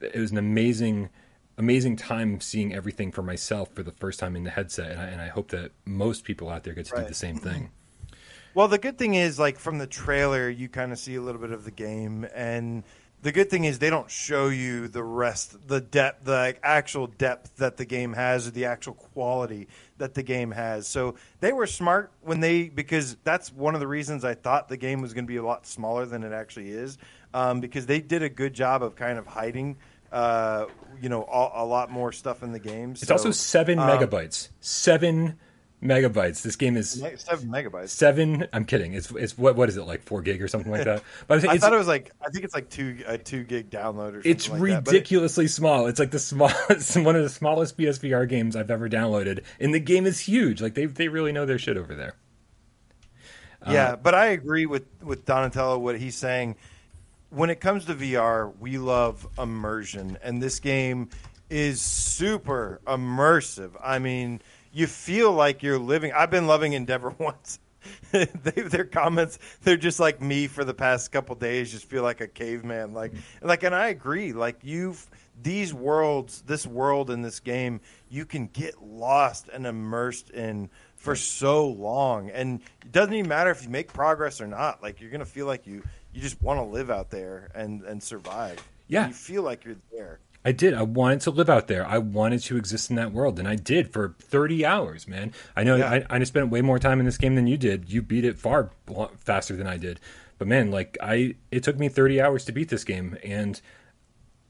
it 0.00 0.14
was 0.14 0.30
an 0.30 0.38
amazing, 0.38 1.10
amazing 1.58 1.96
time 1.96 2.40
seeing 2.40 2.72
everything 2.72 3.10
for 3.10 3.22
myself 3.22 3.72
for 3.74 3.82
the 3.82 3.90
first 3.90 4.20
time 4.20 4.36
in 4.36 4.44
the 4.44 4.50
headset, 4.50 4.92
and 4.92 5.00
I, 5.00 5.04
and 5.06 5.20
I 5.20 5.28
hope 5.28 5.50
that 5.50 5.72
most 5.84 6.22
people 6.24 6.48
out 6.48 6.62
there 6.62 6.74
get 6.74 6.86
to 6.86 6.96
do 6.96 7.08
the 7.08 7.14
same 7.14 7.38
thing. 7.38 7.70
Well, 8.54 8.68
the 8.68 8.78
good 8.78 8.98
thing 8.98 9.14
is, 9.14 9.38
like 9.38 9.58
from 9.58 9.78
the 9.78 9.86
trailer, 9.86 10.48
you 10.48 10.68
kind 10.68 10.92
of 10.92 10.98
see 10.98 11.16
a 11.16 11.22
little 11.22 11.40
bit 11.40 11.50
of 11.50 11.64
the 11.64 11.70
game, 11.70 12.26
and 12.34 12.84
the 13.22 13.32
good 13.32 13.48
thing 13.50 13.64
is 13.64 13.78
they 13.78 13.90
don't 13.90 14.10
show 14.10 14.48
you 14.48 14.88
the 14.88 15.02
rest, 15.02 15.68
the 15.68 15.80
depth, 15.80 16.24
the 16.24 16.56
actual 16.62 17.06
depth 17.06 17.56
that 17.56 17.76
the 17.76 17.84
game 17.84 18.12
has, 18.14 18.48
or 18.48 18.50
the 18.50 18.64
actual 18.64 18.94
quality 18.94 19.68
that 19.98 20.14
the 20.14 20.22
game 20.22 20.50
has. 20.50 20.88
So 20.88 21.14
they 21.40 21.52
were 21.52 21.66
smart 21.66 22.10
when 22.22 22.40
they, 22.40 22.68
because 22.68 23.16
that's 23.22 23.52
one 23.52 23.74
of 23.74 23.80
the 23.80 23.86
reasons 23.86 24.24
I 24.24 24.34
thought 24.34 24.68
the 24.68 24.76
game 24.76 25.00
was 25.00 25.14
going 25.14 25.24
to 25.24 25.28
be 25.28 25.36
a 25.36 25.44
lot 25.44 25.66
smaller 25.66 26.04
than 26.04 26.24
it 26.24 26.32
actually 26.32 26.70
is, 26.70 26.98
um, 27.32 27.60
because 27.60 27.86
they 27.86 28.00
did 28.00 28.22
a 28.22 28.28
good 28.28 28.54
job 28.54 28.82
of 28.82 28.96
kind 28.96 29.18
of 29.18 29.26
hiding. 29.26 29.76
Uh, 30.10 30.66
you 31.00 31.08
know, 31.08 31.24
a, 31.24 31.62
a 31.62 31.64
lot 31.64 31.90
more 31.90 32.12
stuff 32.12 32.42
in 32.42 32.52
the 32.52 32.58
game. 32.58 32.90
It's 32.90 33.10
also 33.10 33.30
seven 33.30 33.78
um, 33.78 33.88
megabytes. 33.88 34.50
Seven 34.60 35.38
megabytes. 35.82 36.42
This 36.42 36.56
game 36.56 36.76
is 36.76 36.90
seven 37.16 37.48
megabytes. 37.48 37.88
seven. 37.88 38.46
I'm 38.52 38.64
kidding. 38.64 38.92
It's 38.94 39.10
it's 39.10 39.36
what 39.36 39.56
what 39.56 39.68
is 39.68 39.76
it 39.76 39.82
like 39.82 40.02
four 40.02 40.22
gig 40.22 40.40
or 40.40 40.48
something 40.48 40.70
like 40.70 40.84
that? 40.86 41.02
But 41.26 41.44
I 41.48 41.58
thought 41.58 41.72
it 41.72 41.76
was 41.78 41.88
like 41.88 42.10
I 42.24 42.30
think 42.30 42.44
it's 42.44 42.54
like 42.54 42.70
two 42.70 42.98
a 43.06 43.18
two 43.18 43.42
gig 43.44 43.70
download 43.70 44.10
or 44.10 44.22
something 44.22 44.30
it's 44.30 44.48
like 44.48 44.60
that. 44.60 44.68
It- 44.68 44.86
ridiculously 44.86 45.48
small. 45.48 45.86
It's 45.86 45.98
like 45.98 46.10
the 46.12 46.18
smallest, 46.18 46.96
one 47.02 47.16
of 47.16 47.22
the 47.22 47.28
smallest 47.28 47.76
PSVR 47.76 48.28
games 48.28 48.54
I've 48.56 48.70
ever 48.70 48.88
downloaded, 48.88 49.42
and 49.60 49.74
the 49.74 49.80
game 49.80 50.06
is 50.06 50.20
huge. 50.20 50.60
Like 50.62 50.74
they 50.74 50.86
they 50.86 51.08
really 51.08 51.32
know 51.32 51.46
their 51.46 51.58
shit 51.58 51.76
over 51.76 51.94
there. 51.94 52.14
yeah, 53.68 53.90
uh, 53.92 53.96
but 53.96 54.14
I 54.14 54.26
agree 54.26 54.66
with 54.66 54.84
with 55.02 55.24
Donatello 55.24 55.78
what 55.78 55.98
he's 55.98 56.16
saying. 56.16 56.56
When 57.30 57.48
it 57.48 57.60
comes 57.60 57.86
to 57.86 57.94
VR, 57.94 58.52
we 58.60 58.76
love 58.76 59.26
immersion, 59.38 60.18
and 60.22 60.42
this 60.42 60.60
game 60.60 61.08
is 61.48 61.80
super 61.80 62.80
immersive. 62.86 63.70
I 63.82 63.98
mean, 63.98 64.42
you 64.72 64.86
feel 64.86 65.32
like 65.32 65.62
you're 65.62 65.78
living. 65.78 66.12
I've 66.12 66.30
been 66.30 66.46
loving 66.46 66.72
Endeavor 66.72 67.10
once. 67.18 67.58
they, 68.12 68.22
their 68.62 68.84
comments, 68.84 69.38
they're 69.62 69.76
just 69.76 69.98
like 69.98 70.20
me 70.22 70.46
for 70.46 70.64
the 70.64 70.74
past 70.74 71.10
couple 71.10 71.34
days. 71.34 71.72
Just 71.72 71.86
feel 71.86 72.02
like 72.02 72.20
a 72.20 72.28
caveman. 72.28 72.94
Like, 72.94 73.12
like, 73.40 73.64
and 73.64 73.74
I 73.74 73.88
agree. 73.88 74.32
Like 74.32 74.58
you've 74.62 75.04
these 75.42 75.74
worlds, 75.74 76.42
this 76.46 76.66
world 76.66 77.10
in 77.10 77.22
this 77.22 77.40
game, 77.40 77.80
you 78.08 78.24
can 78.24 78.46
get 78.46 78.82
lost 78.82 79.48
and 79.52 79.66
immersed 79.66 80.30
in 80.30 80.70
for 80.96 81.16
so 81.16 81.66
long, 81.66 82.30
and 82.30 82.60
it 82.82 82.92
doesn't 82.92 83.14
even 83.14 83.28
matter 83.28 83.50
if 83.50 83.64
you 83.64 83.68
make 83.68 83.92
progress 83.92 84.40
or 84.40 84.46
not. 84.46 84.82
Like 84.82 85.00
you're 85.00 85.10
gonna 85.10 85.24
feel 85.24 85.46
like 85.46 85.66
you 85.66 85.82
you 86.12 86.20
just 86.20 86.40
want 86.42 86.60
to 86.60 86.64
live 86.64 86.90
out 86.90 87.10
there 87.10 87.50
and 87.54 87.82
and 87.82 88.02
survive. 88.02 88.62
Yeah. 88.88 89.08
you 89.08 89.14
feel 89.14 89.42
like 89.42 89.64
you're 89.64 89.76
there. 89.90 90.20
I 90.44 90.52
did. 90.52 90.74
I 90.74 90.82
wanted 90.82 91.20
to 91.22 91.30
live 91.30 91.48
out 91.48 91.68
there. 91.68 91.86
I 91.86 91.98
wanted 91.98 92.40
to 92.44 92.56
exist 92.56 92.90
in 92.90 92.96
that 92.96 93.12
world, 93.12 93.38
and 93.38 93.46
I 93.46 93.54
did 93.54 93.92
for 93.92 94.16
30 94.20 94.66
hours, 94.66 95.06
man. 95.06 95.32
I 95.56 95.62
know 95.62 95.76
Yeah. 95.76 96.04
I, 96.10 96.16
I 96.16 96.24
spent 96.24 96.50
way 96.50 96.62
more 96.62 96.78
time 96.78 96.98
in 96.98 97.06
this 97.06 97.18
game 97.18 97.36
than 97.36 97.46
you 97.46 97.56
did. 97.56 97.90
You 97.92 98.02
beat 98.02 98.24
it 98.24 98.38
far 98.38 98.70
faster 99.18 99.54
than 99.54 99.66
I 99.66 99.76
did. 99.76 100.00
But 100.38 100.48
man, 100.48 100.70
like 100.70 100.98
I, 101.00 101.36
it 101.52 101.62
took 101.62 101.78
me 101.78 101.88
30 101.88 102.20
hours 102.20 102.44
to 102.46 102.52
beat 102.52 102.68
this 102.68 102.82
game, 102.82 103.16
and 103.22 103.60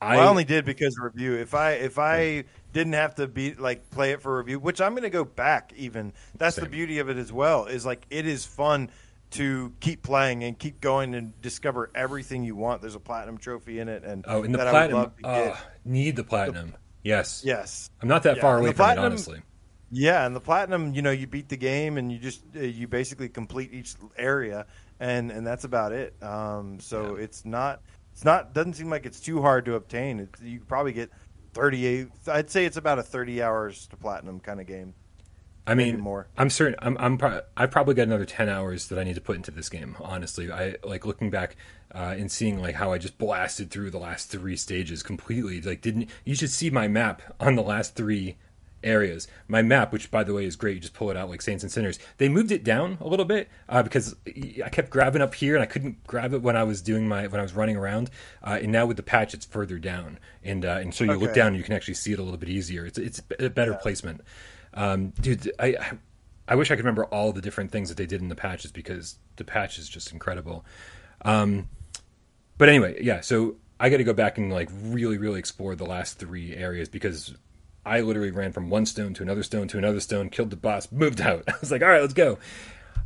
I, 0.01 0.17
Well, 0.17 0.27
I 0.27 0.31
only 0.31 0.45
did 0.45 0.65
because 0.65 0.97
of 0.97 1.05
review. 1.05 1.35
If 1.35 1.55
I 1.55 1.73
if 1.73 1.99
I 1.99 2.45
didn't 2.73 2.95
have 2.95 3.15
to 3.17 3.27
be 3.29 3.55
like 3.55 3.91
play 3.91 4.13
it 4.13 4.23
for 4.23 4.39
review, 4.39 4.59
which 4.59 4.81
I'm 4.81 4.93
going 4.93 5.03
to 5.03 5.11
go 5.11 5.25
back. 5.25 5.73
Even 5.77 6.13
that's 6.37 6.57
the 6.57 6.67
beauty 6.67 6.99
of 6.99 7.11
it 7.11 7.19
as 7.19 7.33
well. 7.33 7.67
Is 7.67 7.85
like 7.85 8.07
it 8.11 8.27
is 8.27 8.47
fun 8.47 8.91
to 9.33 9.75
keep 9.81 10.03
playing 10.03 10.45
and 10.45 10.59
keep 10.59 10.81
going 10.81 11.15
and 11.15 11.41
discover 11.41 11.91
everything 11.95 12.45
you 12.45 12.57
want. 12.57 12.83
There's 12.83 12.95
a 12.95 13.01
platinum 13.01 13.39
trophy 13.39 13.81
in 13.81 13.89
it, 13.89 14.05
and 14.05 14.25
oh, 14.27 14.43
in 14.43 14.53
the 14.53 14.59
that 14.59 14.69
I 14.69 14.75
would 14.75 14.89
platinum, 14.89 14.91
love 14.91 15.17
to 15.17 15.25
get. 15.25 15.55
uh, 15.55 15.57
need 15.85 16.17
the 16.17 16.25
platinum. 16.25 16.75
yes, 17.03 17.43
yes, 17.45 17.91
I'm 18.01 18.09
not 18.09 18.23
that 18.25 18.37
Yeah, 18.37 18.43
far 18.43 18.59
away 18.59 18.71
the 18.71 18.75
from 18.75 18.91
it, 18.91 18.99
honestly. 18.99 19.43
Yeah, 19.91 20.25
and 20.27 20.35
the 20.35 20.41
platinum, 20.41 20.95
you 20.95 21.03
know, 21.03 21.11
you 21.11 21.27
beat 21.27 21.49
the 21.51 21.57
game 21.57 21.99
and 21.99 22.11
you 22.11 22.19
just 22.19 22.45
uh, 22.57 22.61
you 22.61 22.89
basically 22.89 23.29
complete 23.29 23.73
each 23.75 23.95
area, 24.17 24.67
and 25.01 25.31
and 25.31 25.47
that's 25.47 25.65
about 25.65 25.93
it. 25.93 26.17
Um, 26.23 26.81
so 26.81 27.17
it's 27.17 27.45
not 27.45 27.83
it's 28.13 28.25
not 28.25 28.55
doesn't 28.55 28.75
seem 28.75 28.89
like 28.91 29.05
it's 29.07 29.21
too 29.21 29.43
hard 29.43 29.67
to 29.67 29.75
obtain. 29.75 30.21
It's, 30.21 30.41
you 30.41 30.61
probably 30.61 30.93
get 30.95 31.11
thirty 31.53 31.85
eight. 31.87 32.09
I'd 32.27 32.51
say 32.51 32.65
it's 32.65 32.79
about 32.79 32.99
a 32.99 33.03
thirty 33.03 33.43
hours 33.43 33.87
to 33.89 33.97
platinum 33.97 34.41
kind 34.41 34.61
of 34.61 34.67
game. 34.67 34.95
I 35.67 35.75
mean, 35.75 36.01
more. 36.01 36.27
I'm 36.37 36.51
certain. 36.51 36.75
I'm. 36.81 36.97
I'm. 36.99 37.19
Pro- 37.19 37.43
I 37.57 37.67
probably 37.67 37.95
got 37.95 38.03
another 38.03 38.25
ten 38.25 38.49
hours 38.49 38.89
that 38.89 38.99
I 38.99 39.05
need 39.05 39.15
to 39.15 39.21
put 39.21 39.37
into 39.37 39.53
this 39.53 39.69
game. 39.69 39.97
Honestly, 40.01 40.51
I 40.51 40.77
like 40.83 41.07
looking 41.07 41.31
back 41.31 41.57
uh, 41.95 42.15
and 42.19 42.31
seeing 42.31 42.61
like 42.61 42.75
how 42.75 42.93
I 42.93 42.99
just 42.99 43.17
blasted 43.17 43.71
through 43.71 43.91
the 43.91 43.99
last 43.99 44.29
three 44.29 44.57
stages 44.57 45.03
completely. 45.03 45.61
Like, 45.61 45.81
didn't 45.81 46.11
you 46.25 46.35
should 46.35 46.51
see 46.51 46.71
my 46.71 46.89
map 46.89 47.23
on 47.39 47.55
the 47.55 47.63
last 47.63 47.95
three 47.95 48.37
areas. 48.85 49.29
My 49.49 49.63
map, 49.63 49.93
which 49.93 50.11
by 50.11 50.25
the 50.25 50.35
way 50.35 50.45
is 50.45 50.57
great, 50.57 50.75
you 50.75 50.81
just 50.81 50.95
pull 50.95 51.11
it 51.11 51.17
out 51.17 51.29
like 51.29 51.43
Saints 51.43 51.63
and 51.63 51.71
Sinners. 51.71 51.99
They 52.19 52.29
moved 52.29 52.51
it 52.51 52.65
down 52.65 52.99
a 53.01 53.07
little 53.07 53.25
bit 53.25 53.49
uh, 53.69 53.83
because 53.83 54.17
I 54.27 54.69
kept 54.69 54.91
grabbing 54.91 55.23
up 55.23 55.35
here 55.35 55.55
and 55.55 55.63
I 55.63 55.67
couldn't 55.67 56.05
grab 56.07 56.35
it 56.35 56.43
when 56.43 56.57
I 56.57 56.65
was 56.65 56.83
doing 56.83 57.07
my 57.07 57.27
when 57.27 57.41
I 57.41 57.43
was 57.43 57.55
running 57.55 57.77
around. 57.77 58.11
Uh, 58.43 58.59
and 58.63 58.73
now 58.73 58.87
with 58.87 58.97
the 58.97 59.03
patch, 59.03 59.35
it's 59.35 59.47
further 59.47 59.79
down, 59.79 60.19
and 60.43 60.65
uh, 60.65 60.79
and 60.81 60.95
so 60.95 61.05
you 61.05 61.15
look 61.15 61.35
down 61.35 61.49
and 61.49 61.57
you 61.57 61.63
can 61.63 61.75
actually 61.75 61.95
see 61.95 62.13
it 62.13 62.19
a 62.19 62.23
little 62.23 62.39
bit 62.39 62.49
easier. 62.49 62.85
It's 62.87 62.99
it's 62.99 63.23
a 63.39 63.51
better 63.51 63.75
placement. 63.75 64.23
Um, 64.75 65.11
dude, 65.21 65.51
I 65.59 65.77
I 66.49 66.55
wish 66.55 66.71
I 66.71 66.77
could 66.77 66.85
remember 66.85 67.05
all 67.07 67.33
the 67.33 67.41
different 67.41 67.71
things 67.71 67.89
that 67.89 67.97
they 67.97 68.07
did 68.07 68.21
in 68.21 68.29
the 68.29 68.35
patches 68.35 68.73
because 68.73 69.19
the 69.37 69.45
patch 69.45 69.79
is 69.79 69.89
just 69.89 70.13
incredible. 70.13 70.65
Um, 71.25 71.69
but 72.59 72.69
anyway, 72.69 73.03
yeah. 73.03 73.21
So 73.21 73.57
I 73.79 73.91
got 73.91 73.99
to 73.99 74.05
go 74.05 74.13
back 74.13 74.39
and 74.39 74.53
like 74.53 74.69
really, 74.85 75.19
really 75.19 75.39
explore 75.39 75.75
the 75.75 75.87
last 75.87 76.19
three 76.19 76.55
areas 76.55 76.89
because 76.89 77.35
I 77.85 78.01
literally 78.01 78.31
ran 78.31 78.53
from 78.53 78.71
one 78.71 78.87
stone 78.87 79.15
to 79.15 79.23
another 79.23 79.43
stone 79.43 79.69
to 79.69 79.79
another 79.79 80.01
stone, 80.01 80.31
killed 80.31 80.51
the 80.51 80.57
boss, 80.57 80.91
moved 80.93 81.21
out. 81.21 81.45
I 81.49 81.55
was 81.61 81.71
like, 81.71 81.83
all 81.83 81.89
right, 81.89 82.01
let's 82.01 82.15
go. 82.15 82.39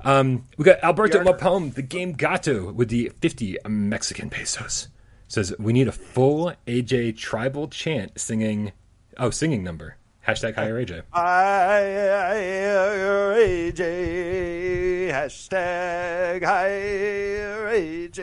Um, 0.02 0.44
we 0.56 0.64
got 0.64 0.82
Alberto 0.84 1.18
Yeah. 1.18 1.24
Lapalme, 1.32 1.74
the 1.74 1.82
game 1.82 2.12
Gato, 2.12 2.72
with 2.72 2.90
the 2.90 3.10
50 3.20 3.58
Mexican 3.66 4.30
pesos. 4.30 4.88
Says, 5.28 5.54
we 5.58 5.72
need 5.72 5.88
a 5.88 5.92
full 5.92 6.52
AJ 6.66 7.16
tribal 7.16 7.66
chant 7.68 8.20
singing, 8.20 8.72
oh, 9.18 9.30
singing 9.30 9.64
number. 9.64 9.96
Hashtag 10.26 10.54
hire 10.56 10.84
AJ. 10.84 11.02
Hire 11.12 12.34
AJ 13.38 15.10
hashtag 15.12 16.42
hire 16.44 17.68
AJ. 17.72 18.20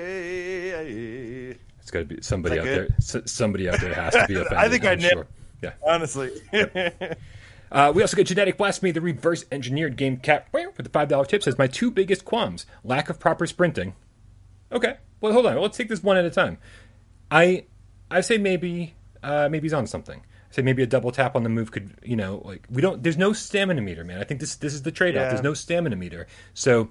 It's 1.82 1.92
got 1.92 2.00
to 2.00 2.06
be 2.06 2.22
somebody 2.22 2.60
out 2.60 2.66
that 2.66 2.98
there. 3.00 3.22
somebody 3.26 3.70
out 3.70 3.80
there 3.80 3.94
has 3.94 4.14
to 4.14 4.26
be 4.28 4.34
offended. 4.40 4.54
I 4.58 4.68
think 4.70 4.84
I 4.86 4.96
nailed- 4.96 5.12
sure. 5.14 5.28
Yeah. 5.62 5.74
Honestly, 5.86 6.32
Uh, 7.72 7.92
we 7.96 8.04
also 8.04 8.16
get 8.16 8.28
Genetic 8.28 8.56
Blasphemy, 8.56 8.92
the 8.92 9.02
reverse 9.02 9.46
engineered 9.52 9.96
game 9.98 10.18
cat 10.18 10.48
with 10.54 10.76
the 10.76 10.90
$5 10.90 11.28
tip 11.28 11.42
says, 11.42 11.58
My 11.58 11.66
two 11.66 11.90
biggest 11.90 12.24
qualms 12.24 12.68
lack 12.84 13.10
of 13.10 13.20
proper 13.20 13.48
sprinting. 13.48 13.96
Okay. 14.72 14.98
Well, 15.22 15.34
hold 15.34 15.48
on. 15.48 15.58
Let's 15.60 15.76
take 15.76 15.90
this 15.90 16.04
one 16.04 16.16
at 16.16 16.24
a 16.24 16.30
time. 16.30 16.60
I 17.32 17.66
I 18.12 18.22
say 18.22 18.38
maybe 18.38 18.94
uh, 19.24 19.50
maybe 19.50 19.66
he's 19.66 19.74
on 19.74 19.88
something. 19.88 20.22
Say 20.54 20.62
maybe 20.62 20.84
a 20.84 20.86
double 20.86 21.12
tap 21.12 21.36
on 21.36 21.42
the 21.42 21.50
move 21.50 21.72
could, 21.72 21.96
you 22.04 22.16
know, 22.16 22.40
like 22.46 22.68
we 22.70 22.80
don't. 22.80 23.02
There's 23.02 23.18
no 23.18 23.34
stamina 23.34 23.82
meter, 23.82 24.04
man. 24.04 24.20
I 24.20 24.24
think 24.24 24.40
this 24.40 24.56
this 24.56 24.76
is 24.76 24.84
the 24.84 24.92
trade 24.92 25.18
off. 25.18 25.24
Yeah. 25.24 25.30
There's 25.30 25.42
no 25.42 25.56
stamina 25.56 25.96
meter, 25.96 26.28
so 26.54 26.90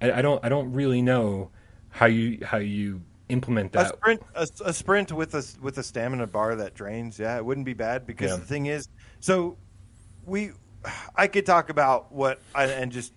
I, 0.00 0.12
I 0.12 0.22
don't 0.22 0.42
I 0.42 0.48
don't 0.48 0.72
really 0.72 1.02
know 1.02 1.50
how 1.90 2.06
you 2.06 2.38
how 2.42 2.56
you 2.56 3.02
implement 3.28 3.72
that 3.72 3.84
a 3.84 3.88
sprint, 3.90 4.22
a, 4.34 4.48
a 4.64 4.72
sprint 4.72 5.12
with 5.12 5.34
a 5.34 5.44
with 5.60 5.76
a 5.76 5.82
stamina 5.82 6.26
bar 6.26 6.56
that 6.56 6.72
drains. 6.74 7.18
Yeah, 7.18 7.36
it 7.36 7.44
wouldn't 7.44 7.66
be 7.66 7.74
bad 7.74 8.06
because 8.06 8.30
Yeah. 8.30 8.36
the 8.36 8.46
thing 8.46 8.64
is, 8.64 8.88
so 9.20 9.58
we 10.24 10.52
I 11.14 11.26
could 11.26 11.44
talk 11.44 11.68
about 11.68 12.12
what 12.12 12.40
I, 12.54 12.64
and 12.64 12.90
just 12.90 13.12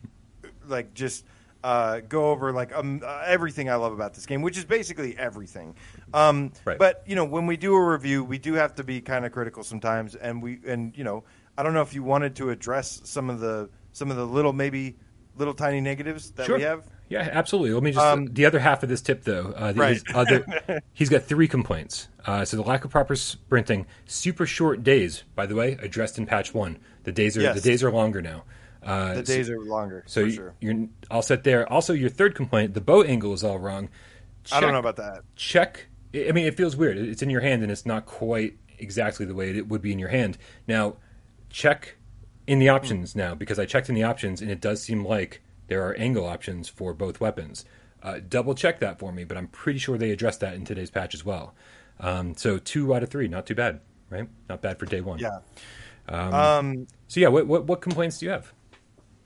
like 0.67 0.93
just 0.93 1.23
uh, 1.63 2.01
go 2.01 2.31
over 2.31 2.51
like 2.51 2.75
um, 2.75 3.01
uh, 3.03 3.23
everything 3.25 3.69
I 3.69 3.75
love 3.75 3.93
about 3.93 4.13
this 4.13 4.25
game, 4.25 4.41
which 4.41 4.57
is 4.57 4.65
basically 4.65 5.17
everything. 5.17 5.75
Um, 6.13 6.51
Right. 6.65 6.77
But 6.77 7.03
you 7.05 7.15
know, 7.15 7.25
when 7.25 7.47
we 7.47 7.57
do 7.57 7.73
a 7.75 7.83
review, 7.91 8.23
we 8.23 8.37
do 8.37 8.53
have 8.53 8.75
to 8.75 8.83
be 8.83 9.01
kind 9.01 9.25
of 9.25 9.31
critical 9.31 9.63
sometimes, 9.63 10.15
and 10.15 10.41
we 10.41 10.59
and 10.67 10.95
you 10.97 11.03
know, 11.03 11.23
I 11.57 11.63
don't 11.63 11.73
know 11.73 11.81
if 11.81 11.93
you 11.93 12.03
wanted 12.03 12.35
to 12.37 12.49
address 12.49 13.01
some 13.05 13.29
of 13.29 13.39
the 13.39 13.69
some 13.91 14.11
of 14.11 14.17
the 14.17 14.25
little 14.25 14.53
maybe 14.53 14.95
little 15.37 15.53
tiny 15.53 15.81
negatives 15.81 16.31
that 16.31 16.45
Sure. 16.45 16.57
we 16.57 16.63
have. 16.63 16.85
Yeah, 17.09 17.27
absolutely. 17.31 17.71
Let 17.73 17.83
me 17.83 17.91
just 17.91 18.03
Um, 18.05 18.25
the 18.27 18.45
other 18.45 18.57
half 18.59 18.81
of 18.83 18.89
this 18.89 19.01
tip 19.01 19.23
though. 19.23 19.53
Uh, 19.55 19.73
Right. 19.75 20.01
other, 20.13 20.43
he's 20.93 21.09
got 21.09 21.23
three 21.23 21.47
complaints. 21.47 22.07
Uh, 22.25 22.45
so 22.45 22.57
the 22.57 22.63
lack 22.63 22.83
of 22.85 22.89
proper 22.91 23.15
sprinting, 23.15 23.85
super 24.05 24.45
short 24.47 24.83
days. 24.83 25.23
By 25.35 25.45
the 25.45 25.53
way, 25.55 25.77
addressed 25.81 26.17
in 26.17 26.25
patch 26.25 26.53
one. 26.53 26.77
The 27.03 27.11
days 27.11 27.37
are 27.37 27.41
Yes. 27.41 27.55
the 27.55 27.61
days 27.61 27.83
are 27.83 27.91
longer 27.91 28.21
now. 28.21 28.43
Uh, 28.81 29.15
The 29.15 29.25
so- 29.25 29.33
days 29.35 29.49
are 29.49 29.59
longer. 29.59 30.03
So 30.07 30.21
for 30.21 30.27
you, 30.27 30.33
sure. 30.33 30.53
you're 30.61 30.87
all 31.11 31.21
set 31.21 31.43
there. 31.43 31.71
Also, 31.71 31.93
your 31.93 32.09
third 32.09 32.33
complaint: 32.35 32.73
the 32.73 32.81
bow 32.81 33.03
angle 33.03 33.33
is 33.33 33.43
all 33.43 33.59
wrong. 33.59 33.89
I 34.51 34.59
don't 34.59 34.73
know 34.73 34.79
about 34.79 34.95
that. 34.97 35.23
check. 35.35 35.87
I 36.15 36.31
mean, 36.31 36.45
it 36.45 36.55
feels 36.55 36.75
weird. 36.75 36.97
It's 36.97 37.21
in 37.21 37.29
your 37.29 37.41
hand, 37.41 37.63
and 37.63 37.71
it's 37.71 37.85
not 37.85 38.05
quite 38.05 38.57
exactly 38.77 39.25
the 39.25 39.33
way 39.35 39.55
it 39.57 39.67
would 39.67 39.81
be 39.81 39.91
in 39.91 39.99
your 39.99 40.09
hand. 40.09 40.37
Now, 40.67 40.95
check 41.49 41.97
in 42.47 42.59
the 42.59 42.69
options 42.69 43.15
now 43.15 43.35
because 43.35 43.59
I 43.59 43.65
checked 43.65 43.89
in 43.89 43.95
the 43.95 44.03
options, 44.03 44.41
and 44.41 44.49
it 44.49 44.61
does 44.61 44.81
seem 44.81 45.05
like 45.05 45.41
there 45.67 45.87
are 45.87 45.93
angle 45.95 46.25
options 46.25 46.69
for 46.69 46.93
both 46.93 47.19
weapons. 47.19 47.65
Uh, 48.03 48.19
double 48.27 48.53
check 48.53 48.79
that 48.79 48.99
for 48.99 49.11
me, 49.11 49.23
but 49.23 49.35
I'm 49.37 49.47
pretty 49.47 49.79
sure 49.79 49.97
they 49.97 50.11
addressed 50.11 50.39
that 50.41 50.53
in 50.53 50.63
today's 50.63 50.91
patch 50.91 51.15
as 51.15 51.25
well. 51.25 51.55
Um, 51.99 52.35
so 52.35 52.57
two 52.57 52.93
out 52.93 53.03
of 53.03 53.09
three, 53.09 53.27
not 53.27 53.47
too 53.47 53.55
bad, 53.55 53.81
right? 54.09 54.27
Not 54.47 54.61
bad 54.61 54.77
for 54.77 54.85
day 54.85 55.01
one. 55.01 55.19
Yeah. 55.19 55.39
Um, 56.07 56.87
So 57.07 57.19
yeah, 57.19 57.29
what, 57.29 57.47
what 57.47 57.65
what 57.65 57.81
complaints 57.81 58.19
do 58.19 58.27
you 58.27 58.31
have? 58.31 58.53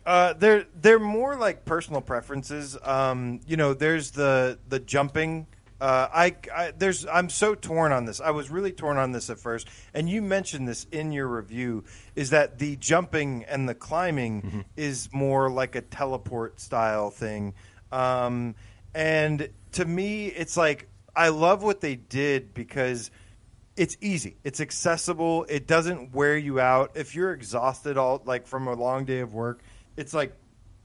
Uh, 0.05 0.33
they're 0.33 0.65
they're 0.81 0.99
more 0.99 1.35
like 1.35 1.65
personal 1.65 2.01
preferences. 2.01 2.77
Um, 2.83 3.41
you 3.45 3.57
know, 3.57 3.73
there's 3.73 4.11
the 4.11 4.59
the 4.67 4.79
jumping. 4.79 5.47
Uh, 5.81 6.07
I, 6.13 6.35
I 6.53 6.71
there's 6.77 7.05
I'm 7.05 7.29
so 7.29 7.55
torn 7.55 7.91
on 7.91 8.05
this. 8.05 8.19
I 8.19 8.31
was 8.31 8.49
really 8.49 8.71
torn 8.71 8.97
on 8.97 9.11
this 9.11 9.29
at 9.29 9.39
first, 9.39 9.67
and 9.93 10.09
you 10.09 10.21
mentioned 10.21 10.67
this 10.67 10.85
in 10.91 11.11
your 11.11 11.27
review. 11.27 11.85
Is 12.15 12.31
that 12.31 12.59
the 12.59 12.75
jumping 12.75 13.45
and 13.45 13.67
the 13.67 13.75
climbing 13.75 14.65
is 14.75 15.09
more 15.13 15.49
like 15.49 15.75
a 15.75 15.81
teleport 15.81 16.59
style 16.59 17.09
thing, 17.09 17.53
um, 17.91 18.55
and 18.93 19.49
to 19.73 19.85
me, 19.85 20.27
it's 20.27 20.57
like 20.57 20.89
I 21.15 21.29
love 21.29 21.63
what 21.63 21.81
they 21.81 21.95
did 21.95 22.53
because 22.53 23.11
it's 23.77 23.95
easy. 24.01 24.37
It's 24.43 24.59
accessible. 24.59 25.45
It 25.47 25.65
doesn't 25.65 26.13
wear 26.13 26.37
you 26.37 26.59
out. 26.59 26.91
If 26.95 27.15
you're 27.15 27.31
exhausted 27.31 27.97
all 27.97 28.21
like 28.25 28.47
from 28.47 28.67
a 28.67 28.73
long 28.73 29.05
day 29.05 29.19
of 29.19 29.33
work 29.33 29.61
it's 29.99 30.13
like 30.13 30.33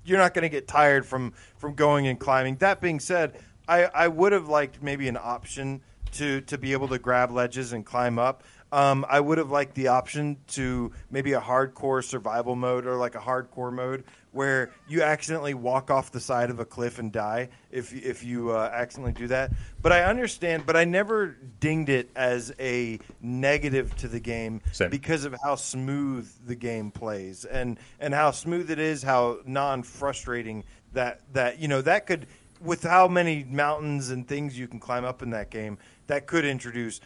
you're 0.05 0.19
not 0.19 0.35
going 0.35 0.43
to 0.43 0.49
get 0.49 0.69
tired 0.69 1.07
from 1.07 1.33
from 1.57 1.75
going 1.75 2.07
and 2.07 2.19
climbing. 2.19 2.57
That 2.57 2.81
being 2.81 3.01
said 3.01 3.41
i 3.69 3.85
i 3.85 4.09
would 4.09 4.33
have 4.33 4.49
liked 4.49 4.83
maybe 4.83 5.09
an 5.09 5.19
option 5.21 5.81
to 6.13 6.41
to 6.43 6.59
be 6.59 6.73
able 6.73 6.89
to 6.89 6.99
grab 6.99 7.31
ledges 7.31 7.73
and 7.73 7.85
climb 7.85 8.19
up 8.19 8.43
um, 8.75 9.07
I 9.09 9.21
would 9.21 9.39
have 9.39 9.53
liked 9.53 9.77
the 9.77 9.89
option 9.89 10.37
to 10.49 10.91
maybe 11.09 11.35
a 11.35 11.41
hardcore 11.41 12.03
survival 12.03 12.57
mode 12.57 12.87
or 12.87 12.97
like 12.97 13.15
a 13.15 13.21
hardcore 13.21 13.73
mode 13.73 14.03
where 14.33 14.73
you 14.89 15.01
accidentally 15.03 15.55
walk 15.55 15.93
off 15.93 16.11
the 16.11 16.19
side 16.19 16.51
of 16.51 16.59
a 16.59 16.65
cliff 16.65 16.99
and 16.99 17.13
die 17.13 17.51
if 17.71 17.95
if 17.95 18.25
you 18.25 18.51
uh, 18.51 18.69
accidentally 18.75 19.13
do 19.13 19.29
that. 19.29 19.53
But 19.81 19.93
I 19.93 20.03
understand, 20.03 20.67
but 20.67 20.75
I 20.77 20.85
never 20.87 21.37
dinged 21.61 21.89
it 21.89 22.11
as 22.17 22.53
a 22.59 22.99
negative 23.23 23.95
to 23.99 24.09
the 24.09 24.19
game 24.19 24.61
Same. 24.73 24.91
because 24.91 25.25
of 25.25 25.37
how 25.41 25.55
smooth 25.55 26.29
the 26.45 26.57
game 26.57 26.91
plays 26.91 27.45
and 27.45 27.79
and 28.01 28.13
how 28.13 28.33
smooth 28.33 28.73
it 28.73 28.81
is, 28.81 29.05
how 29.05 29.39
non 29.47 29.85
frustrating 29.85 30.65
that 30.95 31.21
that 31.33 31.61
you 31.61 31.69
know 31.69 31.81
that 31.83 32.07
could 32.07 32.27
with 32.65 32.83
how 32.83 33.07
many 33.07 33.45
mountains 33.45 34.11
and 34.11 34.27
things 34.27 34.59
you 34.59 34.67
can 34.67 34.81
climb 34.81 35.05
up 35.05 35.23
in 35.23 35.31
that 35.31 35.51
game 35.51 35.79
that 36.07 36.27
could 36.27 36.45
introduce 36.45 37.01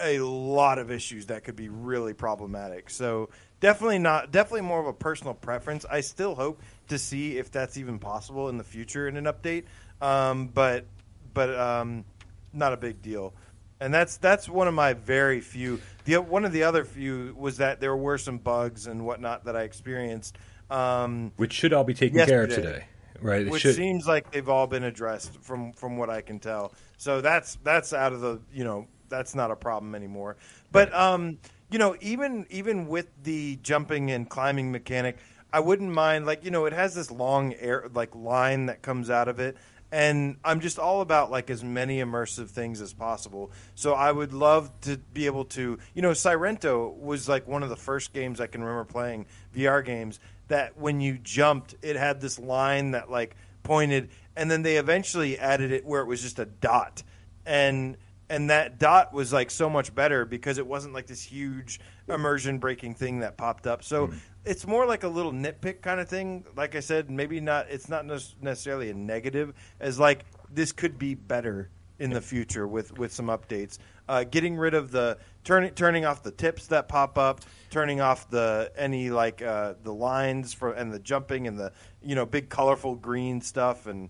a 0.00 0.20
lot 0.20 0.78
of 0.78 0.90
issues 0.90 1.26
that 1.26 1.44
could 1.44 1.56
be 1.56 1.68
really 1.68 2.14
problematic. 2.14 2.88
So 2.88 3.28
definitely 3.60 3.98
not 3.98 4.32
definitely 4.32 4.62
more 4.62 4.80
of 4.80 4.86
a 4.86 4.92
personal 4.92 5.34
preference. 5.34 5.84
I 5.90 6.00
still 6.00 6.34
hope 6.34 6.62
to 6.88 6.98
see 6.98 7.38
if 7.38 7.50
that's 7.50 7.76
even 7.76 7.98
possible 7.98 8.48
in 8.48 8.56
the 8.56 8.64
future 8.64 9.08
in 9.08 9.16
an 9.16 9.24
update. 9.24 9.64
Um, 10.00 10.48
but 10.48 10.86
but 11.34 11.54
um, 11.54 12.04
not 12.52 12.72
a 12.72 12.76
big 12.76 13.02
deal. 13.02 13.34
And 13.80 13.94
that's 13.94 14.16
that's 14.18 14.48
one 14.48 14.68
of 14.68 14.74
my 14.74 14.92
very 14.92 15.40
few. 15.40 15.80
The 16.04 16.16
one 16.16 16.44
of 16.44 16.52
the 16.52 16.64
other 16.64 16.84
few 16.84 17.34
was 17.38 17.58
that 17.58 17.80
there 17.80 17.96
were 17.96 18.18
some 18.18 18.38
bugs 18.38 18.86
and 18.86 19.06
whatnot 19.06 19.44
that 19.44 19.56
I 19.56 19.62
experienced, 19.62 20.36
um, 20.70 21.32
Which 21.36 21.54
should 21.54 21.72
all 21.72 21.84
be 21.84 21.94
taken 21.94 22.24
care 22.26 22.42
of 22.42 22.50
today, 22.50 22.84
right? 23.22 23.46
It 23.46 23.50
which 23.50 23.62
should. 23.62 23.76
seems 23.76 24.06
like 24.06 24.30
they've 24.30 24.48
all 24.48 24.66
been 24.66 24.84
addressed 24.84 25.34
from 25.42 25.72
from 25.72 25.96
what 25.96 26.10
I 26.10 26.20
can 26.20 26.38
tell. 26.38 26.72
So 26.96 27.20
that's 27.20 27.56
that's 27.62 27.92
out 27.92 28.12
of 28.12 28.20
the 28.20 28.40
you 28.52 28.64
know 28.64 28.86
that's 29.08 29.34
not 29.34 29.50
a 29.50 29.56
problem 29.56 29.94
anymore. 29.94 30.36
But 30.72 30.94
um, 30.94 31.38
you 31.70 31.78
know 31.78 31.96
even 32.00 32.46
even 32.50 32.86
with 32.86 33.08
the 33.22 33.58
jumping 33.62 34.10
and 34.10 34.28
climbing 34.28 34.72
mechanic, 34.72 35.18
I 35.52 35.60
wouldn't 35.60 35.92
mind 35.92 36.26
like 36.26 36.44
you 36.44 36.50
know 36.50 36.66
it 36.66 36.72
has 36.72 36.94
this 36.94 37.10
long 37.10 37.54
air 37.54 37.88
like 37.94 38.14
line 38.14 38.66
that 38.66 38.82
comes 38.82 39.10
out 39.10 39.28
of 39.28 39.40
it. 39.40 39.56
And 39.92 40.36
I'm 40.44 40.60
just 40.60 40.78
all 40.78 41.00
about 41.00 41.32
like 41.32 41.50
as 41.50 41.64
many 41.64 41.98
immersive 41.98 42.48
things 42.48 42.80
as 42.80 42.92
possible. 42.92 43.50
So 43.74 43.94
I 43.94 44.12
would 44.12 44.32
love 44.32 44.70
to 44.82 44.98
be 44.98 45.26
able 45.26 45.46
to, 45.46 45.80
you 45.94 46.02
know, 46.02 46.12
Sairento 46.12 46.96
was 46.96 47.28
like 47.28 47.48
one 47.48 47.64
of 47.64 47.70
the 47.70 47.76
first 47.76 48.12
games 48.12 48.40
I 48.40 48.46
can 48.46 48.62
remember 48.62 48.84
playing 48.84 49.26
VR 49.52 49.84
games 49.84 50.20
that 50.50 50.76
when 50.76 51.00
you 51.00 51.18
jumped, 51.18 51.74
it 51.82 51.96
had 51.96 52.20
this 52.20 52.38
line 52.38 52.92
that 52.92 53.10
like 53.10 53.34
pointed, 53.62 54.10
and 54.36 54.50
then 54.50 54.62
they 54.62 54.76
eventually 54.76 55.38
added 55.38 55.72
it 55.72 55.84
where 55.84 56.02
it 56.02 56.06
was 56.06 56.22
just 56.22 56.38
a 56.38 56.44
dot, 56.44 57.02
and 57.46 57.96
and 58.28 58.50
that 58.50 58.78
dot 58.78 59.12
was 59.12 59.32
like 59.32 59.50
so 59.50 59.68
much 59.68 59.92
better 59.92 60.24
because 60.24 60.58
it 60.58 60.66
wasn't 60.66 60.94
like 60.94 61.06
this 61.06 61.22
huge 61.22 61.80
immersion 62.08 62.58
breaking 62.58 62.94
thing 62.94 63.20
that 63.20 63.36
popped 63.36 63.66
up. 63.66 63.82
So 63.82 64.10
it's 64.44 64.66
more 64.66 64.86
like 64.86 65.02
a 65.02 65.08
little 65.08 65.32
nitpick 65.32 65.82
kind 65.82 66.00
of 66.00 66.08
thing. 66.08 66.44
Like 66.56 66.76
I 66.76 66.80
said, 66.80 67.10
maybe 67.10 67.40
not. 67.40 67.66
It's 67.70 67.88
not 67.88 68.06
necessarily 68.06 68.90
a 68.90 68.94
negative, 68.94 69.54
as 69.80 69.98
like 69.98 70.24
this 70.48 70.72
could 70.72 70.98
be 70.98 71.14
better 71.14 71.70
in 71.98 72.10
the 72.10 72.20
future 72.20 72.66
with 72.66 72.96
with 72.98 73.12
some 73.12 73.26
updates. 73.26 73.78
Uh, 74.08 74.24
getting 74.24 74.56
rid 74.56 74.74
of 74.74 74.90
the 74.90 75.18
turning 75.44 75.72
turning 75.72 76.04
off 76.04 76.22
the 76.22 76.30
tips 76.30 76.66
that 76.68 76.88
pop 76.88 77.18
up, 77.18 77.40
turning 77.70 78.00
off 78.00 78.28
the 78.30 78.72
any 78.76 79.10
like 79.10 79.42
uh, 79.42 79.74
the 79.82 79.92
lines 79.92 80.52
for 80.52 80.72
and 80.72 80.92
the 80.92 80.98
jumping 80.98 81.46
and 81.46 81.58
the 81.58 81.72
you 82.02 82.14
know 82.14 82.26
big 82.26 82.48
colorful 82.48 82.94
green 82.94 83.40
stuff 83.40 83.86
and 83.86 84.08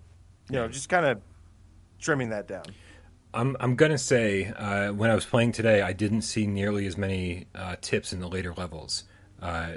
you 0.49 0.57
know 0.57 0.68
just 0.68 0.89
kind 0.89 1.07
of 1.07 1.20
trimming 1.99 2.31
that 2.31 2.47
down. 2.47 2.64
I'm 3.33 3.57
I'm 3.61 3.76
gonna 3.76 3.99
say 3.99 4.47
uh, 4.47 4.93
when 4.93 5.11
I 5.11 5.14
was 5.14 5.24
playing 5.24 5.53
today, 5.53 5.83
I 5.83 5.93
didn't 5.93 6.22
see 6.22 6.47
nearly 6.47 6.87
as 6.87 6.97
many 6.97 7.47
uh, 7.55 7.76
tips 7.81 8.12
in 8.12 8.20
the 8.20 8.28
later 8.28 8.53
levels. 8.55 9.05
Uh, 9.41 9.74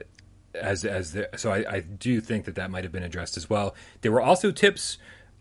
as 0.56 0.86
as 0.86 1.14
the, 1.14 1.30
so 1.36 1.52
I, 1.52 1.76
I 1.76 1.80
do 1.80 2.22
think 2.22 2.46
that 2.46 2.56
that 2.56 2.72
might 2.72 2.84
have 2.84 2.92
been 2.92 3.04
addressed 3.04 3.38
as 3.38 3.50
well. 3.50 3.76
There 4.02 4.12
were 4.12 4.22
also 4.22 4.52
tips 4.52 4.98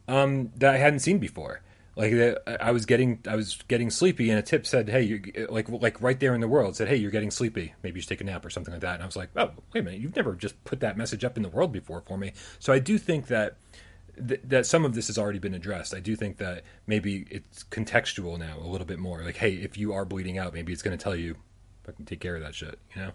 um, 0.09 0.51
that 0.57 0.75
I 0.75 0.79
hadn't 0.79 1.01
seen 1.01 1.19
before. 1.19 1.63
Like 1.95 2.15
I 2.47 2.71
was 2.71 2.87
getting 2.87 3.21
I 3.29 3.37
was 3.37 3.59
getting 3.69 3.91
sleepy, 3.91 4.31
and 4.31 4.39
a 4.39 4.43
tip 4.43 4.67
said, 4.67 4.89
"Hey, 4.89 5.03
you 5.03 5.47
like 5.51 5.69
like 5.69 6.01
right 6.01 6.19
there 6.19 6.35
in 6.35 6.41
the 6.41 6.49
world 6.49 6.75
said, 6.75 6.89
hey, 6.89 6.97
you're 6.97 7.11
getting 7.11 7.31
sleepy. 7.31 7.75
Maybe 7.83 7.99
you 7.99 8.03
should 8.03 8.09
take 8.09 8.23
a 8.23 8.25
nap 8.25 8.45
or 8.47 8.51
something 8.51 8.73
like 8.73 8.81
that." 8.81 8.95
And 8.95 9.03
I 9.03 9.07
was 9.07 9.17
like, 9.17 9.29
"Oh, 9.37 9.51
wait 9.75 9.81
a 9.81 9.85
minute, 9.85 10.01
you've 10.01 10.17
never 10.17 10.35
just 10.35 10.63
put 10.65 10.81
that 10.81 10.97
message 10.97 11.23
up 11.23 11.37
in 11.37 11.43
the 11.43 11.51
world 11.51 11.71
before 11.71 12.01
for 12.01 12.17
me." 12.17 12.33
So 12.59 12.73
I 12.73 12.79
do 12.79 12.97
think 12.97 13.27
that 13.27 13.57
th- 14.17 14.41
that 14.45 14.65
some 14.65 14.87
of 14.87 14.95
this 14.95 15.09
has 15.09 15.19
already 15.19 15.39
been 15.39 15.53
addressed. 15.53 15.95
I 15.95 16.01
do 16.01 16.17
think 16.17 16.39
that 16.39 16.65
maybe 16.87 17.27
it's 17.31 17.65
contextual 17.65 18.39
now 18.39 18.59
a 18.59 18.67
little 18.67 18.87
bit 18.87 18.99
more. 18.99 19.23
Like, 19.23 19.37
hey, 19.37 19.55
if 19.55 19.77
you 19.77 19.93
are 19.93 20.07
bleeding 20.07 20.39
out, 20.39 20.55
maybe 20.55 20.73
it's 20.73 20.83
going 20.83 20.97
to 20.97 21.03
tell 21.03 21.17
you, 21.17 21.37
"Fucking 21.85 22.07
take 22.07 22.21
care 22.21 22.37
of 22.37 22.43
that 22.43 22.55
shit," 22.55 22.79
you 22.97 23.03
know. 23.03 23.13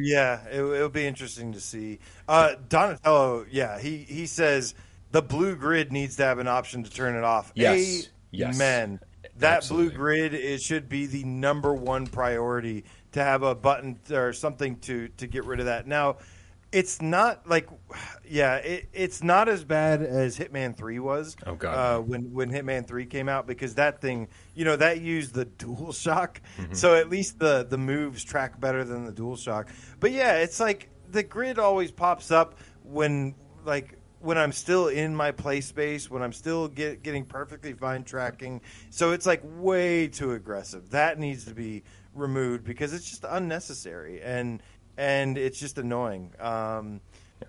Yeah, 0.00 0.44
it, 0.48 0.60
it'll 0.60 0.88
be 0.88 1.06
interesting 1.06 1.52
to 1.52 1.60
see. 1.60 2.00
Uh, 2.28 2.54
Donatello, 2.68 3.46
yeah, 3.50 3.78
he 3.78 3.98
he 3.98 4.26
says 4.26 4.74
the 5.12 5.22
blue 5.22 5.54
grid 5.56 5.92
needs 5.92 6.16
to 6.16 6.24
have 6.24 6.38
an 6.38 6.48
option 6.48 6.82
to 6.82 6.90
turn 6.90 7.14
it 7.16 7.24
off. 7.24 7.52
Yes, 7.54 8.08
yes. 8.30 8.56
Amen. 8.56 9.00
That 9.38 9.58
Absolutely. 9.58 9.88
blue 9.90 9.96
grid 9.98 10.34
it 10.34 10.60
should 10.60 10.88
be 10.88 11.06
the 11.06 11.24
number 11.24 11.74
one 11.74 12.06
priority 12.06 12.84
to 13.12 13.22
have 13.22 13.42
a 13.42 13.54
button 13.54 13.98
or 14.10 14.32
something 14.32 14.76
to 14.80 15.08
to 15.18 15.26
get 15.26 15.44
rid 15.44 15.60
of 15.60 15.66
that. 15.66 15.86
Now, 15.86 16.16
it's 16.70 17.00
not 17.02 17.46
like, 17.46 17.68
yeah, 18.28 18.56
it, 18.56 18.88
it's 18.92 19.22
not 19.22 19.48
as 19.48 19.64
bad 19.64 20.02
as 20.02 20.36
Hitman 20.38 20.76
Three 20.76 20.98
was. 20.98 21.36
Oh, 21.46 21.54
God. 21.54 21.74
Uh, 21.74 22.00
when 22.02 22.32
when 22.32 22.50
Hitman 22.50 22.86
Three 22.86 23.06
came 23.06 23.28
out 23.28 23.46
because 23.46 23.74
that 23.76 24.00
thing, 24.00 24.28
you 24.54 24.64
know, 24.64 24.76
that 24.76 25.00
used 25.00 25.34
the 25.34 25.44
Dual 25.58 25.92
Shock, 25.92 26.40
Mm-hmm. 26.58 26.74
so 26.74 26.94
at 26.94 27.08
least 27.08 27.38
the 27.38 27.64
the 27.68 27.78
moves 27.78 28.24
track 28.24 28.60
better 28.60 28.84
than 28.84 29.04
the 29.04 29.12
Dual 29.12 29.36
Shock. 29.36 29.68
But 30.00 30.10
yeah, 30.12 30.36
it's 30.38 30.58
like 30.60 30.88
the 31.10 31.22
grid 31.22 31.58
always 31.58 31.90
pops 31.90 32.30
up 32.30 32.58
when 32.82 33.34
like 33.64 33.98
when 34.22 34.38
I'm 34.38 34.52
still 34.52 34.88
in 34.88 35.14
my 35.14 35.32
play 35.32 35.60
space, 35.60 36.10
when 36.10 36.22
I'm 36.22 36.32
still 36.32 36.68
get, 36.68 37.02
getting 37.02 37.24
perfectly 37.24 37.72
fine 37.72 38.04
tracking. 38.04 38.60
So 38.90 39.12
it's 39.12 39.26
like 39.26 39.42
way 39.44 40.08
too 40.08 40.32
aggressive. 40.32 40.90
That 40.90 41.18
needs 41.18 41.44
to 41.46 41.54
be 41.54 41.82
removed 42.14 42.64
because 42.64 42.92
it's 42.92 43.08
just 43.08 43.24
unnecessary 43.28 44.22
and 44.22 44.62
and 44.96 45.38
it's 45.38 45.58
just 45.58 45.78
annoying. 45.78 46.32
Um, 46.38 47.00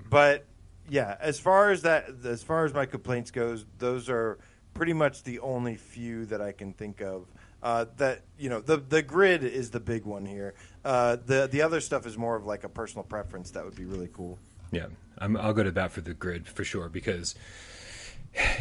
but 0.10 0.46
yeah, 0.90 1.18
as 1.20 1.40
far 1.40 1.72
as 1.72 1.84
that, 1.84 2.10
as 2.26 2.42
far 2.42 2.66
as 2.66 2.74
my 2.74 2.86
complaints 2.86 3.32
goes, 3.32 3.66
those 3.78 4.10
are 4.10 4.40
pretty 4.74 4.94
much 4.94 5.24
the 5.24 5.40
only 5.40 5.76
few 5.76 6.26
that 6.28 6.42
I 6.42 6.52
can 6.52 6.74
think 6.74 7.02
of. 7.02 7.28
Uh, 7.62 7.86
that 7.98 8.22
you 8.38 8.50
know, 8.50 8.60
the 8.60 8.78
the 8.78 9.02
grid 9.02 9.44
is 9.44 9.70
the 9.70 9.80
big 9.80 10.06
one 10.06 10.26
here. 10.26 10.54
Uh, 10.84 11.18
the 11.26 11.48
the 11.50 11.62
other 11.62 11.80
stuff 11.80 12.06
is 12.06 12.18
more 12.18 12.36
of 12.36 12.46
like 12.46 12.64
a 12.66 12.70
personal 12.70 13.04
preference. 13.04 13.52
That 13.52 13.64
would 13.64 13.76
be 13.76 13.86
really 13.86 14.10
cool. 14.12 14.38
Yeah, 14.72 14.88
I'm, 15.18 15.38
I'll 15.38 15.54
go 15.54 15.64
to 15.64 15.72
bat 15.72 15.92
for 15.92 16.02
the 16.02 16.14
grid 16.14 16.48
for 16.48 16.64
sure 16.64 16.90
because, 16.90 17.36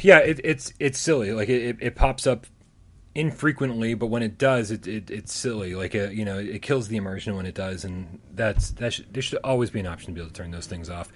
yeah, 0.00 0.18
it, 0.18 0.40
it's 0.44 0.72
it's 0.78 0.98
silly. 0.98 1.32
Like 1.32 1.48
it, 1.48 1.78
it 1.80 1.94
pops 1.94 2.26
up 2.26 2.46
infrequently, 3.14 3.94
but 3.94 4.06
when 4.06 4.22
it 4.22 4.38
does, 4.38 4.70
it, 4.70 4.86
it 4.86 5.10
it's 5.10 5.32
silly. 5.32 5.74
Like 5.74 5.94
a, 5.94 6.14
you 6.14 6.24
know, 6.24 6.38
it 6.38 6.62
kills 6.62 6.88
the 6.88 6.96
immersion 6.96 7.36
when 7.36 7.46
it 7.46 7.54
does, 7.54 7.84
and 7.84 8.20
that's 8.34 8.70
that. 8.72 8.92
Should, 8.92 9.12
there 9.12 9.22
should 9.22 9.40
always 9.44 9.70
be 9.70 9.80
an 9.80 9.86
option 9.86 10.08
to 10.08 10.12
be 10.12 10.20
able 10.20 10.30
to 10.30 10.34
turn 10.34 10.50
those 10.50 10.66
things 10.66 10.90
off. 10.90 11.12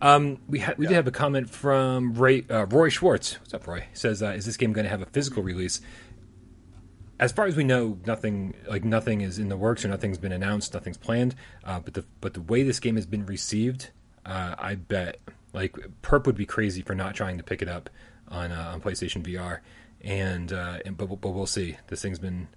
Um, 0.00 0.38
we 0.48 0.58
ha- 0.58 0.74
we 0.76 0.86
yeah. 0.86 0.90
did 0.90 0.94
have 0.96 1.06
a 1.06 1.12
comment 1.12 1.48
from 1.48 2.14
Ray, 2.14 2.44
uh, 2.50 2.66
Roy 2.66 2.88
Schwartz. 2.88 3.38
What's 3.38 3.54
up, 3.54 3.66
Roy? 3.66 3.86
Says, 3.92 4.22
uh, 4.22 4.30
"Is 4.30 4.46
this 4.46 4.56
game 4.56 4.72
going 4.72 4.84
to 4.84 4.90
have 4.90 5.02
a 5.02 5.06
physical 5.06 5.42
release?" 5.42 5.80
as 7.22 7.30
far 7.30 7.46
as 7.46 7.54
we 7.54 7.62
know, 7.62 7.96
nothing 8.04 8.52
like 8.68 8.84
nothing 8.84 9.20
is 9.20 9.38
in 9.38 9.48
the 9.48 9.56
works 9.56 9.84
or 9.84 9.88
nothing's 9.88 10.18
been 10.18 10.32
announced, 10.32 10.74
nothing's 10.74 10.96
planned. 10.96 11.36
Uh, 11.62 11.78
but 11.78 11.94
the 11.94 12.04
but 12.20 12.34
the 12.34 12.42
way 12.42 12.64
this 12.64 12.80
game 12.80 12.96
has 12.96 13.06
been 13.06 13.24
received, 13.24 13.90
uh, 14.24 14.54
I 14.58 14.74
bet 14.76 15.20
like 15.52 15.76
Perp 16.02 16.26
would 16.26 16.36
be 16.36 16.46
crazy 16.46 16.82
for 16.82 16.94
not 16.94 17.14
trying 17.14 17.38
to 17.38 17.44
pick 17.44 17.62
it 17.62 17.68
up 17.68 17.90
on 18.28 18.52
uh, 18.52 18.70
on 18.72 18.80
PlayStation 18.80 19.22
VR. 19.22 19.60
And, 20.04 20.52
uh, 20.52 20.78
and 20.84 20.96
but 20.96 21.06
but 21.20 21.30
we'll 21.30 21.46
see. 21.46 21.76
This 21.86 22.02
thing's 22.02 22.18
been 22.18 22.48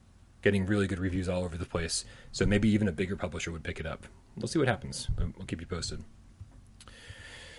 getting 0.42 0.66
really 0.66 0.88
good 0.88 1.00
reviews 1.00 1.30
all 1.30 1.44
over 1.44 1.58
the 1.58 1.66
place. 1.66 2.06
So 2.32 2.46
maybe 2.46 2.70
even 2.70 2.88
a 2.88 2.92
bigger 2.92 3.16
publisher 3.16 3.52
would 3.52 3.64
pick 3.64 3.80
it 3.80 3.86
up. 3.86 4.06
We'll 4.36 4.48
see 4.48 4.60
what 4.60 4.68
happens. 4.68 5.08
We'll 5.18 5.46
keep 5.48 5.62
you 5.62 5.68
posted. 5.68 6.04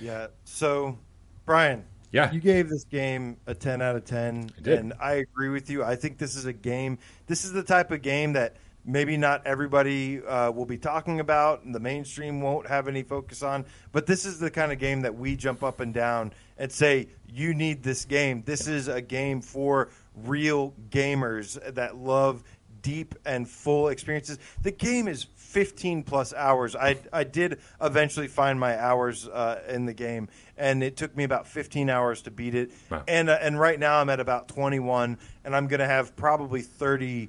Yeah. 0.00 0.28
So, 0.44 0.98
Brian, 1.44 1.84
yeah. 2.12 2.30
You 2.32 2.40
gave 2.40 2.68
this 2.68 2.84
game 2.84 3.38
a 3.46 3.54
10 3.54 3.82
out 3.82 3.96
of 3.96 4.04
10. 4.04 4.50
I 4.64 4.70
and 4.70 4.92
I 5.00 5.12
agree 5.14 5.48
with 5.48 5.70
you. 5.70 5.82
I 5.84 5.96
think 5.96 6.18
this 6.18 6.36
is 6.36 6.46
a 6.46 6.52
game, 6.52 6.98
this 7.26 7.44
is 7.44 7.52
the 7.52 7.62
type 7.62 7.90
of 7.90 8.02
game 8.02 8.34
that 8.34 8.56
maybe 8.86 9.16
not 9.16 9.46
everybody 9.46 10.22
uh, 10.22 10.50
will 10.50 10.64
be 10.64 10.78
talking 10.78 11.20
about 11.20 11.64
and 11.64 11.74
the 11.74 11.80
mainstream 11.80 12.40
won't 12.40 12.68
have 12.68 12.88
any 12.88 13.02
focus 13.02 13.42
on. 13.42 13.66
But 13.92 14.06
this 14.06 14.24
is 14.24 14.38
the 14.38 14.50
kind 14.50 14.72
of 14.72 14.78
game 14.78 15.02
that 15.02 15.16
we 15.16 15.36
jump 15.36 15.62
up 15.62 15.80
and 15.80 15.92
down 15.92 16.32
and 16.56 16.70
say, 16.70 17.08
you 17.28 17.52
need 17.52 17.82
this 17.82 18.04
game. 18.04 18.42
This 18.46 18.66
is 18.68 18.88
a 18.88 19.02
game 19.02 19.40
for 19.40 19.90
real 20.14 20.72
gamers 20.90 21.58
that 21.74 21.96
love 21.96 22.42
deep 22.80 23.16
and 23.24 23.48
full 23.48 23.88
experiences. 23.88 24.38
The 24.62 24.70
game 24.70 25.08
is 25.08 25.26
15 25.34 26.04
plus 26.04 26.32
hours. 26.32 26.76
I, 26.76 26.96
I 27.12 27.24
did 27.24 27.58
eventually 27.80 28.28
find 28.28 28.60
my 28.60 28.78
hours 28.78 29.26
uh, 29.26 29.60
in 29.68 29.86
the 29.86 29.92
game, 29.92 30.28
and 30.56 30.84
it 30.84 30.96
took 30.96 31.16
me 31.16 31.24
about 31.24 31.48
15 31.48 31.90
hours 31.90 32.22
to 32.22 32.30
beat 32.30 32.54
it. 32.54 32.70
Wow. 32.90 33.02
And 33.08 33.28
uh, 33.28 33.38
and 33.40 33.58
right 33.58 33.80
now 33.80 34.00
I'm 34.00 34.08
at 34.08 34.20
about 34.20 34.48
21, 34.48 35.18
and 35.44 35.56
I'm 35.56 35.66
going 35.66 35.80
to 35.80 35.86
have 35.86 36.14
probably 36.14 36.60
30 36.60 37.28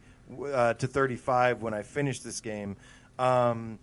uh, 0.53 0.73
to 0.75 0.87
35 0.87 1.61
when 1.61 1.73
I 1.73 1.83
finish 1.83 2.19
this 2.19 2.41
game. 2.41 2.77
Um, 3.17 3.79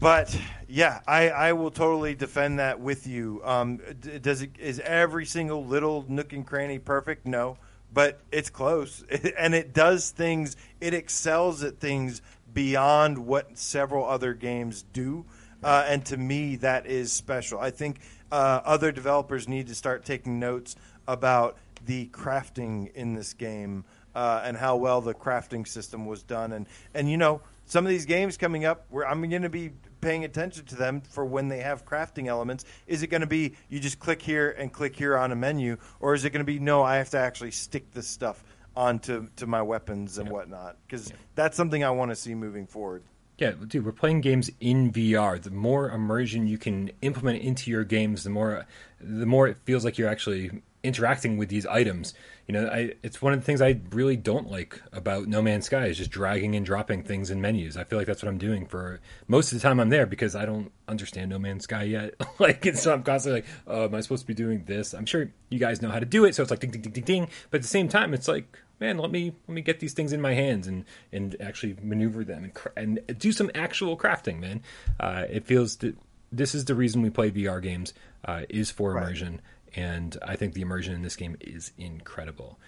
but 0.00 0.36
yeah, 0.68 1.00
I, 1.06 1.30
I 1.30 1.52
will 1.52 1.70
totally 1.70 2.14
defend 2.14 2.58
that 2.58 2.80
with 2.80 3.06
you. 3.06 3.40
Um, 3.44 3.80
does 4.20 4.42
it 4.42 4.50
is 4.58 4.80
every 4.80 5.26
single 5.26 5.64
little 5.64 6.04
nook 6.08 6.32
and 6.32 6.46
cranny 6.46 6.78
perfect? 6.78 7.26
No 7.26 7.56
but 7.92 8.20
it's 8.30 8.50
close 8.50 9.04
and 9.38 9.54
it 9.54 9.72
does 9.72 10.10
things 10.10 10.56
it 10.80 10.94
excels 10.94 11.62
at 11.62 11.78
things 11.78 12.22
beyond 12.52 13.18
what 13.18 13.56
several 13.56 14.04
other 14.04 14.34
games 14.34 14.84
do 14.92 15.24
uh, 15.62 15.84
and 15.86 16.04
to 16.04 16.16
me 16.16 16.56
that 16.56 16.86
is 16.86 17.12
special 17.12 17.58
i 17.58 17.70
think 17.70 18.00
uh, 18.30 18.60
other 18.64 18.90
developers 18.90 19.46
need 19.46 19.66
to 19.66 19.74
start 19.74 20.04
taking 20.04 20.38
notes 20.38 20.74
about 21.06 21.58
the 21.84 22.06
crafting 22.08 22.92
in 22.94 23.14
this 23.14 23.34
game 23.34 23.84
uh, 24.14 24.42
and 24.44 24.56
how 24.56 24.76
well 24.76 25.00
the 25.00 25.14
crafting 25.14 25.66
system 25.66 26.06
was 26.06 26.22
done 26.22 26.52
and 26.52 26.66
and 26.94 27.10
you 27.10 27.16
know 27.16 27.40
some 27.64 27.84
of 27.84 27.90
these 27.90 28.06
games 28.06 28.36
coming 28.36 28.64
up 28.64 28.86
where 28.90 29.06
i'm 29.06 29.28
going 29.28 29.42
to 29.42 29.48
be 29.48 29.72
paying 30.02 30.24
attention 30.24 30.66
to 30.66 30.74
them 30.74 31.00
for 31.00 31.24
when 31.24 31.48
they 31.48 31.60
have 31.60 31.86
crafting 31.86 32.26
elements. 32.26 32.66
Is 32.86 33.02
it 33.02 33.06
going 33.06 33.22
to 33.22 33.26
be 33.26 33.54
you 33.70 33.80
just 33.80 33.98
click 33.98 34.20
here 34.20 34.50
and 34.50 34.70
click 34.70 34.94
here 34.94 35.16
on 35.16 35.32
a 35.32 35.36
menu, 35.36 35.78
or 36.00 36.12
is 36.12 36.26
it 36.26 36.30
going 36.30 36.44
to 36.44 36.52
be 36.52 36.58
no? 36.58 36.82
I 36.82 36.96
have 36.96 37.08
to 37.10 37.18
actually 37.18 37.52
stick 37.52 37.90
this 37.94 38.06
stuff 38.06 38.44
onto 38.76 39.28
to 39.36 39.46
my 39.46 39.62
weapons 39.62 40.18
and 40.18 40.26
yeah. 40.26 40.32
whatnot 40.32 40.76
because 40.86 41.10
yeah. 41.10 41.16
that's 41.34 41.56
something 41.56 41.82
I 41.82 41.90
want 41.90 42.10
to 42.10 42.16
see 42.16 42.34
moving 42.34 42.66
forward. 42.66 43.04
Yeah, 43.38 43.52
dude, 43.66 43.84
we're 43.84 43.92
playing 43.92 44.20
games 44.20 44.50
in 44.60 44.92
VR. 44.92 45.40
The 45.40 45.50
more 45.50 45.90
immersion 45.90 46.46
you 46.46 46.58
can 46.58 46.90
implement 47.00 47.42
into 47.42 47.70
your 47.70 47.84
games, 47.84 48.24
the 48.24 48.30
more 48.30 48.66
the 49.00 49.26
more 49.26 49.48
it 49.48 49.56
feels 49.64 49.84
like 49.84 49.96
you're 49.96 50.08
actually 50.08 50.62
interacting 50.82 51.36
with 51.36 51.48
these 51.48 51.66
items. 51.66 52.14
You 52.46 52.54
know, 52.54 52.66
I, 52.66 52.94
it's 53.02 53.22
one 53.22 53.32
of 53.32 53.38
the 53.38 53.44
things 53.44 53.62
I 53.62 53.80
really 53.90 54.16
don't 54.16 54.50
like 54.50 54.82
about 54.92 55.28
No 55.28 55.40
Man's 55.40 55.66
Sky 55.66 55.86
is 55.86 55.98
just 55.98 56.10
dragging 56.10 56.56
and 56.56 56.66
dropping 56.66 57.04
things 57.04 57.30
in 57.30 57.40
menus. 57.40 57.76
I 57.76 57.84
feel 57.84 57.98
like 57.98 58.06
that's 58.06 58.22
what 58.22 58.28
I'm 58.28 58.38
doing 58.38 58.66
for 58.66 59.00
most 59.28 59.52
of 59.52 59.58
the 59.58 59.62
time 59.62 59.78
I'm 59.78 59.90
there 59.90 60.06
because 60.06 60.34
I 60.34 60.44
don't 60.44 60.72
understand 60.88 61.30
No 61.30 61.38
Man's 61.38 61.64
Sky 61.64 61.84
yet. 61.84 62.14
like, 62.38 62.66
and 62.66 62.76
so 62.76 62.92
I'm 62.92 63.02
constantly 63.02 63.42
like, 63.42 63.50
oh, 63.66 63.84
am 63.84 63.94
I 63.94 64.00
supposed 64.00 64.22
to 64.22 64.26
be 64.26 64.34
doing 64.34 64.64
this? 64.64 64.92
I'm 64.92 65.06
sure 65.06 65.30
you 65.50 65.58
guys 65.58 65.82
know 65.82 65.90
how 65.90 66.00
to 66.00 66.06
do 66.06 66.24
it, 66.24 66.34
so 66.34 66.42
it's 66.42 66.50
like 66.50 66.60
ding, 66.60 66.70
ding, 66.70 66.82
ding, 66.82 66.92
ding, 66.92 67.04
ding. 67.04 67.28
But 67.50 67.58
at 67.58 67.62
the 67.62 67.68
same 67.68 67.88
time, 67.88 68.12
it's 68.12 68.26
like, 68.26 68.58
man, 68.80 68.98
let 68.98 69.12
me 69.12 69.32
let 69.46 69.54
me 69.54 69.62
get 69.62 69.78
these 69.78 69.94
things 69.94 70.12
in 70.12 70.20
my 70.20 70.34
hands 70.34 70.66
and 70.66 70.84
and 71.12 71.36
actually 71.40 71.76
maneuver 71.80 72.24
them 72.24 72.50
and 72.76 72.98
and 73.08 73.18
do 73.18 73.30
some 73.30 73.50
actual 73.54 73.96
crafting, 73.96 74.40
man. 74.40 74.62
Uh, 74.98 75.24
it 75.30 75.46
feels 75.46 75.76
that 75.76 75.96
this 76.32 76.54
is 76.54 76.64
the 76.64 76.74
reason 76.74 77.02
we 77.02 77.10
play 77.10 77.30
VR 77.30 77.62
games 77.62 77.94
uh, 78.24 78.42
is 78.48 78.70
for 78.70 78.96
immersion. 78.96 79.40
And 79.74 80.16
I 80.22 80.36
think 80.36 80.54
the 80.54 80.60
immersion 80.60 80.94
in 80.94 81.02
this 81.02 81.16
game 81.16 81.36
is 81.40 81.72
incredible. 81.78 82.58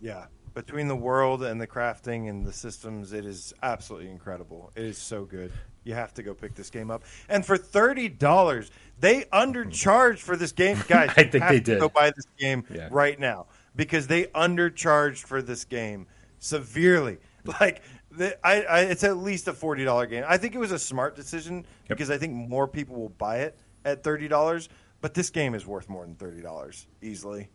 Yeah, 0.00 0.26
between 0.54 0.88
the 0.88 0.96
world 0.96 1.42
and 1.42 1.60
the 1.60 1.66
crafting 1.66 2.28
and 2.28 2.44
the 2.44 2.52
systems, 2.52 3.12
it 3.12 3.24
is 3.24 3.54
absolutely 3.62 4.10
incredible. 4.10 4.72
It 4.74 4.84
is 4.84 4.98
so 4.98 5.24
good. 5.24 5.52
You 5.84 5.94
have 5.94 6.12
to 6.14 6.22
go 6.22 6.34
pick 6.34 6.54
this 6.54 6.70
game 6.70 6.90
up. 6.90 7.04
And 7.28 7.44
for 7.44 7.56
thirty 7.56 8.08
dollars, 8.08 8.70
they 8.98 9.22
undercharged 9.32 10.18
for 10.18 10.36
this 10.36 10.52
game, 10.52 10.78
guys. 10.88 11.10
I 11.16 11.24
think 11.24 11.44
they 11.48 11.60
did. 11.60 11.80
Go 11.80 11.88
buy 11.88 12.10
this 12.10 12.26
game 12.38 12.64
yeah. 12.70 12.88
right 12.90 13.18
now 13.18 13.46
because 13.76 14.06
they 14.06 14.24
undercharged 14.26 15.24
for 15.24 15.40
this 15.42 15.64
game 15.64 16.06
severely. 16.38 17.18
Like 17.58 17.80
the, 18.10 18.36
I, 18.46 18.62
I, 18.64 18.80
it's 18.80 19.02
at 19.02 19.16
least 19.16 19.48
a 19.48 19.54
forty 19.54 19.82
dollar 19.82 20.04
game. 20.04 20.24
I 20.28 20.36
think 20.36 20.54
it 20.54 20.58
was 20.58 20.72
a 20.72 20.78
smart 20.78 21.16
decision 21.16 21.56
yep. 21.56 21.88
because 21.88 22.10
I 22.10 22.18
think 22.18 22.34
more 22.34 22.68
people 22.68 22.96
will 22.96 23.08
buy 23.08 23.38
it 23.38 23.58
at 23.86 24.04
thirty 24.04 24.28
dollars. 24.28 24.68
But 25.00 25.14
this 25.14 25.30
game 25.30 25.54
is 25.54 25.66
worth 25.66 25.88
more 25.88 26.04
than 26.04 26.14
thirty 26.14 26.42
dollars 26.42 26.86
easily. 27.02 27.48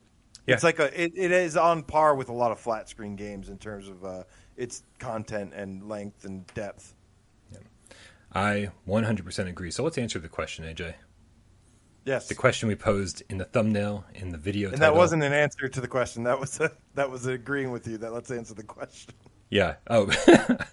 Yeah. 0.47 0.55
It's 0.55 0.63
like 0.63 0.79
a 0.79 1.03
it, 1.03 1.13
it 1.15 1.31
is 1.31 1.57
on 1.57 1.83
par 1.83 2.15
with 2.15 2.29
a 2.29 2.33
lot 2.33 2.51
of 2.51 2.59
flat 2.59 2.87
screen 2.87 3.15
games 3.15 3.49
in 3.49 3.57
terms 3.57 3.87
of 3.87 4.05
uh, 4.05 4.23
its 4.55 4.83
content 4.99 5.53
and 5.55 5.87
length 5.89 6.25
and 6.25 6.45
depth. 6.53 6.93
Yeah. 7.51 7.59
I 8.33 8.69
100% 8.87 9.47
agree. 9.47 9.71
So 9.71 9.83
let's 9.83 9.97
answer 9.97 10.19
the 10.19 10.29
question, 10.29 10.65
AJ. 10.65 10.93
Yes. 12.03 12.27
The 12.27 12.35
question 12.35 12.69
we 12.69 12.75
posed 12.75 13.23
in 13.29 13.39
the 13.39 13.45
thumbnail 13.45 14.05
in 14.13 14.29
the 14.29 14.37
video. 14.37 14.69
And 14.69 14.77
title. 14.77 14.93
that 14.93 14.99
wasn't 14.99 15.23
an 15.23 15.33
answer 15.33 15.67
to 15.67 15.81
the 15.81 15.87
question. 15.87 16.23
That 16.23 16.39
was 16.39 16.59
a, 16.59 16.71
that 16.93 17.09
was 17.09 17.25
agreeing 17.25 17.71
with 17.71 17.87
you. 17.87 17.97
That 17.97 18.13
let's 18.13 18.29
answer 18.29 18.53
the 18.53 18.63
question. 18.63 19.15
Yeah. 19.49 19.75
Oh. 19.89 20.11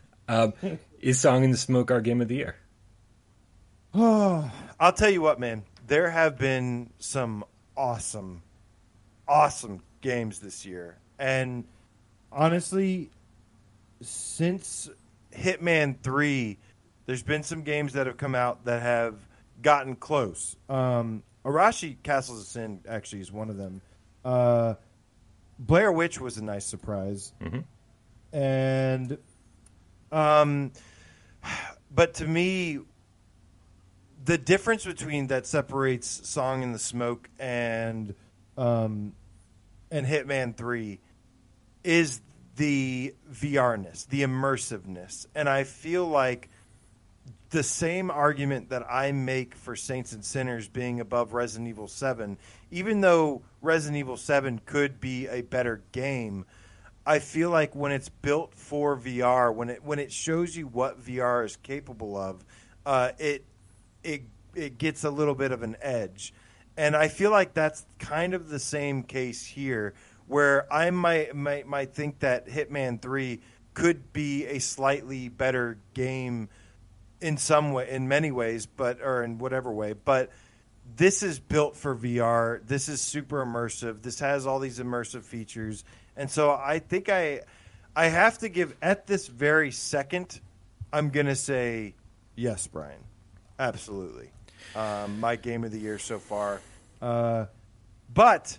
um, 0.29 0.53
is 1.01 1.19
Song 1.19 1.45
in 1.45 1.51
the 1.51 1.57
Smoke 1.57 1.91
our 1.91 2.03
game 2.03 2.21
of 2.21 2.29
the 2.29 2.35
year? 2.35 2.57
Oh, 3.95 4.51
I'll 4.81 4.93
tell 4.93 5.11
you 5.11 5.23
what, 5.23 5.41
man 5.41 5.65
there 5.93 6.09
have 6.09 6.39
been 6.39 6.89
some 6.99 7.45
awesome, 7.77 8.41
awesome 9.29 9.83
games 10.01 10.39
this 10.39 10.65
year. 10.65 10.97
And 11.19 11.65
honestly, 12.33 13.11
since 14.01 14.89
Hitman 15.37 16.01
3, 16.03 16.57
there's 17.05 17.23
been 17.23 17.43
some 17.43 17.61
games 17.61 17.93
that 17.93 18.07
have 18.07 18.17
come 18.17 18.35
out 18.35 18.65
that 18.65 18.81
have 18.81 19.17
gotten 19.61 19.95
close. 19.95 20.57
Um, 20.71 21.23
Arashi 21.45 21.97
Castles 22.03 22.41
of 22.41 22.47
Sin 22.47 22.81
actually 22.89 23.21
is 23.21 23.31
one 23.31 23.51
of 23.51 23.59
them. 23.59 23.83
Uh, 24.25 24.77
Blair 25.59 25.93
Witch 25.93 26.19
was 26.19 26.39
a 26.39 26.43
nice 26.43 26.65
surprise. 26.65 27.35
Mm-hmm. 27.43 28.35
And, 28.35 29.19
um, 30.11 30.73
but 31.95 32.15
to 32.15 32.27
me, 32.27 32.81
the 34.25 34.39
difference 34.39 34.85
between 34.85 35.29
that 35.29 35.47
separates 35.47 36.29
Song 36.29 36.63
in 36.63 36.73
the 36.73 36.79
Smoke 36.79 37.29
and 37.39 38.15
um, 38.57 39.15
and 39.91 40.07
Hitman 40.07 40.57
Three 40.57 41.01
is 41.83 42.21
the 42.57 43.15
VRness, 43.33 44.07
the 44.09 44.23
immersiveness, 44.23 45.27
and 45.35 45.49
I 45.49 45.65
feel 45.65 46.07
like 46.07 46.51
the 47.51 47.63
same 47.63 48.11
argument 48.11 48.71
that 48.71 48.91
I 48.91 49.13
make 49.13 49.55
for 49.55 49.77
Saints 49.77 50.13
and 50.13 50.25
Sinners 50.25 50.69
being 50.69 51.01
above 51.01 51.35
Resident 51.35 51.69
Evil 51.69 51.89
Seven, 51.89 52.39
even 52.71 53.01
though 53.01 53.43
Resident 53.61 53.99
Evil 53.99 54.17
Seven 54.17 54.61
could 54.65 55.01
be 55.01 55.27
a 55.29 55.43
better 55.43 55.83
game. 55.93 56.47
I 57.05 57.19
feel 57.19 57.51
like 57.51 57.75
when 57.75 57.91
it's 57.91 58.09
built 58.09 58.55
for 58.55 58.97
VR, 58.97 59.53
when 59.53 59.71
it 59.71 59.85
when 59.85 59.99
it 59.99 60.13
shows 60.13 60.57
you 60.57 60.67
what 60.67 61.03
VR 61.05 61.45
is 61.45 61.57
capable 61.57 62.17
of, 62.17 62.45
uh, 62.87 63.11
it 63.19 63.45
it 64.05 64.23
it 64.55 64.79
gets 64.79 65.05
a 65.05 65.11
little 65.11 65.35
bit 65.35 65.53
of 65.53 65.63
an 65.63 65.77
edge, 65.81 66.33
and 66.77 66.95
I 66.95 67.09
feel 67.09 67.31
like 67.31 67.55
that's 67.55 67.85
kind 67.99 68.35
of 68.35 68.49
the 68.49 68.59
same 68.59 69.03
case 69.03 69.45
here, 69.45 69.95
where 70.27 70.73
I 70.73 70.91
might 70.91 71.35
might, 71.35 71.67
might 71.67 71.95
think 71.95 72.21
that 72.21 72.49
Hitman 72.49 73.01
Three 73.01 73.41
could 73.75 74.13
be 74.13 74.47
a 74.47 74.59
slightly 74.59 75.29
better 75.29 75.79
game 75.95 76.49
in 77.21 77.37
some 77.37 77.73
way, 77.73 77.89
in 77.91 78.09
many 78.09 78.31
ways, 78.31 78.67
but 78.67 79.01
or 79.01 79.23
in 79.23 79.39
whatever 79.39 79.73
way, 79.73 79.95
but 79.95 80.31
this 80.97 81.23
is 81.23 81.39
built 81.39 81.77
for 81.77 81.95
VR. 81.95 82.61
This 82.67 82.89
is 82.89 83.01
super 83.01 83.45
immersive. 83.45 84.03
This 84.03 84.21
has 84.21 84.47
all 84.47 84.59
these 84.59 84.79
immersive 84.79 85.23
features, 85.23 85.85
and 86.17 86.31
so 86.31 86.51
I 86.51 86.81
think 86.81 87.09
I 87.09 87.43
I 87.95 88.07
have 88.07 88.39
to 88.39 88.49
give 88.49 88.75
at 88.83 89.07
this 89.07 89.27
very 89.27 89.71
second. 89.71 90.41
I'm 90.93 91.11
gonna 91.11 91.37
say 91.37 91.95
yes, 92.35 92.67
Brian. 92.67 93.01
Absolutely, 93.63 94.31
um, 94.75 95.21
my 95.21 95.37
game 95.37 95.63
of 95.63 95.71
the 95.71 95.79
year 95.79 95.99
so 95.99 96.19
far. 96.19 96.61
Uh, 97.01 97.47
but 98.13 98.59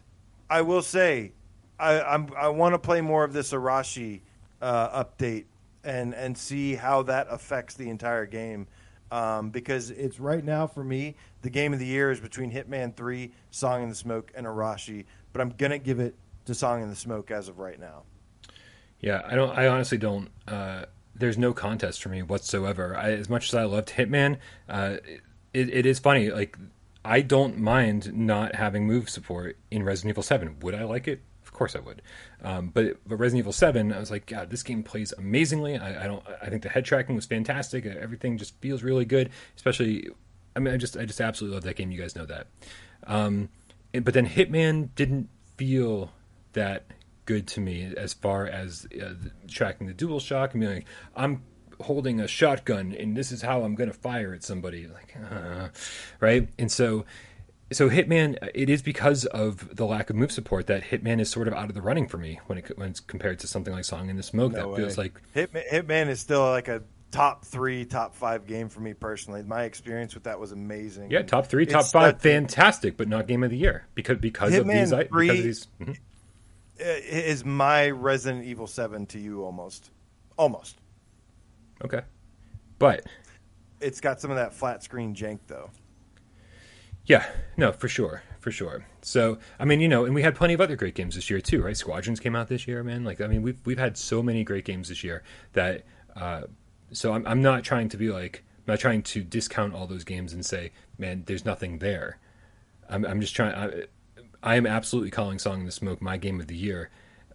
I 0.50 0.62
will 0.62 0.82
say 0.82 1.34
I 1.78 2.02
I'm, 2.02 2.30
I 2.38 2.48
want 2.50 2.74
to 2.74 2.80
play 2.80 3.02
more 3.02 3.24
of 3.24 3.34
this 3.34 3.52
Arashi 3.52 4.22
uh, 4.62 5.04
update 5.04 5.46
and 5.84 6.16
and 6.16 6.38
see 6.38 6.76
how 6.76 7.04
that 7.04 7.28
affects 7.30 7.76
the 7.76 7.90
entire 7.90 8.26
game. 8.26 8.68
Um, 9.12 9.52
because 9.52 9.92
it's 9.92 10.20
right 10.20 10.44
now 10.44 10.66
for 10.66 10.84
me 10.84 11.16
the 11.44 11.50
game 11.50 11.74
of 11.74 11.80
the 11.80 11.86
year 11.86 12.10
is 12.10 12.20
between 12.20 12.52
Hitman 12.52 12.96
Three, 12.96 13.34
Song 13.52 13.84
in 13.84 13.90
the 13.90 13.96
Smoke, 13.96 14.32
and 14.34 14.48
Arashi. 14.48 15.06
But 15.34 15.42
I'm 15.42 15.50
gonna 15.50 15.80
give 15.80 16.00
it 16.00 16.16
to 16.46 16.56
Song 16.56 16.82
in 16.82 16.90
the 16.90 16.96
Smoke 16.96 17.30
as 17.30 17.50
of 17.50 17.60
right 17.60 17.80
now. 17.80 18.04
Yeah, 19.02 19.22
I 19.26 19.36
don't. 19.36 19.52
I 19.58 19.68
honestly 19.68 19.98
don't. 19.98 20.30
Uh, 20.48 20.86
there's 21.16 21.38
no 21.38 21.54
contest 21.54 22.02
for 22.02 22.10
me 22.10 22.22
whatsoever. 22.22 22.96
I, 22.98 23.12
as 23.12 23.30
much 23.30 23.50
as 23.50 23.56
I 23.56 23.64
loved 23.64 23.90
Hitman, 23.90 24.38
uh, 24.68 24.98
it, 25.54 25.70
it 25.70 25.86
is 25.86 26.00
funny. 26.00 26.30
Like 26.30 26.58
I 27.06 27.22
don't 27.22 27.58
mind 27.58 28.14
not 28.14 28.56
having 28.56 28.88
move 28.88 29.10
support 29.10 29.58
in 29.70 29.84
Resident 29.84 30.12
Evil 30.12 30.24
Seven. 30.24 30.58
Would 30.62 30.76
I 30.76 30.84
like 30.84 31.08
it? 31.08 31.22
Of 31.44 31.52
course 31.52 31.76
I 31.76 31.80
would. 31.80 32.02
Um, 32.42 32.70
but 32.74 32.98
but 33.06 33.18
Resident 33.18 33.40
Evil 33.40 33.54
Seven, 33.54 33.94
I 33.94 34.00
was 34.00 34.10
like, 34.10 34.26
God, 34.26 34.50
this 34.50 34.64
game 34.64 34.84
plays 34.84 35.14
amazingly. 35.18 35.78
I, 35.78 36.06
I, 36.06 36.08
don't. 36.08 36.24
I 36.42 36.50
think 36.50 36.64
the 36.64 36.70
head 36.70 36.86
tracking 36.86 37.16
was 37.16 37.26
fantastic. 37.26 37.86
Everything 37.86 38.38
just 38.38 38.60
feels 38.60 38.84
really 38.84 39.06
good. 39.06 39.30
Especially, 39.56 40.10
I 40.56 40.60
mean, 40.60 40.74
I 40.74 40.78
just 40.78 40.98
I 40.98 41.06
just 41.06 41.22
absolutely 41.22 41.56
love 41.56 41.64
that 41.66 41.76
game. 41.76 41.92
You 41.92 42.02
guys 42.02 42.16
know 42.16 42.26
that. 42.26 42.48
Um, 43.06 43.50
but 43.92 44.14
then 44.14 44.28
Hitman 44.28 44.90
didn't 44.96 45.30
feel 45.58 46.12
that 46.54 46.86
good 47.26 47.48
to 47.50 47.62
me 47.62 47.94
as 47.96 48.14
far 48.14 48.46
as 48.46 48.88
uh, 49.02 49.14
tracking 49.48 49.88
the 49.88 49.94
dual 49.94 50.20
shock 50.20 50.54
and 50.54 50.62
being 50.62 50.74
like, 50.76 50.86
I'm 51.16 51.44
holding 51.82 52.20
a 52.20 52.28
shotgun 52.28 52.94
and 52.98 53.16
this 53.18 53.32
is 53.32 53.42
how 53.42 53.64
I'm 53.64 53.76
going 53.76 53.90
to 53.92 53.98
fire 53.98 54.34
at 54.34 54.44
somebody, 54.44 54.88
like, 54.88 55.16
uh, 55.32 55.70
right? 56.20 56.48
And 56.60 56.72
so 56.72 57.06
so 57.72 57.90
Hitman, 57.90 58.38
it 58.54 58.70
is 58.70 58.82
because 58.84 59.26
of 59.26 59.76
the 59.76 59.86
lack 59.86 60.10
of 60.12 60.16
move 60.16 60.32
support 60.32 60.68
that 60.68 60.84
Hitman 60.84 61.20
is 61.20 61.30
sort 61.30 61.48
of 61.48 61.54
out 61.56 61.70
of 61.70 61.74
the 61.74 61.82
running 61.82 62.08
for 62.08 62.18
me 62.18 62.40
when 62.46 62.60
it 62.60 62.78
when 62.78 62.90
it's 62.90 63.00
compared 63.00 63.40
to 63.40 63.48
something 63.48 63.74
like 63.74 63.84
Song 63.86 64.10
in 64.10 64.16
the 64.18 64.24
Smoke. 64.24 64.52
No 64.52 64.58
that 64.60 64.70
way. 64.70 64.78
feels 64.78 64.98
like 64.98 65.14
Hitman, 65.36 65.68
Hitman 65.72 66.08
is 66.10 66.20
still 66.20 66.42
like 66.46 66.68
a 66.68 66.84
top 67.10 67.46
three, 67.46 67.86
top 67.86 68.16
five 68.16 68.46
game 68.48 68.70
for 68.70 68.80
me 68.80 68.94
personally. 68.94 69.42
My 69.44 69.64
experience 69.64 70.14
with 70.14 70.24
that 70.26 70.40
was 70.40 70.52
amazing. 70.52 71.10
yeah, 71.12 71.22
top 71.24 71.48
three, 71.48 71.64
It's 71.64 71.74
top 71.74 71.86
five, 71.86 72.22
fantastic, 72.22 72.96
but 72.98 73.08
not 73.08 73.28
game 73.28 73.44
of 73.44 73.50
the 73.50 73.58
year 73.58 73.88
because 73.96 74.18
because 74.20 74.54
of 74.56 74.68
these. 74.68 74.90
three- 74.92 75.28
Because 75.28 75.40
of 75.40 75.44
these 75.44 75.68
mhm. 75.82 75.98
It 76.78 77.26
is 77.26 77.46
my 77.46 77.90
Resident 77.90 78.46
Evil 78.46 78.68
Seven 78.68 79.06
to 79.08 79.20
you 79.20 79.44
almost, 79.44 79.92
almost. 80.38 80.78
okay, 81.84 82.02
but 82.80 83.06
It's 83.80 84.02
got 84.02 84.20
some 84.20 84.32
of 84.32 84.38
that 84.38 84.54
flat 84.54 84.84
screen 84.84 85.14
jank 85.16 85.40
though. 85.48 85.70
Yeah, 87.06 87.26
no, 87.58 87.74
for 87.74 87.88
sure, 87.90 88.24
for 88.40 88.50
sure. 88.50 88.86
So, 89.02 89.38
I 89.60 89.66
mean, 89.66 89.82
you 89.82 89.90
know, 89.90 90.06
and 90.06 90.16
we 90.16 90.22
had 90.22 90.36
plenty 90.36 90.54
of 90.54 90.62
other 90.62 90.78
great 90.78 90.96
games 90.96 91.16
this 91.16 91.30
year 91.30 91.42
too, 91.42 91.62
right? 91.62 91.76
Squadrons 91.76 92.20
came 92.20 92.36
out 92.36 92.48
this 92.48 92.66
year, 92.68 92.82
man. 92.84 93.04
Like, 93.04 93.20
I 93.22 93.28
mean, 93.28 93.42
we've 93.42 93.60
we've 93.66 93.78
had 93.80 93.98
so 93.98 94.24
many 94.24 94.44
great 94.44 94.66
games 94.66 94.90
this 94.90 95.04
year 95.04 95.24
that. 95.54 95.84
Uh, 96.16 96.44
so 96.92 97.12
I'm 97.14 97.26
I'm 97.26 97.42
not 97.42 97.64
trying 97.64 97.90
to 97.90 97.98
be 97.98 98.10
like 98.12 98.44
I'm 98.60 98.74
not 98.74 98.80
trying 98.80 99.02
to 99.02 99.24
discount 99.24 99.74
all 99.74 99.88
those 99.88 100.04
games 100.04 100.32
and 100.32 100.46
say, 100.46 100.72
man, 100.98 101.24
there's 101.26 101.44
nothing 101.44 101.80
there. 101.80 102.20
I'm 102.88 103.04
I'm 103.04 103.20
just 103.20 103.36
trying. 103.36 103.56
I, 103.56 103.84
I 104.44 104.56
am 104.56 104.68
absolutely 104.68 105.10
calling 105.12 105.40
Song 105.40 105.62
in 105.62 105.66
the 105.66 105.72
Smoke 105.72 106.02
my 106.02 106.18
game 106.18 106.40
of 106.40 106.48
the 106.48 106.56
year, 106.56 106.90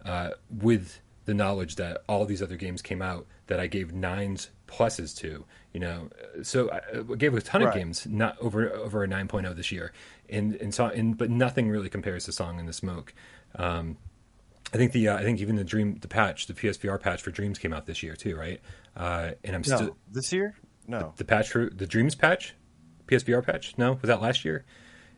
uh, 0.05 0.31
with 0.49 1.01
the 1.25 1.33
knowledge 1.33 1.75
that 1.75 2.03
all 2.07 2.25
these 2.25 2.41
other 2.41 2.55
games 2.55 2.81
came 2.81 3.01
out 3.01 3.27
that 3.47 3.59
I 3.59 3.67
gave 3.67 3.93
nines 3.93 4.49
pluses 4.67 5.15
to. 5.17 5.45
You 5.73 5.79
know, 5.79 6.09
so 6.43 6.71
I 6.71 6.81
I 6.99 7.15
gave 7.15 7.33
a 7.35 7.41
ton 7.41 7.61
of 7.63 7.73
games 7.73 8.05
not 8.07 8.37
over 8.39 8.69
over 8.71 9.03
a 9.03 9.07
9.0 9.07 9.55
this 9.55 9.71
year, 9.71 9.91
and 10.29 10.55
and 10.55 10.73
so 10.73 10.85
and 10.85 11.17
but 11.17 11.29
nothing 11.29 11.69
really 11.69 11.89
compares 11.89 12.25
to 12.25 12.31
Song 12.31 12.59
in 12.59 12.65
the 12.65 12.73
Smoke. 12.73 13.13
Um, 13.55 13.97
I 14.73 14.77
think 14.77 14.91
the 14.91 15.07
uh, 15.07 15.17
I 15.17 15.23
think 15.23 15.39
even 15.39 15.55
the 15.55 15.63
Dream 15.63 15.97
the 15.99 16.07
patch 16.07 16.47
the 16.47 16.53
PSVR 16.53 16.99
patch 17.01 17.21
for 17.21 17.31
Dreams 17.31 17.57
came 17.59 17.73
out 17.73 17.85
this 17.85 18.03
year 18.03 18.15
too, 18.15 18.35
right? 18.35 18.61
Uh, 18.95 19.31
and 19.43 19.55
I'm 19.55 19.63
No, 19.67 19.75
still 19.75 19.97
this 20.11 20.31
year? 20.31 20.55
No. 20.87 21.13
the 21.17 21.25
patch 21.25 21.49
for 21.49 21.69
the 21.69 21.85
Dreams 21.85 22.15
patch, 22.15 22.55
PSVR 23.07 23.43
patch. 23.43 23.77
No, 23.77 23.93
was 23.93 24.07
that 24.07 24.21
last 24.21 24.43
year? 24.45 24.65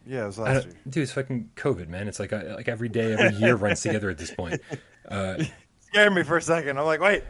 Yeah, 0.05 0.23
it 0.23 0.27
was 0.27 0.39
last 0.39 0.65
year. 0.65 0.75
dude, 0.89 1.03
it's 1.03 1.11
fucking 1.11 1.51
COVID, 1.55 1.87
man. 1.87 2.07
It's 2.07 2.19
like 2.19 2.33
uh, 2.33 2.43
like 2.55 2.67
every 2.67 2.89
day, 2.89 3.13
every 3.13 3.35
year 3.37 3.55
runs 3.55 3.81
together 3.81 4.09
at 4.09 4.17
this 4.17 4.31
point. 4.31 4.61
Uh, 5.09 5.43
Scared 5.81 6.13
me 6.13 6.23
for 6.23 6.37
a 6.37 6.41
second. 6.41 6.77
I'm 6.79 6.85
like, 6.85 7.01
wait. 7.01 7.23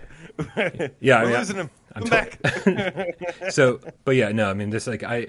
Yeah, 1.00 1.20
I 1.20 1.24
mean, 1.26 1.34
losing 1.34 1.56
him. 1.56 1.70
I'm 1.96 2.04
Come 2.04 2.28
to- 2.28 3.18
back. 3.40 3.50
so, 3.50 3.80
but 4.06 4.16
yeah, 4.18 4.32
no, 4.34 4.50
I 4.50 4.54
mean, 4.54 4.70
this 4.70 4.86
like 4.88 5.04
I 5.04 5.28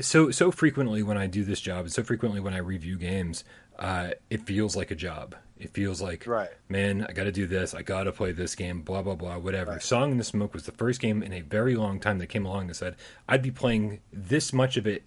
so 0.00 0.30
so 0.30 0.50
frequently 0.50 1.02
when 1.02 1.18
I 1.18 1.26
do 1.26 1.44
this 1.44 1.60
job, 1.60 1.80
and 1.84 1.92
so 1.92 2.02
frequently 2.02 2.40
when 2.40 2.54
I 2.54 2.58
review 2.58 2.96
games, 2.96 3.44
uh, 3.78 4.10
it 4.30 4.46
feels 4.46 4.76
like 4.76 4.90
a 4.90 4.94
job. 4.94 5.34
It 5.58 5.70
feels 5.74 6.00
like, 6.00 6.26
Right. 6.26 6.50
man, 6.68 7.04
I 7.08 7.12
got 7.12 7.24
to 7.24 7.32
do 7.32 7.46
this. 7.46 7.74
I 7.74 7.80
got 7.82 8.04
to 8.04 8.12
play 8.12 8.30
this 8.32 8.54
game. 8.54 8.80
Blah 8.82 9.02
blah 9.02 9.16
blah. 9.16 9.38
Whatever. 9.38 9.78
Song 9.80 10.12
in 10.12 10.18
the 10.18 10.24
Smoke 10.24 10.54
was 10.54 10.64
the 10.64 10.72
first 10.72 11.00
game 11.00 11.22
in 11.22 11.32
a 11.32 11.40
very 11.40 11.74
long 11.76 11.98
time 11.98 12.18
that 12.18 12.28
came 12.28 12.46
along 12.46 12.68
that 12.68 12.74
said 12.76 12.96
I'd 13.28 13.42
be 13.42 13.50
playing 13.50 14.00
this 14.12 14.52
much 14.52 14.76
of 14.76 14.86
it 14.86 15.02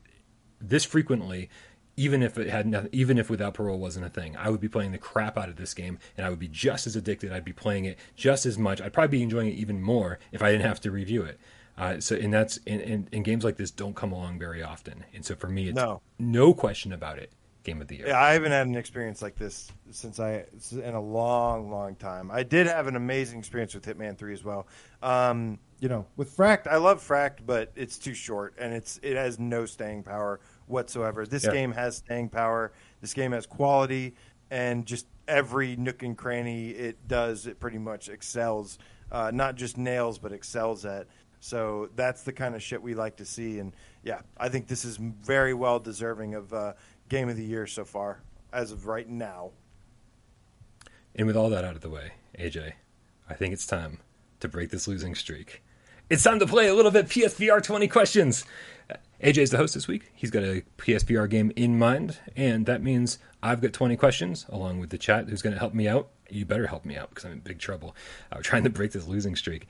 this 0.62 0.86
frequently. 0.86 1.50
Even 1.98 2.24
if 2.24 2.38
it 2.38 2.48
had 2.50 2.66
nothing, 2.66 2.90
even 2.94 3.18
if 3.18 3.30
without 3.30 3.56
parole 3.56 3.78
wasn't 3.78 4.06
a 4.06 4.10
thing, 4.10 4.38
I 4.38 4.50
would 4.50 4.62
be 4.62 4.70
playing 4.70 4.94
the 4.94 4.98
crap 4.98 5.38
out 5.38 5.50
of 5.50 5.58
this 5.58 5.74
game, 5.74 6.00
and 6.16 6.26
I 6.26 6.30
would 6.30 6.40
be 6.40 6.48
just 6.48 6.88
as 6.88 6.96
addicted. 6.96 7.34
I'd 7.34 7.44
be 7.44 7.52
playing 7.52 7.84
it 7.84 8.00
just 8.16 8.46
as 8.46 8.58
much. 8.58 8.80
I'd 8.80 8.94
probably 8.94 9.18
be 9.18 9.24
enjoying 9.24 9.50
it 9.50 9.56
even 9.56 9.82
more 9.82 10.18
if 10.32 10.42
I 10.42 10.50
didn't 10.50 10.66
have 10.66 10.80
to 10.82 10.92
review 10.92 11.24
it. 11.24 11.42
Uh, 11.78 12.00
so, 12.00 12.16
and 12.16 12.34
that's 12.34 12.58
and, 12.66 12.80
and, 12.82 13.10
and 13.12 13.26
games 13.26 13.44
like 13.44 13.58
this 13.58 13.70
don't 13.70 13.98
come 13.98 14.14
along 14.14 14.40
very 14.40 14.64
often. 14.64 15.04
And 15.14 15.26
so, 15.26 15.36
for 15.36 15.48
me, 15.50 15.68
it's 15.68 15.76
No. 15.76 16.00
no 16.18 16.54
question 16.54 16.94
about 16.94 17.20
it. 17.20 17.34
Game 17.64 17.82
of 17.82 17.90
the 17.90 17.98
year. 17.98 18.08
Yeah, 18.08 18.22
I 18.22 18.32
haven't 18.32 18.54
had 18.54 18.68
an 18.68 18.76
experience 18.76 19.22
like 19.22 19.36
this 19.36 19.70
since 19.92 20.22
I 20.22 20.46
in 20.72 20.94
a 20.94 21.02
long, 21.02 21.70
long 21.70 21.96
time. 21.96 22.32
I 22.32 22.44
did 22.44 22.68
have 22.68 22.88
an 22.88 22.96
amazing 22.96 23.40
experience 23.40 23.76
with 23.76 23.86
Hitman 23.86 24.18
Three 24.18 24.32
as 24.32 24.46
well. 24.46 24.68
Um, 25.04 25.60
you 25.82 25.90
know, 25.90 26.06
with 26.16 26.36
Fracked, 26.36 26.68
I 26.68 26.78
love 26.78 27.06
Fracked, 27.06 27.46
but 27.46 27.74
it's 27.76 27.98
too 27.98 28.14
short 28.14 28.56
and 28.58 28.74
it's 28.74 29.00
it 29.04 29.18
has 29.18 29.38
no 29.40 29.66
staying 29.66 30.04
power 30.04 30.40
whatsoever. 30.70 31.26
This 31.26 31.44
Yeah. 31.46 31.52
game 31.52 31.72
has 31.74 31.98
staying 31.98 32.30
power. 32.30 32.72
This 33.02 33.14
game 33.14 33.32
has 33.32 33.46
quality, 33.46 34.16
and 34.52 34.86
just 34.86 35.06
every 35.28 35.76
nook 35.76 36.04
and 36.04 36.18
cranny 36.18 36.70
it 36.72 37.08
does, 37.08 37.46
it 37.48 37.60
pretty 37.60 37.78
much 37.78 38.10
excels. 38.10 38.78
Uh, 39.12 39.32
not 39.34 39.56
just 39.56 39.78
nails, 39.78 40.20
but 40.20 40.32
excels 40.32 40.86
at. 40.86 41.08
So 41.40 41.90
that's 41.96 42.24
the 42.24 42.34
kind 42.34 42.54
of 42.56 42.62
shit 42.62 42.82
we 42.82 42.94
like 42.94 43.16
to 43.18 43.26
see, 43.26 43.60
and 43.60 43.74
yeah, 44.04 44.22
I 44.38 44.50
think 44.50 44.68
this 44.68 44.84
is 44.86 44.98
very 44.98 45.54
well 45.54 45.80
deserving 45.80 46.36
of 46.36 46.54
uh, 46.54 46.74
game 47.08 47.30
of 47.30 47.38
the 47.38 47.44
year 47.46 47.66
so 47.66 47.86
far 47.86 48.22
as 48.52 48.72
of 48.72 48.88
right 48.88 49.08
now. 49.08 49.52
And 51.16 51.28
with 51.28 51.36
all 51.38 51.50
that 51.50 51.64
out 51.64 51.76
of 51.76 51.82
the 51.82 51.90
way, 51.90 52.14
AJ, 52.38 52.74
I 53.30 53.34
think 53.34 53.54
it's 53.54 53.66
time 53.66 54.00
to 54.42 54.48
break 54.48 54.70
this 54.70 54.88
losing 54.88 55.16
streak. 55.16 55.62
It's 56.10 56.24
time 56.24 56.40
to 56.40 56.48
play 56.48 56.68
a 56.68 56.74
little 56.74 56.92
bit 56.92 57.08
PSVR 57.08 57.62
20 57.62 57.88
questions. 57.88 58.46
AJ 59.22 59.38
is 59.40 59.50
the 59.52 59.58
host 59.58 59.74
this 59.74 59.88
week. 59.88 60.12
He's 60.16 60.32
got 60.32 60.44
a 60.44 60.64
PSVR 60.78 61.30
game 61.30 61.52
in 61.58 61.78
mind, 61.78 62.18
and 62.38 62.66
that 62.68 62.82
means 62.82 63.20
I've 63.44 63.62
got 63.62 63.74
20 63.74 63.98
questions 63.98 64.46
along 64.48 64.80
with 64.80 64.92
the 64.92 64.98
chat 64.98 65.28
who's 65.28 65.42
going 65.42 65.54
to 65.54 65.60
help 65.60 65.74
me 65.74 65.90
out. 65.90 66.08
You 66.30 66.46
better 66.46 66.68
help 66.68 66.86
me 66.86 66.96
out 66.96 67.10
because 67.10 67.26
I'm 67.26 67.34
in 67.34 67.40
big 67.40 67.60
trouble. 67.60 67.96
I'm 68.32 68.42
trying 68.42 68.64
to 68.64 68.70
break 68.70 68.94
this 68.94 69.08
losing 69.08 69.36
streak. 69.36 69.68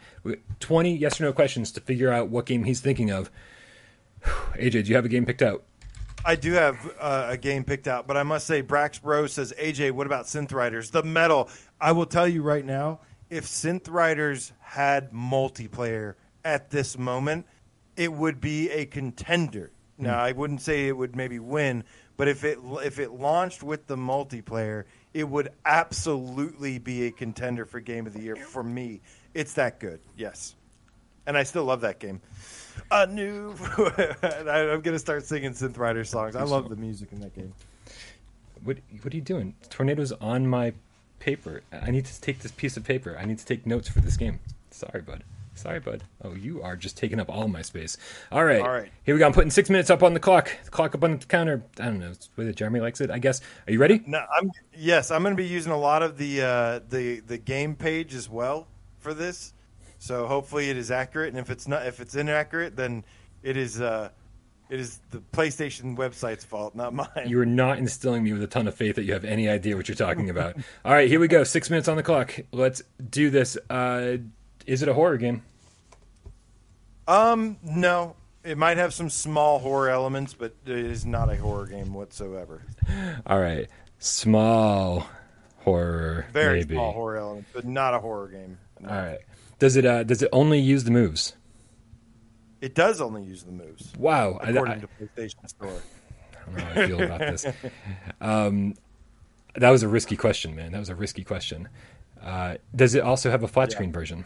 20 0.60 0.96
yes 0.96 1.20
or 1.20 1.24
no 1.24 1.34
questions 1.34 1.72
to 1.72 1.82
figure 1.82 2.12
out 2.12 2.30
what 2.30 2.46
game 2.46 2.64
he's 2.64 2.80
thinking 2.80 3.10
of. 3.10 3.32
AJ, 4.24 4.72
do 4.72 4.90
you 4.90 4.96
have 4.96 5.06
a 5.06 5.10
game 5.10 5.26
picked 5.26 5.42
out? 5.42 5.64
I 6.24 6.36
do 6.36 6.52
have 6.52 6.78
uh, 7.00 7.28
a 7.30 7.38
game 7.38 7.64
picked 7.64 7.88
out, 7.88 8.06
but 8.06 8.18
I 8.18 8.24
must 8.24 8.46
say, 8.46 8.62
Brax 8.62 9.02
Bro 9.02 9.28
says, 9.28 9.54
AJ, 9.58 9.94
what 9.94 10.06
about 10.06 10.26
Synth 10.26 10.54
Riders? 10.54 10.92
The 10.92 11.02
metal. 11.02 11.50
I 11.80 11.94
will 11.94 12.06
tell 12.06 12.28
you 12.28 12.44
right 12.44 12.66
now, 12.66 13.00
if 13.30 13.46
Synth 13.46 13.90
Riders 13.90 14.52
had 14.60 15.12
multiplayer 15.12 16.16
at 16.44 16.70
this 16.70 16.98
moment, 16.98 17.48
it 18.00 18.14
would 18.14 18.40
be 18.40 18.70
a 18.72 18.86
contender. 18.86 19.70
Hmm. 19.98 20.06
Now, 20.06 20.20
I 20.24 20.32
wouldn't 20.32 20.62
say 20.62 20.88
it 20.88 20.96
would 20.98 21.16
maybe 21.16 21.38
win, 21.38 21.84
but 22.18 22.28
if 22.30 22.44
it 22.46 22.58
if 22.84 22.98
it 22.98 23.12
launched 23.12 23.62
with 23.62 23.86
the 23.88 23.98
multiplayer, 23.98 24.86
it 25.14 25.28
would 25.28 25.50
absolutely 25.66 26.80
be 26.80 27.08
a 27.08 27.12
contender 27.12 27.66
for 27.66 27.80
Game 27.82 28.08
of 28.08 28.14
the 28.14 28.22
Year 28.22 28.36
for 28.38 28.64
me. 28.64 29.02
It's 29.34 29.54
that 29.56 29.80
good, 29.80 30.00
yes, 30.18 30.56
and 31.28 31.38
I 31.38 31.44
still 31.44 31.66
love 31.66 31.82
that 31.82 32.00
game. 32.00 32.22
a 32.90 33.06
new. 33.06 33.54
I- 33.78 34.70
I'm 34.72 34.82
gonna 34.82 34.98
start 35.00 35.26
singing 35.26 35.52
Synth 35.52 35.78
Rider 35.78 36.04
songs. 36.06 36.36
I 36.36 36.44
love 36.44 36.70
the 36.70 36.76
music 36.78 37.12
in 37.12 37.20
that 37.20 37.36
game. 37.36 37.54
What 38.64 38.78
what 39.02 39.14
are 39.14 39.16
you 39.16 39.22
doing? 39.22 39.56
Tornadoes 39.70 40.12
on 40.14 40.48
my 40.48 40.74
paper. 41.20 41.62
I 41.74 41.92
need 41.92 42.06
to 42.06 42.22
take 42.22 42.40
this 42.40 42.52
piece 42.52 42.78
of 42.78 42.84
paper. 42.86 43.18
I 43.20 43.26
need 43.26 43.40
to 43.40 43.46
take 43.46 43.66
notes 43.68 43.90
for 43.90 44.00
this 44.00 44.16
game. 44.18 44.40
Sorry, 44.72 45.02
bud. 45.02 45.24
Sorry, 45.60 45.82
bud. 45.82 46.06
Oh, 46.24 46.34
you 46.36 46.62
are 46.62 46.78
just 46.78 46.96
taking 46.96 47.20
up 47.20 47.30
all 47.30 47.50
my 47.50 47.62
space. 47.62 47.98
All 48.32 48.46
right. 48.46 48.62
All 48.62 48.72
right. 48.72 48.90
Here 49.04 49.14
we 49.14 49.20
go. 49.20 49.26
I'm 49.26 49.34
putting 49.34 49.52
six 49.52 49.70
minutes 49.70 49.90
up 49.90 50.04
on 50.04 50.14
the 50.14 50.20
clock. 50.20 50.50
The 50.64 50.72
clock 50.72 50.96
up 50.96 51.04
on 51.04 51.20
the 51.20 51.26
counter. 51.26 51.62
I 51.82 51.86
don't 51.86 52.00
know. 52.00 52.12
It's 52.12 52.28
the 52.28 52.42
way 52.42 52.48
that 52.48 52.56
Jeremy 52.56 52.80
likes 52.80 53.02
it, 53.02 53.12
I 53.12 53.20
guess. 53.20 53.42
Are 53.68 53.74
you 53.74 53.80
ready? 53.80 54.02
No, 54.08 54.24
I'm 54.38 54.52
yes. 54.74 55.12
I'm 55.12 55.22
gonna 55.22 55.36
be 55.36 55.46
using 55.46 55.74
a 55.74 55.78
lot 55.78 56.02
of 56.02 56.18
the 56.18 56.42
uh, 56.42 56.80
the 56.88 57.20
the 57.20 57.38
game 57.38 57.76
page 57.76 58.14
as 58.14 58.30
well 58.30 58.68
for 59.00 59.14
this. 59.14 59.54
So 59.98 60.28
hopefully 60.28 60.70
it 60.70 60.78
is 60.78 60.92
accurate. 60.92 61.30
And 61.30 61.38
if 61.38 61.50
it's 61.50 61.68
not, 61.68 61.86
if 61.86 62.00
it's 62.00 62.16
inaccurate, 62.16 62.78
then 62.78 63.04
it 63.44 63.58
is 63.58 63.82
uh, 63.82 64.12
it 64.70 64.80
is 64.80 65.02
the 65.12 65.18
PlayStation 65.34 65.98
website's 65.98 66.46
fault, 66.46 66.74
not 66.74 66.94
mine. 66.94 67.10
You 67.26 67.42
are 67.42 67.46
not 67.46 67.80
instilling 67.80 68.24
me 68.24 68.32
with 68.32 68.44
a 68.44 68.48
ton 68.48 68.66
of 68.70 68.76
faith 68.76 68.96
that 68.96 69.04
you 69.04 69.12
have 69.12 69.26
any 69.26 69.50
idea 69.50 69.76
what 69.76 69.90
you're 69.90 69.96
talking 69.96 70.30
about. 70.30 70.56
All 70.86 70.94
right, 70.94 71.10
here 71.10 71.20
we 71.20 71.28
go. 71.28 71.44
Six 71.44 71.70
minutes 71.70 71.90
on 71.90 71.98
the 71.98 72.04
clock. 72.04 72.40
Let's 72.54 72.82
do 73.10 73.30
this. 73.30 73.58
Uh, 73.70 74.18
is 74.66 74.84
it 74.84 74.88
a 74.88 74.94
horror 74.94 75.18
game? 75.18 75.42
Um, 77.10 77.58
no. 77.64 78.16
It 78.44 78.58
might 78.58 78.78
have 78.78 78.94
some 78.94 79.10
small 79.10 79.60
horror 79.60 79.90
elements, 79.90 80.34
but 80.34 80.56
it 80.66 80.72
is 80.78 81.06
not 81.06 81.30
a 81.30 81.36
horror 81.36 81.66
game 81.68 81.94
whatsoever. 81.94 82.62
All 83.26 83.40
right. 83.40 83.68
Small 83.98 85.06
horror. 85.58 86.26
Very 86.32 86.60
maybe. 86.60 86.76
small 86.76 86.94
horror 86.94 87.18
elements, 87.18 87.50
but 87.54 87.66
not 87.66 87.94
a 87.94 88.00
horror 88.00 88.30
game. 88.30 88.58
All 88.88 88.96
right. 88.96 89.20
Does 89.60 89.76
it 89.76 89.86
uh, 89.86 90.04
does 90.04 90.22
it 90.22 90.30
only 90.32 90.58
use 90.60 90.86
the 90.86 90.92
moves? 90.92 91.36
It 92.62 92.76
does 92.76 93.02
only 93.02 93.24
use 93.24 93.44
the 93.44 93.52
moves, 93.52 93.94
Wow. 93.98 94.40
I, 94.42 94.52
according 94.52 94.76
I- 94.76 94.80
to 94.80 94.88
PlayStation 95.00 95.50
Store. 95.50 95.82
I 96.34 96.46
don't 96.46 96.56
know 96.58 96.64
how 96.64 96.82
I 96.82 96.88
feel 96.88 97.02
about 97.04 97.20
this. 97.20 97.46
Um, 98.22 98.74
that 99.56 99.70
was 99.70 99.84
a 99.84 99.88
risky 99.88 100.16
question, 100.16 100.56
man. 100.56 100.72
That 100.72 100.80
was 100.80 100.90
a 100.90 100.96
risky 100.96 101.24
question. 101.24 101.68
Uh, 102.22 102.56
does 102.76 102.96
it 102.96 103.02
also 103.04 103.30
have 103.32 103.44
a 103.44 103.48
flat 103.48 103.70
Yeah. 103.70 103.76
screen 103.76 103.92
version? 103.92 104.26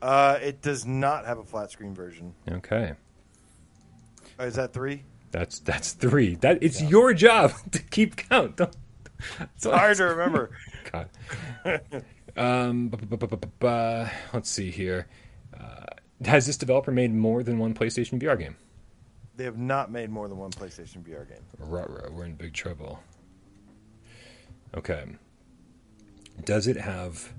Uh, 0.00 0.38
it 0.40 0.62
does 0.62 0.86
not 0.86 1.26
have 1.26 1.38
a 1.38 1.44
flat 1.44 1.70
screen 1.70 1.94
version. 1.94 2.34
Okay. 2.50 2.92
Oh, 4.38 4.44
is 4.44 4.54
that 4.54 4.72
three? 4.72 5.04
That's 5.30 5.58
that's 5.58 5.92
three. 5.92 6.36
That 6.36 6.62
it's 6.62 6.80
your 6.80 7.12
job 7.12 7.52
to 7.72 7.82
keep 7.82 8.16
count. 8.16 8.56
Don't, 8.56 8.76
It's 9.54 9.64
hard 9.64 9.96
to 9.96 10.04
remember. 10.04 10.50
God. 10.92 11.08
um, 12.36 12.88
bu- 12.88 14.06
let's 14.32 14.48
see 14.48 14.70
here. 14.70 15.06
Uh, 15.58 15.84
has 16.24 16.46
this 16.46 16.56
developer 16.56 16.92
made 16.92 17.12
more 17.12 17.42
than 17.42 17.58
one 17.58 17.74
PlayStation 17.74 18.20
VR 18.22 18.38
game? 18.38 18.56
They 19.36 19.44
have 19.44 19.58
not 19.58 19.90
made 19.90 20.10
more 20.10 20.28
than 20.28 20.38
one 20.38 20.50
PlayStation 20.50 21.02
VR 21.04 21.28
game. 21.28 21.44
Ruh-roh, 21.58 22.10
we're 22.10 22.24
in 22.24 22.34
big 22.34 22.54
trouble. 22.54 23.00
Okay. 24.76 25.04
Does 26.44 26.66
it 26.66 26.76
have 26.76 27.32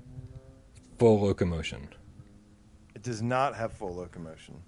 full 0.98 1.20
locomotion? 1.20 1.88
It 3.00 3.04
does 3.04 3.22
not 3.22 3.56
have 3.56 3.72
full 3.72 3.94
locomotion. 3.94 4.60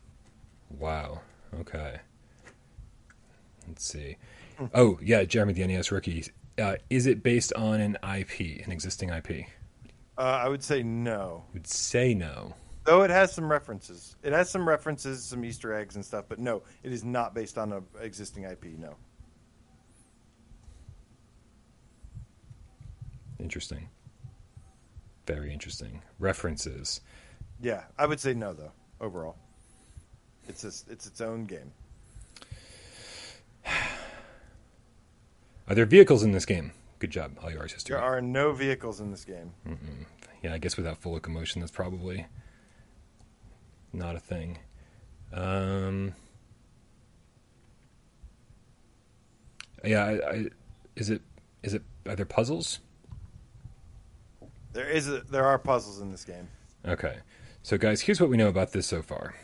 Wow. 0.78 1.20
Okay. 1.60 2.00
Let's 3.68 3.84
see. 3.84 4.16
Oh, 4.72 4.98
yeah, 5.02 5.24
Jeremy 5.24 5.52
the 5.52 5.66
NES 5.66 5.92
rookie. 5.92 6.24
Uh, 6.56 6.76
is 6.88 7.04
it 7.04 7.22
based 7.22 7.52
on 7.52 7.82
an 7.82 7.98
IP, 8.02 8.64
an 8.64 8.72
existing 8.72 9.10
IP? 9.10 9.44
Uh, 10.16 10.22
I 10.22 10.48
would 10.48 10.62
say 10.62 10.82
no. 10.82 11.44
Would 11.52 11.66
say 11.66 12.14
no. 12.14 12.54
Though 12.84 13.02
it 13.02 13.10
has 13.10 13.34
some 13.34 13.50
references. 13.50 14.16
It 14.22 14.32
has 14.32 14.48
some 14.48 14.66
references, 14.66 15.22
some 15.24 15.44
Easter 15.44 15.74
eggs 15.74 15.96
and 15.96 16.02
stuff, 16.02 16.24
but 16.26 16.38
no, 16.38 16.62
it 16.82 16.90
is 16.90 17.04
not 17.04 17.34
based 17.34 17.58
on 17.58 17.70
an 17.70 17.84
existing 18.00 18.44
IP, 18.44 18.64
no. 18.78 18.96
Interesting. 23.38 23.90
Very 25.26 25.52
interesting. 25.52 26.00
References. 26.18 27.02
Yeah, 27.62 27.84
I 27.96 28.06
would 28.06 28.20
say 28.20 28.34
no, 28.34 28.52
though, 28.52 28.72
overall. 29.00 29.36
It's, 30.48 30.64
a, 30.64 30.92
it's 30.92 31.06
its 31.06 31.20
own 31.20 31.46
game. 31.46 31.72
Are 35.68 35.74
there 35.74 35.86
vehicles 35.86 36.24
in 36.24 36.32
this 36.32 36.44
game? 36.44 36.72
Good 36.98 37.10
job, 37.10 37.38
all 37.42 37.50
yours 37.50 37.72
history. 37.72 37.94
There 37.94 38.02
are 38.02 38.20
no 38.20 38.52
vehicles 38.52 39.00
in 39.00 39.10
this 39.12 39.24
game. 39.24 39.52
Yeah, 40.42 40.54
I 40.54 40.58
guess 40.58 40.76
without 40.76 40.98
full 40.98 41.12
locomotion, 41.12 41.60
that's 41.60 41.70
probably 41.70 42.26
not 43.92 44.16
a 44.16 44.20
thing. 44.20 44.58
Um, 45.32 46.14
yeah, 49.84 50.04
I, 50.04 50.10
I, 50.30 50.46
is 50.96 51.10
it? 51.10 51.22
Is 51.62 51.74
it? 51.74 51.82
Are 52.06 52.16
there 52.16 52.26
puzzles? 52.26 52.80
There 54.72 54.88
is 54.88 55.08
a, 55.08 55.20
there 55.20 55.44
are 55.44 55.58
puzzles 55.58 56.00
in 56.00 56.10
this 56.10 56.24
game. 56.24 56.48
Okay, 56.86 57.16
so 57.62 57.78
guys, 57.78 58.02
here's 58.02 58.20
what 58.20 58.30
we 58.30 58.36
know 58.36 58.48
about 58.48 58.72
this 58.72 58.86
so 58.86 59.02
far. 59.02 59.34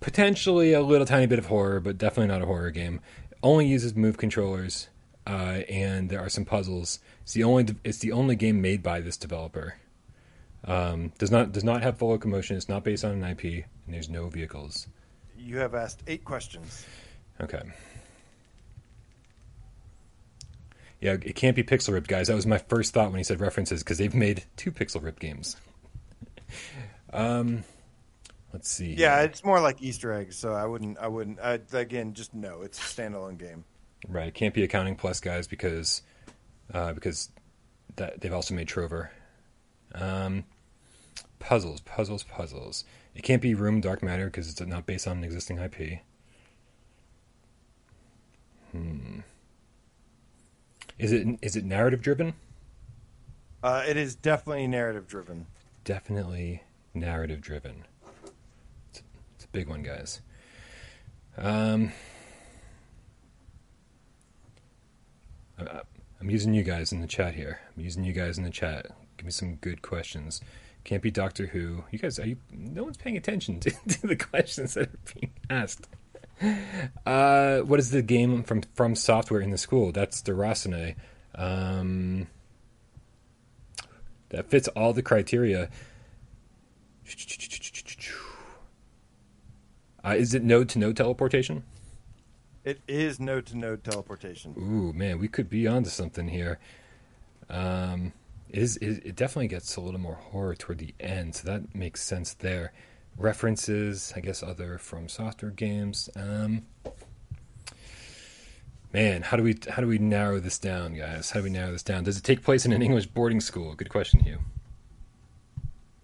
Potentially 0.00 0.72
a 0.72 0.80
little 0.80 1.06
tiny 1.06 1.26
bit 1.26 1.38
of 1.38 1.46
horror, 1.46 1.80
but 1.80 1.98
definitely 1.98 2.28
not 2.28 2.42
a 2.42 2.46
horror 2.46 2.70
game. 2.70 3.00
Only 3.42 3.66
uses 3.66 3.94
move 3.94 4.16
controllers, 4.16 4.88
uh, 5.26 5.62
and 5.68 6.08
there 6.08 6.20
are 6.20 6.28
some 6.28 6.44
puzzles. 6.44 7.00
It's 7.22 7.32
the 7.32 7.44
only 7.44 7.66
it's 7.84 7.98
the 7.98 8.12
only 8.12 8.36
game 8.36 8.62
made 8.62 8.82
by 8.82 9.00
this 9.00 9.16
developer. 9.16 9.76
Um, 10.64 11.12
does 11.18 11.30
not 11.30 11.52
does 11.52 11.64
not 11.64 11.82
have 11.82 11.98
full 11.98 12.10
locomotion. 12.10 12.56
It's 12.56 12.68
not 12.68 12.84
based 12.84 13.04
on 13.04 13.22
an 13.22 13.24
IP, 13.24 13.64
and 13.86 13.94
there's 13.94 14.08
no 14.08 14.28
vehicles. 14.28 14.86
You 15.36 15.58
have 15.58 15.74
asked 15.74 16.02
eight 16.06 16.24
questions. 16.24 16.84
Okay. 17.40 17.62
Yeah, 21.00 21.12
it 21.12 21.36
can't 21.36 21.54
be 21.54 21.62
pixel 21.62 21.92
ripped, 21.92 22.08
guys. 22.08 22.26
That 22.26 22.34
was 22.34 22.46
my 22.46 22.58
first 22.58 22.92
thought 22.92 23.10
when 23.10 23.18
he 23.18 23.24
said 23.24 23.40
references 23.40 23.84
because 23.84 23.98
they've 23.98 24.14
made 24.14 24.44
two 24.56 24.72
pixel 24.72 25.02
ripped 25.02 25.20
games. 25.20 25.56
Um, 27.12 27.64
let's 28.52 28.68
see. 28.68 28.94
Yeah, 28.94 29.22
it's 29.22 29.44
more 29.44 29.60
like 29.60 29.82
Easter 29.82 30.12
eggs, 30.12 30.36
so 30.36 30.52
I 30.52 30.66
wouldn't. 30.66 30.98
I 30.98 31.08
wouldn't. 31.08 31.40
I, 31.40 31.60
again, 31.72 32.14
just 32.14 32.34
no. 32.34 32.62
It's 32.62 32.78
a 32.78 32.82
standalone 32.82 33.38
game. 33.38 33.64
right. 34.08 34.28
It 34.28 34.34
can't 34.34 34.54
be 34.54 34.62
accounting 34.62 34.96
plus, 34.96 35.20
guys, 35.20 35.46
because 35.46 36.02
uh, 36.72 36.92
because 36.92 37.30
that 37.96 38.20
they've 38.20 38.32
also 38.32 38.54
made 38.54 38.68
Trover. 38.68 39.10
Um, 39.94 40.44
puzzles, 41.38 41.80
puzzles, 41.80 42.22
puzzles. 42.24 42.84
It 43.14 43.22
can't 43.22 43.42
be 43.42 43.54
Room 43.54 43.80
Dark 43.80 44.02
Matter 44.02 44.26
because 44.26 44.48
it's 44.50 44.60
not 44.60 44.86
based 44.86 45.08
on 45.08 45.18
an 45.18 45.24
existing 45.24 45.58
IP. 45.58 46.00
Hmm. 48.72 49.20
Is 50.98 51.12
it 51.12 51.26
is 51.42 51.56
it 51.56 51.64
narrative 51.64 52.02
driven? 52.02 52.34
Uh, 53.62 53.84
it 53.88 53.96
is 53.96 54.14
definitely 54.14 54.66
narrative 54.66 55.06
driven. 55.06 55.46
Definitely 55.88 56.64
narrative 56.92 57.40
driven. 57.40 57.86
It's, 58.90 59.02
it's 59.36 59.46
a 59.46 59.48
big 59.48 59.70
one, 59.70 59.82
guys. 59.82 60.20
Um, 61.38 61.92
I'm 65.58 66.28
using 66.28 66.52
you 66.52 66.62
guys 66.62 66.92
in 66.92 67.00
the 67.00 67.06
chat 67.06 67.34
here. 67.34 67.60
I'm 67.74 67.82
using 67.82 68.04
you 68.04 68.12
guys 68.12 68.36
in 68.36 68.44
the 68.44 68.50
chat. 68.50 68.88
Give 69.16 69.24
me 69.24 69.32
some 69.32 69.54
good 69.54 69.80
questions. 69.80 70.42
Can't 70.84 71.00
be 71.00 71.10
Doctor 71.10 71.46
Who. 71.46 71.84
You 71.90 71.98
guys, 71.98 72.18
are 72.18 72.26
you? 72.26 72.36
No 72.52 72.84
one's 72.84 72.98
paying 72.98 73.16
attention 73.16 73.58
to, 73.60 73.70
to 73.88 74.06
the 74.08 74.16
questions 74.16 74.74
that 74.74 74.88
are 74.88 74.98
being 75.14 75.32
asked. 75.48 75.88
Uh, 77.06 77.60
what 77.60 77.78
is 77.78 77.92
the 77.92 78.02
game 78.02 78.42
from 78.42 78.60
FromSoftware 78.60 79.42
in 79.42 79.52
the 79.52 79.56
school? 79.56 79.90
That's 79.92 80.20
the 80.20 80.32
Déraciné. 80.32 80.96
Um, 81.34 82.26
that 84.30 84.50
fits 84.50 84.68
all 84.68 84.92
the 84.92 85.02
criteria. 85.02 85.70
Uh, 90.04 90.10
is 90.10 90.34
it 90.34 90.42
node 90.42 90.68
to 90.70 90.78
node 90.78 90.96
teleportation? 90.96 91.64
It 92.64 92.80
is 92.86 93.18
node 93.18 93.46
to 93.46 93.56
node 93.56 93.82
teleportation. 93.82 94.54
Ooh, 94.58 94.92
man, 94.92 95.18
we 95.18 95.28
could 95.28 95.48
be 95.48 95.66
onto 95.66 95.90
something 95.90 96.28
here. 96.28 96.58
Um, 97.48 98.12
it 98.50 98.58
is 98.58 98.76
it, 98.78 99.06
it 99.06 99.16
definitely 99.16 99.48
gets 99.48 99.76
a 99.76 99.80
little 99.80 100.00
more 100.00 100.16
horror 100.16 100.54
toward 100.54 100.78
the 100.78 100.94
end, 101.00 101.34
so 101.34 101.48
that 101.48 101.74
makes 101.74 102.02
sense 102.02 102.34
there. 102.34 102.72
References, 103.16 104.12
I 104.14 104.20
guess, 104.20 104.42
other 104.42 104.78
FromSoftware 104.78 105.54
games. 105.56 106.08
Um, 106.14 106.66
man, 108.92 109.22
how 109.22 109.36
do 109.36 109.42
we 109.42 109.56
how 109.70 109.80
do 109.82 109.88
we 109.88 109.98
narrow 109.98 110.40
this 110.40 110.58
down, 110.58 110.94
guys? 110.94 111.30
How 111.30 111.40
do 111.40 111.44
we 111.44 111.50
narrow 111.50 111.72
this 111.72 111.82
down? 111.82 112.04
Does 112.04 112.18
it 112.18 112.24
take 112.24 112.42
place 112.42 112.64
in 112.64 112.72
an 112.72 112.82
English 112.82 113.06
boarding 113.06 113.40
school? 113.40 113.74
Good 113.74 113.90
question, 113.90 114.20
Hugh. 114.20 114.38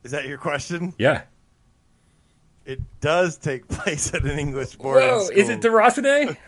Is 0.02 0.10
that 0.10 0.26
your 0.26 0.38
question? 0.38 0.94
Yeah. 0.98 1.22
It 2.66 2.80
does 3.00 3.36
take 3.36 3.68
place 3.68 4.12
at 4.14 4.22
an 4.22 4.38
English 4.38 4.76
boarding 4.76 5.08
Whoa, 5.08 5.24
school. 5.24 5.38
is 5.38 5.48
it 5.48 5.60
Déraciné? 5.60 6.36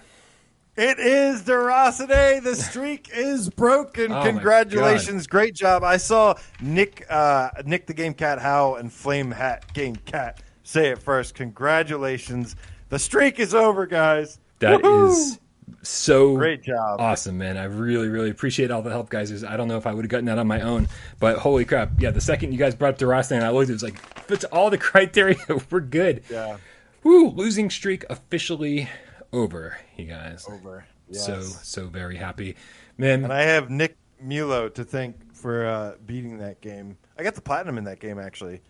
It 0.78 0.98
is 0.98 1.40
Déraciné. 1.42 2.42
The 2.42 2.54
streak 2.54 3.08
is 3.14 3.48
broken. 3.48 4.12
Oh 4.12 4.22
Congratulations, 4.22 5.26
great 5.26 5.54
job. 5.54 5.82
I 5.82 5.96
saw 5.96 6.34
Nick, 6.60 7.06
uh, 7.08 7.48
Nick 7.64 7.86
the 7.86 7.94
Game 7.94 8.12
Cat 8.12 8.38
How 8.38 8.74
and 8.74 8.92
Flame 8.92 9.30
Hat 9.30 9.72
Game 9.72 9.96
Cat 9.96 10.42
say 10.64 10.88
it 10.88 10.98
first. 10.98 11.34
Congratulations. 11.34 12.56
The 12.90 12.98
streak 12.98 13.38
is 13.38 13.54
over, 13.54 13.86
guys. 13.86 14.38
That 14.58 14.80
is 14.80 14.82
Woohoo! 14.84 15.38
So 15.82 16.36
Great 16.36 16.62
job. 16.62 17.00
awesome, 17.00 17.38
man. 17.38 17.56
I 17.56 17.64
really, 17.64 18.08
really 18.08 18.30
appreciate 18.30 18.70
all 18.70 18.82
the 18.82 18.90
help, 18.90 19.08
guys. 19.10 19.42
I 19.44 19.56
don't 19.56 19.68
know 19.68 19.76
if 19.76 19.86
I 19.86 19.92
would 19.94 20.04
have 20.04 20.10
gotten 20.10 20.26
that 20.26 20.38
on 20.38 20.46
my 20.46 20.60
own, 20.60 20.88
but 21.20 21.38
holy 21.38 21.64
crap. 21.64 21.90
Yeah, 22.00 22.10
the 22.10 22.20
second 22.20 22.52
you 22.52 22.58
guys 22.58 22.74
brought 22.74 22.94
up 22.94 22.98
Déraciné, 22.98 23.42
I 23.42 23.50
looked, 23.50 23.70
it 23.70 23.72
was 23.74 23.82
like, 23.82 23.98
fits 24.26 24.44
all 24.44 24.70
the 24.70 24.78
criteria. 24.90 25.36
We're 25.70 25.80
good. 25.80 26.22
Yeah. 26.30 26.56
Woo, 27.02 27.30
losing 27.30 27.70
streak 27.70 28.04
officially 28.10 28.88
over, 29.32 29.76
you 29.96 30.06
guys. 30.06 30.46
Over. 30.48 30.86
So, 31.12 31.36
Yes. 31.36 31.60
so 31.68 31.86
very 31.86 32.16
happy. 32.16 32.56
Man, 32.98 33.24
And 33.24 33.32
I 33.32 33.42
have 33.42 33.70
Nick 33.70 33.96
Mulo 34.20 34.68
to 34.70 34.82
thank 34.84 35.34
for 35.34 35.66
uh, 35.66 35.92
beating 36.04 36.38
that 36.38 36.60
game. 36.60 36.96
I 37.18 37.22
got 37.22 37.34
the 37.34 37.40
platinum 37.40 37.78
in 37.78 37.84
that 37.84 38.00
game, 38.00 38.18
actually. 38.18 38.60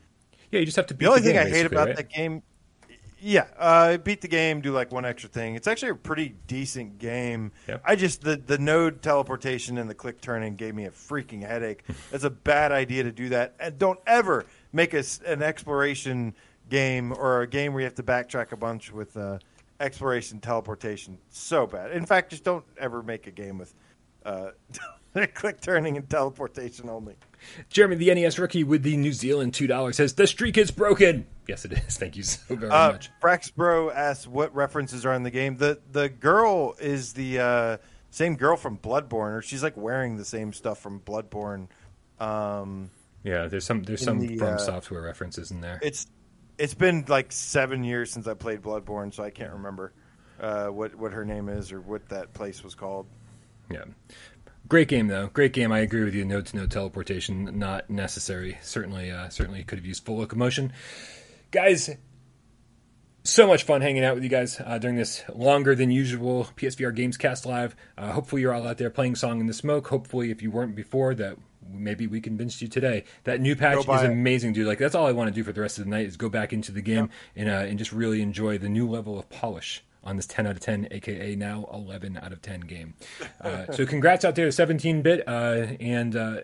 yeah, 0.51 0.61
you 0.61 0.67
just 0.67 0.77
have 0.77 0.87
to 0.89 0.95
beat 0.95 1.07
The 1.07 1.11
only 1.11 1.21
the 1.23 1.27
thing 1.29 1.37
game, 1.37 1.47
I 1.47 1.51
hate 1.51 1.67
about 1.67 1.87
right? 1.89 1.97
that 1.97 2.11
game, 2.11 2.43
yeah, 3.27 3.47
uh, 3.59 3.97
beat 3.97 4.21
the 4.21 4.29
game, 4.29 4.61
do 4.61 4.71
like 4.71 4.93
one 4.93 5.05
extra 5.05 5.29
thing. 5.29 5.57
It's 5.57 5.67
actually 5.67 5.91
a 5.91 5.95
pretty 5.97 6.37
decent 6.47 6.99
game. 6.99 7.51
Yep. 7.67 7.83
I 7.85 7.97
just 7.97 8.23
the 8.23 8.37
the 8.37 8.57
node 8.57 9.03
teleportation 9.03 9.79
and 9.79 9.91
the 9.91 9.95
click 9.95 10.21
turning 10.21 10.55
gave 10.55 10.77
me 10.77 10.85
a 10.85 10.91
freaking 10.91 11.43
headache. 11.45 11.83
It's 12.13 12.23
a 12.23 12.31
bad 12.31 12.71
idea 12.71 13.03
to 13.03 13.11
do 13.11 13.29
that, 13.31 13.55
and 13.59 13.77
don't 13.79 13.99
ever 14.07 14.47
make 14.73 14.95
a 14.95 15.03
an 15.27 15.43
exploration 15.43 16.35
game 16.71 17.13
or 17.13 17.43
a 17.43 17.49
game 17.49 17.73
where 17.73 17.81
you 17.81 17.85
have 17.87 17.97
to 17.97 18.05
backtrack 18.05 18.53
a 18.53 18.57
bunch 18.57 18.93
with 18.93 19.17
uh, 19.17 19.39
exploration 19.81 20.39
teleportation. 20.39 21.19
So 21.29 21.67
bad. 21.67 21.91
In 21.91 22.07
fact, 22.07 22.31
just 22.31 22.45
don't 22.45 22.65
ever 22.79 23.03
make 23.03 23.27
a 23.27 23.33
game 23.33 23.59
with. 23.59 23.75
Uh, 24.25 24.51
Click 25.35 25.61
turning 25.61 25.97
and 25.97 26.09
teleportation 26.09 26.89
only. 26.89 27.17
Jeremy, 27.71 27.97
the 27.97 28.15
NES 28.15 28.39
rookie 28.39 28.65
with 28.65 28.83
the 28.83 28.97
New 28.97 29.13
Zealand 29.13 29.53
$2 29.53 29.95
says, 29.95 30.15
The 30.15 30.27
streak 30.27 30.57
is 30.59 30.71
broken. 30.71 31.27
Yes, 31.49 31.65
it 31.65 31.73
is. 31.73 31.81
Thank 31.99 32.17
you 32.17 32.23
so 32.23 32.57
very 32.57 32.71
Uh, 32.71 32.93
much. 32.93 33.11
Braxbro 33.23 33.95
asks 33.95 34.27
what 34.27 34.55
references 34.55 35.07
are 35.07 35.15
in 35.15 35.23
the 35.23 35.31
game. 35.31 35.57
The 35.57 35.79
the 35.93 36.09
girl 36.09 36.75
is 36.81 37.13
the 37.13 37.39
uh, 37.39 37.77
same 38.11 38.37
girl 38.37 38.57
from 38.57 38.79
Bloodborne, 38.79 39.37
or 39.37 39.43
she's 39.43 39.63
like 39.63 39.77
wearing 39.77 40.17
the 40.17 40.25
same 40.25 40.53
stuff 40.53 40.79
from 40.81 41.01
Bloodborne. 41.01 41.69
Um, 42.19 42.91
Yeah, 43.23 43.47
there's 43.47 43.65
some 43.65 43.83
there's 43.85 44.03
some 44.03 44.19
the, 44.19 44.39
From 44.39 44.55
uh, 44.55 44.59
Software 44.59 45.03
references 45.03 45.51
in 45.51 45.61
there. 45.61 45.79
it's 45.83 46.07
it's 46.59 46.75
been 46.75 47.05
like 47.09 47.31
seven 47.33 47.85
years 47.85 48.11
since 48.11 48.27
I 48.27 48.35
played 48.35 48.63
Bloodborne, 48.63 49.13
so 49.15 49.23
I 49.23 49.31
can't 49.31 49.53
remember 49.53 49.93
uh, 50.41 50.67
what 50.69 50.95
what 50.97 51.13
her 51.13 51.25
name 51.25 51.49
is 51.49 51.71
or 51.73 51.81
what 51.81 52.09
that 52.09 52.33
place 52.35 52.65
was 52.65 52.75
called. 52.75 53.07
Yeah. 53.71 53.85
Great 54.69 54.89
game 54.89 55.07
though. 55.07 55.29
Great 55.29 55.53
game. 55.53 55.71
I 55.71 55.81
agree 55.81 56.03
with 56.03 56.15
you. 56.15 56.25
No 56.25 56.41
to 56.41 56.57
node 56.57 56.71
teleportation 56.71 57.59
not 57.59 57.89
necessary. 57.89 58.59
Certainly, 58.63 59.11
uh, 59.11 59.29
certainly 59.29 59.63
could 59.63 59.79
have 59.79 59.87
used 59.87 60.05
full 60.05 60.19
locomotion. 60.19 60.73
Guys, 61.53 61.91
so 63.23 63.47
much 63.47 63.63
fun 63.65 63.81
hanging 63.81 64.05
out 64.05 64.15
with 64.15 64.25
you 64.25 64.31
guys 64.31 64.61
uh, 64.65 64.79
during 64.79 64.97
this 64.97 65.23
longer 65.33 65.75
than 65.75 65.91
usual 65.91 66.49
PSVR 66.57 66.95
Games 66.95 67.17
Cast 67.17 67.47
Live. 67.47 67.77
Uh, 67.97 68.13
hopefully, 68.13 68.43
you're 68.43 68.53
all 68.53 68.67
out 68.67 68.79
there 68.79 68.91
playing 68.91 69.15
Song 69.15 69.41
in 69.41 69.47
the 69.47 69.55
Smoke. 69.55 69.87
Hopefully, 69.89 70.31
if 70.31 70.43
you 70.43 70.51
weren't 70.51 70.75
before, 70.75 71.15
that 71.15 71.37
maybe 71.69 72.09
we 72.09 72.21
convinced 72.21 72.61
you 72.61 72.67
today. 72.67 73.05
That 73.23 73.41
new 73.41 73.55
patch 73.55 73.79
is 73.79 74.03
it. 74.03 74.11
amazing, 74.11 74.53
dude. 74.53 74.67
Like 74.67 74.79
that's 74.79 74.95
all 74.97 75.07
I 75.07 75.13
want 75.13 75.29
to 75.29 75.35
do 75.35 75.45
for 75.45 75.53
the 75.53 75.61
rest 75.61 75.79
of 75.79 75.85
the 75.85 75.91
night 75.91 76.07
is 76.07 76.17
go 76.17 76.29
back 76.29 76.53
into 76.53 76.73
the 76.73 76.83
game 76.83 77.11
and 77.37 77.49
uh, 77.49 77.53
and 77.53 77.79
just 77.79 77.93
really 77.93 78.21
enjoy 78.21 78.59
the 78.59 78.69
new 78.69 78.89
level 78.89 79.17
of 79.19 79.29
polish 79.29 79.85
on 80.07 80.17
this 80.17 80.27
10 80.27 80.47
out 80.47 80.53
of 80.53 80.61
10, 80.61 80.89
aka 80.93 81.37
now 81.37 81.69
11 81.73 82.19
out 82.23 82.33
of 82.33 82.41
10 82.41 82.61
game. 82.61 82.95
Uh, 83.41 83.71
so 83.73 83.85
congrats 83.87 84.25
out 84.25 84.35
there 84.35 84.47
to 84.47 84.53
17 84.53 85.03
bit, 85.03 85.23
uh, 85.29 85.67
and 85.79 86.17
uh, 86.17 86.41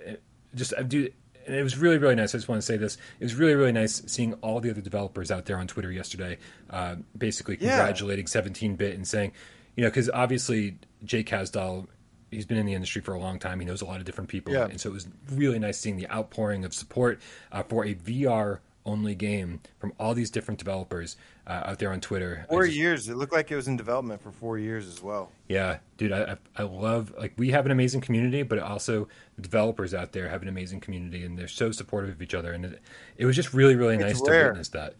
just 0.55 0.75
uh, 0.77 0.83
dude. 0.83 1.13
And 1.47 1.57
it 1.57 1.63
was 1.65 1.77
really, 1.77 1.99
really 1.99 2.15
nice. 2.15 2.35
I 2.35 2.39
just 2.39 2.49
want 2.49 2.61
to 2.61 2.67
say 2.67 2.77
this. 2.77 2.97
It 3.19 3.25
was 3.25 3.35
really, 3.35 3.55
really 3.57 3.73
nice 3.73 4.03
seeing 4.07 4.35
all 4.35 4.61
the 4.61 4.71
other 4.71 4.81
developers 4.81 5.31
out 5.33 5.47
there 5.47 5.57
on 5.57 5.67
Twitter 5.67 5.91
yesterday, 5.91 6.39
uh, 6.71 6.97
basically 7.19 7.57
congratulating 7.57 8.29
17 8.29 8.77
bit 8.77 8.95
and 8.95 9.09
saying, 9.09 9.33
you 9.75 9.83
know, 9.83 9.89
because 9.91 10.09
obviously 10.11 10.77
Jake 11.05 11.29
Kazdal, 11.29 11.89
he's 12.31 12.47
been 12.47 12.59
in 12.59 12.67
the 12.67 12.75
industry 12.75 13.03
for 13.03 13.15
a 13.15 13.19
long 13.19 13.41
time. 13.41 13.59
He 13.59 13.67
knows 13.67 13.83
a 13.83 13.87
lot 13.87 13.99
of 13.99 14.05
different 14.05 14.31
people, 14.31 14.53
Yeah. 14.53 14.67
and 14.67 14.81
so 14.81 14.91
it 14.91 14.93
was 14.93 15.09
really 15.33 15.59
nice 15.59 15.79
seeing 15.81 15.97
the 15.97 16.09
outpouring 16.11 16.65
of 16.65 16.73
support 16.75 17.21
uh, 17.51 17.65
for 17.65 17.85
a 17.85 17.95
VR 17.95 18.61
only 18.85 19.15
game 19.15 19.61
from 19.79 19.93
all 19.99 20.13
these 20.15 20.31
different 20.31 20.59
developers 20.59 21.17
uh, 21.47 21.63
out 21.67 21.79
there 21.79 21.93
on 21.93 22.01
Twitter. 22.01 22.47
Four 22.49 22.67
just- 22.67 22.77
years. 22.77 23.09
It 23.09 23.17
looked 23.17 23.33
like 23.33 23.51
it 23.51 23.57
was 23.57 23.69
in 23.69 23.77
development 23.77 24.21
for 24.23 24.33
four 24.33 24.59
years 24.59 24.89
as 24.89 25.03
well. 25.03 25.31
yeah, 25.49 25.79
dude, 25.99 26.13
I, 26.13 26.37
I 26.57 26.63
love 26.65 27.13
like 27.19 27.33
we 27.37 27.51
have 27.51 27.65
an 27.67 27.73
amazing 27.73 28.01
community, 28.01 28.43
but 28.43 28.59
also 28.59 29.07
the 29.37 29.43
developers 29.43 29.95
out 29.95 30.13
there 30.13 30.29
have 30.29 30.43
an 30.43 30.49
amazing 30.49 30.81
community, 30.81 31.25
and 31.25 31.39
they're 31.39 31.47
so 31.49 31.71
supportive 31.73 32.11
of 32.11 32.23
each 32.23 32.35
other, 32.35 32.53
and 32.53 32.65
it, 32.65 32.81
it 33.17 33.27
was 33.27 33.37
just 33.37 33.55
really, 33.55 33.77
really 33.77 33.95
It's 33.95 34.03
nice 34.21 34.29
rare. 34.29 34.43
to 34.45 34.49
witness 34.51 34.69
that. 34.71 34.95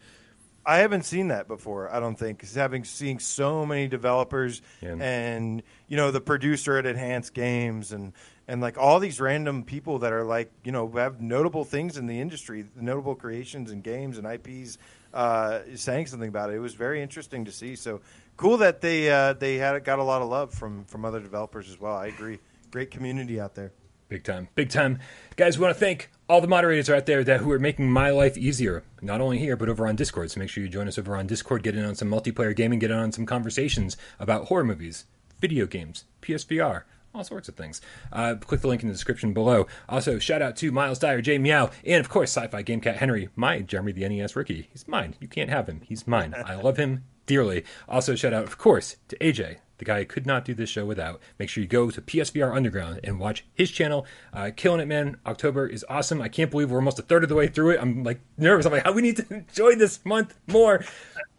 I 0.65 0.77
haven't 0.77 1.03
seen 1.03 1.27
that 1.27 1.49
before. 1.49 1.93
I 1.93 1.99
don't 1.99 2.17
think 2.17 2.39
'cause 2.39 2.55
having 2.55 2.85
seen 2.85 3.19
so 3.19 3.65
many 3.65 3.89
developers 3.89 4.61
Yeah. 4.81 4.95
and 4.97 5.61
you 5.89 5.97
know 5.97 6.09
the 6.09 6.21
producer 6.21 6.77
at 6.77 6.85
Enhanced 6.85 7.33
Games 7.33 7.91
and 7.91 8.13
and 8.47 8.61
like 8.61 8.77
all 8.77 8.99
these 8.99 9.19
random 9.19 9.63
people 9.63 9.99
that 9.99 10.11
are 10.11 10.23
like 10.23 10.51
you 10.63 10.71
know 10.71 10.89
have 10.95 11.21
notable 11.21 11.63
things 11.63 11.97
in 11.97 12.07
the 12.07 12.19
industry, 12.19 12.65
notable 12.75 13.15
creations 13.15 13.71
and 13.71 13.83
games 13.83 14.17
and 14.17 14.27
IPs, 14.27 14.77
uh, 15.13 15.59
saying 15.75 16.07
something 16.07 16.29
about 16.29 16.49
it. 16.49 16.55
It 16.55 16.59
was 16.59 16.73
very 16.73 17.01
interesting 17.01 17.45
to 17.45 17.51
see. 17.51 17.75
So 17.75 18.01
cool 18.37 18.57
that 18.57 18.81
they 18.81 19.09
uh, 19.09 19.33
they 19.33 19.55
had 19.55 19.81
got 19.83 19.99
a 19.99 20.03
lot 20.03 20.21
of 20.21 20.29
love 20.29 20.53
from 20.53 20.85
from 20.85 21.05
other 21.05 21.19
developers 21.19 21.69
as 21.69 21.79
well. 21.79 21.95
I 21.95 22.07
agree. 22.07 22.39
Great 22.71 22.91
community 22.91 23.39
out 23.39 23.55
there. 23.55 23.71
Big 24.09 24.23
time, 24.23 24.47
big 24.53 24.69
time, 24.69 24.99
guys. 25.37 25.57
We 25.57 25.63
want 25.63 25.75
to 25.75 25.79
thank 25.79 26.11
all 26.29 26.39
the 26.39 26.47
moderators 26.47 26.89
out 26.89 27.05
there 27.05 27.23
that 27.23 27.39
who 27.39 27.51
are 27.51 27.57
making 27.57 27.89
my 27.89 28.11
life 28.11 28.37
easier, 28.37 28.83
not 29.01 29.21
only 29.21 29.39
here 29.39 29.55
but 29.55 29.69
over 29.69 29.87
on 29.87 29.95
Discord. 29.95 30.29
So 30.29 30.39
make 30.39 30.49
sure 30.49 30.63
you 30.63 30.69
join 30.69 30.87
us 30.87 30.99
over 30.99 31.15
on 31.15 31.25
Discord, 31.25 31.63
get 31.63 31.75
in 31.75 31.83
on 31.83 31.95
some 31.95 32.09
multiplayer 32.09 32.55
gaming, 32.55 32.79
get 32.79 32.91
in 32.91 32.97
on 32.97 33.11
some 33.11 33.25
conversations 33.25 33.97
about 34.19 34.45
horror 34.45 34.65
movies, 34.65 35.05
video 35.39 35.65
games, 35.65 36.05
PSVR. 36.21 36.83
All 37.15 37.23
sorts 37.23 37.47
of 37.47 37.55
things. 37.55 37.79
Uh, 38.11 38.35
click 38.35 38.61
the 38.61 38.67
link 38.67 38.81
in 38.81 38.87
the 38.87 38.93
description 38.93 39.33
below. 39.33 39.67
Also, 39.87 40.17
shout 40.17 40.41
out 40.41 40.55
to 40.57 40.71
Miles 40.71 40.97
Dyer, 40.97 41.21
Jay 41.21 41.37
Meow, 41.37 41.69
and 41.85 41.99
of 41.99 42.09
course, 42.09 42.35
Sci 42.35 42.47
Fi 42.47 42.61
Game 42.63 42.81
Cat 42.81 42.97
Henry, 42.97 43.29
my 43.35 43.59
Jeremy 43.59 43.91
the 43.91 44.07
NES 44.09 44.35
rookie. 44.35 44.67
He's 44.71 44.87
mine. 44.87 45.15
You 45.19 45.27
can't 45.27 45.51
have 45.51 45.67
him. 45.69 45.81
He's 45.85 46.07
mine. 46.07 46.33
I 46.45 46.55
love 46.55 46.77
him 46.77 47.03
dearly. 47.27 47.65
Also, 47.87 48.15
shout 48.15 48.33
out, 48.33 48.45
of 48.45 48.57
course, 48.57 48.95
to 49.09 49.17
AJ, 49.19 49.57
the 49.77 49.85
guy 49.85 49.99
I 49.99 50.05
could 50.05 50.25
not 50.25 50.43
do 50.43 50.55
this 50.55 50.69
show 50.69 50.85
without. 50.85 51.21
Make 51.37 51.49
sure 51.49 51.61
you 51.61 51.67
go 51.67 51.91
to 51.91 52.01
PSVR 52.01 52.55
Underground 52.55 52.99
and 53.03 53.19
watch 53.19 53.45
his 53.53 53.69
channel. 53.69 54.07
Uh, 54.33 54.49
killing 54.55 54.81
it, 54.81 54.87
man. 54.87 55.17
October 55.27 55.67
is 55.67 55.85
awesome. 55.87 56.19
I 56.19 56.29
can't 56.29 56.49
believe 56.49 56.71
we're 56.71 56.79
almost 56.79 56.97
a 56.97 57.03
third 57.03 57.21
of 57.21 57.29
the 57.29 57.35
way 57.35 57.47
through 57.47 57.71
it. 57.75 57.79
I'm 57.79 58.03
like 58.03 58.21
nervous. 58.39 58.65
I'm 58.65 58.71
like, 58.71 58.85
how 58.85 58.91
we 58.91 59.03
need 59.03 59.17
to 59.17 59.33
enjoy 59.35 59.75
this 59.75 60.03
month 60.03 60.33
more. 60.47 60.83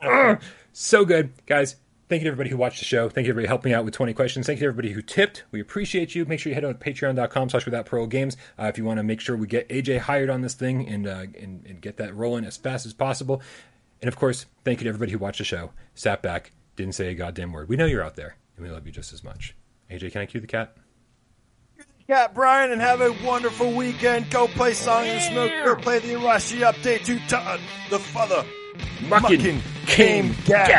So 0.77 1.05
good, 1.05 1.33
guys. 1.47 1.77
Thank 2.15 2.23
you 2.23 2.27
to 2.27 2.33
everybody 2.35 2.51
who 2.51 2.57
watched 2.59 2.79
the 2.79 2.85
show. 2.85 3.09
Thank 3.09 3.27
you 3.27 3.33
to 3.33 3.35
everybody 3.35 3.49
helping 3.49 3.73
me 3.73 3.75
out 3.75 3.85
with 3.85 3.93
20 3.93 4.15
questions. 4.15 4.47
Thank 4.47 4.61
you 4.61 4.67
to 4.67 4.69
everybody 4.69 4.93
who 4.93 5.03
tipped. 5.03 5.43
We 5.51 5.61
appreciate 5.61 6.15
you. 6.15 6.25
Make 6.27 6.39
sure 6.39 6.51
you 6.51 6.55
head 6.55 6.63
over 6.63 6.75
to 6.75 6.79
patreon.com 6.79 7.49
slash 7.49 7.65
without 7.65 7.87
pro 7.87 8.07
games 8.07 8.37
uh, 8.57 8.67
if 8.67 8.79
you 8.79 8.85
want 8.85 8.99
to 8.99 9.03
make 9.03 9.21
sure 9.21 9.37
we 9.37 9.49
get 9.49 9.69
AJ 9.69 9.99
hired 9.99 10.31
on 10.31 10.41
this 10.41 10.55
thing 10.55 10.89
and, 10.89 11.09
uh, 11.09 11.25
and, 11.37 11.67
and 11.67 11.81
get 11.81 11.97
that 11.97 12.15
rolling 12.15 12.45
as 12.45 12.57
fast 12.57 12.87
as 12.87 12.93
possible. 12.93 13.43
And 14.01 14.07
of 14.07 14.15
course, 14.15 14.47
thank 14.65 14.79
you 14.79 14.85
to 14.85 14.91
everybody 14.91 15.11
who 15.11 15.19
watched 15.19 15.39
the 15.39 15.45
show, 15.45 15.73
sat 15.97 16.23
back, 16.23 16.53
didn't 16.77 16.95
say 16.95 17.09
a 17.09 17.15
goddamn 17.15 17.51
word. 17.51 17.69
We 17.69 17.75
know 17.75 17.87
you're 17.87 18.05
out 18.05 18.15
there, 18.15 18.37
and 18.57 18.65
we 18.65 18.71
love 18.71 18.87
you 18.87 18.93
just 18.93 19.13
as 19.13 19.25
much. 19.25 19.57
AJ, 19.91 20.13
can 20.13 20.21
I 20.21 20.27
cue 20.27 20.41
the 20.41 20.47
cat? 20.47 20.77
Cat 22.07 22.33
Brian, 22.33 22.71
and 22.71 22.81
have 22.81 23.01
a 23.01 23.11
wonderful 23.25 23.73
weekend. 23.73 24.31
Go 24.31 24.47
play 24.47 24.75
Song 24.75 25.05
in 25.05 25.17
the 25.17 25.21
Smoke. 25.21 25.51
Go 25.65 25.75
play 25.75 25.99
the 25.99 26.13
Arashi 26.13 26.61
update 26.61 27.05
to 27.07 27.19
Todd, 27.27 27.59
the 27.91 27.99
father. 27.99 28.45
Mucking 29.09 29.39
Game. 29.97 30.35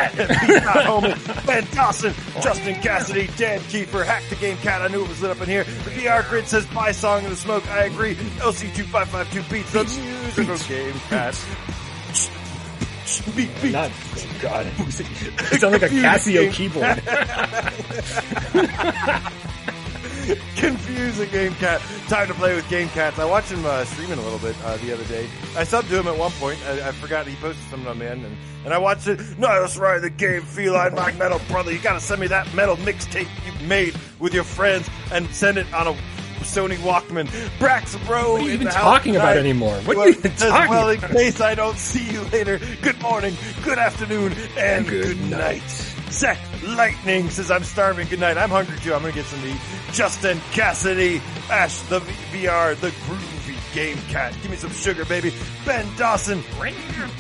He's 0.46 0.64
not 0.64 0.78
homie. 0.86 1.46
Ben 1.46 1.66
Dawson, 1.74 2.14
Justin 2.42 2.76
Cassidy, 2.82 3.28
Dan 3.38 3.60
Kiefer, 3.62 4.06
Hack 4.06 4.24
the 4.30 4.36
Game 4.36 4.58
Cat. 4.58 4.82
I 4.82 4.88
knew 4.88 5.04
it 5.04 5.10
was 5.10 5.22
lit 5.22 5.32
up 5.32 5.42
in 5.42 5.48
here. 5.50 5.64
The 5.64 5.92
VR 5.92 6.28
Grid 6.30 6.48
says 6.48 6.66
buy 6.68 6.92
Song 6.92 7.24
in 7.24 7.30
the 7.30 7.36
Smoke. 7.36 7.68
I 7.70 7.86
agree. 7.86 8.16
LC2552 8.16 9.52
beats 9.52 9.72
the 9.72 9.84
music 9.84 10.50
of 10.50 10.68
Game 10.68 10.94
Cat. 11.10 11.36
Beat, 13.36 13.50
beat. 13.62 13.72
Not, 13.72 13.92
God. 14.42 14.66
it 14.66 15.60
sounds 15.60 15.64
like 15.64 15.84
a 15.84 15.90
Casio 15.90 16.52
keyboard. 16.52 17.02
Confusing 20.56 21.30
Game 21.30 21.54
Cat. 21.56 21.82
Time 22.08 22.28
to 22.28 22.34
play 22.34 22.56
with 22.56 22.68
Game 22.68 22.88
Cats. 22.90 23.20
I 23.20 23.26
watched 23.26 23.52
him 23.52 23.64
uh, 23.64 23.86
streaming 23.86 24.18
a 24.18 24.22
little 24.22 24.40
bit 24.40 24.56
uh, 24.64 24.78
the 24.78 24.92
other 24.92 25.04
day. 25.06 25.28
I 25.56 25.64
subbed 25.64 25.90
to 25.90 26.00
him 26.00 26.08
at 26.08 26.18
one 26.18 26.32
point. 26.32 26.60
I, 26.66 26.88
I 26.90 26.92
forgot 26.94 27.28
he 27.28 27.36
posted 27.36 27.64
something 27.70 27.88
on 27.88 28.00
the 28.00 28.10
end, 28.10 28.26
and, 28.26 28.36
and 28.64 28.74
I 28.74 28.80
watched 28.80 29.08
it. 29.08 29.20
No, 29.38 29.62
that's 29.62 29.78
right, 29.78 30.02
the 30.02 30.10
game 30.10 30.42
Feline 30.42 30.96
Mag 30.96 31.20
Metal, 31.20 31.40
brother. 31.48 31.72
You 31.72 31.80
gotta 31.80 32.00
send 32.02 32.22
me 32.22 32.28
that 32.28 32.52
metal 32.56 32.76
mixtape 32.78 33.28
you 33.46 33.68
made 33.68 33.96
with 34.18 34.34
your 34.34 34.44
friends 34.44 34.90
and 35.12 35.28
send 35.30 35.60
it 35.60 35.72
on 35.74 35.88
a 35.88 35.96
Sony 36.42 36.76
Walkman. 36.78 37.28
Brax, 37.60 38.04
bro. 38.06 38.34
What 38.34 38.42
are 38.42 38.46
you 38.46 38.52
even 38.52 38.68
talking 38.68 39.16
about 39.16 39.30
tonight. 39.34 39.40
anymore? 39.40 39.76
What 39.86 39.98
are 39.98 40.10
you 40.10 40.16
even 40.18 40.32
talking 40.32 40.70
Well, 40.70 40.90
in 40.90 41.00
case 41.00 41.42
I 41.42 41.56
don't 41.56 41.78
see 41.78 42.12
you 42.12 42.22
later, 42.26 42.60
good 42.82 43.02
morning, 43.02 43.36
good 43.64 43.78
afternoon, 43.80 44.34
and 44.58 44.88
Good 44.88 45.18
good, 45.18 45.30
night. 45.32 45.40
night. 45.62 45.92
Zach 46.12 46.38
Lightning 46.64 47.30
says, 47.30 47.52
I'm 47.52 47.64
starving. 47.64 48.08
Good 48.08 48.20
night. 48.22 48.38
I'm 48.38 48.50
hungry 48.50 48.78
too. 48.80 48.94
I'm 48.94 49.02
going 49.02 49.12
to 49.14 49.20
get 49.20 49.26
some 49.28 49.42
to 49.42 49.50
eat. 49.50 49.60
Justin 49.92 50.40
Cassidy, 50.52 51.22
Ash 51.50 51.80
the 51.82 52.00
VR, 52.00 52.76
the 52.80 52.90
groovy 52.90 53.74
Game 53.74 53.98
Cat. 54.10 54.34
Give 54.42 54.50
me 54.52 54.56
some 54.56 54.70
sugar, 54.72 55.04
baby. 55.06 55.34
Ben 55.66 55.86
Dawson. 55.98 56.42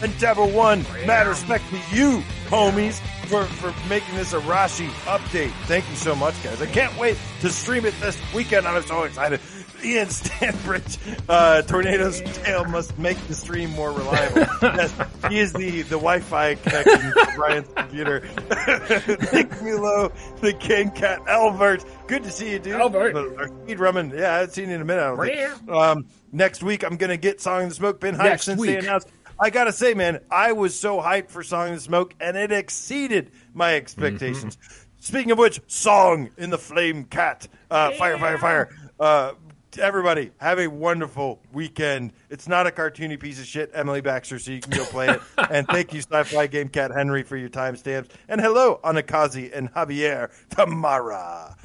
And 0.01 0.17
Devil 0.19 0.49
One. 0.51 0.83
Mad 1.05 1.27
respect 1.27 1.65
to 1.71 1.95
you, 1.95 2.23
homies, 2.47 3.01
for, 3.25 3.43
for 3.45 3.73
making 3.89 4.15
this 4.15 4.33
a 4.33 4.39
Rashi 4.41 4.87
update. 5.05 5.51
Thank 5.65 5.89
you 5.89 5.95
so 5.95 6.15
much, 6.15 6.41
guys. 6.43 6.61
I 6.61 6.65
can't 6.67 6.97
wait 6.97 7.17
to 7.41 7.49
stream 7.49 7.85
it 7.85 7.93
this 7.99 8.19
weekend. 8.33 8.67
I'm 8.67 8.81
so 8.83 9.03
excited. 9.03 9.39
Ian 9.83 10.07
Stanbridge, 10.07 10.97
uh, 11.29 11.61
Tornado's 11.63 12.19
tail 12.21 12.65
must 12.65 12.97
make 12.97 13.17
the 13.27 13.35
stream 13.35 13.69
more 13.71 13.91
reliable. 13.91 14.41
yes, 14.63 14.95
he 15.29 15.39
is 15.39 15.53
the, 15.53 15.81
the 15.83 15.89
Wi-Fi 15.97 16.55
connection 16.55 17.01
to 17.01 17.33
Brian's 17.35 17.67
computer. 17.75 18.21
Nick 19.33 19.51
Milo, 19.61 20.11
the 20.41 20.53
King 20.59 20.89
Cat, 20.91 21.19
Albert. 21.27 21.85
Good 22.07 22.23
to 22.23 22.31
see 22.31 22.53
you, 22.53 22.59
dude. 22.59 22.75
Albert. 22.75 23.15
Uh, 23.15 23.47
Speed 23.63 23.79
Rumming. 23.79 24.11
Yeah, 24.11 24.31
I 24.33 24.35
haven't 24.39 24.53
seen 24.53 24.69
you 24.69 24.75
in 24.75 24.81
a 24.81 24.85
minute. 24.85 25.03
I 25.03 25.07
don't 25.15 25.57
think. 25.57 25.69
Um, 25.69 26.05
next 26.31 26.63
week, 26.63 26.83
I'm 26.83 26.97
going 26.97 27.11
to 27.11 27.17
get 27.17 27.39
Song 27.41 27.63
in 27.63 27.69
the 27.69 27.75
Smoke. 27.75 27.99
Been 27.99 28.15
hyped 28.15 28.23
Next 28.23 28.45
since 28.45 28.61
they 28.61 28.75
week. 28.75 28.83
announced. 28.83 29.09
I 29.39 29.49
gotta 29.49 29.73
say, 29.73 29.93
man, 29.93 30.21
I 30.31 30.53
was 30.53 30.79
so 30.79 30.97
hyped 30.97 31.29
for 31.29 31.43
Song 31.43 31.69
in 31.69 31.75
the 31.75 31.81
Smoke, 31.81 32.15
and 32.19 32.37
it 32.37 32.51
exceeded 32.51 33.31
my 33.53 33.75
expectations. 33.75 34.57
Speaking 34.99 35.31
of 35.31 35.37
which, 35.37 35.59
Song 35.67 36.29
in 36.37 36.49
the 36.49 36.57
Flame 36.57 37.03
Cat, 37.05 37.47
uh, 37.69 37.91
fire, 37.91 38.17
fire, 38.17 38.37
fire. 38.37 38.69
Uh, 38.99 39.33
everybody, 39.77 40.31
have 40.37 40.59
a 40.59 40.67
wonderful 40.67 41.41
weekend. 41.51 42.13
It's 42.29 42.47
not 42.47 42.65
a 42.65 42.71
cartoony 42.71 43.19
piece 43.19 43.39
of 43.39 43.45
shit, 43.45 43.71
Emily 43.73 44.01
Baxter, 44.01 44.39
so 44.39 44.51
you 44.51 44.61
can 44.61 44.71
go 44.71 44.85
play 44.85 45.09
it. 45.09 45.21
and 45.51 45.67
thank 45.67 45.93
you, 45.93 45.99
Sci-Fi 45.99 46.47
Game 46.47 46.69
Cat 46.69 46.91
Henry, 46.91 47.23
for 47.23 47.35
your 47.35 47.49
timestamps. 47.49 48.09
And 48.29 48.39
hello, 48.39 48.79
Anakazi 48.83 49.55
and 49.55 49.71
Javier 49.73 50.31
Tamara. 50.49 51.57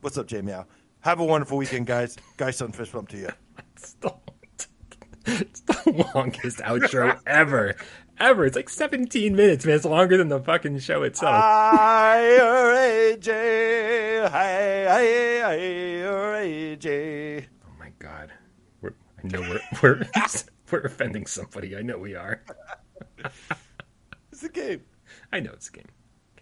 What's 0.00 0.16
up, 0.16 0.26
J 0.26 0.42
Meow? 0.42 0.64
Have 1.00 1.20
a 1.20 1.24
wonderful 1.24 1.58
weekend, 1.58 1.86
guys. 1.86 2.16
Guys, 2.36 2.56
son, 2.56 2.72
fist 2.72 2.92
bump 2.92 3.08
to 3.10 3.18
you. 3.18 3.30
It's 3.76 3.92
the, 3.94 4.12
it's 5.28 5.60
the 5.60 6.10
longest 6.14 6.58
outro 6.58 7.20
ever. 7.26 7.76
Ever. 8.20 8.46
It's 8.46 8.56
like 8.56 8.68
17 8.68 9.36
minutes, 9.36 9.64
man. 9.64 9.76
It's 9.76 9.84
longer 9.84 10.16
than 10.16 10.28
the 10.28 10.40
fucking 10.40 10.78
show 10.80 11.02
itself. 11.04 11.36
Hire 11.36 12.74
AJ, 12.74 14.28
hire 14.28 14.88
AJ. 16.42 17.46
oh 17.64 17.72
my 17.78 17.92
god. 17.98 18.32
We're, 18.80 18.94
I 19.22 19.28
know 19.28 19.40
we're 19.40 19.60
we're 19.82 20.08
we're 20.70 20.80
offending 20.80 21.26
somebody. 21.26 21.76
I 21.76 21.82
know 21.82 21.98
we 21.98 22.14
are. 22.16 22.42
It's 24.32 24.42
a 24.42 24.48
game. 24.48 24.82
I 25.32 25.40
know 25.40 25.50
it's 25.52 25.68
a 25.68 25.72
game. 25.72 25.86